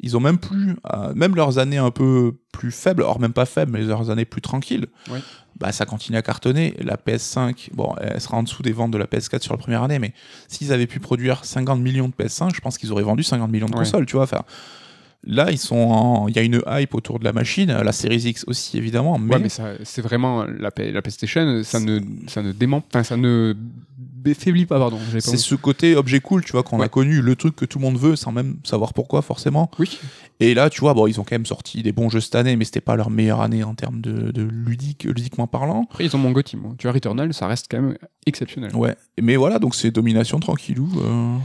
ils 0.00 0.14
ont 0.14 0.20
même 0.20 0.36
plus, 0.36 0.76
euh, 0.92 1.14
même 1.14 1.34
leurs 1.34 1.56
années 1.58 1.78
un 1.78 1.90
peu 1.90 2.34
plus 2.52 2.70
faibles, 2.70 3.02
or 3.02 3.18
même 3.18 3.32
pas 3.32 3.46
faibles, 3.46 3.72
mais 3.72 3.80
leurs 3.80 4.10
années 4.10 4.26
plus 4.26 4.42
tranquilles, 4.42 4.88
bah 5.58 5.72
ça 5.72 5.86
continue 5.86 6.18
à 6.18 6.22
cartonner. 6.22 6.74
La 6.80 6.98
PS5, 6.98 7.70
bon, 7.72 7.94
elle 8.02 8.20
sera 8.20 8.36
en 8.36 8.42
dessous 8.42 8.62
des 8.62 8.72
ventes 8.72 8.90
de 8.90 8.98
la 8.98 9.06
PS4 9.06 9.40
sur 9.42 9.54
la 9.54 9.58
première 9.58 9.82
année, 9.82 9.98
mais 9.98 10.12
s'ils 10.48 10.70
avaient 10.70 10.86
pu 10.86 11.00
produire 11.00 11.46
50 11.46 11.80
millions 11.80 12.08
de 12.08 12.12
PS5, 12.14 12.54
je 12.54 12.60
pense 12.60 12.76
qu'ils 12.76 12.92
auraient 12.92 13.02
vendu 13.04 13.22
50 13.22 13.50
millions 13.50 13.68
de 13.68 13.72
consoles, 13.74 14.04
tu 14.04 14.16
vois. 14.16 14.24
Enfin, 14.24 14.42
là, 15.26 15.50
ils 15.50 15.58
sont, 15.58 15.76
en- 15.76 16.28
il 16.28 16.36
y 16.36 16.38
a 16.38 16.42
une 16.42 16.62
hype 16.66 16.94
autour 16.94 17.18
de 17.18 17.24
la 17.24 17.32
machine, 17.32 17.70
la 17.70 17.92
Series 17.92 18.22
X 18.28 18.44
aussi 18.46 18.78
évidemment, 18.78 19.18
mais, 19.18 19.34
Ouais, 19.34 19.40
mais 19.40 19.48
ça- 19.48 19.72
c'est 19.84 20.02
vraiment 20.02 20.44
la, 20.44 20.70
PlayStation, 20.70 21.62
ça 21.64 21.80
ne, 21.80 22.00
ça 22.28 22.42
ne 22.42 22.52
dément, 22.52 22.82
enfin, 22.88 23.02
ça 23.02 23.16
ne 23.16 23.54
faiblit 24.34 24.66
pas, 24.66 24.78
pardon. 24.78 24.98
pas 24.98 25.20
c'est 25.20 25.36
ce 25.36 25.54
côté 25.54 25.94
objet 25.94 26.18
cool, 26.20 26.44
tu 26.44 26.50
vois, 26.52 26.62
qu'on 26.64 26.78
Ouais. 26.80 26.86
a 26.86 26.88
connu, 26.88 27.20
le 27.22 27.36
truc 27.36 27.54
que 27.54 27.64
tout 27.64 27.78
le 27.78 27.84
monde 27.84 27.96
veut 27.98 28.16
sans 28.16 28.32
même 28.32 28.56
savoir 28.64 28.92
pourquoi 28.92 29.22
forcément. 29.22 29.70
Oui. 29.78 29.98
Et 30.40 30.52
là, 30.52 30.68
tu 30.68 30.80
vois, 30.80 30.94
bon, 30.94 31.06
ils 31.06 31.18
ont 31.20 31.24
quand 31.24 31.34
même 31.36 31.46
sorti 31.46 31.82
des 31.82 31.92
bons 31.92 32.08
jeux 32.10 32.20
cette 32.20 32.34
année, 32.34 32.56
mais 32.56 32.64
c'était 32.64 32.80
pas 32.80 32.96
leur 32.96 33.08
meilleure 33.08 33.40
année 33.40 33.62
en 33.64 33.74
termes 33.74 34.00
de, 34.00 34.32
de 34.32 34.42
ludique, 34.42 35.04
ludiquement 35.04 35.46
parlant. 35.46 35.84
Après, 35.90 36.04
ils 36.04 36.14
ont 36.16 36.18
mon 36.18 36.30
moi. 36.32 36.74
Tu 36.78 36.86
vois, 36.86 36.92
Returnal, 36.92 37.32
ça 37.32 37.46
reste 37.46 37.66
quand 37.70 37.80
même 37.80 37.96
exceptionnel. 38.26 38.74
Ouais. 38.74 38.96
Mais 39.22 39.36
voilà, 39.36 39.58
donc 39.60 39.74
c'est 39.74 39.90
domination 39.92 40.38
tranquillou. 40.40 40.88
euh, 41.04 41.36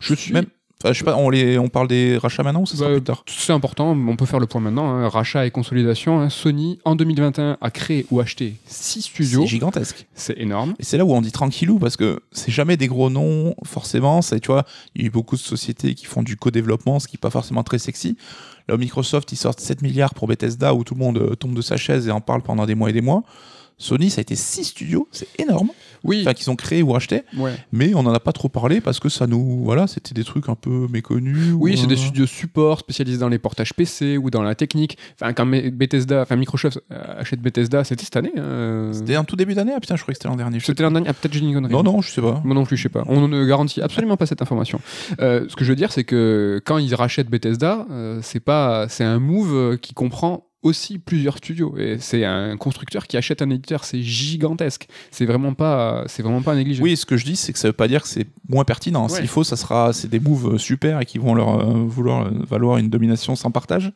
Je 0.00 0.14
suis. 0.14 0.32
Même, 0.32 0.46
enfin, 0.82 0.92
je 0.92 0.98
sais 0.98 1.04
pas, 1.04 1.16
on, 1.16 1.30
les, 1.30 1.58
on 1.58 1.68
parle 1.68 1.88
des 1.88 2.16
rachats 2.18 2.42
maintenant 2.42 2.62
ou 2.62 2.66
ça 2.66 2.76
sera 2.76 2.88
Bah, 2.88 2.94
plus 2.96 3.02
tard? 3.04 3.24
C'est 3.26 3.52
important, 3.52 3.90
on 3.92 4.16
peut 4.16 4.26
faire 4.26 4.40
le 4.40 4.46
point 4.46 4.60
maintenant. 4.60 4.88
hein. 4.90 5.08
Rachat 5.08 5.46
et 5.46 5.50
consolidation. 5.50 6.20
hein. 6.20 6.28
Sony, 6.30 6.78
en 6.84 6.96
2021, 6.96 7.58
a 7.60 7.70
créé 7.70 8.06
ou 8.10 8.20
acheté 8.20 8.54
6 8.66 9.02
studios. 9.02 9.42
C'est 9.42 9.48
gigantesque. 9.48 10.06
C'est 10.14 10.38
énorme. 10.38 10.74
Et 10.78 10.84
c'est 10.84 10.98
là 10.98 11.04
où 11.04 11.12
on 11.12 11.20
dit 11.20 11.32
tranquillou 11.32 11.78
parce 11.78 11.96
que 11.96 12.20
c'est 12.32 12.52
jamais 12.52 12.76
des 12.76 12.86
gros 12.88 13.10
noms, 13.10 13.54
forcément. 13.64 14.22
C'est, 14.22 14.40
tu 14.40 14.48
vois, 14.48 14.64
il 14.94 15.02
y 15.02 15.04
a 15.04 15.08
eu 15.08 15.10
beaucoup 15.10 15.36
de 15.36 15.40
sociétés 15.40 15.94
qui 15.94 16.06
font 16.06 16.22
du 16.22 16.36
co-développement, 16.36 16.98
ce 17.00 17.06
qui 17.08 17.16
n'est 17.16 17.20
pas 17.20 17.30
forcément 17.30 17.62
très 17.62 17.78
sexy. 17.78 18.16
Là, 18.68 18.76
Microsoft, 18.76 19.30
ils 19.32 19.36
sortent 19.36 19.60
7 19.60 19.82
milliards 19.82 20.14
pour 20.14 20.28
Bethesda 20.28 20.74
où 20.74 20.84
tout 20.84 20.94
le 20.94 21.00
monde 21.00 21.18
euh, 21.18 21.34
tombe 21.34 21.54
de 21.54 21.62
sa 21.62 21.76
chaise 21.76 22.06
et 22.08 22.10
en 22.12 22.20
parle 22.20 22.42
pendant 22.42 22.64
des 22.66 22.74
mois 22.74 22.90
et 22.90 22.92
des 22.92 23.00
mois. 23.00 23.22
Sony, 23.78 24.10
ça 24.10 24.20
a 24.20 24.22
été 24.22 24.36
6 24.36 24.64
studios, 24.64 25.08
c'est 25.10 25.26
énorme. 25.40 25.70
Oui. 26.04 26.20
Enfin, 26.22 26.34
qu'ils 26.34 26.50
ont 26.50 26.56
créé 26.56 26.82
ou 26.82 26.94
acheté, 26.96 27.22
Ouais. 27.36 27.54
mais 27.72 27.94
on 27.94 28.02
n'en 28.02 28.12
a 28.12 28.20
pas 28.20 28.32
trop 28.32 28.48
parlé 28.48 28.80
parce 28.80 29.00
que 29.00 29.08
ça 29.08 29.26
nous. 29.26 29.62
Voilà, 29.64 29.86
c'était 29.86 30.14
des 30.14 30.24
trucs 30.24 30.48
un 30.48 30.54
peu 30.54 30.86
méconnus. 30.90 31.54
Oui, 31.56 31.72
ou, 31.72 31.76
c'est 31.76 31.86
des 31.86 31.94
euh, 31.94 31.96
studios 31.96 32.26
support 32.26 32.80
spécialisés 32.80 33.18
dans 33.18 33.28
les 33.28 33.38
portages 33.38 33.74
PC 33.74 34.16
ou 34.16 34.30
dans 34.30 34.42
la 34.42 34.54
technique. 34.54 34.98
Enfin, 35.20 35.32
quand 35.32 35.46
Bethesda, 35.46 36.22
enfin 36.22 36.36
Microsoft 36.36 36.80
euh, 36.90 37.20
achète 37.20 37.40
Bethesda, 37.40 37.84
c'était 37.84 38.04
cette 38.04 38.16
année. 38.16 38.32
hein. 38.36 38.90
C'était 38.92 39.14
un 39.14 39.24
tout 39.24 39.36
début 39.36 39.54
d'année 39.54 39.72
Ah 39.76 39.80
putain, 39.80 39.96
je 39.96 40.02
croyais 40.02 40.14
que 40.14 40.18
c'était 40.18 40.28
l'an 40.28 40.36
dernier. 40.36 40.60
C'était 40.60 40.82
l'an 40.82 40.90
dernier. 40.90 41.08
Ah, 41.08 41.14
peut-être 41.14 41.32
j'ai 41.32 41.40
une 41.40 41.54
connerie. 41.54 41.72
Non, 41.72 41.82
non, 41.82 42.00
je 42.02 42.10
sais 42.10 42.20
pas. 42.22 42.40
Moi 42.44 42.54
non 42.54 42.64
plus, 42.64 42.76
je 42.76 42.84
sais 42.84 42.88
pas. 42.88 43.04
On 43.06 43.28
ne 43.28 43.44
garantit 43.46 43.80
absolument 43.80 44.16
pas 44.16 44.26
cette 44.26 44.42
information. 44.42 44.80
Euh, 45.20 45.46
ce 45.48 45.56
que 45.56 45.64
je 45.64 45.70
veux 45.70 45.76
dire, 45.76 45.92
c'est 45.92 46.04
que 46.04 46.60
quand 46.64 46.78
ils 46.78 46.94
rachètent 46.94 47.28
Bethesda, 47.28 47.86
euh, 47.90 48.18
c'est 48.22 48.40
pas, 48.40 48.86
c'est 48.88 49.04
un 49.04 49.18
move 49.18 49.54
euh, 49.54 49.76
qui 49.76 49.94
comprend 49.94 50.46
aussi 50.62 50.98
plusieurs 50.98 51.36
studios. 51.38 51.76
Et 51.76 51.98
c'est 51.98 52.24
un 52.24 52.56
constructeur 52.56 53.06
qui 53.06 53.16
achète 53.16 53.42
un 53.42 53.50
éditeur, 53.50 53.84
c'est 53.84 54.02
gigantesque. 54.02 54.86
C'est 55.10 55.26
vraiment 55.26 55.54
pas, 55.54 56.04
c'est 56.06 56.22
vraiment 56.22 56.42
pas 56.42 56.54
négligé. 56.54 56.82
Oui, 56.82 56.96
ce 56.96 57.04
que 57.04 57.16
je 57.16 57.24
dis, 57.24 57.36
c'est 57.36 57.52
que 57.52 57.58
ça 57.58 57.68
veut 57.68 57.72
pas 57.72 57.88
dire 57.88 58.02
que 58.02 58.08
c'est 58.08 58.26
moins 58.48 58.64
pertinent. 58.64 59.08
Ouais. 59.08 59.18
S'il 59.18 59.28
faut, 59.28 59.44
ça 59.44 59.56
sera, 59.56 59.92
c'est 59.92 60.08
des 60.08 60.20
moves 60.20 60.54
euh, 60.54 60.58
super 60.58 61.00
et 61.00 61.04
qui 61.04 61.18
vont 61.18 61.34
leur 61.34 61.60
euh, 61.60 61.84
vouloir 61.84 62.26
euh, 62.26 62.30
valoir 62.48 62.78
une 62.78 62.88
domination 62.88 63.34
sans 63.36 63.50
partage. 63.50 63.92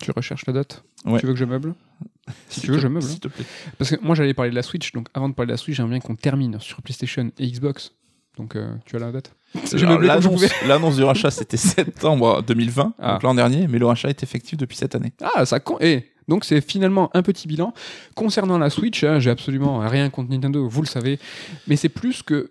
Tu 0.00 0.12
recherches 0.12 0.46
la 0.46 0.52
date. 0.52 0.84
Ouais. 1.04 1.18
Tu 1.18 1.26
veux 1.26 1.32
que 1.32 1.38
je 1.38 1.44
meuble 1.44 1.74
Si 2.48 2.60
tu 2.60 2.70
veux, 2.70 2.78
je 2.78 2.86
meuble. 2.86 3.04
S'il 3.04 3.18
te 3.18 3.28
plaît. 3.28 3.44
Parce 3.78 3.90
que 3.90 3.96
moi, 4.00 4.14
j'allais 4.14 4.34
parler 4.34 4.50
de 4.50 4.56
la 4.56 4.62
Switch. 4.62 4.92
Donc, 4.92 5.08
avant 5.14 5.28
de 5.28 5.34
parler 5.34 5.48
de 5.48 5.52
la 5.52 5.56
Switch, 5.56 5.76
j'aimerais 5.76 5.98
bien 5.98 6.00
qu'on 6.00 6.14
termine 6.14 6.60
sur 6.60 6.80
PlayStation 6.82 7.32
et 7.38 7.50
Xbox. 7.50 7.92
Donc, 8.38 8.56
euh, 8.56 8.68
tu 8.86 8.96
as 8.96 8.98
la 9.00 9.12
date 9.12 9.32
L'annonce 10.66 10.96
du 10.96 11.04
rachat, 11.04 11.30
c'était 11.30 11.56
septembre 11.56 12.42
2020, 12.46 12.94
Ah. 12.98 13.12
donc 13.12 13.22
l'an 13.22 13.34
dernier, 13.34 13.66
mais 13.68 13.78
le 13.78 13.86
rachat 13.86 14.08
est 14.08 14.22
effectif 14.22 14.56
depuis 14.56 14.76
cette 14.76 14.94
année. 14.94 15.12
Ah, 15.22 15.44
ça 15.44 15.60
compte. 15.60 15.78
Eh, 15.82 16.04
Donc 16.28 16.44
c'est 16.44 16.60
finalement 16.60 17.10
un 17.14 17.22
petit 17.22 17.48
bilan. 17.48 17.72
Concernant 18.14 18.58
la 18.58 18.70
Switch, 18.70 19.02
hein, 19.04 19.18
j'ai 19.18 19.30
absolument 19.30 19.78
rien 19.80 20.10
contre 20.10 20.30
Nintendo, 20.30 20.68
vous 20.68 20.82
le 20.82 20.86
savez, 20.86 21.18
mais 21.66 21.76
c'est 21.76 21.88
plus 21.88 22.22
que 22.22 22.50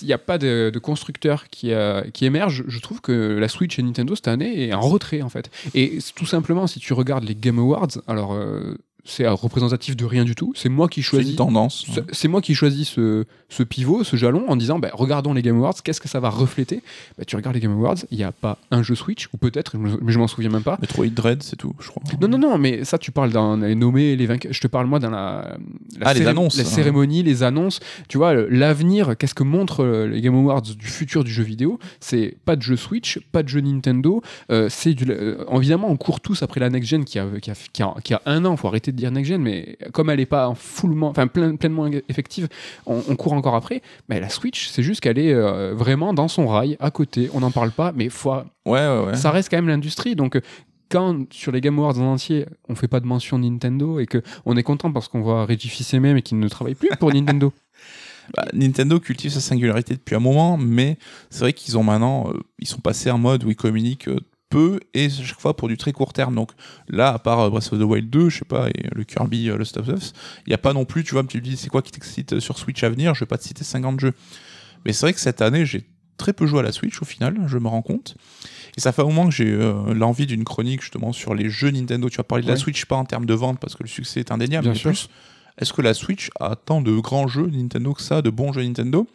il 0.00 0.06
n'y 0.06 0.12
a 0.14 0.18
pas 0.18 0.38
de, 0.38 0.70
de 0.72 0.78
constructeur 0.78 1.48
qui, 1.50 1.72
euh, 1.72 2.00
qui 2.14 2.24
émerge, 2.24 2.64
je 2.66 2.78
trouve 2.78 3.02
que 3.02 3.36
la 3.38 3.48
Switch 3.48 3.78
et 3.78 3.82
Nintendo 3.82 4.14
cette 4.14 4.28
année 4.28 4.68
est 4.68 4.72
en 4.72 4.80
retrait 4.80 5.20
en 5.20 5.28
fait. 5.28 5.50
Et 5.74 5.98
tout 6.16 6.24
simplement, 6.24 6.66
si 6.66 6.80
tu 6.80 6.94
regardes 6.94 7.24
les 7.24 7.34
Game 7.34 7.58
Awards, 7.58 7.88
alors 8.08 8.32
euh, 8.32 8.78
c'est 9.04 9.26
représentatif 9.28 9.96
de 9.96 10.04
rien 10.04 10.24
du 10.24 10.34
tout. 10.34 10.52
C'est 10.56 10.68
moi 10.68 10.88
qui 10.88 11.02
choisis. 11.02 11.36
tendance. 11.36 11.84
C'est- 11.92 12.04
C'est 12.12 12.28
moi 12.28 12.40
qui 12.40 12.54
choisis 12.54 12.88
ce, 12.88 13.24
ce 13.48 13.62
pivot, 13.62 14.02
ce 14.04 14.16
jalon, 14.16 14.44
en 14.48 14.56
disant 14.56 14.78
bah, 14.78 14.90
regardons 14.94 15.32
les 15.34 15.42
Game 15.42 15.56
Awards, 15.56 15.74
qu'est-ce 15.82 16.00
que 16.00 16.08
ça 16.08 16.20
va 16.20 16.30
refléter? 16.30 16.82
Bah, 17.18 17.24
Tu 17.26 17.36
regardes 17.36 17.54
les 17.54 17.60
Game 17.60 17.72
Awards, 17.72 17.96
il 18.10 18.16
n'y 18.18 18.24
a 18.24 18.32
pas 18.32 18.58
un 18.70 18.82
jeu 18.82 18.94
Switch, 18.94 19.28
ou 19.32 19.36
peut-être, 19.36 19.76
mais 19.76 19.90
je 20.12 20.18
m'en 20.18 20.26
souviens 20.26 20.50
même 20.50 20.62
pas. 20.62 20.78
Metroid 20.80 21.06
Dread, 21.08 21.42
c'est 21.42 21.56
tout, 21.56 21.74
je 21.80 21.88
crois. 21.88 22.02
Non, 22.20 22.28
non, 22.28 22.38
non, 22.38 22.58
mais 22.58 22.84
ça, 22.84 22.98
tu 22.98 23.10
parles 23.12 23.30
dans 23.30 23.56
les 23.56 23.74
nommés, 23.74 24.16
les 24.16 24.26
vainqueurs. 24.26 24.52
Je 24.52 24.60
te 24.60 24.66
parle, 24.68 24.86
moi, 24.86 24.98
dans 24.98 25.10
la, 25.10 25.56
la, 25.98 26.06
Ah, 26.08 26.14
les 26.14 26.26
annonces, 26.26 26.56
la 26.56 26.62
hein. 26.62 26.66
cérémonie, 26.66 27.22
les 27.22 27.42
annonces. 27.42 27.80
Tu 28.08 28.16
vois, 28.18 28.34
l'avenir, 28.34 29.16
qu'est-ce 29.18 29.34
que 29.34 29.42
montrent 29.44 29.84
euh, 29.84 30.06
les 30.08 30.20
Game 30.20 30.34
Awards 30.34 30.62
du 30.62 30.86
futur 30.86 31.24
du 31.24 31.30
jeu 31.30 31.42
vidéo? 31.44 31.78
C'est 32.00 32.36
pas 32.44 32.56
de 32.56 32.62
jeu 32.62 32.76
Switch, 32.76 33.18
pas 33.32 33.42
de 33.42 33.48
jeu 33.48 33.60
Nintendo. 33.60 34.22
euh, 34.50 34.68
c'est 34.70 34.94
du, 34.94 35.04
euh, 35.10 35.44
évidemment, 35.54 35.88
on 35.90 35.96
court 35.96 36.20
tous 36.20 36.42
après 36.42 36.60
la 36.60 36.70
next-gen 36.70 37.04
qui 37.04 37.18
a, 37.18 37.26
qui, 37.42 37.50
a, 37.50 37.54
qui, 37.72 37.82
a, 37.82 37.94
qui 38.02 38.14
a 38.14 38.22
un 38.26 38.44
an. 38.44 38.56
faut 38.56 38.68
arrêter 38.68 38.92
de 38.94 38.98
dire 38.98 39.10
next-gen, 39.10 39.42
mais 39.42 39.76
comme 39.92 40.08
elle 40.10 40.18
n'est 40.18 40.26
pas 40.26 40.48
en 40.48 40.54
fullement, 40.54 41.08
enfin, 41.10 41.26
plein- 41.26 41.56
pleinement 41.56 41.86
effective, 42.08 42.48
on, 42.86 43.02
on 43.08 43.16
court 43.16 43.34
encore 43.34 43.54
après. 43.54 43.82
Mais 44.08 44.20
la 44.20 44.28
Switch, 44.28 44.68
c'est 44.68 44.82
juste 44.82 45.00
qu'elle 45.00 45.18
est 45.18 45.32
euh, 45.34 45.74
vraiment 45.74 46.14
dans 46.14 46.28
son 46.28 46.46
rail, 46.46 46.76
à 46.80 46.90
côté. 46.90 47.28
On 47.34 47.40
n'en 47.40 47.50
parle 47.50 47.70
pas, 47.70 47.92
mais 47.92 48.08
faut, 48.08 48.32
Ouais, 48.32 48.42
ouais, 48.66 49.04
ouais. 49.06 49.16
ça 49.16 49.30
reste 49.30 49.50
quand 49.50 49.56
même 49.58 49.68
l'industrie. 49.68 50.14
Donc, 50.16 50.36
euh, 50.36 50.40
quand 50.90 51.32
sur 51.32 51.50
les 51.52 51.60
Game 51.60 51.78
Awards 51.78 51.98
en 51.98 52.12
entier, 52.12 52.46
on 52.68 52.74
fait 52.74 52.88
pas 52.88 53.00
de 53.00 53.06
mention 53.06 53.38
Nintendo 53.38 53.98
et 54.00 54.06
que 54.06 54.22
on 54.44 54.56
est 54.56 54.62
content 54.62 54.92
parce 54.92 55.08
qu'on 55.08 55.22
voit 55.22 55.44
Reggie 55.46 55.68
Fils-Aimé 55.68 56.14
mais 56.14 56.22
qu'il 56.22 56.38
ne 56.38 56.48
travaille 56.48 56.74
plus 56.74 56.90
pour 56.98 57.12
Nintendo. 57.12 57.52
Bah, 58.34 58.46
Nintendo 58.54 58.98
cultive 59.00 59.30
sa 59.32 59.40
singularité 59.40 59.92
depuis 59.92 60.14
un 60.16 60.18
moment, 60.20 60.56
mais 60.56 60.96
c'est 61.28 61.40
vrai 61.40 61.52
qu'ils 61.52 61.76
ont 61.76 61.82
maintenant, 61.82 62.30
euh, 62.30 62.40
ils 62.58 62.66
sont 62.66 62.80
passés 62.80 63.10
en 63.10 63.18
mode 63.18 63.44
où 63.44 63.50
ils 63.50 63.54
communiquent 63.56 64.08
euh, 64.08 64.18
peu 64.54 64.80
et 64.94 65.10
chaque 65.10 65.40
fois 65.40 65.56
pour 65.56 65.68
du 65.68 65.76
très 65.76 65.92
court 65.92 66.12
terme. 66.12 66.34
Donc 66.34 66.52
là, 66.88 67.12
à 67.12 67.18
part 67.18 67.40
euh, 67.40 67.50
Breath 67.50 67.72
of 67.72 67.78
the 67.78 67.82
Wild 67.82 68.08
2, 68.10 68.28
je 68.30 68.38
sais 68.38 68.44
pas, 68.44 68.68
et 68.68 68.88
le 68.94 69.04
Kirby 69.04 69.50
euh, 69.50 69.56
Lost 69.56 69.76
of 69.76 69.88
Us, 69.88 70.12
il 70.46 70.50
n'y 70.50 70.54
a 70.54 70.58
pas 70.58 70.72
non 70.72 70.84
plus, 70.84 71.02
tu 71.04 71.12
vois, 71.12 71.24
tu 71.24 71.38
me 71.38 71.42
dis 71.42 71.56
c'est 71.56 71.68
quoi 71.68 71.82
qui 71.82 71.92
t'excite 71.92 72.34
euh, 72.34 72.40
sur 72.40 72.58
Switch 72.58 72.82
à 72.84 72.88
venir, 72.88 73.14
je 73.14 73.20
vais 73.20 73.26
pas 73.26 73.38
te 73.38 73.44
citer 73.44 73.64
50 73.64 74.00
jeux. 74.00 74.12
Mais 74.84 74.92
c'est 74.92 75.06
vrai 75.06 75.12
que 75.12 75.20
cette 75.20 75.42
année, 75.42 75.66
j'ai 75.66 75.84
très 76.16 76.32
peu 76.32 76.46
joué 76.46 76.60
à 76.60 76.62
la 76.62 76.72
Switch 76.72 77.02
au 77.02 77.04
final, 77.04 77.36
je 77.46 77.58
me 77.58 77.68
rends 77.68 77.82
compte. 77.82 78.16
Et 78.76 78.80
ça 78.80 78.92
fait 78.92 79.02
un 79.02 79.06
moment 79.06 79.26
que 79.28 79.34
j'ai 79.34 79.50
euh, 79.50 79.94
l'envie 79.94 80.26
d'une 80.26 80.44
chronique 80.44 80.82
justement 80.82 81.12
sur 81.12 81.34
les 81.34 81.48
jeux 81.48 81.70
Nintendo. 81.70 82.08
Tu 82.08 82.16
vas 82.16 82.24
parler 82.24 82.44
de 82.44 82.48
la. 82.48 82.56
Switch 82.56 82.84
pas 82.86 82.96
en 82.96 83.04
termes 83.04 83.26
de 83.26 83.34
vente 83.34 83.58
parce 83.60 83.74
que 83.74 83.82
le 83.82 83.88
succès 83.88 84.20
est 84.20 84.30
indéniable, 84.30 84.64
Bien 84.64 84.72
mais 84.72 84.78
sûr. 84.78 84.90
plus 84.90 85.08
est-ce 85.58 85.72
que 85.72 85.82
la 85.82 85.94
Switch 85.94 86.30
a 86.40 86.56
tant 86.56 86.80
de 86.80 86.92
grands 86.98 87.28
jeux 87.28 87.46
Nintendo 87.46 87.92
que 87.94 88.02
ça, 88.02 88.22
de 88.22 88.30
bons 88.30 88.52
jeux 88.52 88.64
Nintendo? 88.64 89.06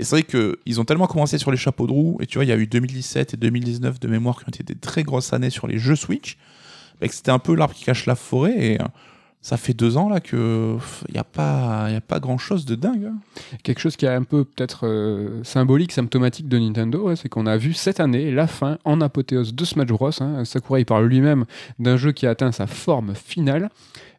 Et 0.00 0.04
c'est 0.04 0.16
vrai 0.16 0.22
qu'ils 0.22 0.80
ont 0.80 0.86
tellement 0.86 1.06
commencé 1.06 1.36
sur 1.36 1.50
les 1.50 1.58
chapeaux 1.58 1.86
de 1.86 1.92
roue, 1.92 2.16
et 2.20 2.26
tu 2.26 2.38
vois, 2.38 2.46
il 2.46 2.48
y 2.48 2.52
a 2.52 2.56
eu 2.56 2.66
2017 2.66 3.34
et 3.34 3.36
2019 3.36 4.00
de 4.00 4.08
mémoire 4.08 4.38
qui 4.38 4.44
ont 4.44 4.48
été 4.48 4.62
des 4.64 4.74
très 4.74 5.02
grosses 5.02 5.34
années 5.34 5.50
sur 5.50 5.66
les 5.66 5.76
jeux 5.76 5.94
Switch, 5.94 6.38
bah, 7.02 7.06
que 7.06 7.14
c'était 7.14 7.30
un 7.30 7.38
peu 7.38 7.54
l'arbre 7.54 7.74
qui 7.74 7.84
cache 7.84 8.06
la 8.06 8.14
forêt, 8.14 8.54
et 8.58 8.80
euh, 8.80 8.84
ça 9.42 9.58
fait 9.58 9.74
deux 9.74 9.98
ans 9.98 10.08
là 10.08 10.20
que 10.20 10.78
il 11.08 11.12
n'y 11.12 11.18
a 11.18 11.24
pas, 11.24 11.84
a 11.88 12.00
pas 12.00 12.18
grand 12.18 12.38
chose 12.38 12.64
de 12.64 12.76
dingue. 12.76 13.10
hein. 13.12 13.18
Quelque 13.62 13.78
chose 13.78 13.96
qui 13.96 14.06
est 14.06 14.08
un 14.08 14.22
peu 14.22 14.44
peut-être 14.44 14.86
euh, 14.86 15.44
symbolique, 15.44 15.92
symptomatique 15.92 16.48
de 16.48 16.58
Nintendo, 16.58 17.14
c'est 17.14 17.28
qu'on 17.28 17.44
a 17.44 17.58
vu 17.58 17.74
cette 17.74 18.00
année 18.00 18.30
la 18.30 18.46
fin 18.46 18.78
en 18.84 19.02
apothéose 19.02 19.54
de 19.54 19.64
Smash 19.66 19.88
Bros. 19.88 20.10
hein. 20.22 20.46
Sakurai 20.46 20.86
parle 20.86 21.08
lui-même 21.08 21.44
d'un 21.78 21.98
jeu 21.98 22.12
qui 22.12 22.26
a 22.26 22.30
atteint 22.30 22.52
sa 22.52 22.66
forme 22.66 23.14
finale. 23.14 23.68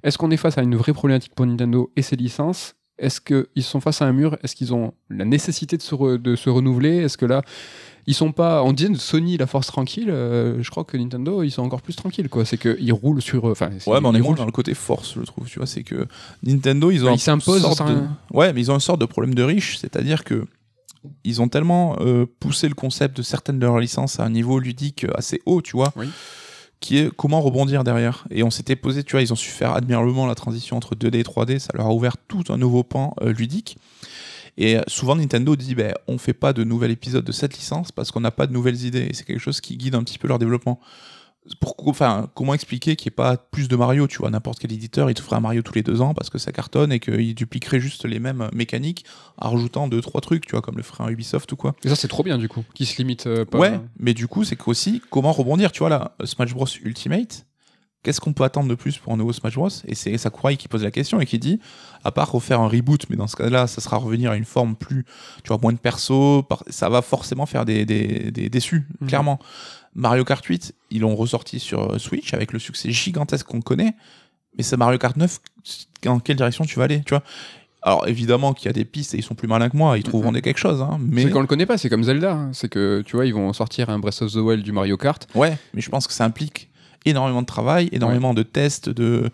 Est-ce 0.03 0.19
qu'on 0.19 0.29
est 0.29 0.37
face 0.37 0.59
à 0.59 0.61
une 0.61 0.75
vraie 0.75 0.93
problématique 0.93 1.33
pour 1.33 1.47
Nintendo 1.47 1.91
et 1.95 2.03
ses 2.03 2.15
licences? 2.17 2.75
Est-ce 3.01 3.19
qu'ils 3.19 3.63
sont 3.63 3.81
face 3.81 4.01
à 4.01 4.05
un 4.05 4.13
mur 4.13 4.37
Est-ce 4.43 4.55
qu'ils 4.55 4.73
ont 4.73 4.93
la 5.09 5.25
nécessité 5.25 5.75
de 5.75 5.81
se, 5.81 5.93
re- 5.95 6.17
de 6.17 6.35
se 6.37 6.49
renouveler 6.49 6.97
Est-ce 6.97 7.17
que 7.17 7.25
là, 7.25 7.41
ils 8.07 8.13
sont 8.13 8.31
pas. 8.31 8.63
On 8.63 8.73
dit 8.73 8.87
Sony 8.95 9.37
la 9.37 9.47
force 9.47 9.67
tranquille. 9.67 10.09
euh, 10.09 10.61
je 10.61 10.69
crois 10.71 10.83
que 10.83 10.95
Nintendo, 10.97 11.43
ils 11.43 11.51
sont 11.51 11.61
encore 11.63 11.81
plus 11.81 11.95
tranquilles. 11.95 12.29
quoi. 12.29 12.45
C'est 12.45 12.57
qu'ils 12.57 12.93
roulent 12.93 13.21
sur. 13.21 13.45
Enfin, 13.45 13.69
c'est- 13.79 13.89
Ouais, 13.89 13.99
mais 13.99 14.07
on 14.07 14.13
est 14.15 14.21
roulent 14.21 14.37
dans 14.37 14.45
le 14.45 14.51
côté 14.51 14.73
force, 14.73 15.15
je 15.15 15.21
trouve. 15.21 15.47
Tu 15.49 15.59
vois, 15.59 15.67
c'est 15.67 15.83
que 15.83 16.07
Nintendo, 16.43 16.89
ils 16.91 17.03
ont 17.03 17.07
Bah, 17.07 17.13
ils 17.15 17.19
s'imposent 17.19 17.61
de... 18.31 18.37
Ouais, 18.37 18.53
mais 18.53 18.61
ils 18.61 18.71
ont 18.71 18.75
une 18.75 18.79
sorte 18.79 19.01
de 19.01 19.05
problème 19.05 19.33
de 19.35 19.43
riche, 19.43 19.77
c'est-à-dire 19.79 20.23
que 20.23 20.45
ils 21.23 21.41
ont 21.41 21.47
tellement 21.47 21.95
euh, 22.01 22.25
poussé 22.39 22.67
le 22.69 22.75
concept 22.75 23.17
de 23.17 23.23
certaines 23.23 23.57
de 23.57 23.65
leurs 23.65 23.79
licences 23.79 24.19
à 24.19 24.23
un 24.25 24.29
niveau 24.29 24.59
ludique 24.59 25.05
assez 25.15 25.41
haut, 25.47 25.61
tu 25.63 25.75
vois, 25.75 25.91
Oui. 25.95 26.07
Qui 26.81 26.97
est 26.97 27.15
comment 27.15 27.39
rebondir 27.41 27.85
derrière. 27.85 28.25
Et 28.31 28.43
on 28.43 28.49
s'était 28.49 28.75
posé, 28.75 29.03
tu 29.03 29.11
vois, 29.11 29.21
ils 29.21 29.31
ont 29.31 29.37
su 29.37 29.51
faire 29.51 29.71
admirablement 29.71 30.27
la 30.27 30.35
transition 30.35 30.75
entre 30.75 30.95
2D 30.95 31.19
et 31.19 31.23
3D, 31.23 31.59
ça 31.59 31.69
leur 31.75 31.85
a 31.85 31.93
ouvert 31.93 32.17
tout 32.27 32.43
un 32.49 32.57
nouveau 32.57 32.83
pan 32.83 33.13
euh, 33.21 33.31
ludique. 33.31 33.77
Et 34.57 34.77
euh, 34.77 34.81
souvent 34.87 35.15
Nintendo 35.15 35.55
dit, 35.55 35.75
ben, 35.75 35.93
on 36.07 36.17
fait 36.17 36.33
pas 36.33 36.51
de 36.53 36.63
nouvel 36.63 36.91
épisode 36.91 37.23
de 37.23 37.31
cette 37.31 37.55
licence 37.55 37.91
parce 37.91 38.11
qu'on 38.11 38.19
n'a 38.19 38.31
pas 38.31 38.47
de 38.47 38.53
nouvelles 38.53 38.83
idées. 38.83 39.07
Et 39.09 39.13
c'est 39.13 39.23
quelque 39.23 39.39
chose 39.39 39.61
qui 39.61 39.77
guide 39.77 39.95
un 39.95 40.03
petit 40.03 40.17
peu 40.17 40.27
leur 40.27 40.39
développement. 40.39 40.79
Pourquoi, 41.59 41.89
enfin, 41.89 42.29
comment 42.35 42.53
expliquer 42.53 42.95
qu'il 42.95 43.09
n'y 43.09 43.13
ait 43.13 43.15
pas 43.15 43.35
plus 43.35 43.67
de 43.67 43.75
Mario 43.75 44.05
Tu 44.07 44.19
vois, 44.19 44.29
n'importe 44.29 44.59
quel 44.59 44.71
éditeur, 44.71 45.09
il 45.09 45.15
te 45.15 45.21
ferait 45.21 45.37
un 45.37 45.39
Mario 45.39 45.63
tous 45.63 45.73
les 45.73 45.81
deux 45.81 45.99
ans 45.99 46.13
parce 46.13 46.29
que 46.29 46.37
ça 46.37 46.51
cartonne 46.51 46.91
et 46.91 46.99
qu'il 46.99 47.33
dupliquerait 47.33 47.79
juste 47.79 48.05
les 48.05 48.19
mêmes 48.19 48.47
mécaniques 48.53 49.05
en 49.39 49.49
rajoutant 49.49 49.87
deux, 49.87 50.01
trois 50.01 50.21
trucs, 50.21 50.45
tu 50.45 50.51
vois, 50.51 50.61
comme 50.61 50.77
le 50.77 50.83
ferait 50.83 51.03
un 51.03 51.07
Ubisoft 51.09 51.51
ou 51.51 51.55
quoi. 51.55 51.73
Et 51.83 51.89
ça, 51.89 51.95
c'est 51.95 52.07
trop 52.07 52.21
bien 52.23 52.37
du 52.37 52.47
coup. 52.47 52.63
Qui 52.75 52.85
se 52.85 52.95
limite 52.99 53.25
euh, 53.25 53.43
pas. 53.43 53.57
Ouais, 53.57 53.79
mais 53.97 54.13
du 54.13 54.27
coup, 54.27 54.43
c'est 54.43 54.55
qu'aussi, 54.55 55.01
comment 55.09 55.31
rebondir 55.31 55.71
Tu 55.71 55.79
vois, 55.79 55.89
là, 55.89 56.15
Smash 56.25 56.53
Bros 56.53 56.67
Ultimate, 56.83 57.47
qu'est-ce 58.03 58.21
qu'on 58.21 58.33
peut 58.33 58.43
attendre 58.43 58.69
de 58.69 58.75
plus 58.75 58.99
pour 58.99 59.11
un 59.13 59.17
nouveau 59.17 59.33
Smash 59.33 59.55
Bros? 59.55 59.69
Et 59.87 59.95
c'est 59.95 60.15
Sakurai 60.19 60.57
qui 60.57 60.67
pose 60.67 60.83
la 60.83 60.91
question 60.91 61.19
et 61.21 61.25
qui 61.25 61.39
dit, 61.39 61.59
à 62.03 62.11
part 62.11 62.31
refaire 62.31 62.61
un 62.61 62.67
reboot, 62.67 63.07
mais 63.09 63.15
dans 63.15 63.27
ce 63.27 63.35
cas-là, 63.35 63.65
ça 63.65 63.81
sera 63.81 63.97
revenir 63.97 64.29
à 64.29 64.37
une 64.37 64.45
forme 64.45 64.75
plus, 64.75 65.05
tu 65.43 65.47
vois, 65.47 65.57
moins 65.59 65.73
de 65.73 65.79
perso, 65.79 66.47
ça 66.69 66.87
va 66.89 67.01
forcément 67.01 67.47
faire 67.47 67.65
des, 67.65 67.83
des, 67.85 68.29
des 68.31 68.49
déçus, 68.49 68.87
Mhm. 69.01 69.07
clairement. 69.07 69.39
Mario 69.93 70.23
Kart 70.23 70.43
8, 70.45 70.73
ils 70.91 71.01
l'ont 71.01 71.15
ressorti 71.15 71.59
sur 71.59 71.93
euh, 71.93 71.97
Switch 71.97 72.33
avec 72.33 72.53
le 72.53 72.59
succès 72.59 72.91
gigantesque 72.91 73.45
qu'on 73.47 73.61
connaît, 73.61 73.93
mais 74.57 74.63
c'est 74.63 74.77
Mario 74.77 74.97
Kart 74.97 75.15
9, 75.17 75.39
dans 76.03 76.19
quelle 76.19 76.37
direction 76.37 76.65
tu 76.65 76.77
vas 76.79 76.85
aller, 76.85 77.01
tu 77.05 77.09
vois? 77.13 77.23
Alors 77.83 78.07
évidemment 78.07 78.53
qu'il 78.53 78.67
y 78.67 78.69
a 78.69 78.73
des 78.73 78.85
pistes 78.85 79.13
et 79.15 79.17
ils 79.17 79.23
sont 79.23 79.33
plus 79.35 79.47
malins 79.47 79.69
que 79.69 79.75
moi, 79.77 79.97
ils 79.97 80.03
trouveront 80.03 80.31
des 80.31 80.41
quelque 80.41 80.59
chose, 80.59 80.81
hein, 80.81 80.99
mais 81.01 81.23
C'est 81.23 81.31
qu'on 81.31 81.41
le 81.41 81.47
connaît 81.47 81.65
pas, 81.65 81.77
c'est 81.77 81.89
comme 81.89 82.03
Zelda. 82.03 82.31
hein. 82.33 82.49
C'est 82.53 82.69
que, 82.69 83.01
tu 83.05 83.15
vois, 83.15 83.25
ils 83.25 83.33
vont 83.33 83.51
sortir 83.53 83.89
un 83.89 83.97
Breath 83.99 84.21
of 84.21 84.31
the 84.31 84.35
Wild 84.37 84.63
du 84.63 84.71
Mario 84.71 84.97
Kart. 84.97 85.27
Ouais, 85.35 85.57
mais 85.73 85.81
je 85.81 85.89
pense 85.89 86.05
que 86.07 86.13
ça 86.13 86.23
implique 86.23 86.69
énormément 87.05 87.41
de 87.41 87.47
travail, 87.47 87.89
énormément 87.91 88.33
de 88.33 88.43
tests, 88.43 88.89
de 88.89 89.29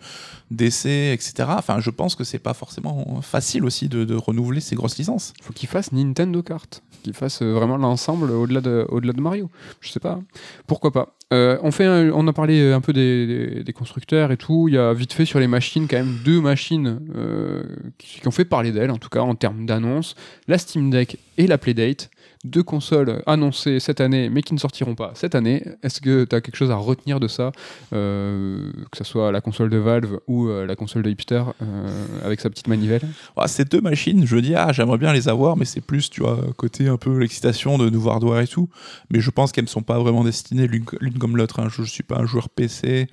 d'essais, 0.50 1.12
etc. 1.12 1.46
Enfin, 1.58 1.78
je 1.78 1.90
pense 1.90 2.14
que 2.14 2.24
c'est 2.24 2.38
pas 2.38 2.54
forcément 2.54 3.20
facile 3.20 3.64
aussi 3.66 3.88
de, 3.90 4.04
de 4.04 4.14
renouveler 4.14 4.60
ces 4.60 4.76
grosses 4.76 4.96
licences. 4.96 5.34
faut 5.42 5.52
qu'ils 5.52 5.68
fassent 5.68 5.92
Nintendo 5.92 6.42
Kart. 6.42 6.82
Qu'ils 7.02 7.12
fassent 7.12 7.42
euh, 7.42 7.52
vraiment 7.52 7.76
l'ensemble 7.76 8.30
au-delà 8.30 8.62
de, 8.62 8.86
au-delà 8.88 9.12
de 9.12 9.20
Mario. 9.20 9.50
Je 9.80 9.90
sais 9.90 10.00
pas. 10.00 10.18
Pourquoi 10.66 10.90
pas. 10.90 11.14
Euh, 11.34 11.58
on, 11.62 11.70
fait 11.70 11.84
un- 11.84 12.10
on 12.12 12.26
a 12.26 12.32
parlé 12.32 12.72
un 12.72 12.80
peu 12.80 12.94
des, 12.94 13.26
des- 13.26 13.62
des 13.64 13.72
constructeurs 13.74 14.32
et 14.32 14.38
tout. 14.38 14.68
Il 14.68 14.74
y 14.74 14.78
a 14.78 14.94
vite 14.94 15.12
fait 15.12 15.26
sur 15.26 15.38
les 15.38 15.46
machines, 15.48 15.86
quand 15.86 15.98
même, 15.98 16.16
deux 16.24 16.40
machines 16.40 16.98
euh, 17.14 17.62
qui, 17.98 18.20
qui 18.20 18.26
ont 18.26 18.30
fait 18.32 18.46
parler 18.46 18.72
d'elles, 18.72 18.90
en 18.90 18.96
tout 18.96 19.10
cas 19.10 19.20
en 19.20 19.34
termes 19.34 19.66
d'annonces. 19.66 20.14
La 20.48 20.56
Steam 20.56 20.88
Deck 20.90 21.18
et 21.36 21.46
la 21.46 21.58
Playdate. 21.58 22.08
Deux 22.44 22.62
consoles 22.62 23.22
annoncées 23.26 23.80
cette 23.80 24.00
année, 24.00 24.28
mais 24.30 24.42
qui 24.42 24.54
ne 24.54 24.58
sortiront 24.58 24.94
pas 24.94 25.10
cette 25.14 25.34
année. 25.34 25.64
Est-ce 25.82 26.00
que 26.00 26.24
tu 26.24 26.36
as 26.36 26.40
quelque 26.40 26.56
chose 26.56 26.70
à 26.70 26.76
retenir 26.76 27.18
de 27.20 27.26
ça 27.28 27.50
Euh, 27.92 28.70
Que 28.92 28.98
ce 28.98 29.04
soit 29.04 29.32
la 29.32 29.40
console 29.40 29.70
de 29.70 29.76
Valve 29.76 30.18
ou 30.28 30.48
euh, 30.48 30.64
la 30.64 30.76
console 30.76 31.02
de 31.02 31.10
Hipster 31.10 31.42
euh, 31.62 32.06
avec 32.24 32.40
sa 32.40 32.48
petite 32.48 32.68
manivelle? 32.68 33.02
Ces 33.46 33.64
deux 33.64 33.80
machines, 33.80 34.24
je 34.26 34.36
dis, 34.36 34.54
ah, 34.54 34.72
j'aimerais 34.72 34.98
bien 34.98 35.12
les 35.12 35.28
avoir, 35.28 35.56
mais 35.56 35.64
c'est 35.64 35.80
plus, 35.80 36.10
tu 36.10 36.20
vois, 36.20 36.38
côté 36.56 36.86
un 36.88 36.96
peu 36.96 37.18
l'excitation 37.18 37.76
de 37.76 37.90
nouveau 37.90 38.10
hardware 38.10 38.40
et 38.40 38.46
tout. 38.46 38.68
Mais 39.10 39.20
je 39.20 39.30
pense 39.30 39.50
qu'elles 39.52 39.64
ne 39.64 39.68
sont 39.68 39.82
pas 39.82 39.98
vraiment 39.98 40.22
destinées 40.24 40.68
l'une 40.68 40.84
comme 41.18 41.36
l'autre. 41.36 41.60
hein. 41.60 41.68
Je, 41.70 41.82
je 41.82 41.90
suis 41.90 42.02
pas 42.04 42.18
un 42.18 42.26
joueur 42.26 42.48
PC. 42.48 43.08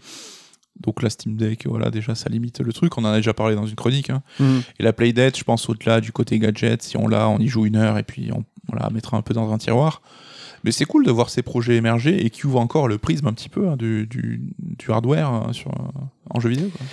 Donc 0.81 1.01
la 1.01 1.09
Steam 1.09 1.35
Deck, 1.37 1.65
voilà, 1.67 1.89
déjà, 1.89 2.15
ça 2.15 2.29
limite 2.29 2.59
le 2.59 2.73
truc. 2.73 2.97
On 2.97 3.05
en 3.05 3.09
a 3.09 3.15
déjà 3.17 3.33
parlé 3.33 3.55
dans 3.55 3.65
une 3.65 3.75
chronique. 3.75 4.09
hein. 4.09 4.21
Et 4.79 4.83
la 4.83 4.93
Playdate, 4.93 5.37
je 5.37 5.43
pense 5.43 5.69
au-delà 5.69 6.01
du 6.01 6.11
côté 6.11 6.37
gadget, 6.39 6.81
si 6.83 6.97
on 6.97 7.07
l'a, 7.07 7.29
on 7.29 7.39
y 7.39 7.47
joue 7.47 7.65
une 7.65 7.75
heure 7.77 7.97
et 7.97 8.03
puis 8.03 8.29
on 8.33 8.43
voilà, 8.67 8.89
mettra 8.89 9.15
un 9.17 9.21
peu 9.21 9.33
dans 9.33 9.51
un 9.53 9.57
tiroir. 9.57 10.01
Mais 10.63 10.71
c'est 10.71 10.85
cool 10.85 11.05
de 11.05 11.11
voir 11.11 11.29
ces 11.29 11.43
projets 11.43 11.75
émerger 11.75 12.25
et 12.25 12.29
qui 12.29 12.45
ouvrent 12.47 12.59
encore 12.59 12.87
le 12.87 12.97
prisme 12.97 13.27
un 13.27 13.33
petit 13.33 13.49
peu 13.49 13.69
hein, 13.69 13.77
du, 13.77 14.07
du, 14.07 14.53
du 14.59 14.91
hardware 14.91 15.29
hein, 15.29 15.53
sur, 15.53 15.71
en 16.29 16.39
jeu 16.39 16.49
vidéo. 16.49 16.69
quoi. 16.75 16.85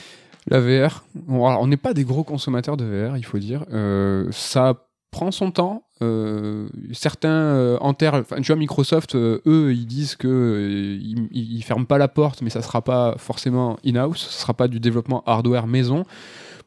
La 0.48 0.60
VR, 0.60 1.04
bon, 1.14 1.46
alors, 1.46 1.60
on 1.62 1.66
n'est 1.68 1.76
pas 1.76 1.94
des 1.94 2.04
gros 2.04 2.24
consommateurs 2.24 2.76
de 2.76 2.84
VR, 2.84 3.16
il 3.16 3.24
faut 3.24 3.38
dire. 3.38 3.64
Euh, 3.72 4.26
ça 4.32 4.86
prend 5.12 5.30
son 5.30 5.52
temps. 5.52 5.84
Euh, 6.00 6.68
certains 6.92 7.28
euh, 7.28 7.78
enterrent, 7.80 8.24
tu 8.24 8.46
vois, 8.48 8.56
Microsoft, 8.56 9.14
euh, 9.14 9.40
eux, 9.46 9.72
ils 9.72 9.86
disent 9.86 10.16
que 10.16 10.26
euh, 10.26 10.98
ils, 11.30 11.62
ferment 11.62 11.84
pas 11.84 11.98
la 11.98 12.08
porte, 12.08 12.42
mais 12.42 12.50
ça 12.50 12.60
sera 12.62 12.82
pas 12.82 13.14
forcément 13.18 13.78
in-house, 13.84 14.26
ce 14.28 14.40
sera 14.40 14.54
pas 14.54 14.66
du 14.66 14.80
développement 14.80 15.22
hardware 15.26 15.68
maison. 15.68 16.04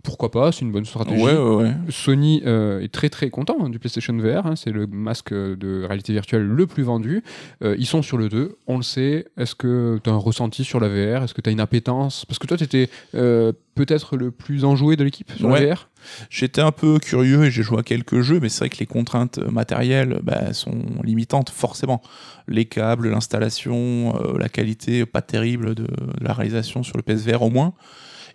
Pourquoi 0.06 0.32
pas, 0.32 0.52
c'est 0.52 0.62
une 0.62 0.72
bonne 0.72 0.86
stratégie. 0.86 1.22
Ouais, 1.22 1.36
ouais, 1.36 1.56
ouais. 1.56 1.74
Sony 1.90 2.42
euh, 2.46 2.80
est 2.80 2.92
très 2.92 3.10
très 3.10 3.30
content 3.30 3.58
hein, 3.60 3.70
du 3.70 3.80
PlayStation 3.80 4.16
VR, 4.16 4.46
hein, 4.46 4.56
c'est 4.56 4.72
le 4.72 4.88
masque 4.88 5.34
de 5.34 5.84
réalité 5.84 6.14
virtuelle 6.14 6.44
le 6.44 6.68
plus 6.68 6.84
vendu. 6.84 7.24
Euh, 7.64 7.76
ils 7.78 7.86
sont 7.86 8.02
sur 8.02 8.18
le 8.18 8.30
2, 8.30 8.58
on 8.68 8.78
le 8.78 8.84
sait. 8.84 9.26
Est-ce 9.38 9.56
que 9.56 10.00
tu 10.04 10.10
as 10.10 10.14
un 10.14 10.18
ressenti 10.18 10.64
sur 10.64 10.80
la 10.80 10.88
VR 10.88 11.24
Est-ce 11.24 11.34
que 11.34 11.42
tu 11.42 11.50
as 11.50 11.52
une 11.52 11.60
appétence? 11.60 12.26
Parce 12.26 12.40
que 12.40 12.48
toi, 12.48 12.56
tu 12.56 12.64
étais 12.64 12.90
peut-être 13.12 14.16
le 14.16 14.32
plus 14.32 14.64
enjoué 14.64 14.96
de 14.96 15.04
l'équipe 15.04 15.32
sur 15.36 15.50
la 15.50 15.66
VR. 15.66 15.90
J'étais 16.30 16.62
un 16.62 16.72
peu 16.72 17.00
curieux 17.00 17.46
et 17.46 17.52
j'ai 17.52 17.64
joué 17.64 17.80
à 17.80 17.84
quelques 17.84 18.22
jeux, 18.22 18.40
mais 18.40 18.50
c'est 18.50 18.60
vrai 18.60 18.70
que 18.70 18.78
les 18.78 18.86
contraintes 18.86 19.40
matérielles 19.40 20.20
bah, 20.24 20.54
sont 20.54 20.84
limitantes 21.04 21.50
forcément. 21.50 22.02
Les 22.48 22.66
câbles, 22.66 23.10
l'installation, 23.10 24.16
euh, 24.22 24.38
la 24.38 24.50
qualité 24.50 25.06
pas 25.06 25.22
terrible 25.22 25.76
de, 25.76 25.84
de 25.84 26.24
la 26.24 26.34
réalisation 26.34 26.84
sur 26.84 26.96
le 26.96 27.04
PSVR 27.04 27.42
au 27.42 27.50
moins. 27.50 27.74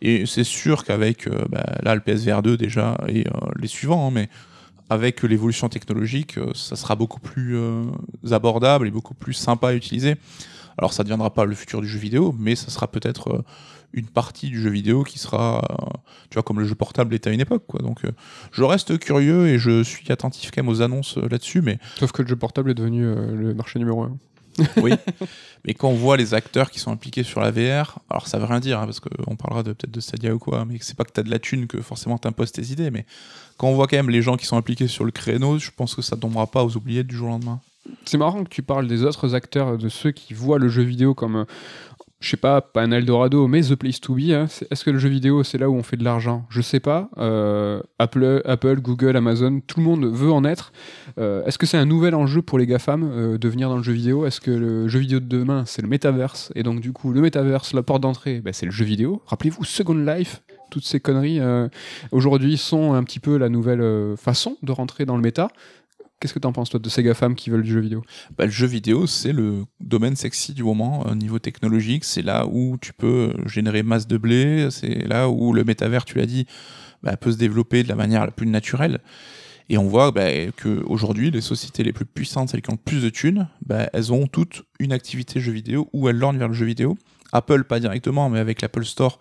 Et 0.02 0.26
c'est 0.26 0.44
sûr 0.44 0.84
qu'avec 0.84 1.26
euh, 1.26 1.44
bah, 1.50 1.64
là 1.82 1.94
le 1.94 2.00
PSVR 2.00 2.42
2 2.42 2.56
déjà 2.56 2.98
et 3.08 3.26
euh, 3.26 3.30
les 3.58 3.68
suivants, 3.68 4.08
hein, 4.08 4.10
mais 4.12 4.28
avec 4.88 5.22
l'évolution 5.22 5.68
technologique, 5.68 6.38
euh, 6.38 6.50
ça 6.54 6.74
sera 6.74 6.96
beaucoup 6.96 7.20
plus 7.20 7.56
abordable 8.30 8.88
et 8.88 8.90
beaucoup 8.90 9.14
plus 9.14 9.34
sympa 9.34 9.68
à 9.68 9.72
utiliser. 9.74 10.16
Alors 10.78 10.92
ça 10.92 11.02
ne 11.02 11.04
deviendra 11.04 11.34
pas 11.34 11.44
le 11.44 11.54
futur 11.54 11.80
du 11.82 11.88
jeu 11.88 11.98
vidéo, 11.98 12.34
mais 12.38 12.56
ça 12.56 12.70
sera 12.70 12.88
peut-être 12.88 13.44
une 13.92 14.06
partie 14.06 14.48
du 14.48 14.62
jeu 14.62 14.70
vidéo 14.70 15.02
qui 15.02 15.18
sera, 15.18 15.62
tu 16.30 16.34
vois, 16.34 16.42
comme 16.42 16.58
le 16.58 16.64
jeu 16.64 16.74
portable 16.74 17.14
était 17.14 17.28
à 17.28 17.32
une 17.32 17.40
époque. 17.40 17.64
Quoi. 17.66 17.80
Donc 17.82 18.02
je 18.50 18.62
reste 18.62 18.98
curieux 18.98 19.48
et 19.48 19.58
je 19.58 19.82
suis 19.82 20.10
attentif 20.10 20.50
quand 20.52 20.62
même 20.62 20.70
aux 20.70 20.80
annonces 20.80 21.18
là-dessus, 21.18 21.60
mais 21.60 21.78
Sauf 21.98 22.12
que 22.12 22.22
le 22.22 22.28
jeu 22.28 22.36
portable 22.36 22.70
est 22.70 22.74
devenu 22.74 23.02
le 23.02 23.52
marché 23.52 23.78
numéro 23.78 24.02
1. 24.04 24.16
oui. 24.82 24.92
mais 25.64 25.74
quand 25.74 25.88
on 25.88 25.94
voit 25.94 26.16
les 26.16 26.34
acteurs 26.34 26.70
qui 26.70 26.78
sont 26.78 26.90
impliqués 26.90 27.22
sur 27.22 27.40
la 27.40 27.50
VR, 27.50 28.00
alors 28.10 28.26
ça 28.26 28.38
veut 28.38 28.46
rien 28.46 28.60
dire, 28.60 28.80
hein, 28.80 28.84
parce 28.84 29.00
qu'on 29.00 29.36
parlera 29.36 29.62
de, 29.62 29.72
peut-être 29.72 29.90
de 29.90 30.00
Stadia 30.00 30.34
ou 30.34 30.38
quoi, 30.38 30.64
mais 30.64 30.78
c'est 30.80 30.96
pas 30.96 31.04
que 31.04 31.12
tu 31.12 31.20
as 31.20 31.22
de 31.22 31.30
la 31.30 31.38
thune 31.38 31.66
que 31.66 31.80
forcément 31.80 32.18
t'imposes 32.18 32.52
tes 32.52 32.64
idées, 32.64 32.90
mais 32.90 33.06
quand 33.56 33.68
on 33.68 33.74
voit 33.74 33.86
quand 33.86 33.96
même 33.96 34.10
les 34.10 34.22
gens 34.22 34.36
qui 34.36 34.46
sont 34.46 34.56
impliqués 34.56 34.88
sur 34.88 35.04
le 35.04 35.10
créneau, 35.10 35.58
je 35.58 35.70
pense 35.74 35.94
que 35.94 36.02
ça 36.02 36.16
tombera 36.16 36.46
pas 36.46 36.64
aux 36.64 36.76
oubliettes 36.76 37.06
du 37.06 37.16
jour 37.16 37.28
au 37.28 37.32
lendemain. 37.32 37.60
C'est 38.04 38.18
marrant 38.18 38.44
que 38.44 38.48
tu 38.48 38.62
parles 38.62 38.86
des 38.86 39.04
autres 39.04 39.34
acteurs, 39.34 39.78
de 39.78 39.88
ceux 39.88 40.10
qui 40.10 40.34
voient 40.34 40.58
le 40.58 40.68
jeu 40.68 40.82
vidéo 40.82 41.14
comme, 41.14 41.36
euh, 41.36 41.44
je 42.20 42.28
sais 42.28 42.36
pas, 42.36 42.60
pas 42.60 42.82
un 42.82 42.90
Eldorado, 42.92 43.46
mais 43.48 43.62
The 43.62 43.74
Place 43.76 43.98
to 44.00 44.14
Be. 44.14 44.30
hein. 44.32 44.46
Est-ce 44.70 44.84
que 44.84 44.90
le 44.90 44.98
jeu 44.98 45.08
vidéo, 45.08 45.42
c'est 45.42 45.56
là 45.56 45.70
où 45.70 45.74
on 45.74 45.82
fait 45.82 45.96
de 45.96 46.04
l'argent? 46.04 46.44
Je 46.50 46.60
sais 46.60 46.78
pas. 46.78 47.08
Euh, 47.16 47.80
Apple, 47.98 48.80
Google, 48.80 49.16
Amazon, 49.16 49.60
tout 49.66 49.80
le 49.80 49.86
monde 49.86 50.04
veut 50.04 50.30
en 50.30 50.44
être. 50.44 50.72
Euh, 51.18 51.42
Est-ce 51.46 51.56
que 51.56 51.64
c'est 51.64 51.78
un 51.78 51.86
nouvel 51.86 52.14
enjeu 52.14 52.42
pour 52.42 52.58
les 52.58 52.66
GAFAM 52.66 53.10
euh, 53.10 53.38
de 53.38 53.48
venir 53.48 53.70
dans 53.70 53.78
le 53.78 53.82
jeu 53.82 53.94
vidéo? 53.94 54.26
Est-ce 54.26 54.40
que 54.42 54.50
le 54.50 54.86
jeu 54.86 54.98
vidéo 55.00 55.18
de 55.18 55.24
demain, 55.24 55.64
c'est 55.66 55.80
le 55.80 55.88
metaverse? 55.88 56.52
Et 56.54 56.62
donc, 56.62 56.80
du 56.80 56.92
coup, 56.92 57.10
le 57.10 57.22
metaverse, 57.22 57.72
la 57.72 57.82
porte 57.82 58.02
d'entrée, 58.02 58.40
ben, 58.40 58.52
c'est 58.52 58.66
le 58.66 58.72
jeu 58.72 58.84
vidéo. 58.84 59.22
Rappelez-vous, 59.26 59.64
Second 59.64 59.94
Life, 59.94 60.42
toutes 60.70 60.84
ces 60.84 61.00
conneries, 61.00 61.40
euh, 61.40 61.68
aujourd'hui, 62.12 62.58
sont 62.58 62.92
un 62.92 63.02
petit 63.02 63.18
peu 63.18 63.38
la 63.38 63.48
nouvelle 63.48 64.14
façon 64.18 64.58
de 64.62 64.72
rentrer 64.72 65.06
dans 65.06 65.16
le 65.16 65.22
méta. 65.22 65.48
Qu'est-ce 66.20 66.34
que 66.34 66.38
t'en 66.38 66.52
penses, 66.52 66.68
toi, 66.68 66.78
de 66.78 66.88
ces 66.90 67.02
GAFAM 67.02 67.34
qui 67.34 67.48
veulent 67.48 67.62
du 67.62 67.70
jeu 67.70 67.80
vidéo? 67.80 68.02
Bah, 68.36 68.44
le 68.44 68.50
jeu 68.50 68.66
vidéo, 68.66 69.06
c'est 69.06 69.32
le 69.32 69.64
domaine 69.80 70.16
sexy 70.16 70.52
du 70.52 70.62
moment 70.62 71.06
au 71.06 71.14
niveau 71.14 71.38
technologique. 71.38 72.04
C'est 72.04 72.20
là 72.20 72.46
où 72.46 72.76
tu 72.78 72.92
peux 72.92 73.32
générer 73.46 73.82
masse 73.82 74.06
de 74.06 74.18
blé. 74.18 74.68
C'est 74.70 75.06
là 75.08 75.30
où 75.30 75.54
le 75.54 75.64
métavers, 75.64 76.04
tu 76.04 76.18
l'as 76.18 76.26
dit, 76.26 76.44
bah, 77.02 77.16
peut 77.16 77.32
se 77.32 77.38
développer 77.38 77.82
de 77.82 77.88
la 77.88 77.94
manière 77.94 78.26
la 78.26 78.32
plus 78.32 78.46
naturelle. 78.46 79.00
Et 79.70 79.78
on 79.78 79.86
voit 79.86 80.10
bah, 80.10 80.28
que 80.56 80.82
aujourd'hui, 80.84 81.30
les 81.30 81.40
sociétés 81.40 81.84
les 81.84 81.94
plus 81.94 82.04
puissantes, 82.04 82.50
celles 82.50 82.60
qui 82.60 82.70
ont 82.70 82.74
le 82.74 82.84
plus 82.84 83.02
de 83.02 83.08
thunes, 83.08 83.48
elles 83.94 84.12
ont 84.12 84.26
toutes 84.26 84.64
une 84.78 84.92
activité 84.92 85.40
jeu 85.40 85.52
vidéo 85.52 85.88
ou 85.94 86.10
elles 86.10 86.18
lorgnent 86.18 86.38
vers 86.38 86.48
le 86.48 86.54
jeu 86.54 86.66
vidéo. 86.66 86.98
Apple, 87.32 87.64
pas 87.64 87.80
directement, 87.80 88.28
mais 88.28 88.40
avec 88.40 88.60
l'Apple 88.60 88.84
Store, 88.84 89.20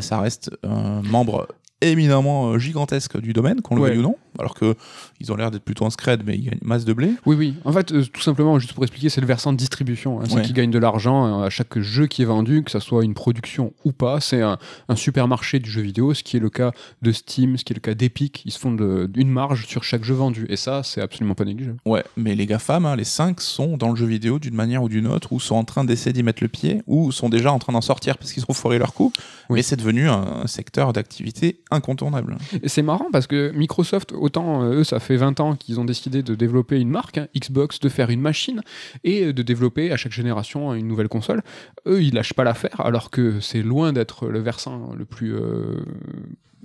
ça 0.00 0.20
reste 0.20 0.50
un 0.62 1.02
membre 1.02 1.48
éminemment 1.80 2.52
euh, 2.52 2.58
gigantesque 2.58 3.20
du 3.20 3.32
domaine, 3.32 3.60
qu'on 3.60 3.76
le 3.76 3.82
Ouais. 3.82 3.88
veuille 3.90 3.98
ou 3.98 4.02
non, 4.02 4.16
alors 4.38 4.54
que 4.54 4.74
ils 5.20 5.32
ont 5.32 5.36
l'air 5.36 5.50
d'être 5.50 5.62
plutôt 5.64 5.84
en 5.84 5.90
scred, 5.90 6.22
mais 6.26 6.34
ils 6.36 6.44
gagnent 6.44 6.58
masse 6.62 6.84
de 6.84 6.92
blé. 6.92 7.12
Oui, 7.26 7.36
oui. 7.36 7.54
En 7.64 7.72
fait, 7.72 7.92
euh, 7.92 8.04
tout 8.04 8.20
simplement, 8.20 8.58
juste 8.58 8.72
pour 8.72 8.84
expliquer, 8.84 9.08
c'est 9.08 9.20
le 9.20 9.26
versant 9.26 9.52
de 9.52 9.56
distribution. 9.56 10.20
hein. 10.20 10.24
C'est 10.28 10.34
Ouais. 10.36 10.42
qui 10.42 10.52
gagne 10.52 10.70
de 10.70 10.78
l'argent 10.78 11.42
euh, 11.42 11.46
à 11.46 11.50
chaque 11.50 11.78
jeu 11.78 12.06
qui 12.06 12.22
est 12.22 12.24
vendu, 12.24 12.62
que 12.62 12.70
ça 12.70 12.80
soit 12.80 13.04
une 13.04 13.14
production 13.14 13.72
ou 13.84 13.92
pas. 13.92 14.20
C'est 14.20 14.42
un, 14.42 14.58
un 14.88 14.96
supermarché 14.96 15.58
du 15.60 15.70
jeu 15.70 15.82
vidéo, 15.82 16.14
ce 16.14 16.22
qui 16.22 16.36
est 16.36 16.40
le 16.40 16.50
cas 16.50 16.72
de 17.02 17.12
Steam, 17.12 17.56
ce 17.56 17.64
qui 17.64 17.72
est 17.72 17.76
le 17.76 17.80
cas 17.80 17.94
d'Epic. 17.94 18.42
Ils 18.44 18.52
se 18.52 18.58
font 18.58 18.72
de- 18.72 19.10
une 19.16 19.30
marge 19.30 19.66
sur 19.66 19.84
chaque 19.84 20.04
jeu 20.04 20.14
vendu. 20.14 20.46
Et 20.48 20.56
ça, 20.56 20.82
c'est 20.82 21.00
absolument 21.00 21.34
pas 21.34 21.44
négligeable. 21.44 21.78
Ouais, 21.86 22.04
mais 22.16 22.34
les 22.34 22.46
GAFAM, 22.46 22.86
hein, 22.86 22.96
les 22.96 23.04
5 23.04 23.40
sont 23.40 23.76
dans 23.76 23.90
le 23.90 23.96
jeu 23.96 24.06
vidéo 24.06 24.38
d'une 24.38 24.54
manière 24.54 24.82
ou 24.82 24.88
d'une 24.88 25.06
autre, 25.06 25.32
ou 25.32 25.40
sont 25.40 25.54
en 25.56 25.64
train 25.64 25.84
d'essayer 25.84 26.12
d'y 26.12 26.22
mettre 26.22 26.42
le 26.42 26.48
pied, 26.48 26.82
ou 26.86 27.12
sont 27.12 27.28
déjà 27.28 27.52
en 27.52 27.58
train 27.58 27.72
d'en 27.72 27.80
sortir 27.80 28.18
parce 28.18 28.32
qu'ils 28.32 28.44
ont 28.48 28.52
foiré 28.54 28.78
leur 28.78 28.94
coup. 28.94 29.12
Oui. 29.48 29.56
Mais 29.56 29.62
c'est 29.62 29.76
devenu 29.76 30.08
un, 30.08 30.42
un 30.44 30.46
secteur 30.46 30.92
d'activité 30.92 31.60
incontournable. 31.70 32.36
Et 32.62 32.68
c'est 32.68 32.82
marrant 32.82 33.06
parce 33.12 33.26
que 33.26 33.50
Microsoft, 33.54 34.12
autant 34.12 34.62
euh, 34.62 34.76
eux, 34.80 34.84
ça 34.84 35.00
fait 35.00 35.16
20 35.16 35.40
ans 35.40 35.56
qu'ils 35.56 35.80
ont 35.80 35.84
décidé 35.84 36.22
de 36.22 36.34
développer 36.34 36.78
une 36.80 36.90
marque, 36.90 37.18
hein, 37.18 37.28
Xbox, 37.36 37.80
de 37.80 37.88
faire 37.88 38.10
une 38.10 38.20
machine 38.20 38.62
et 39.04 39.24
euh, 39.26 39.32
de 39.32 39.42
développer 39.42 39.92
à 39.92 39.96
chaque 39.96 40.12
génération 40.12 40.74
une 40.74 40.88
nouvelle 40.88 41.08
console. 41.08 41.42
Eux, 41.86 42.02
ils 42.02 42.14
lâchent 42.14 42.34
pas 42.34 42.44
l'affaire 42.44 42.80
alors 42.80 43.10
que 43.10 43.40
c'est 43.40 43.62
loin 43.62 43.92
d'être 43.92 44.28
le 44.28 44.40
versant 44.40 44.92
le 44.96 45.04
plus. 45.04 45.34
euh, 45.34 45.76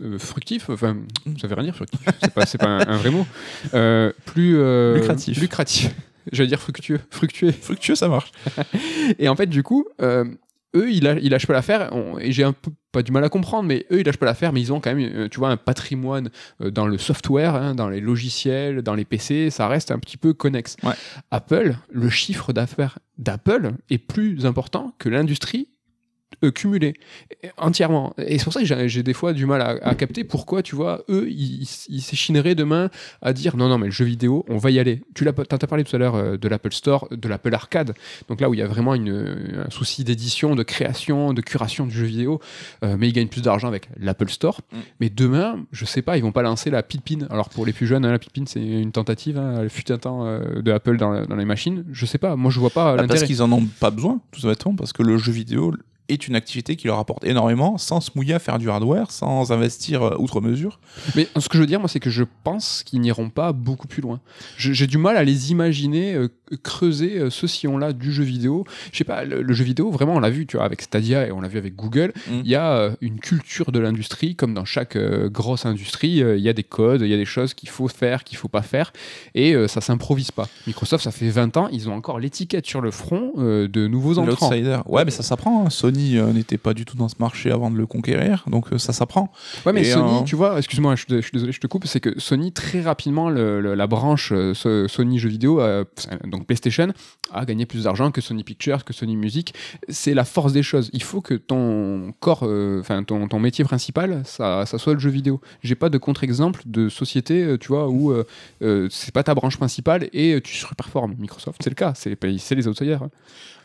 euh, 0.01 0.17
fructif, 0.17 0.69
enfin, 0.71 0.97
ça 1.39 1.47
veut 1.47 1.53
rien 1.53 1.65
dire 1.65 1.75
fructif, 1.75 1.99
c'est 2.23 2.33
pas, 2.33 2.45
pas 2.45 2.65
un, 2.67 2.87
un 2.87 2.97
vrai 2.97 3.11
mot. 3.11 3.27
Euh, 3.75 4.11
plus 4.25 4.57
Lucratif. 4.95 5.39
Lucratif. 5.39 5.95
J'allais 6.31 6.47
dire 6.47 6.59
fructueux, 6.59 6.99
fructueux. 7.11 7.51
Fructueux, 7.51 7.95
ça 7.95 8.07
marche. 8.07 8.31
Et 9.19 9.27
en 9.29 9.35
fait, 9.35 9.45
du 9.47 9.61
coup, 9.61 9.85
eux, 10.75 10.91
ils, 10.91 11.03
lâ- 11.03 11.19
ils 11.21 11.29
lâchent 11.29 11.47
pas 11.47 11.53
l'affaire. 11.53 11.91
Et 12.19 12.31
j'ai 12.31 12.43
un 12.43 12.53
peu 12.53 12.71
pas 12.91 13.01
du 13.01 13.11
mal 13.11 13.23
à 13.23 13.29
comprendre, 13.29 13.67
mais 13.67 13.85
eux, 13.91 13.99
ils 14.01 14.05
lâchent 14.05 14.17
pas 14.17 14.25
l'affaire, 14.27 14.53
mais 14.53 14.61
ils 14.61 14.71
ont 14.71 14.79
quand 14.79 14.93
même, 14.93 15.11
euh, 15.15 15.27
tu 15.29 15.39
vois, 15.39 15.49
un 15.49 15.57
patrimoine 15.57 16.29
euh, 16.61 16.69
dans 16.69 16.85
le 16.85 16.97
software, 16.97 17.55
hein, 17.55 17.73
dans 17.75 17.89
les 17.89 17.99
logiciels, 18.01 18.81
dans 18.83 18.93
les 18.95 19.05
PC. 19.05 19.49
Ça 19.49 19.67
reste 19.67 19.89
un 19.91 19.99
petit 19.99 20.17
peu 20.17 20.33
connexe. 20.33 20.75
Ouais. 20.83 20.93
Apple, 21.31 21.75
le 21.91 22.09
chiffre 22.09 22.53
d'affaires 22.53 22.99
d'Apple 23.17 23.71
est 23.89 23.97
plus 23.97 24.45
important 24.45 24.93
que 24.99 25.09
l'industrie 25.09 25.69
euh, 26.43 26.51
cumulée 26.51 26.93
Et- 27.41 27.49
entièrement. 27.57 28.13
Et 28.17 28.37
c'est 28.37 28.43
pour 28.43 28.53
ça 28.53 28.63
que 28.63 28.87
j'ai 28.87 29.03
des 29.03 29.13
fois 29.13 29.33
du 29.33 29.45
mal 29.45 29.61
à, 29.61 29.77
à 29.81 29.95
capter 29.95 30.23
pourquoi, 30.23 30.61
tu 30.61 30.75
vois, 30.75 31.03
eux, 31.09 31.27
ils 31.29 31.65
s'échineraient 31.65 32.55
demain 32.55 32.89
à 33.21 33.33
dire 33.33 33.57
non, 33.57 33.67
non, 33.67 33.77
mais 33.77 33.87
le 33.87 33.91
jeu 33.91 34.05
vidéo, 34.05 34.45
on 34.49 34.57
va 34.57 34.71
y 34.71 34.79
aller. 34.79 35.01
Tu 35.15 35.23
l'as, 35.23 35.33
t'as 35.33 35.57
t'as 35.57 35.67
parlé 35.67 35.83
tout 35.83 35.95
à 35.95 35.99
l'heure 35.99 36.15
euh, 36.15 36.37
de 36.37 36.47
l'Apple 36.47 36.73
Store, 36.73 37.07
de 37.11 37.27
l'Apple 37.27 37.53
Arcade. 37.53 37.93
Donc 38.27 38.41
là 38.41 38.49
où 38.49 38.53
il 38.53 38.59
y 38.59 38.63
a 38.63 38.67
vraiment 38.67 38.95
une, 38.95 39.63
un 39.65 39.69
souci 39.69 40.03
d'édition, 40.03 40.55
de 40.55 40.63
création, 40.63 41.33
de 41.33 41.41
curation 41.41 41.85
du 41.85 41.95
jeu 41.95 42.05
vidéo, 42.05 42.39
euh, 42.83 42.95
mais 42.97 43.07
ils 43.07 43.13
gagnent 43.13 43.27
plus 43.27 43.41
d'argent 43.41 43.67
avec 43.67 43.89
l'Apple 43.99 44.29
Store. 44.29 44.61
Mm. 44.71 44.77
Mais 44.99 45.09
demain, 45.09 45.65
je 45.71 45.85
sais 45.85 46.01
pas, 46.01 46.17
ils 46.17 46.23
vont 46.23 46.31
pas 46.31 46.41
lancer 46.41 46.69
la 46.69 46.83
Pitpin. 46.83 47.27
Alors 47.29 47.49
pour 47.49 47.65
les 47.65 47.73
plus 47.73 47.87
jeunes, 47.87 48.05
hein, 48.05 48.11
la 48.11 48.19
Pitpin 48.19 48.43
c'est 48.45 48.61
une 48.61 48.91
tentative, 48.91 49.37
hein, 49.37 49.67
fut 49.69 49.91
un 49.91 49.97
temps 49.97 50.25
euh, 50.25 50.61
de 50.61 50.71
Apple 50.71 50.97
dans, 50.97 51.35
les 51.35 51.45
machines. 51.45 51.85
Je 51.91 52.05
sais 52.05 52.17
pas, 52.17 52.35
moi 52.35 52.51
je 52.51 52.59
vois 52.59 52.69
pas 52.69 52.95
parce 52.95 53.01
l'intérêt. 53.07 53.25
qu'ils 53.25 53.41
en 53.41 53.51
ont 53.51 53.65
pas 53.79 53.91
besoin, 53.91 54.19
tout 54.31 54.41
simplement, 54.41 54.75
parce 54.75 54.93
que 54.93 55.03
le 55.03 55.17
jeu 55.17 55.31
vidéo 55.31 55.73
est 56.09 56.27
une 56.27 56.35
activité 56.35 56.75
qui 56.75 56.87
leur 56.87 56.99
apporte 56.99 57.23
énormément, 57.23 57.77
sans 57.77 58.01
se 58.01 58.11
mouiller 58.15 58.33
à 58.33 58.39
faire 58.39 58.59
du 58.59 58.69
hardware, 58.69 59.09
sans 59.11 59.51
investir 59.51 60.03
euh, 60.03 60.15
outre 60.19 60.41
mesure. 60.41 60.79
Mais 61.15 61.27
ce 61.37 61.47
que 61.47 61.55
je 61.57 61.61
veux 61.61 61.67
dire, 61.67 61.79
moi, 61.79 61.87
c'est 61.87 61.99
que 61.99 62.09
je 62.09 62.23
pense 62.43 62.83
qu'ils 62.83 62.99
n'iront 63.01 63.29
pas 63.29 63.53
beaucoup 63.53 63.87
plus 63.87 64.01
loin. 64.01 64.19
J'ai 64.57 64.87
du 64.87 64.97
mal 64.97 65.15
à 65.17 65.23
les 65.23 65.51
imaginer 65.51 66.13
euh, 66.13 66.27
creuser 66.61 67.17
euh, 67.19 67.29
ce 67.29 67.47
sillon-là 67.47 67.93
du 67.93 68.11
jeu 68.11 68.23
vidéo. 68.23 68.65
Je 68.91 68.97
sais 68.97 69.03
pas, 69.05 69.23
le, 69.23 69.41
le 69.41 69.53
jeu 69.53 69.63
vidéo, 69.63 69.91
vraiment, 69.91 70.13
on 70.15 70.19
l'a 70.19 70.29
vu, 70.29 70.45
tu 70.45 70.57
vois, 70.57 70.65
avec 70.65 70.81
Stadia 70.81 71.25
et 71.27 71.31
on 71.31 71.39
l'a 71.41 71.47
vu 71.47 71.57
avec 71.57 71.75
Google. 71.75 72.11
Mm. 72.27 72.41
Il 72.43 72.49
y 72.49 72.55
a 72.55 72.73
euh, 72.73 72.91
une 73.01 73.19
culture 73.19 73.71
de 73.71 73.79
l'industrie, 73.79 74.35
comme 74.35 74.53
dans 74.53 74.65
chaque 74.65 74.97
grosse 74.97 75.65
industrie. 75.65 76.17
Il 76.17 76.39
y 76.41 76.49
a 76.49 76.53
des 76.53 76.63
codes, 76.63 77.01
il 77.01 77.07
y 77.07 77.13
a 77.13 77.17
des 77.17 77.25
choses 77.25 77.53
qu'il 77.53 77.69
faut 77.69 77.87
faire, 77.87 78.23
qu'il 78.23 78.37
faut 78.37 78.47
pas 78.49 78.61
faire, 78.61 78.91
et 79.35 79.55
ça 79.67 79.79
s'improvise 79.81 80.31
pas. 80.31 80.47
Microsoft, 80.67 81.03
ça 81.03 81.11
fait 81.11 81.29
20 81.29 81.57
ans, 81.57 81.69
ils 81.71 81.89
ont 81.89 81.93
encore 81.93 82.19
l'étiquette 82.19 82.65
sur 82.65 82.81
le 82.81 82.91
front 82.91 83.31
de 83.37 83.87
nouveaux 83.87 84.17
entrants. 84.17 84.49
L'outsider. 84.49 84.79
Ouais, 84.85 85.05
mais 85.05 85.11
ça 85.11 85.23
s'apprend. 85.23 85.65
hein. 85.65 85.69
Sony 85.69 85.92
euh, 86.17 86.33
n'était 86.33 86.57
pas 86.57 86.73
du 86.73 86.85
tout 86.85 86.97
dans 86.97 87.07
ce 87.09 87.15
marché 87.19 87.51
avant 87.51 87.69
de 87.71 87.77
le 87.77 87.85
conquérir, 87.87 88.43
donc 88.47 88.71
euh, 88.73 88.77
ça 88.77 88.93
s'apprend. 88.93 89.31
Ouais, 89.65 89.73
mais 89.73 89.81
Et, 89.81 89.85
Sony, 89.91 90.19
euh, 90.19 90.23
tu 90.23 90.35
vois, 90.35 90.57
excuse-moi, 90.57 90.95
je, 90.95 91.01
suis- 91.03 91.15
je 91.15 91.21
suis 91.21 91.31
désolé, 91.31 91.51
je 91.51 91.59
te 91.59 91.67
coupe, 91.67 91.85
c'est 91.87 91.99
que 91.99 92.19
Sony, 92.19 92.51
très 92.51 92.81
rapidement, 92.81 93.29
le- 93.29 93.61
le- 93.61 93.75
la 93.75 93.87
branche 93.87 94.33
so- 94.53 94.87
Sony 94.87 95.19
jeux 95.19 95.29
vidéo, 95.29 95.59
euh, 95.61 95.83
donc 96.25 96.45
PlayStation, 96.45 96.93
a 97.31 97.45
gagné 97.45 97.65
plus 97.65 97.83
d'argent 97.85 98.11
que 98.11 98.21
Sony 98.21 98.43
Pictures, 98.43 98.83
que 98.85 98.93
Sony 98.93 99.15
Music. 99.15 99.53
C'est 99.89 100.13
la 100.13 100.23
force 100.25 100.53
des 100.53 100.63
choses. 100.63 100.89
Il 100.93 101.01
faut 101.03 101.21
que 101.21 101.33
ton 101.33 102.13
corps, 102.19 102.41
euh, 102.43 102.79
enfin, 102.81 103.03
ton, 103.03 103.27
ton 103.27 103.39
métier 103.39 103.63
principal, 103.65 104.21
ça, 104.25 104.65
ça 104.65 104.77
soit 104.77 104.93
le 104.93 104.99
jeu 104.99 105.09
vidéo. 105.09 105.41
J'ai 105.63 105.75
pas 105.75 105.89
de 105.89 105.97
contre-exemple 105.97 106.61
de 106.65 106.89
société, 106.89 107.57
tu 107.59 107.69
vois, 107.69 107.89
où 107.89 108.13
c'est 108.89 109.13
pas 109.13 109.23
ta 109.23 109.33
branche 109.33 109.57
principale 109.57 110.09
et 110.13 110.39
tu 110.43 110.55
surperformes. 110.55 111.15
Microsoft, 111.17 111.59
c'est 111.63 111.69
le 111.69 111.75
cas, 111.75 111.93
c'est 111.95 112.09
les, 112.09 112.15
pays- 112.15 112.39
c'est 112.39 112.55
les 112.55 112.67
outsiders. 112.67 113.03
hein. 113.03 113.09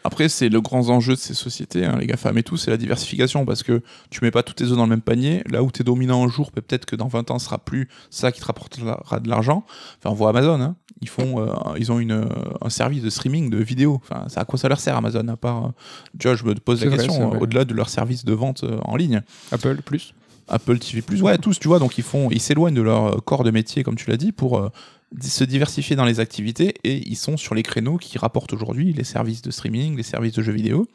Après, 0.04 0.28
c'est 0.28 0.48
le 0.48 0.60
grand 0.60 0.88
enjeu 0.90 1.14
de 1.14 1.18
ces 1.18 1.34
sociétés, 1.34 1.84
hein, 1.84 1.96
les 1.98 2.06
GAFAM 2.06 2.38
et 2.38 2.42
tout, 2.42 2.56
c'est 2.56 2.70
la 2.70 2.76
diversification, 2.76 3.44
parce 3.44 3.62
que 3.62 3.82
tu 4.10 4.20
mets 4.22 4.30
pas 4.30 4.42
tous 4.42 4.54
tes 4.54 4.64
œufs 4.64 4.76
dans 4.76 4.84
le 4.84 4.90
même 4.90 5.00
panier. 5.00 5.42
Là 5.50 5.62
où 5.62 5.70
tu 5.70 5.82
es 5.82 5.84
dominant 5.84 6.24
un 6.24 6.28
jour, 6.28 6.52
peut-être 6.52 6.86
que 6.86 6.96
dans 6.96 7.08
20 7.08 7.30
ans, 7.30 7.38
ce 7.38 7.46
sera 7.46 7.58
plus 7.58 7.88
ça 8.10 8.32
qui 8.32 8.40
te 8.40 8.46
rapportera 8.46 9.20
de 9.20 9.28
l'argent. 9.28 9.64
Enfin, 9.98 10.10
on 10.10 10.14
voit 10.14 10.30
Amazon, 10.30 10.60
hein. 10.60 10.76
ils, 11.00 11.08
font, 11.08 11.40
euh, 11.40 11.52
ils 11.78 11.90
ont 11.92 11.98
une, 11.98 12.12
euh, 12.12 12.28
un 12.62 12.70
service 12.70 13.02
de 13.02 13.10
streaming 13.10 13.50
de 13.50 13.58
vidéos. 13.58 14.00
Enfin, 14.02 14.28
ça, 14.28 14.40
à 14.40 14.44
quoi 14.44 14.58
ça 14.58 14.68
leur 14.68 14.80
sert, 14.80 14.96
Amazon, 14.96 15.26
à 15.28 15.36
part... 15.36 15.66
euh, 15.66 15.68
tu 16.18 16.28
vois, 16.28 16.36
je 16.36 16.44
me 16.44 16.54
pose 16.54 16.82
la 16.82 16.90
vrai, 16.90 16.96
question, 16.96 17.28
vrai. 17.30 17.38
au-delà 17.40 17.64
de 17.64 17.74
leur 17.74 17.88
service 17.88 18.24
de 18.24 18.32
vente 18.32 18.64
en 18.84 18.96
ligne. 18.96 19.22
Apple, 19.52 19.82
plus. 19.82 20.14
Apple 20.50 20.78
TV+, 20.78 21.02
ouais, 21.20 21.36
tous, 21.36 21.58
tu 21.58 21.68
vois, 21.68 21.78
donc 21.78 21.98
ils 21.98 22.04
font, 22.04 22.30
ils 22.30 22.40
s'éloignent 22.40 22.74
de 22.74 22.80
leur 22.80 23.22
corps 23.22 23.44
de 23.44 23.50
métier, 23.50 23.84
comme 23.84 23.96
tu 23.96 24.08
l'as 24.08 24.16
dit, 24.16 24.32
pour 24.32 24.70
se 25.20 25.44
diversifier 25.44 25.96
dans 25.96 26.04
les 26.04 26.20
activités 26.20 26.74
et 26.84 27.08
ils 27.08 27.16
sont 27.16 27.36
sur 27.36 27.54
les 27.54 27.62
créneaux 27.62 27.96
qui 27.96 28.18
rapportent 28.18 28.52
aujourd'hui 28.52 28.92
les 28.92 29.04
services 29.04 29.42
de 29.42 29.50
streaming, 29.50 29.96
les 29.96 30.02
services 30.02 30.34
de 30.34 30.42
jeux 30.42 30.52
vidéo. 30.52 30.86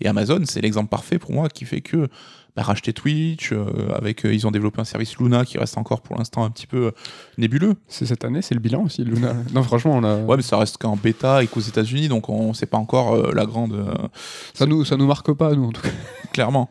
Et 0.00 0.08
Amazon, 0.08 0.42
c'est 0.46 0.60
l'exemple 0.60 0.88
parfait 0.88 1.18
pour 1.18 1.32
moi 1.32 1.48
qui 1.48 1.64
fait 1.64 1.80
que 1.80 2.08
bah, 2.54 2.62
racheter 2.62 2.92
Twitch, 2.92 3.52
euh, 3.52 3.64
avec, 3.94 4.26
euh, 4.26 4.34
ils 4.34 4.46
ont 4.46 4.50
développé 4.50 4.80
un 4.80 4.84
service 4.84 5.16
Luna 5.18 5.44
qui 5.44 5.56
reste 5.58 5.78
encore 5.78 6.02
pour 6.02 6.16
l'instant 6.18 6.44
un 6.44 6.50
petit 6.50 6.66
peu 6.66 6.86
euh, 6.86 6.90
nébuleux. 7.38 7.74
C'est 7.88 8.04
cette 8.06 8.24
année, 8.24 8.42
c'est 8.42 8.54
le 8.54 8.60
bilan 8.60 8.82
aussi, 8.84 9.04
Luna. 9.04 9.34
non, 9.54 9.62
franchement, 9.62 9.92
on 9.96 10.04
a- 10.04 10.18
Ouais, 10.18 10.36
mais 10.36 10.42
ça 10.42 10.58
reste 10.58 10.76
qu'en 10.78 10.96
bêta 10.96 11.42
et 11.42 11.46
qu'aux 11.46 11.60
États-Unis, 11.60 12.08
donc 12.08 12.28
on 12.28 12.52
sait 12.52 12.66
pas 12.66 12.78
encore 12.78 13.32
la 13.32 13.46
grande. 13.46 13.74
ça 14.54 14.66
nous 14.66 14.84
ça 14.84 14.96
nous 14.96 15.06
marque 15.06 15.32
pas, 15.32 15.54
nous, 15.54 15.64
en 15.64 15.72
tout 15.72 15.82
cas. 15.82 15.88
clairement. 16.32 16.68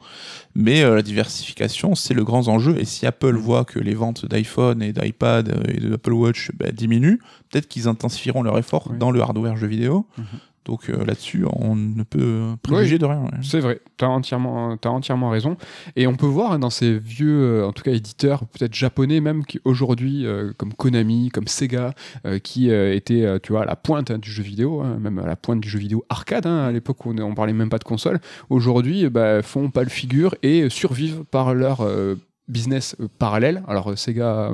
Mais 0.54 0.84
la 0.84 1.02
diversification, 1.02 1.96
c'est 1.96 2.14
le 2.14 2.24
grand 2.26 2.48
enjeu. 2.50 2.78
Et 2.78 2.86
si 2.86 3.06
Apple 3.08 3.36
voit 3.38 3.64
que 3.64 3.80
les 3.80 3.94
ventes 3.94 4.26
d'iPhone 4.26 4.82
et 4.84 4.92
d'iPad 4.94 5.64
et 5.70 5.80
de 5.80 5.94
Apple 5.94 6.12
Watch 6.14 6.52
bah, 6.60 6.72
diminuent, 6.72 7.20
peut-être 7.50 7.68
qu'ils 7.70 7.88
intensifieront 7.88 8.44
leur 8.44 8.58
effort 8.58 8.88
Oui. 8.92 8.98
dans 9.00 9.12
le 9.12 9.22
hardware 9.22 9.56
jeu 9.56 9.68
vidéo. 9.68 10.06
Mhm. 10.18 10.26
Donc 10.72 10.90
euh, 10.90 11.04
là-dessus, 11.04 11.44
on 11.52 11.76
ne 11.76 12.04
peut 12.04 12.56
préjuger 12.64 12.98
de 12.98 13.04
rien. 13.04 13.24
ouais. 13.24 13.40
C'est 13.42 13.60
vrai, 13.60 13.82
tu 13.98 14.06
as 14.06 14.10
entièrement, 14.10 14.78
t'as 14.78 14.88
entièrement 14.88 15.30
raison. 15.30 15.58
Et 15.98 16.08
on 16.08 16.16
peut 16.16 16.26
voir 16.26 16.54
hein, 16.54 16.60
dans 16.60 16.70
ces 16.70 16.98
vieux, 16.98 17.42
euh, 17.42 17.68
en 17.68 17.74
tout 17.74 17.84
cas 17.84 17.92
éditeurs, 17.92 18.46
peut-être 18.46 18.74
japonais 18.74 19.20
même, 19.20 19.44
qui 19.44 19.60
aujourd'hui, 19.66 20.26
euh, 20.26 20.54
comme 20.56 20.74
Konami, 20.74 21.28
comme 21.28 21.48
Sega, 21.48 21.94
qui 22.42 22.70
étaient 22.70 23.40
tu 23.44 23.52
vois, 23.52 23.64
à 23.64 23.66
la 23.66 23.76
pointe 23.76 24.12
hein, 24.12 24.18
du 24.18 24.32
jeu 24.32 24.44
vidéo, 24.44 24.80
hein, 24.80 24.98
même 24.98 25.20
à 25.20 25.26
la 25.26 25.36
pointe 25.36 25.60
du 25.60 25.68
jeu 25.68 25.78
vidéo 25.80 26.06
arcade, 26.08 26.46
à 26.46 26.72
l'époque 26.72 27.06
où 27.06 27.10
on, 27.12 27.22
on 27.22 27.36
parlait 27.36 27.52
même 27.52 27.70
pas 27.70 27.80
de 27.80 27.84
console, 27.84 28.22
aujourd'hui 28.50 29.10
bah, 29.10 29.42
font 29.42 29.72
pas 29.72 29.84
le 29.84 29.90
figure 29.90 30.36
et 30.42 30.70
survivent 30.70 31.26
par 31.26 31.54
leur 31.54 31.86
business 32.48 32.96
parallèle. 33.20 33.62
Alors 33.68 33.98
Sega 33.98 34.52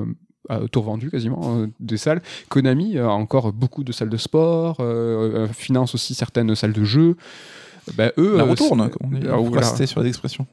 a 0.49 0.59
tout 0.71 0.81
revendu 0.81 1.09
quasiment 1.09 1.57
euh, 1.59 1.67
des 1.79 1.97
salles. 1.97 2.21
Konami 2.49 2.97
a 2.97 3.09
encore 3.09 3.53
beaucoup 3.53 3.83
de 3.83 3.91
salles 3.91 4.09
de 4.09 4.17
sport, 4.17 4.77
euh, 4.79 5.45
euh, 5.45 5.47
finance 5.47 5.95
aussi 5.95 6.13
certaines 6.13 6.53
salles 6.55 6.73
de 6.73 6.83
jeu. 6.83 7.15
Bah, 7.95 8.11
eux, 8.17 8.35
La 8.37 8.43
euh, 8.43 8.47
retourne, 8.47 8.81
on. 8.81 8.87
Ah, 9.29 9.37
On 9.39 9.43
voilà. 9.43 9.61
rester 9.61 9.85
sur 9.85 10.01
les 10.01 10.09
expressions. 10.09 10.45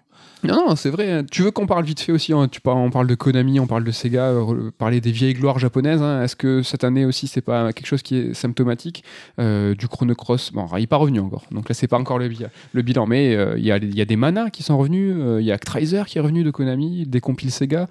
Non, 0.45 0.68
non, 0.68 0.76
c'est 0.76 0.90
vrai. 0.90 1.24
Tu 1.30 1.40
veux 1.42 1.51
qu'on 1.51 1.66
parle 1.66 1.84
vite 1.86 2.01
fait 2.01 2.12
aussi 2.12 2.34
hein, 2.34 2.49
tu 2.49 2.61
parles, 2.61 2.76
On 2.76 2.90
parle 2.90 3.07
de 3.07 3.14
Konami, 3.14 3.59
on 3.61 3.66
parle 3.66 3.82
de 3.82 3.90
Sega, 3.90 4.24
euh, 4.26 4.70
parler 4.76 5.01
des 5.01 5.11
vieilles 5.11 5.32
gloires 5.32 5.59
japonaises. 5.59 6.03
hein. 6.03 6.22
Est-ce 6.22 6.36
que 6.36 6.62
cette 6.62 6.84
année 6.84 7.07
aussi, 7.07 7.28
c'est 7.28 7.40
pas 7.40 7.72
quelque 7.72 7.86
chose 7.86 8.03
qui 8.03 8.16
est 8.18 8.34
symptomatique 8.34 9.05
euh, 9.40 9.74
du 9.74 9.88
Chrono 9.88 10.14
Cross? 10.14 10.53
Bon, 10.53 10.66
il 10.76 10.80
n'est 10.80 10.86
pas 10.86 10.99
revenu 10.99 11.18
encore. 11.20 11.45
Donc 11.51 11.68
là, 11.70 11.74
c'est 11.74 11.88
pas 11.88 11.99
encore 11.99 12.18
le, 12.18 12.28
le 12.72 12.82
bilan. 12.82 13.07
Mais 13.07 13.34
euh, 13.34 13.55
il 13.57 13.64
y, 13.64 13.72
a, 13.72 13.78
il 13.78 13.95
y 13.97 14.03
a 14.03 14.05
des 14.05 14.16
manas 14.16 14.51
qui 14.51 14.62
sont 14.62 14.76
revenus. 14.76 15.16
Il 15.40 15.47
y 15.47 15.51
a 15.51 15.55
Actraiser 15.55 16.03
qui 16.07 16.18
est 16.18 16.20
revenu 16.20 16.45
de 16.45 16.51
Konami, 16.51 17.07
des 17.07 17.20
compiles 17.22 17.51
Sega. 17.51 17.88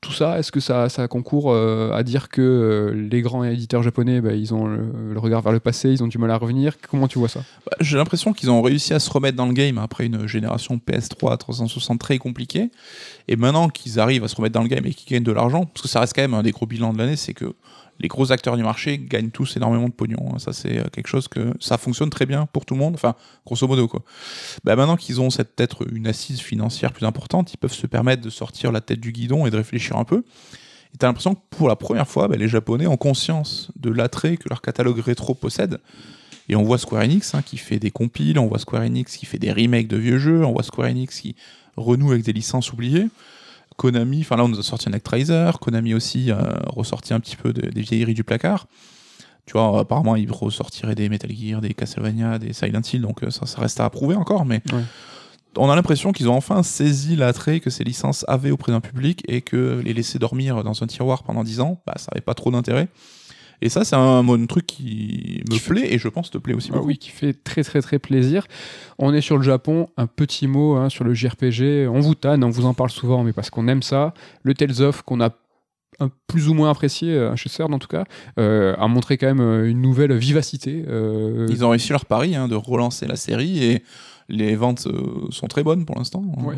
Tout 0.00 0.12
ça, 0.12 0.38
est-ce 0.38 0.52
que 0.52 0.60
ça, 0.60 0.88
concourt 1.08 1.52
euh, 1.52 1.90
à 1.92 2.02
dire 2.02 2.28
que 2.28 2.42
euh, 2.42 3.08
les 3.10 3.22
grands 3.22 3.42
éditeurs 3.44 3.82
japonais, 3.82 4.20
bah, 4.20 4.34
ils 4.34 4.54
ont 4.54 4.66
le, 4.66 5.12
le 5.12 5.18
regard 5.18 5.42
vers 5.42 5.52
le 5.52 5.60
passé, 5.60 5.90
ils 5.90 6.02
ont 6.02 6.06
du 6.06 6.18
mal 6.18 6.30
à 6.30 6.36
revenir? 6.36 6.76
Comment 6.90 7.08
tu 7.08 7.18
vois 7.18 7.28
ça? 7.28 7.40
Bah, 7.64 7.76
J'ai 7.80 7.96
l'impression 7.96 8.32
qu'ils 8.32 8.50
ont 8.50 8.62
réussi 8.62 8.94
à 8.94 8.98
se 8.98 9.10
remettre 9.10 9.36
dans 9.36 9.46
le 9.46 9.52
game 9.52 9.78
après 9.78 10.06
une 10.06 10.26
génération 10.26 10.80
PS3 10.86 11.38
360 11.38 11.98
très 11.98 12.18
compliquée. 12.18 12.70
Et 13.28 13.36
maintenant 13.36 13.68
qu'ils 13.68 13.98
arrivent 13.98 14.24
à 14.24 14.28
se 14.28 14.36
remettre 14.36 14.54
dans 14.54 14.62
le 14.62 14.68
game 14.68 14.84
et 14.86 14.94
qu'ils 14.94 15.12
gagnent 15.12 15.24
de 15.24 15.32
l'argent, 15.32 15.64
parce 15.64 15.82
que 15.82 15.88
ça 15.88 16.00
reste 16.00 16.14
quand 16.14 16.22
même 16.22 16.34
un 16.34 16.42
des 16.42 16.52
gros 16.52 16.66
bilans 16.66 16.92
de 16.92 16.98
l'année, 16.98 17.16
c'est 17.16 17.34
que 17.34 17.54
les 17.98 18.08
gros 18.08 18.32
acteurs 18.32 18.56
du 18.56 18.62
marché 18.62 18.98
gagnent 18.98 19.30
tous 19.30 19.56
énormément 19.56 19.88
de 19.88 19.92
pognon. 19.92 20.32
hein. 20.34 20.38
Ça, 20.38 20.52
c'est 20.52 20.78
euh, 20.78 20.84
quelque 20.92 21.08
chose 21.08 21.28
que 21.28 21.54
ça 21.60 21.78
fonctionne 21.78 22.10
très 22.10 22.26
bien 22.26 22.46
pour 22.46 22.64
tout 22.64 22.74
le 22.74 22.80
monde. 22.80 22.94
Enfin, 22.94 23.14
grosso 23.44 23.66
modo, 23.66 23.88
quoi. 23.88 24.02
Bah, 24.64 24.76
maintenant 24.76 24.96
qu'ils 24.96 25.20
ont 25.20 25.28
peut-être 25.28 25.86
une 25.92 26.06
assise 26.06 26.40
financière 26.40 26.92
plus 26.92 27.06
importante, 27.06 27.52
ils 27.52 27.56
peuvent 27.56 27.72
se 27.72 27.86
permettre 27.86 28.22
de 28.22 28.30
sortir 28.30 28.72
la 28.72 28.80
tête 28.80 29.00
du 29.00 29.12
guidon 29.12 29.46
et 29.46 29.50
de 29.50 29.56
réfléchir 29.56 29.96
un 29.96 30.04
peu. 30.04 30.24
Et 30.94 30.98
t'as 30.98 31.06
l'impression 31.06 31.34
que 31.34 31.40
pour 31.50 31.68
la 31.68 31.76
première 31.76 32.08
fois, 32.08 32.28
bah, 32.28 32.36
les 32.36 32.48
Japonais 32.48 32.86
ont 32.86 32.96
conscience 32.96 33.70
de 33.76 33.90
l'attrait 33.90 34.36
que 34.36 34.48
leur 34.48 34.62
catalogue 34.62 34.98
rétro 34.98 35.34
possède. 35.34 35.78
Et 36.48 36.54
on 36.54 36.62
voit 36.62 36.78
Square 36.78 37.02
Enix 37.02 37.34
hein, 37.34 37.42
qui 37.42 37.56
fait 37.56 37.78
des 37.78 37.90
compiles, 37.90 38.38
on 38.38 38.46
voit 38.46 38.58
Square 38.58 38.82
Enix 38.82 39.16
qui 39.16 39.26
fait 39.26 39.38
des 39.38 39.52
remakes 39.52 39.88
de 39.88 39.96
vieux 39.96 40.18
jeux, 40.18 40.44
on 40.44 40.52
voit 40.52 40.62
Square 40.62 40.88
Enix 40.88 41.20
qui 41.20 41.34
renoue 41.76 42.12
avec 42.12 42.22
des 42.22 42.32
licences 42.32 42.72
oubliées. 42.72 43.06
Konami, 43.76 44.20
enfin 44.20 44.36
là 44.36 44.44
on 44.44 44.48
nous 44.48 44.58
a 44.58 44.62
sorti 44.62 44.88
un 44.88 44.92
Actraiser, 44.92 45.50
Konami 45.60 45.94
aussi 45.94 46.30
a 46.30 46.62
ressorti 46.68 47.12
un 47.14 47.20
petit 47.20 47.36
peu 47.36 47.52
de- 47.52 47.68
des 47.70 47.80
vieilleries 47.82 48.14
du 48.14 48.24
placard. 48.24 48.66
Tu 49.44 49.52
vois, 49.52 49.78
apparemment 49.80 50.16
ils 50.16 50.30
ressortiraient 50.32 50.94
des 50.96 51.08
Metal 51.08 51.30
Gear, 51.30 51.60
des 51.60 51.72
Castlevania, 51.74 52.38
des 52.38 52.52
Silent 52.52 52.80
Hill, 52.92 53.02
donc 53.02 53.22
euh, 53.22 53.30
ça, 53.30 53.46
ça 53.46 53.60
reste 53.60 53.78
à 53.80 53.84
approuver 53.84 54.16
encore, 54.16 54.44
mais 54.44 54.60
Ouais. 54.72 54.82
on 55.56 55.70
a 55.70 55.76
l'impression 55.76 56.12
qu'ils 56.12 56.28
ont 56.28 56.34
enfin 56.34 56.62
saisi 56.62 57.14
l'attrait 57.16 57.60
que 57.60 57.70
ces 57.70 57.84
licences 57.84 58.24
avaient 58.28 58.50
auprès 58.50 58.72
d'un 58.72 58.80
public 58.80 59.22
et 59.28 59.42
que 59.42 59.80
les 59.84 59.94
laisser 59.94 60.18
dormir 60.18 60.64
dans 60.64 60.82
un 60.82 60.86
tiroir 60.86 61.22
pendant 61.22 61.44
10 61.44 61.60
ans, 61.60 61.80
bah, 61.86 61.94
ça 61.96 62.08
n'avait 62.12 62.24
pas 62.24 62.34
trop 62.34 62.50
d'intérêt. 62.50 62.88
Et 63.62 63.68
ça, 63.68 63.84
c'est 63.84 63.96
un, 63.96 64.28
un 64.28 64.46
truc 64.46 64.66
qui 64.66 65.42
me 65.48 65.54
Qui 65.54 65.58
fait- 65.58 65.70
plaît 65.74 65.94
et 65.94 65.98
je 65.98 66.08
pense 66.08 66.30
te 66.30 66.38
plaît 66.38 66.54
aussi 66.54 66.68
Ah 66.72 66.76
beaucoup. 66.76 66.88
oui, 66.88 66.98
qui 66.98 67.10
fait 67.10 67.32
très 67.32 67.62
très 67.64 67.80
très 67.82 67.98
plaisir. 67.98 68.46
On 68.98 69.14
est 69.14 69.20
sur 69.20 69.36
le 69.36 69.42
Japon, 69.42 69.88
un 69.96 70.06
petit 70.06 70.46
mot 70.46 70.74
hein, 70.76 70.88
sur 70.88 71.04
le 71.04 71.14
JRPG. 71.14 71.88
On 71.88 72.00
vous 72.00 72.14
tanne, 72.14 72.44
on 72.44 72.50
vous 72.50 72.66
en 72.66 72.74
parle 72.74 72.90
souvent, 72.90 73.24
mais 73.24 73.32
parce 73.32 73.50
qu'on 73.50 73.68
aime 73.68 73.82
ça. 73.82 74.12
Le 74.42 74.54
Tales 74.54 74.82
of, 74.82 75.02
qu'on 75.02 75.20
a 75.20 75.30
un 75.98 76.10
plus 76.26 76.48
ou 76.48 76.54
moins 76.54 76.70
apprécié 76.70 77.12
euh, 77.14 77.34
chez 77.36 77.48
CERN 77.48 77.72
en 77.72 77.78
tout 77.78 77.88
cas, 77.88 78.04
euh, 78.38 78.74
a 78.76 78.86
montré 78.86 79.16
quand 79.16 79.28
même 79.28 79.40
euh, 79.40 79.70
une 79.70 79.80
nouvelle 79.80 80.12
vivacité. 80.14 80.84
euh, 80.86 81.46
Ils 81.48 81.64
ont 81.64 81.70
réussi 81.70 81.90
leur 81.92 82.04
pari 82.04 82.36
hein, 82.36 82.48
de 82.48 82.54
relancer 82.54 83.06
la 83.06 83.16
série 83.16 83.64
et 83.64 83.82
les 84.28 84.56
ventes 84.56 84.86
euh, 84.86 85.26
sont 85.30 85.46
très 85.46 85.62
bonnes 85.62 85.84
pour 85.84 85.96
l'instant. 85.96 86.22
Ouais. 86.42 86.56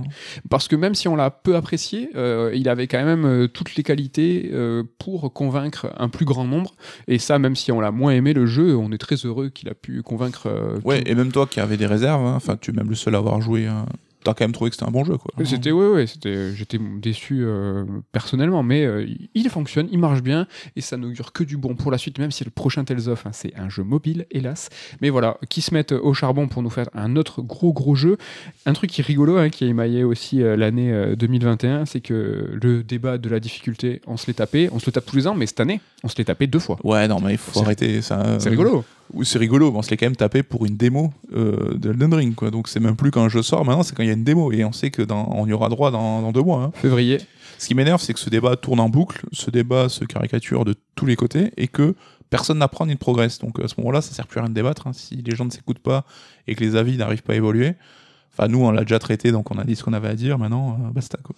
Parce 0.48 0.68
que 0.68 0.76
même 0.76 0.94
si 0.94 1.08
on 1.08 1.16
l'a 1.16 1.30
peu 1.30 1.56
apprécié, 1.56 2.10
euh, 2.16 2.50
il 2.54 2.68
avait 2.68 2.86
quand 2.86 3.04
même 3.04 3.24
euh, 3.24 3.46
toutes 3.48 3.76
les 3.76 3.82
qualités 3.82 4.50
euh, 4.52 4.82
pour 4.98 5.32
convaincre 5.32 5.92
un 5.98 6.08
plus 6.08 6.24
grand 6.24 6.44
nombre. 6.44 6.74
Et 7.08 7.18
ça, 7.18 7.38
même 7.38 7.56
si 7.56 7.70
on 7.72 7.80
l'a 7.80 7.90
moins 7.90 8.12
aimé 8.12 8.32
le 8.32 8.46
jeu, 8.46 8.76
on 8.76 8.90
est 8.92 8.98
très 8.98 9.16
heureux 9.16 9.48
qu'il 9.50 9.68
a 9.68 9.74
pu 9.74 10.02
convaincre. 10.02 10.48
Ouais, 10.84 11.02
tout- 11.02 11.10
et 11.10 11.14
même 11.14 11.32
toi 11.32 11.46
qui 11.46 11.60
avais 11.60 11.76
des 11.76 11.86
réserves, 11.86 12.24
hein, 12.24 12.34
enfin 12.36 12.56
tu 12.60 12.70
es 12.70 12.74
même 12.74 12.88
le 12.88 12.94
seul 12.94 13.14
à 13.14 13.18
avoir 13.18 13.40
joué, 13.40 13.66
hein, 13.66 13.86
t'as 14.28 14.38
quand 14.38 14.44
même 14.44 14.52
trouvé 14.52 14.70
que 14.70 14.76
c'était 14.76 14.88
un 14.88 14.92
bon 14.92 15.04
jeu 15.04 15.16
quoi. 15.16 15.32
C'était 15.44 15.72
ouais 15.72 15.88
ouais, 15.88 16.06
c'était 16.06 16.54
j'étais 16.54 16.78
déçu 16.78 17.40
euh, 17.42 17.84
personnellement, 18.12 18.62
mais 18.62 18.84
euh, 18.84 19.06
il 19.34 19.48
fonctionne, 19.48 19.88
il 19.90 19.98
marche 19.98 20.22
bien 20.22 20.46
et 20.76 20.80
ça 20.80 20.96
n'augure 20.96 21.32
que 21.32 21.44
du 21.44 21.56
bon 21.56 21.74
pour 21.74 21.90
la 21.90 21.98
suite, 21.98 22.18
même 22.18 22.30
si 22.30 22.44
le 22.44 22.50
prochain 22.50 22.84
Tales 22.84 23.08
of 23.08 23.26
hein, 23.26 23.30
c'est 23.32 23.56
un 23.56 23.68
jeu 23.68 23.82
mobile 23.82 24.26
hélas. 24.30 24.68
Mais 25.00 25.10
voilà, 25.10 25.38
qui 25.48 25.60
se 25.60 25.72
mettent 25.72 25.92
au 25.92 26.14
charbon 26.14 26.48
pour 26.48 26.62
nous 26.62 26.70
faire 26.70 26.88
un 26.94 27.16
autre 27.16 27.42
gros 27.42 27.72
gros 27.72 27.94
jeu. 27.94 28.16
Un 28.66 28.72
truc 28.72 28.90
qui 28.90 29.00
est 29.00 29.04
rigolo, 29.04 29.36
hein, 29.38 29.48
qui 29.48 29.64
a 29.64 29.66
émaillé 29.66 30.04
aussi 30.04 30.42
euh, 30.42 30.56
l'année 30.56 30.92
euh, 30.92 31.16
2021, 31.16 31.86
c'est 31.86 32.00
que 32.00 32.50
le 32.60 32.82
débat 32.82 33.18
de 33.18 33.28
la 33.28 33.40
difficulté, 33.40 34.00
on 34.06 34.16
se 34.16 34.26
l'est 34.26 34.34
tapé, 34.34 34.68
on 34.72 34.78
se 34.78 34.86
le 34.86 34.92
tape 34.92 35.06
tous 35.06 35.16
les 35.16 35.26
ans, 35.26 35.34
mais 35.34 35.46
cette 35.46 35.60
année, 35.60 35.80
on 36.04 36.08
se 36.08 36.16
l'est 36.16 36.24
tapé 36.24 36.46
deux 36.46 36.58
fois. 36.58 36.78
Ouais, 36.84 37.08
non, 37.08 37.20
mais 37.20 37.32
il 37.32 37.38
faut 37.38 37.60
arrêter 37.60 38.02
ça. 38.02 38.38
C'est 38.38 38.50
rigolo. 38.50 38.84
C'est 39.22 39.38
rigolo, 39.38 39.72
on 39.74 39.80
se 39.80 39.90
l'est 39.90 39.96
quand 39.96 40.06
même 40.06 40.16
tapé 40.16 40.42
pour 40.42 40.66
une 40.66 40.76
démo 40.76 41.14
de 41.32 41.90
Elden 41.90 42.12
Ring, 42.12 42.34
quoi. 42.34 42.50
Donc 42.50 42.68
c'est 42.68 42.78
même 42.78 42.94
plus 42.94 43.10
quand 43.10 43.22
un 43.22 43.30
jeu 43.30 43.42
sort, 43.42 43.64
maintenant 43.64 43.82
c'est 43.82 43.94
quand 43.94 44.02
il 44.02 44.08
y 44.08 44.10
a 44.10 44.14
une 44.14 44.17
démo, 44.24 44.52
et 44.52 44.64
on 44.64 44.72
sait 44.72 44.90
que 44.90 45.02
dans, 45.02 45.28
on 45.34 45.46
y 45.46 45.52
aura 45.52 45.68
droit 45.68 45.90
dans, 45.90 46.22
dans 46.22 46.32
deux 46.32 46.42
mois. 46.42 46.62
hein. 46.64 46.72
Février. 46.74 47.18
Ce 47.58 47.66
qui 47.66 47.74
m'énerve, 47.74 48.00
c'est 48.00 48.12
que 48.14 48.20
ce 48.20 48.30
débat 48.30 48.56
tourne 48.56 48.78
en 48.80 48.88
boucle, 48.88 49.26
ce 49.32 49.50
débat 49.50 49.88
se 49.88 50.04
caricature 50.04 50.64
de 50.64 50.74
tous 50.94 51.06
les 51.06 51.16
côtés, 51.16 51.52
et 51.56 51.66
que 51.66 51.94
personne 52.30 52.58
n'apprend 52.58 52.86
ni 52.86 52.92
ne 52.92 52.98
progresse. 52.98 53.38
Donc 53.40 53.58
à 53.60 53.68
ce 53.68 53.74
moment-là, 53.78 54.00
ça 54.00 54.14
sert 54.14 54.26
plus 54.26 54.38
à 54.38 54.42
rien 54.42 54.50
de 54.50 54.54
débattre, 54.54 54.86
hein. 54.86 54.92
si 54.92 55.16
les 55.16 55.34
gens 55.34 55.44
ne 55.44 55.50
s'écoutent 55.50 55.80
pas 55.80 56.04
et 56.46 56.54
que 56.54 56.62
les 56.62 56.76
avis 56.76 56.96
n'arrivent 56.96 57.22
pas 57.22 57.32
à 57.32 57.36
évoluer. 57.36 57.74
Enfin, 58.32 58.48
nous, 58.48 58.62
on 58.64 58.70
l'a 58.70 58.82
déjà 58.82 59.00
traité, 59.00 59.32
donc 59.32 59.50
on 59.50 59.58
a 59.58 59.64
dit 59.64 59.74
ce 59.74 59.82
qu'on 59.82 59.92
avait 59.92 60.08
à 60.08 60.14
dire, 60.14 60.38
maintenant, 60.38 60.78
euh, 60.84 60.90
basta, 60.92 61.18
quoi. 61.22 61.34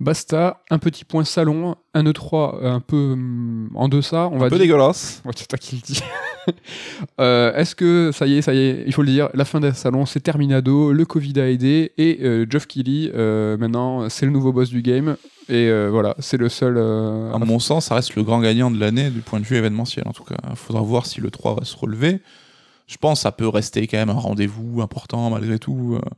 Basta, 0.00 0.62
un 0.70 0.78
petit 0.78 1.04
point 1.04 1.24
salon, 1.24 1.74
un 1.92 2.04
E3 2.04 2.64
un 2.64 2.80
peu 2.80 3.12
hum, 3.14 3.70
en 3.74 3.88
deçà, 3.88 4.28
on 4.28 4.36
Un 4.36 4.38
va 4.38 4.44
peu 4.48 4.56
dire. 4.56 4.66
dégueulasse. 4.66 5.22
Ouais, 5.26 5.32
c'est 5.36 5.48
toi 5.48 5.58
qui 5.58 5.76
le 5.76 5.82
dis. 5.82 6.00
Euh, 7.20 7.52
Est-ce 7.54 7.74
que 7.74 8.10
ça 8.10 8.26
y 8.26 8.38
est, 8.38 8.42
ça 8.42 8.54
y 8.54 8.58
est, 8.58 8.84
il 8.86 8.92
faut 8.94 9.02
le 9.02 9.10
dire, 9.10 9.28
la 9.34 9.44
fin 9.44 9.60
d'un 9.60 9.74
salon, 9.74 10.06
c'est 10.06 10.20
terminado, 10.20 10.92
le 10.94 11.04
Covid 11.04 11.38
a 11.40 11.50
aidé 11.50 11.92
et 11.98 12.20
euh, 12.22 12.46
Geoff 12.48 12.66
Keighley, 12.66 13.12
euh, 13.14 13.58
maintenant, 13.58 14.08
c'est 14.08 14.24
le 14.24 14.32
nouveau 14.32 14.50
boss 14.50 14.70
du 14.70 14.80
game 14.80 15.16
et 15.50 15.68
euh, 15.68 15.88
voilà, 15.90 16.14
c'est 16.20 16.38
le 16.38 16.48
seul. 16.48 16.76
euh, 16.78 17.30
À 17.34 17.38
mon 17.38 17.58
sens, 17.58 17.86
ça 17.86 17.96
reste 17.96 18.14
le 18.16 18.22
grand 18.22 18.40
gagnant 18.40 18.70
de 18.70 18.80
l'année 18.80 19.10
du 19.10 19.20
point 19.20 19.40
de 19.40 19.44
vue 19.44 19.56
événementiel, 19.56 20.04
en 20.08 20.12
tout 20.12 20.24
cas. 20.24 20.36
Il 20.48 20.56
faudra 20.56 20.80
voir 20.80 21.04
si 21.04 21.20
le 21.20 21.30
3 21.30 21.54
va 21.56 21.64
se 21.66 21.76
relever. 21.76 22.20
Je 22.88 22.96
pense 22.96 23.18
que 23.20 23.22
ça 23.22 23.32
peut 23.32 23.46
rester 23.48 23.86
quand 23.86 23.98
même 23.98 24.10
un 24.10 24.14
rendez-vous 24.14 24.80
important 24.82 25.30
malgré 25.30 25.58
tout. 25.60 25.96
Euh, 26.02 26.08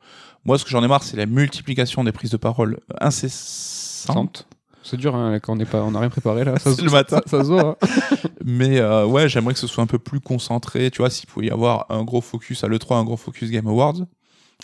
Moi, 0.47 0.57
ce 0.59 0.65
que 0.65 0.71
j'en 0.71 0.83
ai 0.83 0.89
marre, 0.89 1.03
c'est 1.03 1.17
la 1.19 1.27
multiplication 1.27 2.03
des 2.05 2.13
prises 2.13 2.31
de 2.31 2.37
parole 2.39 2.79
incessantes. 3.01 4.17
Sante. 4.17 4.47
C'est 4.83 4.97
dur 4.97 5.15
hein, 5.15 5.39
quand 5.41 5.53
on 5.53 5.57
n'est 5.57 5.67
pas, 5.67 5.83
on 5.83 5.91
n'a 5.91 6.01
rien 6.01 6.09
préparé 6.09 6.43
là. 6.45 6.59
Ça, 6.59 6.75
se- 6.75 6.81
le 6.83 6.91
matin. 6.91 7.21
Ça, 7.27 7.39
ça 7.39 7.45
se 7.45 7.49
voit. 7.49 7.77
hein. 7.83 8.17
Mais 8.45 8.79
euh, 8.79 9.05
ouais, 9.05 9.29
j'aimerais 9.29 9.53
que 9.53 9.61
ce 9.61 9.67
soit 9.67 9.83
un 9.85 9.87
peu 9.87 9.99
plus 9.99 10.21
concentré. 10.21 10.91
Tu 10.91 10.99
vois, 10.99 11.11
s'il 11.11 11.27
pouvait 11.29 11.47
y 11.47 11.51
avoir 11.51 11.85
un 11.91 12.03
gros 12.03 12.21
focus 12.23 12.65
à 12.65 12.69
l'E3, 12.69 12.95
un 12.95 13.05
gros 13.05 13.19
focus 13.19 13.51
Game 13.51 13.67
Awards, 13.67 13.97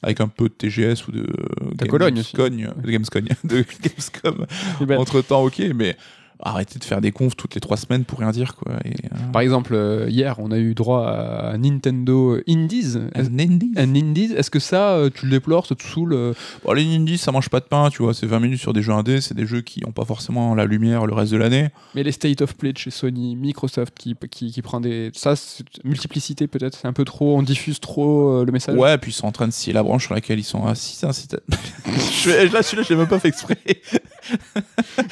avec 0.02 0.20
un 0.22 0.28
peu 0.28 0.44
de 0.48 0.54
TGS 0.54 1.06
ou 1.08 1.12
de 1.12 1.26
Ta 1.76 1.86
Cologne 1.86 2.18
aussi. 2.20 2.34
Gamescom, 2.34 2.82
de 2.82 2.90
Gamescom, 2.90 3.22
de 3.44 3.64
Gamescom 3.82 4.46
Eh 4.80 4.86
ben, 4.86 4.98
entre 4.98 5.20
temps, 5.20 5.42
ok, 5.44 5.60
mais 5.74 5.96
arrêter 6.40 6.78
de 6.78 6.84
faire 6.84 7.00
des 7.00 7.12
confs 7.12 7.36
toutes 7.36 7.54
les 7.54 7.60
trois 7.60 7.76
semaines 7.76 8.04
pour 8.04 8.18
rien 8.18 8.30
dire 8.30 8.54
quoi. 8.56 8.74
Et, 8.84 8.90
euh, 8.90 9.16
Par 9.32 9.42
exemple, 9.42 9.74
euh, 9.74 10.06
hier, 10.08 10.36
on 10.38 10.50
a 10.50 10.58
eu 10.58 10.74
droit 10.74 11.06
à 11.08 11.56
Nintendo 11.58 12.38
Indies. 12.48 12.96
Est-ce- 13.14 13.28
un 13.30 13.38
indie. 13.38 13.72
Un 13.76 13.94
Indies, 13.94 14.32
est-ce 14.36 14.50
que 14.50 14.58
ça, 14.58 14.92
euh, 14.96 15.10
tu 15.12 15.24
le 15.26 15.30
déplores, 15.32 15.66
ça 15.66 15.74
te 15.74 15.82
saoule 15.82 16.34
Bon, 16.64 16.72
les 16.72 16.84
indies, 16.94 17.18
ça 17.18 17.32
mange 17.32 17.48
pas 17.48 17.60
de 17.60 17.64
pain, 17.66 17.88
tu 17.90 18.02
vois. 18.02 18.14
C'est 18.14 18.26
20 18.26 18.40
minutes 18.40 18.60
sur 18.60 18.72
des 18.72 18.82
jeux 18.82 18.92
indés, 18.92 19.20
c'est 19.20 19.34
des 19.34 19.46
jeux 19.46 19.60
qui 19.62 19.82
ont 19.86 19.92
pas 19.92 20.04
forcément 20.04 20.54
la 20.54 20.64
lumière 20.66 21.06
le 21.06 21.14
reste 21.14 21.32
de 21.32 21.36
l'année. 21.38 21.68
Mais 21.94 22.02
les 22.02 22.12
State 22.12 22.42
of 22.42 22.54
Play 22.56 22.72
de 22.72 22.78
chez 22.78 22.90
Sony, 22.90 23.36
Microsoft 23.36 23.94
qui, 23.98 24.14
qui, 24.30 24.50
qui 24.52 24.62
prend 24.62 24.80
des. 24.80 25.10
Ça, 25.14 25.36
c'est- 25.36 25.64
multiplicité 25.84 26.46
peut-être, 26.46 26.76
c'est 26.80 26.86
un 26.88 26.92
peu 26.92 27.04
trop, 27.04 27.36
on 27.38 27.42
diffuse 27.42 27.80
trop 27.80 28.40
euh, 28.40 28.44
le 28.44 28.52
message. 28.52 28.76
Ouais, 28.76 28.98
puis 28.98 29.10
ils 29.10 29.14
sont 29.14 29.26
en 29.26 29.32
train 29.32 29.46
de 29.48 29.52
scier 29.52 29.72
la 29.72 29.82
branche 29.82 30.04
sur 30.06 30.14
laquelle 30.14 30.38
ils 30.38 30.44
sont 30.44 30.66
assis. 30.66 30.98
hein, 31.04 31.10
là, 32.52 32.62
celui-là, 32.62 32.82
je 32.82 32.88
l'ai 32.90 32.96
même 32.96 33.06
pas 33.08 33.18
fait 33.18 33.28
exprès. 33.28 33.56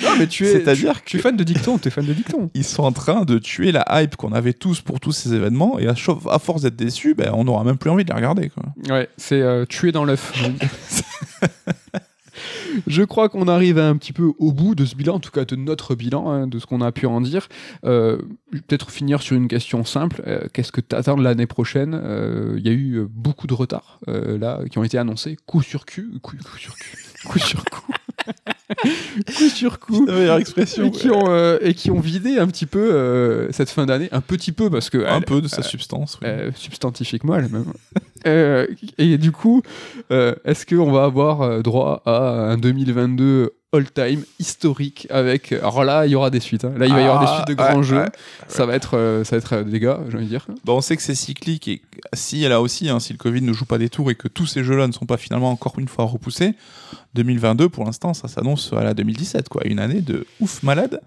Non, 0.03 0.11
mais 0.19 0.27
tu 0.27 0.47
es, 0.47 0.53
C'est-à-dire 0.53 1.03
tu, 1.05 1.14
tu 1.15 1.21
es 1.21 1.23
fan 1.23 1.37
de 1.37 1.45
dicton, 1.45 1.79
tu 1.79 1.89
es 1.89 1.91
fan 1.91 2.05
de 2.05 2.13
dicton. 2.13 2.51
Ils 2.55 2.65
sont 2.65 2.83
en 2.83 2.93
train 2.93 3.25
de 3.25 3.39
tuer 3.39 3.71
la 3.73 3.85
hype 3.91 4.17
qu'on 4.17 4.33
avait 4.33 4.53
tous 4.53 4.81
pour 4.81 4.99
tous 4.99 5.13
ces 5.13 5.33
événements, 5.33 5.79
et 5.79 5.87
à, 5.87 5.95
force 6.39 6.63
d'être 6.63 6.77
déçus, 6.77 7.15
ben, 7.15 7.31
on 7.35 7.45
n'aura 7.45 7.65
même 7.65 7.79
plus 7.79 7.91
envie 7.91 8.05
de 8.05 8.11
les 8.11 8.17
regarder. 8.17 8.51
Quoi. 8.51 8.65
Ouais, 8.95 9.09
c'est 9.17 9.41
euh, 9.41 9.65
tuer 9.65 9.93
dans 9.93 10.05
l'œuf. 10.05 10.33
Je 12.87 13.03
crois 13.03 13.29
qu'on 13.29 13.47
arrive 13.47 13.79
un 13.79 13.97
petit 13.97 14.13
peu 14.13 14.33
au 14.39 14.53
bout 14.53 14.75
de 14.75 14.85
ce 14.85 14.97
bilan, 14.97 15.15
en 15.15 15.21
tout 15.21 15.31
cas 15.31 15.45
de 15.45 15.57
notre 15.57 15.95
bilan, 15.95 16.29
hein, 16.29 16.47
de 16.47 16.59
ce 16.59 16.67
qu'on 16.67 16.81
a 16.81 16.91
pu 16.93 17.07
en 17.07 17.21
dire. 17.21 17.49
Euh, 17.85 18.19
Peut-être 18.51 18.91
finir 18.91 19.23
sur 19.23 19.37
une 19.37 19.49
question 19.49 19.85
simple. 19.85 20.23
Euh, 20.27 20.47
Qu'est-ce 20.53 20.73
que 20.73 20.81
tu 20.81 20.95
attends 20.95 21.17
de 21.17 21.23
l'année 21.23 21.47
prochaine? 21.47 21.95
Euh, 21.95 22.57
Il 22.59 22.67
y 22.67 22.71
a 22.71 22.73
eu 22.73 22.95
euh, 22.97 23.07
beaucoup 23.09 23.47
de 23.47 23.55
retards 23.55 24.01
euh, 24.09 24.39
là 24.39 24.61
qui 24.71 24.79
ont 24.79 24.85
été 24.85 24.99
annoncés, 24.99 25.37
coup 25.47 25.63
sur 25.63 25.87
cul, 25.87 26.11
coup, 26.23 26.37
coup 26.37 26.59
sur 26.59 26.75
cul, 26.77 26.99
coup 27.25 27.39
sur 27.39 27.65
coup, 27.65 27.93
coup 29.37 29.49
sur 29.49 29.79
coup. 29.79 30.07
Meilleure 30.07 30.39
expression. 30.39 30.87
Et 30.87 30.91
qui, 30.91 31.11
ont, 31.11 31.29
euh, 31.29 31.59
et 31.61 31.75
qui 31.75 31.91
ont 31.91 32.01
vidé 32.01 32.39
un 32.39 32.47
petit 32.47 32.67
peu 32.67 32.79
euh, 32.81 33.53
cette 33.53 33.71
fin 33.71 33.87
d'année, 33.87 34.09
un 34.13 34.21
petit 34.21 34.53
peu 34.53 34.71
parce 34.71 34.91
que 34.91 34.99
Un 34.99 35.19
elle- 35.19 35.25
peu 35.25 35.41
de 35.43 35.49
sa 35.49 35.63
substance. 35.63 36.19
oui. 36.23 36.29
euh, 36.29 36.51
substantifique 36.55 37.25
moelle 37.25 37.49
même. 37.51 37.73
Euh, 38.27 38.67
et 38.97 39.19
du 39.19 39.33
coup, 39.33 39.61
euh, 40.11 40.35
est-ce 40.47 40.65
qu'on 40.65 40.91
va 40.91 41.05
avoir 41.05 41.43
euh, 41.43 41.61
droit 41.61 42.01
à 42.07 42.53
un 42.53 42.57
2022 42.57 43.51
all-time 43.75 44.25
historique 44.39 45.07
avec 45.11 45.53
alors 45.53 45.85
là 45.85 46.07
il 46.07 46.13
y 46.13 46.15
aura 46.15 46.31
des 46.31 46.41
suites 46.41 46.65
hein. 46.65 46.73
là 46.77 46.87
il 46.87 46.93
va 46.93 47.01
y 47.01 47.05
avoir 47.05 47.21
des 47.21 47.27
Ah, 47.29 47.35
suites 47.37 47.49
de 47.49 47.55
grands 47.55 47.77
ouais, 47.77 47.83
jeux 47.83 47.99
ouais. 47.99 48.09
ça 48.49 48.67
va 48.67 48.75
être 48.75 48.97
euh, 48.97 49.25
ça 49.25 49.37
va 49.37 49.39
être 49.39 49.53
euh, 49.55 49.65
des 49.65 49.81
gars 49.81 50.01
j'ai 50.09 50.17
envie 50.17 50.25
de 50.27 50.31
dire 50.31 50.47
Bon, 50.65 50.77
on 50.77 50.81
sait 50.81 50.97
que 50.97 51.03
c'est 51.03 51.15
cyclique 51.15 51.69
et 51.69 51.83
si 52.13 52.43
elle 52.45 52.53
a 52.53 52.61
aussi, 52.61 52.89
hein, 52.89 53.01
si 53.01 53.13
le 53.13 53.19
Covid 53.19 53.43
ne 53.43 53.53
joue 53.53 53.65
pas 53.65 53.79
des 53.79 53.89
tours 53.89 54.11
et 54.11 54.15
que 54.15 54.29
tous 54.29 54.47
ces 54.47 54.63
jeux-là 54.65 54.87
ne 54.87 54.93
sont 54.93 55.07
pas 55.07 55.17
finalement 55.17 55.51
encore 55.51 55.79
une 55.79 55.89
fois 55.89 56.05
repoussés, 56.05 56.55
2022 57.15 57.69
pour 57.69 57.85
l'instant 57.85 58.15
ça 58.15 58.29
s'annonce 58.29 58.73
à 58.73 58.83
la 58.85 58.95
2017, 58.95 59.49
quoi, 59.49 59.63
une 59.67 59.79
année 59.79 60.01
de 60.01 60.27
ouf 60.41 60.63
malade. 60.63 61.01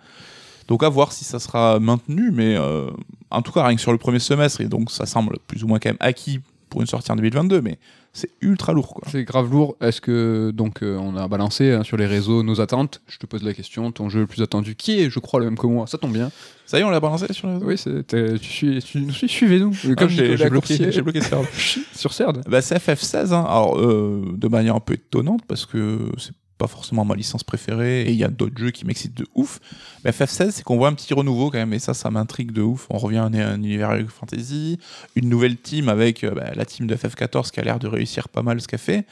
Donc 0.67 0.83
à 0.83 0.89
voir 0.89 1.13
si 1.13 1.23
ça 1.23 1.39
sera 1.39 1.79
maintenu, 1.79 2.29
mais 2.33 2.57
euh, 2.57 2.89
en 3.31 3.41
tout 3.41 3.53
cas 3.53 3.63
rien 3.65 3.75
que 3.75 3.81
sur 3.81 3.93
le 3.93 3.97
premier 3.97 4.19
semestre, 4.19 4.59
et 4.59 4.65
donc 4.65 4.91
ça 4.91 5.05
semble 5.05 5.37
plus 5.47 5.63
ou 5.63 5.67
moins 5.67 5.79
quand 5.79 5.89
même 5.89 5.97
acquis 6.01 6.41
pour 6.69 6.81
une 6.81 6.87
sortie 6.87 7.11
en 7.11 7.15
2022, 7.15 7.61
mais 7.61 7.79
c'est 8.13 8.31
ultra 8.41 8.73
lourd, 8.73 8.95
quoi. 8.95 9.07
c'est 9.11 9.23
grave 9.23 9.51
lourd. 9.51 9.75
Est-ce 9.79 10.01
que 10.01 10.51
donc 10.51 10.81
euh, 10.81 10.97
on 10.97 11.15
a 11.15 11.27
balancé 11.27 11.71
hein, 11.71 11.83
sur 11.83 11.97
les 11.97 12.07
réseaux 12.07 12.41
nos 12.41 12.61
attentes? 12.61 13.01
Je 13.07 13.17
te 13.19 13.25
pose 13.25 13.43
la 13.43 13.53
question. 13.53 13.91
Ton 13.91 14.09
jeu 14.09 14.21
le 14.21 14.27
plus 14.27 14.41
attendu 14.41 14.75
qui 14.75 14.99
est 14.99 15.09
je 15.09 15.19
crois 15.19 15.39
le 15.39 15.45
même 15.45 15.57
que 15.57 15.67
moi? 15.67 15.85
Ça 15.87 15.97
tombe 15.97 16.13
bien. 16.13 16.31
Ça 16.65 16.79
y 16.79 16.81
est, 16.81 16.83
on 16.83 16.89
l'a 16.89 16.99
balancé 16.99 17.31
sur 17.31 17.47
les 17.47 17.53
réseaux? 17.53 17.65
Oui 17.67 17.77
c'était 17.77 18.39
tu 18.39 18.79
tu 18.81 19.01
nous 19.01 19.11
suis 19.11 19.29
suivez-nous. 19.29 19.71
Ah, 19.83 19.95
comme 19.95 20.09
j'ai 20.09 20.29
Nicolas 20.29 20.37
j'ai 20.37 20.49
bloqué, 20.49 20.67
Coursier 20.67 20.91
j'ai 20.91 21.01
bloqué 21.01 21.21
Serge. 21.21 21.79
sur 21.93 22.11
CERD. 22.11 22.41
Bah, 22.47 22.61
c'est 22.61 22.77
FF16, 22.77 23.33
hein. 23.33 23.45
alors 23.47 23.77
euh, 23.77 24.33
de 24.35 24.47
manière 24.47 24.75
un 24.75 24.79
peu 24.79 24.93
étonnante 24.95 25.41
parce 25.47 25.65
que 25.65 26.11
c'est 26.17 26.33
pas 26.57 26.67
forcément 26.67 27.05
ma 27.05 27.15
licence 27.15 27.43
préférée 27.43 28.03
et 28.03 28.11
il 28.11 28.17
y 28.17 28.23
a 28.23 28.29
d'autres 28.29 28.57
jeux 28.57 28.71
qui 28.71 28.85
m'excitent 28.85 29.17
de 29.17 29.27
ouf. 29.35 29.59
Mais 30.03 30.11
FF16, 30.11 30.51
c'est 30.51 30.63
qu'on 30.63 30.77
voit 30.77 30.87
un 30.87 30.93
petit 30.93 31.13
renouveau 31.13 31.49
quand 31.51 31.57
même 31.57 31.73
et 31.73 31.79
ça, 31.79 31.93
ça 31.93 32.09
m'intrigue 32.09 32.51
de 32.51 32.61
ouf. 32.61 32.87
On 32.89 32.97
revient 32.97 33.17
à 33.17 33.23
un, 33.23 33.33
un 33.33 33.57
univers 33.57 33.97
fantasy, 34.09 34.79
une 35.15 35.29
nouvelle 35.29 35.57
team 35.57 35.89
avec 35.89 36.23
euh, 36.23 36.31
bah, 36.31 36.51
la 36.55 36.65
team 36.65 36.87
de 36.87 36.95
FF14 36.95 37.51
qui 37.51 37.59
a 37.59 37.63
l'air 37.63 37.79
de 37.79 37.87
réussir 37.87 38.29
pas 38.29 38.41
mal 38.41 38.59
ce 38.61 38.67
qu'elle 38.67 38.79
fait. 38.79 39.05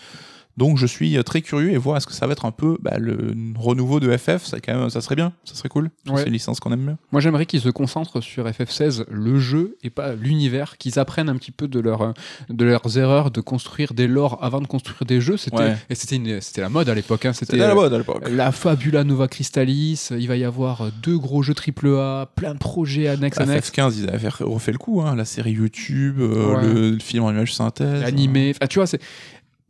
Donc 0.57 0.77
je 0.77 0.85
suis 0.85 1.17
euh, 1.17 1.23
très 1.23 1.41
curieux 1.41 1.71
et 1.71 1.77
voir 1.77 1.97
est-ce 1.97 2.07
que 2.07 2.13
ça 2.13 2.27
va 2.27 2.31
être 2.33 2.45
un 2.45 2.51
peu 2.51 2.77
bah, 2.81 2.97
le 2.97 3.33
renouveau 3.57 3.99
de 3.99 4.15
FF. 4.15 4.45
Ça, 4.45 4.59
quand 4.61 4.73
même, 4.73 4.89
ça 4.89 5.01
serait 5.01 5.15
bien, 5.15 5.33
ça 5.43 5.53
serait 5.55 5.67
cool. 5.69 5.89
Ouais. 6.07 6.17
C'est 6.21 6.27
une 6.27 6.33
licence 6.33 6.59
qu'on 6.61 6.71
aime 6.71 6.85
bien. 6.85 6.97
Moi, 7.11 7.19
j'aimerais 7.19 7.45
qu'ils 7.45 7.59
se 7.61 7.69
concentrent 7.69 8.21
sur 8.21 8.47
FF16, 8.47 9.05
le 9.09 9.39
jeu, 9.39 9.77
et 9.83 9.89
pas 9.89 10.13
l'univers, 10.15 10.77
qu'ils 10.77 10.97
apprennent 10.97 11.27
un 11.29 11.35
petit 11.35 11.51
peu 11.51 11.67
de, 11.67 11.79
leur, 11.79 12.13
de 12.49 12.65
leurs 12.65 12.97
erreurs 12.97 13.31
de 13.31 13.41
construire 13.41 13.93
des 13.93 14.07
lores 14.07 14.39
avant 14.41 14.61
de 14.61 14.67
construire 14.67 15.03
des 15.05 15.19
jeux. 15.19 15.37
C'était, 15.37 15.55
Ouais. 15.57 15.77
Et 15.89 15.95
c'était, 15.95 16.15
une- 16.15 16.39
c'était 16.41 16.61
la 16.61 16.69
mode 16.69 16.87
à 16.89 16.95
l'époque. 16.95 17.25
hein. 17.25 17.33
C'était 17.33 17.57
la 17.57 17.75
mode 17.75 17.93
à 17.93 17.97
l'époque. 17.97 18.23
la 18.29 18.51
Fabula 18.51 19.03
Nova 19.03 19.27
Crystallis. 19.27 20.07
Il 20.11 20.27
va 20.27 20.37
y 20.37 20.43
avoir 20.45 20.89
deux 21.03 21.17
gros 21.17 21.41
jeux 21.43 21.53
AAA, 21.55 22.27
plein 22.35 22.53
de 22.53 22.59
projets 22.59 23.07
annexes, 23.07 23.39
annexes. 23.39 23.71
FF15, 23.71 23.93
ils 23.97 24.07
avaient 24.09 24.19
fait- 24.29 24.43
refait 24.43 24.71
le 24.71 24.77
coup, 24.77 25.01
hein, 25.01 25.15
la 25.15 25.25
série 25.25 25.51
YouTube, 25.51 26.19
euh, 26.19 26.55
Ouais. 26.55 26.91
le, 26.91 26.99
film 26.99 27.23
en 27.25 27.31
image 27.31 27.53
synthèse. 27.53 28.03
animé. 28.03 28.51
Enfin, 28.55 28.67
tu 28.67 28.79
vois, 28.79 28.87
c'est. 28.87 29.01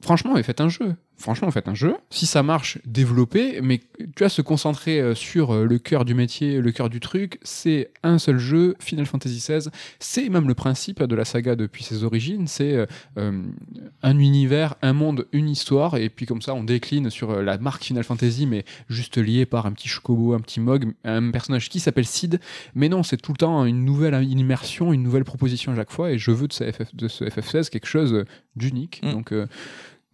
Franchement, 0.02 0.36
faites 0.44 0.62
un 0.62 0.70
jeu. 0.70 0.96
Franchement, 1.18 1.50
faites 1.52 1.68
un 1.68 1.74
jeu. 1.76 1.96
Si 2.10 2.26
ça 2.26 2.44
marche, 2.44 2.78
développez. 2.86 3.62
Mais 3.62 3.80
tu 4.00 4.06
vois, 4.20 4.30
se 4.30 4.42
concentrer 4.42 5.00
euh, 5.00 5.16
sur 5.16 5.52
euh, 5.52 5.66
le 5.66 5.80
cœur 5.80 6.06
du 6.06 6.14
métier, 6.14 6.60
le 6.60 6.72
cœur 6.72 6.90
du 6.90 7.00
truc, 7.00 7.40
c'est 7.44 7.92
un 8.04 8.20
seul 8.20 8.38
jeu, 8.38 8.76
Final 8.80 9.06
Fantasy 9.06 9.38
XVI. 9.38 9.70
C'est 10.00 10.30
même 10.30 10.48
le 10.48 10.54
principe 10.54 11.02
de 11.02 11.16
la 11.16 11.26
saga 11.26 11.56
depuis 11.56 11.84
ses 11.84 12.04
origines. 12.04 12.48
C'est 12.48 12.86
euh, 13.18 13.44
un 14.04 14.20
univers, 14.20 14.76
un 14.82 14.94
monde, 14.94 15.28
une 15.32 15.50
histoire. 15.50 15.96
Et 15.98 16.10
puis 16.10 16.26
comme 16.26 16.42
ça, 16.42 16.54
on 16.54 16.64
décline 16.64 17.10
sur 17.10 17.42
la 17.42 17.58
marque 17.58 17.84
Final 17.84 18.04
Fantasy, 18.04 18.46
mais 18.46 18.66
juste 18.90 19.18
lié 19.18 19.46
par 19.46 19.66
un 19.66 19.72
petit 19.72 19.88
chocobo, 19.88 20.34
un 20.34 20.40
petit 20.40 20.60
mog, 20.60 20.94
un 21.04 21.32
personnage 21.32 21.70
qui 21.70 21.80
s'appelle 21.80 22.06
Sid. 22.06 22.40
Mais 22.76 22.90
non, 22.90 23.04
c'est 23.04 23.18
tout 23.18 23.32
le 23.32 23.38
temps 23.38 23.66
une 23.66 23.86
nouvelle 23.86 24.22
immersion, 24.24 24.94
une 24.94 25.04
nouvelle 25.04 25.24
proposition 25.24 25.72
à 25.72 25.76
chaque 25.76 25.92
fois. 25.92 26.12
Et 26.12 26.18
je 26.18 26.32
veux 26.32 26.48
de 26.48 26.54
ce, 26.54 26.72
FF, 26.72 26.96
de 26.96 27.08
ce 27.08 27.24
FF16 27.24 27.70
quelque 27.70 27.88
chose 27.88 28.26
d'unique. 28.56 29.02
Mm. 29.04 29.12
Donc, 29.12 29.32
euh, 29.32 29.48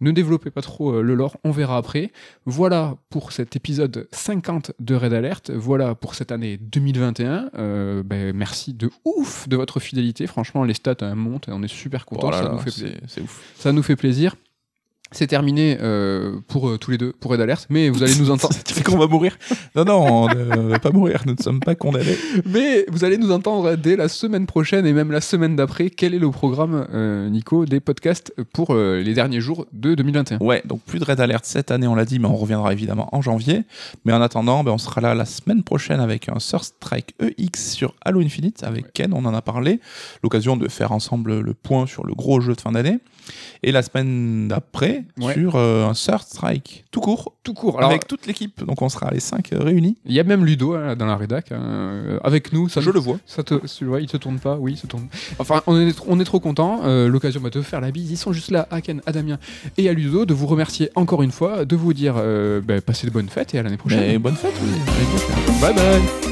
ne 0.02 0.10
développez 0.10 0.50
pas 0.50 0.62
trop 0.62 0.96
euh, 0.96 1.02
le 1.02 1.14
lore, 1.14 1.38
on 1.44 1.50
verra 1.50 1.76
après. 1.76 2.12
Voilà 2.44 2.96
pour 3.08 3.32
cet 3.32 3.56
épisode 3.56 4.08
50 4.12 4.72
de 4.80 4.94
Red 4.94 5.14
Alert. 5.14 5.50
Voilà 5.50 5.94
pour 5.94 6.14
cette 6.14 6.32
année 6.32 6.58
2021. 6.58 7.50
Euh, 7.54 8.02
ben, 8.02 8.36
merci 8.36 8.74
de 8.74 8.90
ouf 9.04 9.48
de 9.48 9.56
votre 9.56 9.80
fidélité. 9.80 10.26
Franchement, 10.26 10.64
les 10.64 10.74
stats 10.74 10.96
hein, 11.00 11.14
montent 11.14 11.48
et 11.48 11.52
on 11.52 11.62
est 11.62 11.72
super 11.72 12.04
contents. 12.04 12.28
Oh 12.28 12.30
là 12.30 12.38
ça, 12.38 12.44
là, 12.44 12.50
nous 12.50 12.58
fait 12.58 12.70
plaisir. 12.70 12.98
c'est 13.06 13.14
c'est 13.14 13.20
ouf. 13.22 13.54
ça 13.56 13.72
nous 13.72 13.82
fait 13.82 13.96
plaisir. 13.96 14.34
C'est 15.12 15.26
terminé 15.26 15.78
euh, 15.80 16.40
pour 16.48 16.68
euh, 16.68 16.78
tous 16.78 16.90
les 16.90 16.98
deux, 16.98 17.12
pour 17.12 17.30
Red 17.30 17.40
Alert, 17.40 17.66
mais 17.70 17.90
vous 17.90 18.02
allez 18.02 18.14
nous 18.16 18.30
entendre. 18.30 18.54
tu 18.64 18.74
sais 18.74 18.82
qu'on 18.82 18.98
va 18.98 19.06
mourir 19.06 19.36
Non, 19.76 19.84
non, 19.84 20.24
on 20.24 20.28
ne 20.28 20.68
va 20.68 20.78
pas 20.78 20.90
mourir, 20.90 21.22
nous 21.26 21.34
ne 21.34 21.42
sommes 21.42 21.60
pas 21.60 21.74
condamnés. 21.74 22.16
Mais 22.46 22.84
vous 22.88 23.04
allez 23.04 23.18
nous 23.18 23.30
entendre 23.30 23.76
dès 23.76 23.96
la 23.96 24.08
semaine 24.08 24.46
prochaine 24.46 24.86
et 24.86 24.92
même 24.92 25.12
la 25.12 25.20
semaine 25.20 25.56
d'après. 25.56 25.90
Quel 25.90 26.14
est 26.14 26.18
le 26.18 26.30
programme, 26.30 26.86
euh, 26.92 27.28
Nico, 27.28 27.66
des 27.66 27.80
podcasts 27.80 28.34
pour 28.52 28.74
euh, 28.74 29.00
les 29.00 29.14
derniers 29.14 29.40
jours 29.40 29.66
de 29.72 29.94
2021 29.94 30.38
Ouais, 30.38 30.62
donc 30.64 30.80
plus 30.82 30.98
de 30.98 31.04
Red 31.04 31.20
Alert 31.20 31.44
cette 31.44 31.70
année, 31.70 31.86
on 31.86 31.94
l'a 31.94 32.04
dit, 32.04 32.18
mais 32.18 32.28
on 32.28 32.36
reviendra 32.36 32.72
évidemment 32.72 33.08
en 33.14 33.20
janvier. 33.20 33.62
Mais 34.04 34.12
en 34.12 34.22
attendant, 34.22 34.64
ben, 34.64 34.72
on 34.72 34.78
sera 34.78 35.00
là 35.00 35.14
la 35.14 35.26
semaine 35.26 35.62
prochaine 35.62 36.00
avec 36.00 36.28
un 36.28 36.38
Surf 36.38 36.64
Strike 36.64 37.14
EX 37.20 37.72
sur 37.72 37.94
Halo 38.04 38.20
Infinite 38.20 38.62
avec 38.62 38.92
Ken, 38.92 39.12
on 39.12 39.24
en 39.24 39.34
a 39.34 39.42
parlé. 39.42 39.80
L'occasion 40.22 40.56
de 40.56 40.68
faire 40.68 40.92
ensemble 40.92 41.40
le 41.40 41.54
point 41.54 41.86
sur 41.86 42.06
le 42.06 42.14
gros 42.14 42.40
jeu 42.40 42.54
de 42.54 42.60
fin 42.60 42.72
d'année. 42.72 42.98
Et 43.62 43.72
la 43.72 43.82
semaine 43.82 44.48
d'après, 44.48 45.01
Ouais. 45.20 45.34
sur 45.34 45.56
euh, 45.56 45.86
un 45.86 45.94
Surf 45.94 46.22
Strike 46.22 46.84
tout 46.90 47.00
court, 47.00 47.34
Tout 47.42 47.54
court. 47.54 47.78
Alors, 47.78 47.90
avec 47.90 48.06
toute 48.06 48.26
l'équipe. 48.26 48.64
Donc 48.64 48.82
on 48.82 48.88
sera 48.88 49.10
les 49.10 49.20
cinq 49.20 49.52
euh, 49.52 49.60
réunis. 49.60 49.96
il 50.04 50.12
y 50.12 50.20
a 50.20 50.24
même 50.24 50.44
Ludo 50.44 50.74
hein, 50.74 50.94
dans 50.94 51.06
la 51.06 51.16
rédac, 51.16 51.52
hein, 51.52 51.60
euh, 51.62 52.18
avec 52.22 52.52
nous. 52.52 52.68
Ça 52.68 52.80
Je 52.80 52.90
le 52.90 53.00
vois. 53.00 53.18
Ça 53.26 53.42
te, 53.42 53.54
tu 53.66 53.84
vois, 53.86 54.00
il 54.00 54.08
te 54.08 54.16
tourne 54.16 54.38
pas, 54.38 54.56
oui, 54.58 54.72
il 54.72 54.76
se 54.76 54.86
tourne. 54.86 55.06
Enfin, 55.38 55.62
on 55.66 55.80
est, 55.80 55.96
on 56.06 56.20
est 56.20 56.24
trop 56.24 56.40
content. 56.40 56.82
L'occasion 57.06 57.40
bah, 57.40 57.50
de 57.50 57.62
faire 57.62 57.80
la 57.80 57.90
bise. 57.90 58.10
Ils 58.10 58.16
sont 58.16 58.32
juste 58.32 58.50
là, 58.50 58.66
à 58.70 58.80
Ken, 58.80 59.00
à 59.06 59.12
Damien 59.12 59.38
et 59.78 59.88
à 59.88 59.92
Ludo, 59.92 60.24
de 60.24 60.34
vous 60.34 60.46
remercier 60.46 60.90
encore 60.94 61.22
une 61.22 61.30
fois, 61.32 61.64
de 61.64 61.76
vous 61.76 61.92
dire 61.92 62.14
euh, 62.16 62.60
bah, 62.60 62.80
passez 62.80 63.06
de 63.06 63.12
bonnes 63.12 63.28
fêtes 63.28 63.54
et 63.54 63.58
à 63.58 63.62
l'année 63.62 63.76
prochaine. 63.76 64.00
Mais 64.00 64.18
bonne 64.18 64.36
fête, 64.36 64.54
oui. 64.62 65.60
Bye 65.60 65.74
bye. 65.74 66.31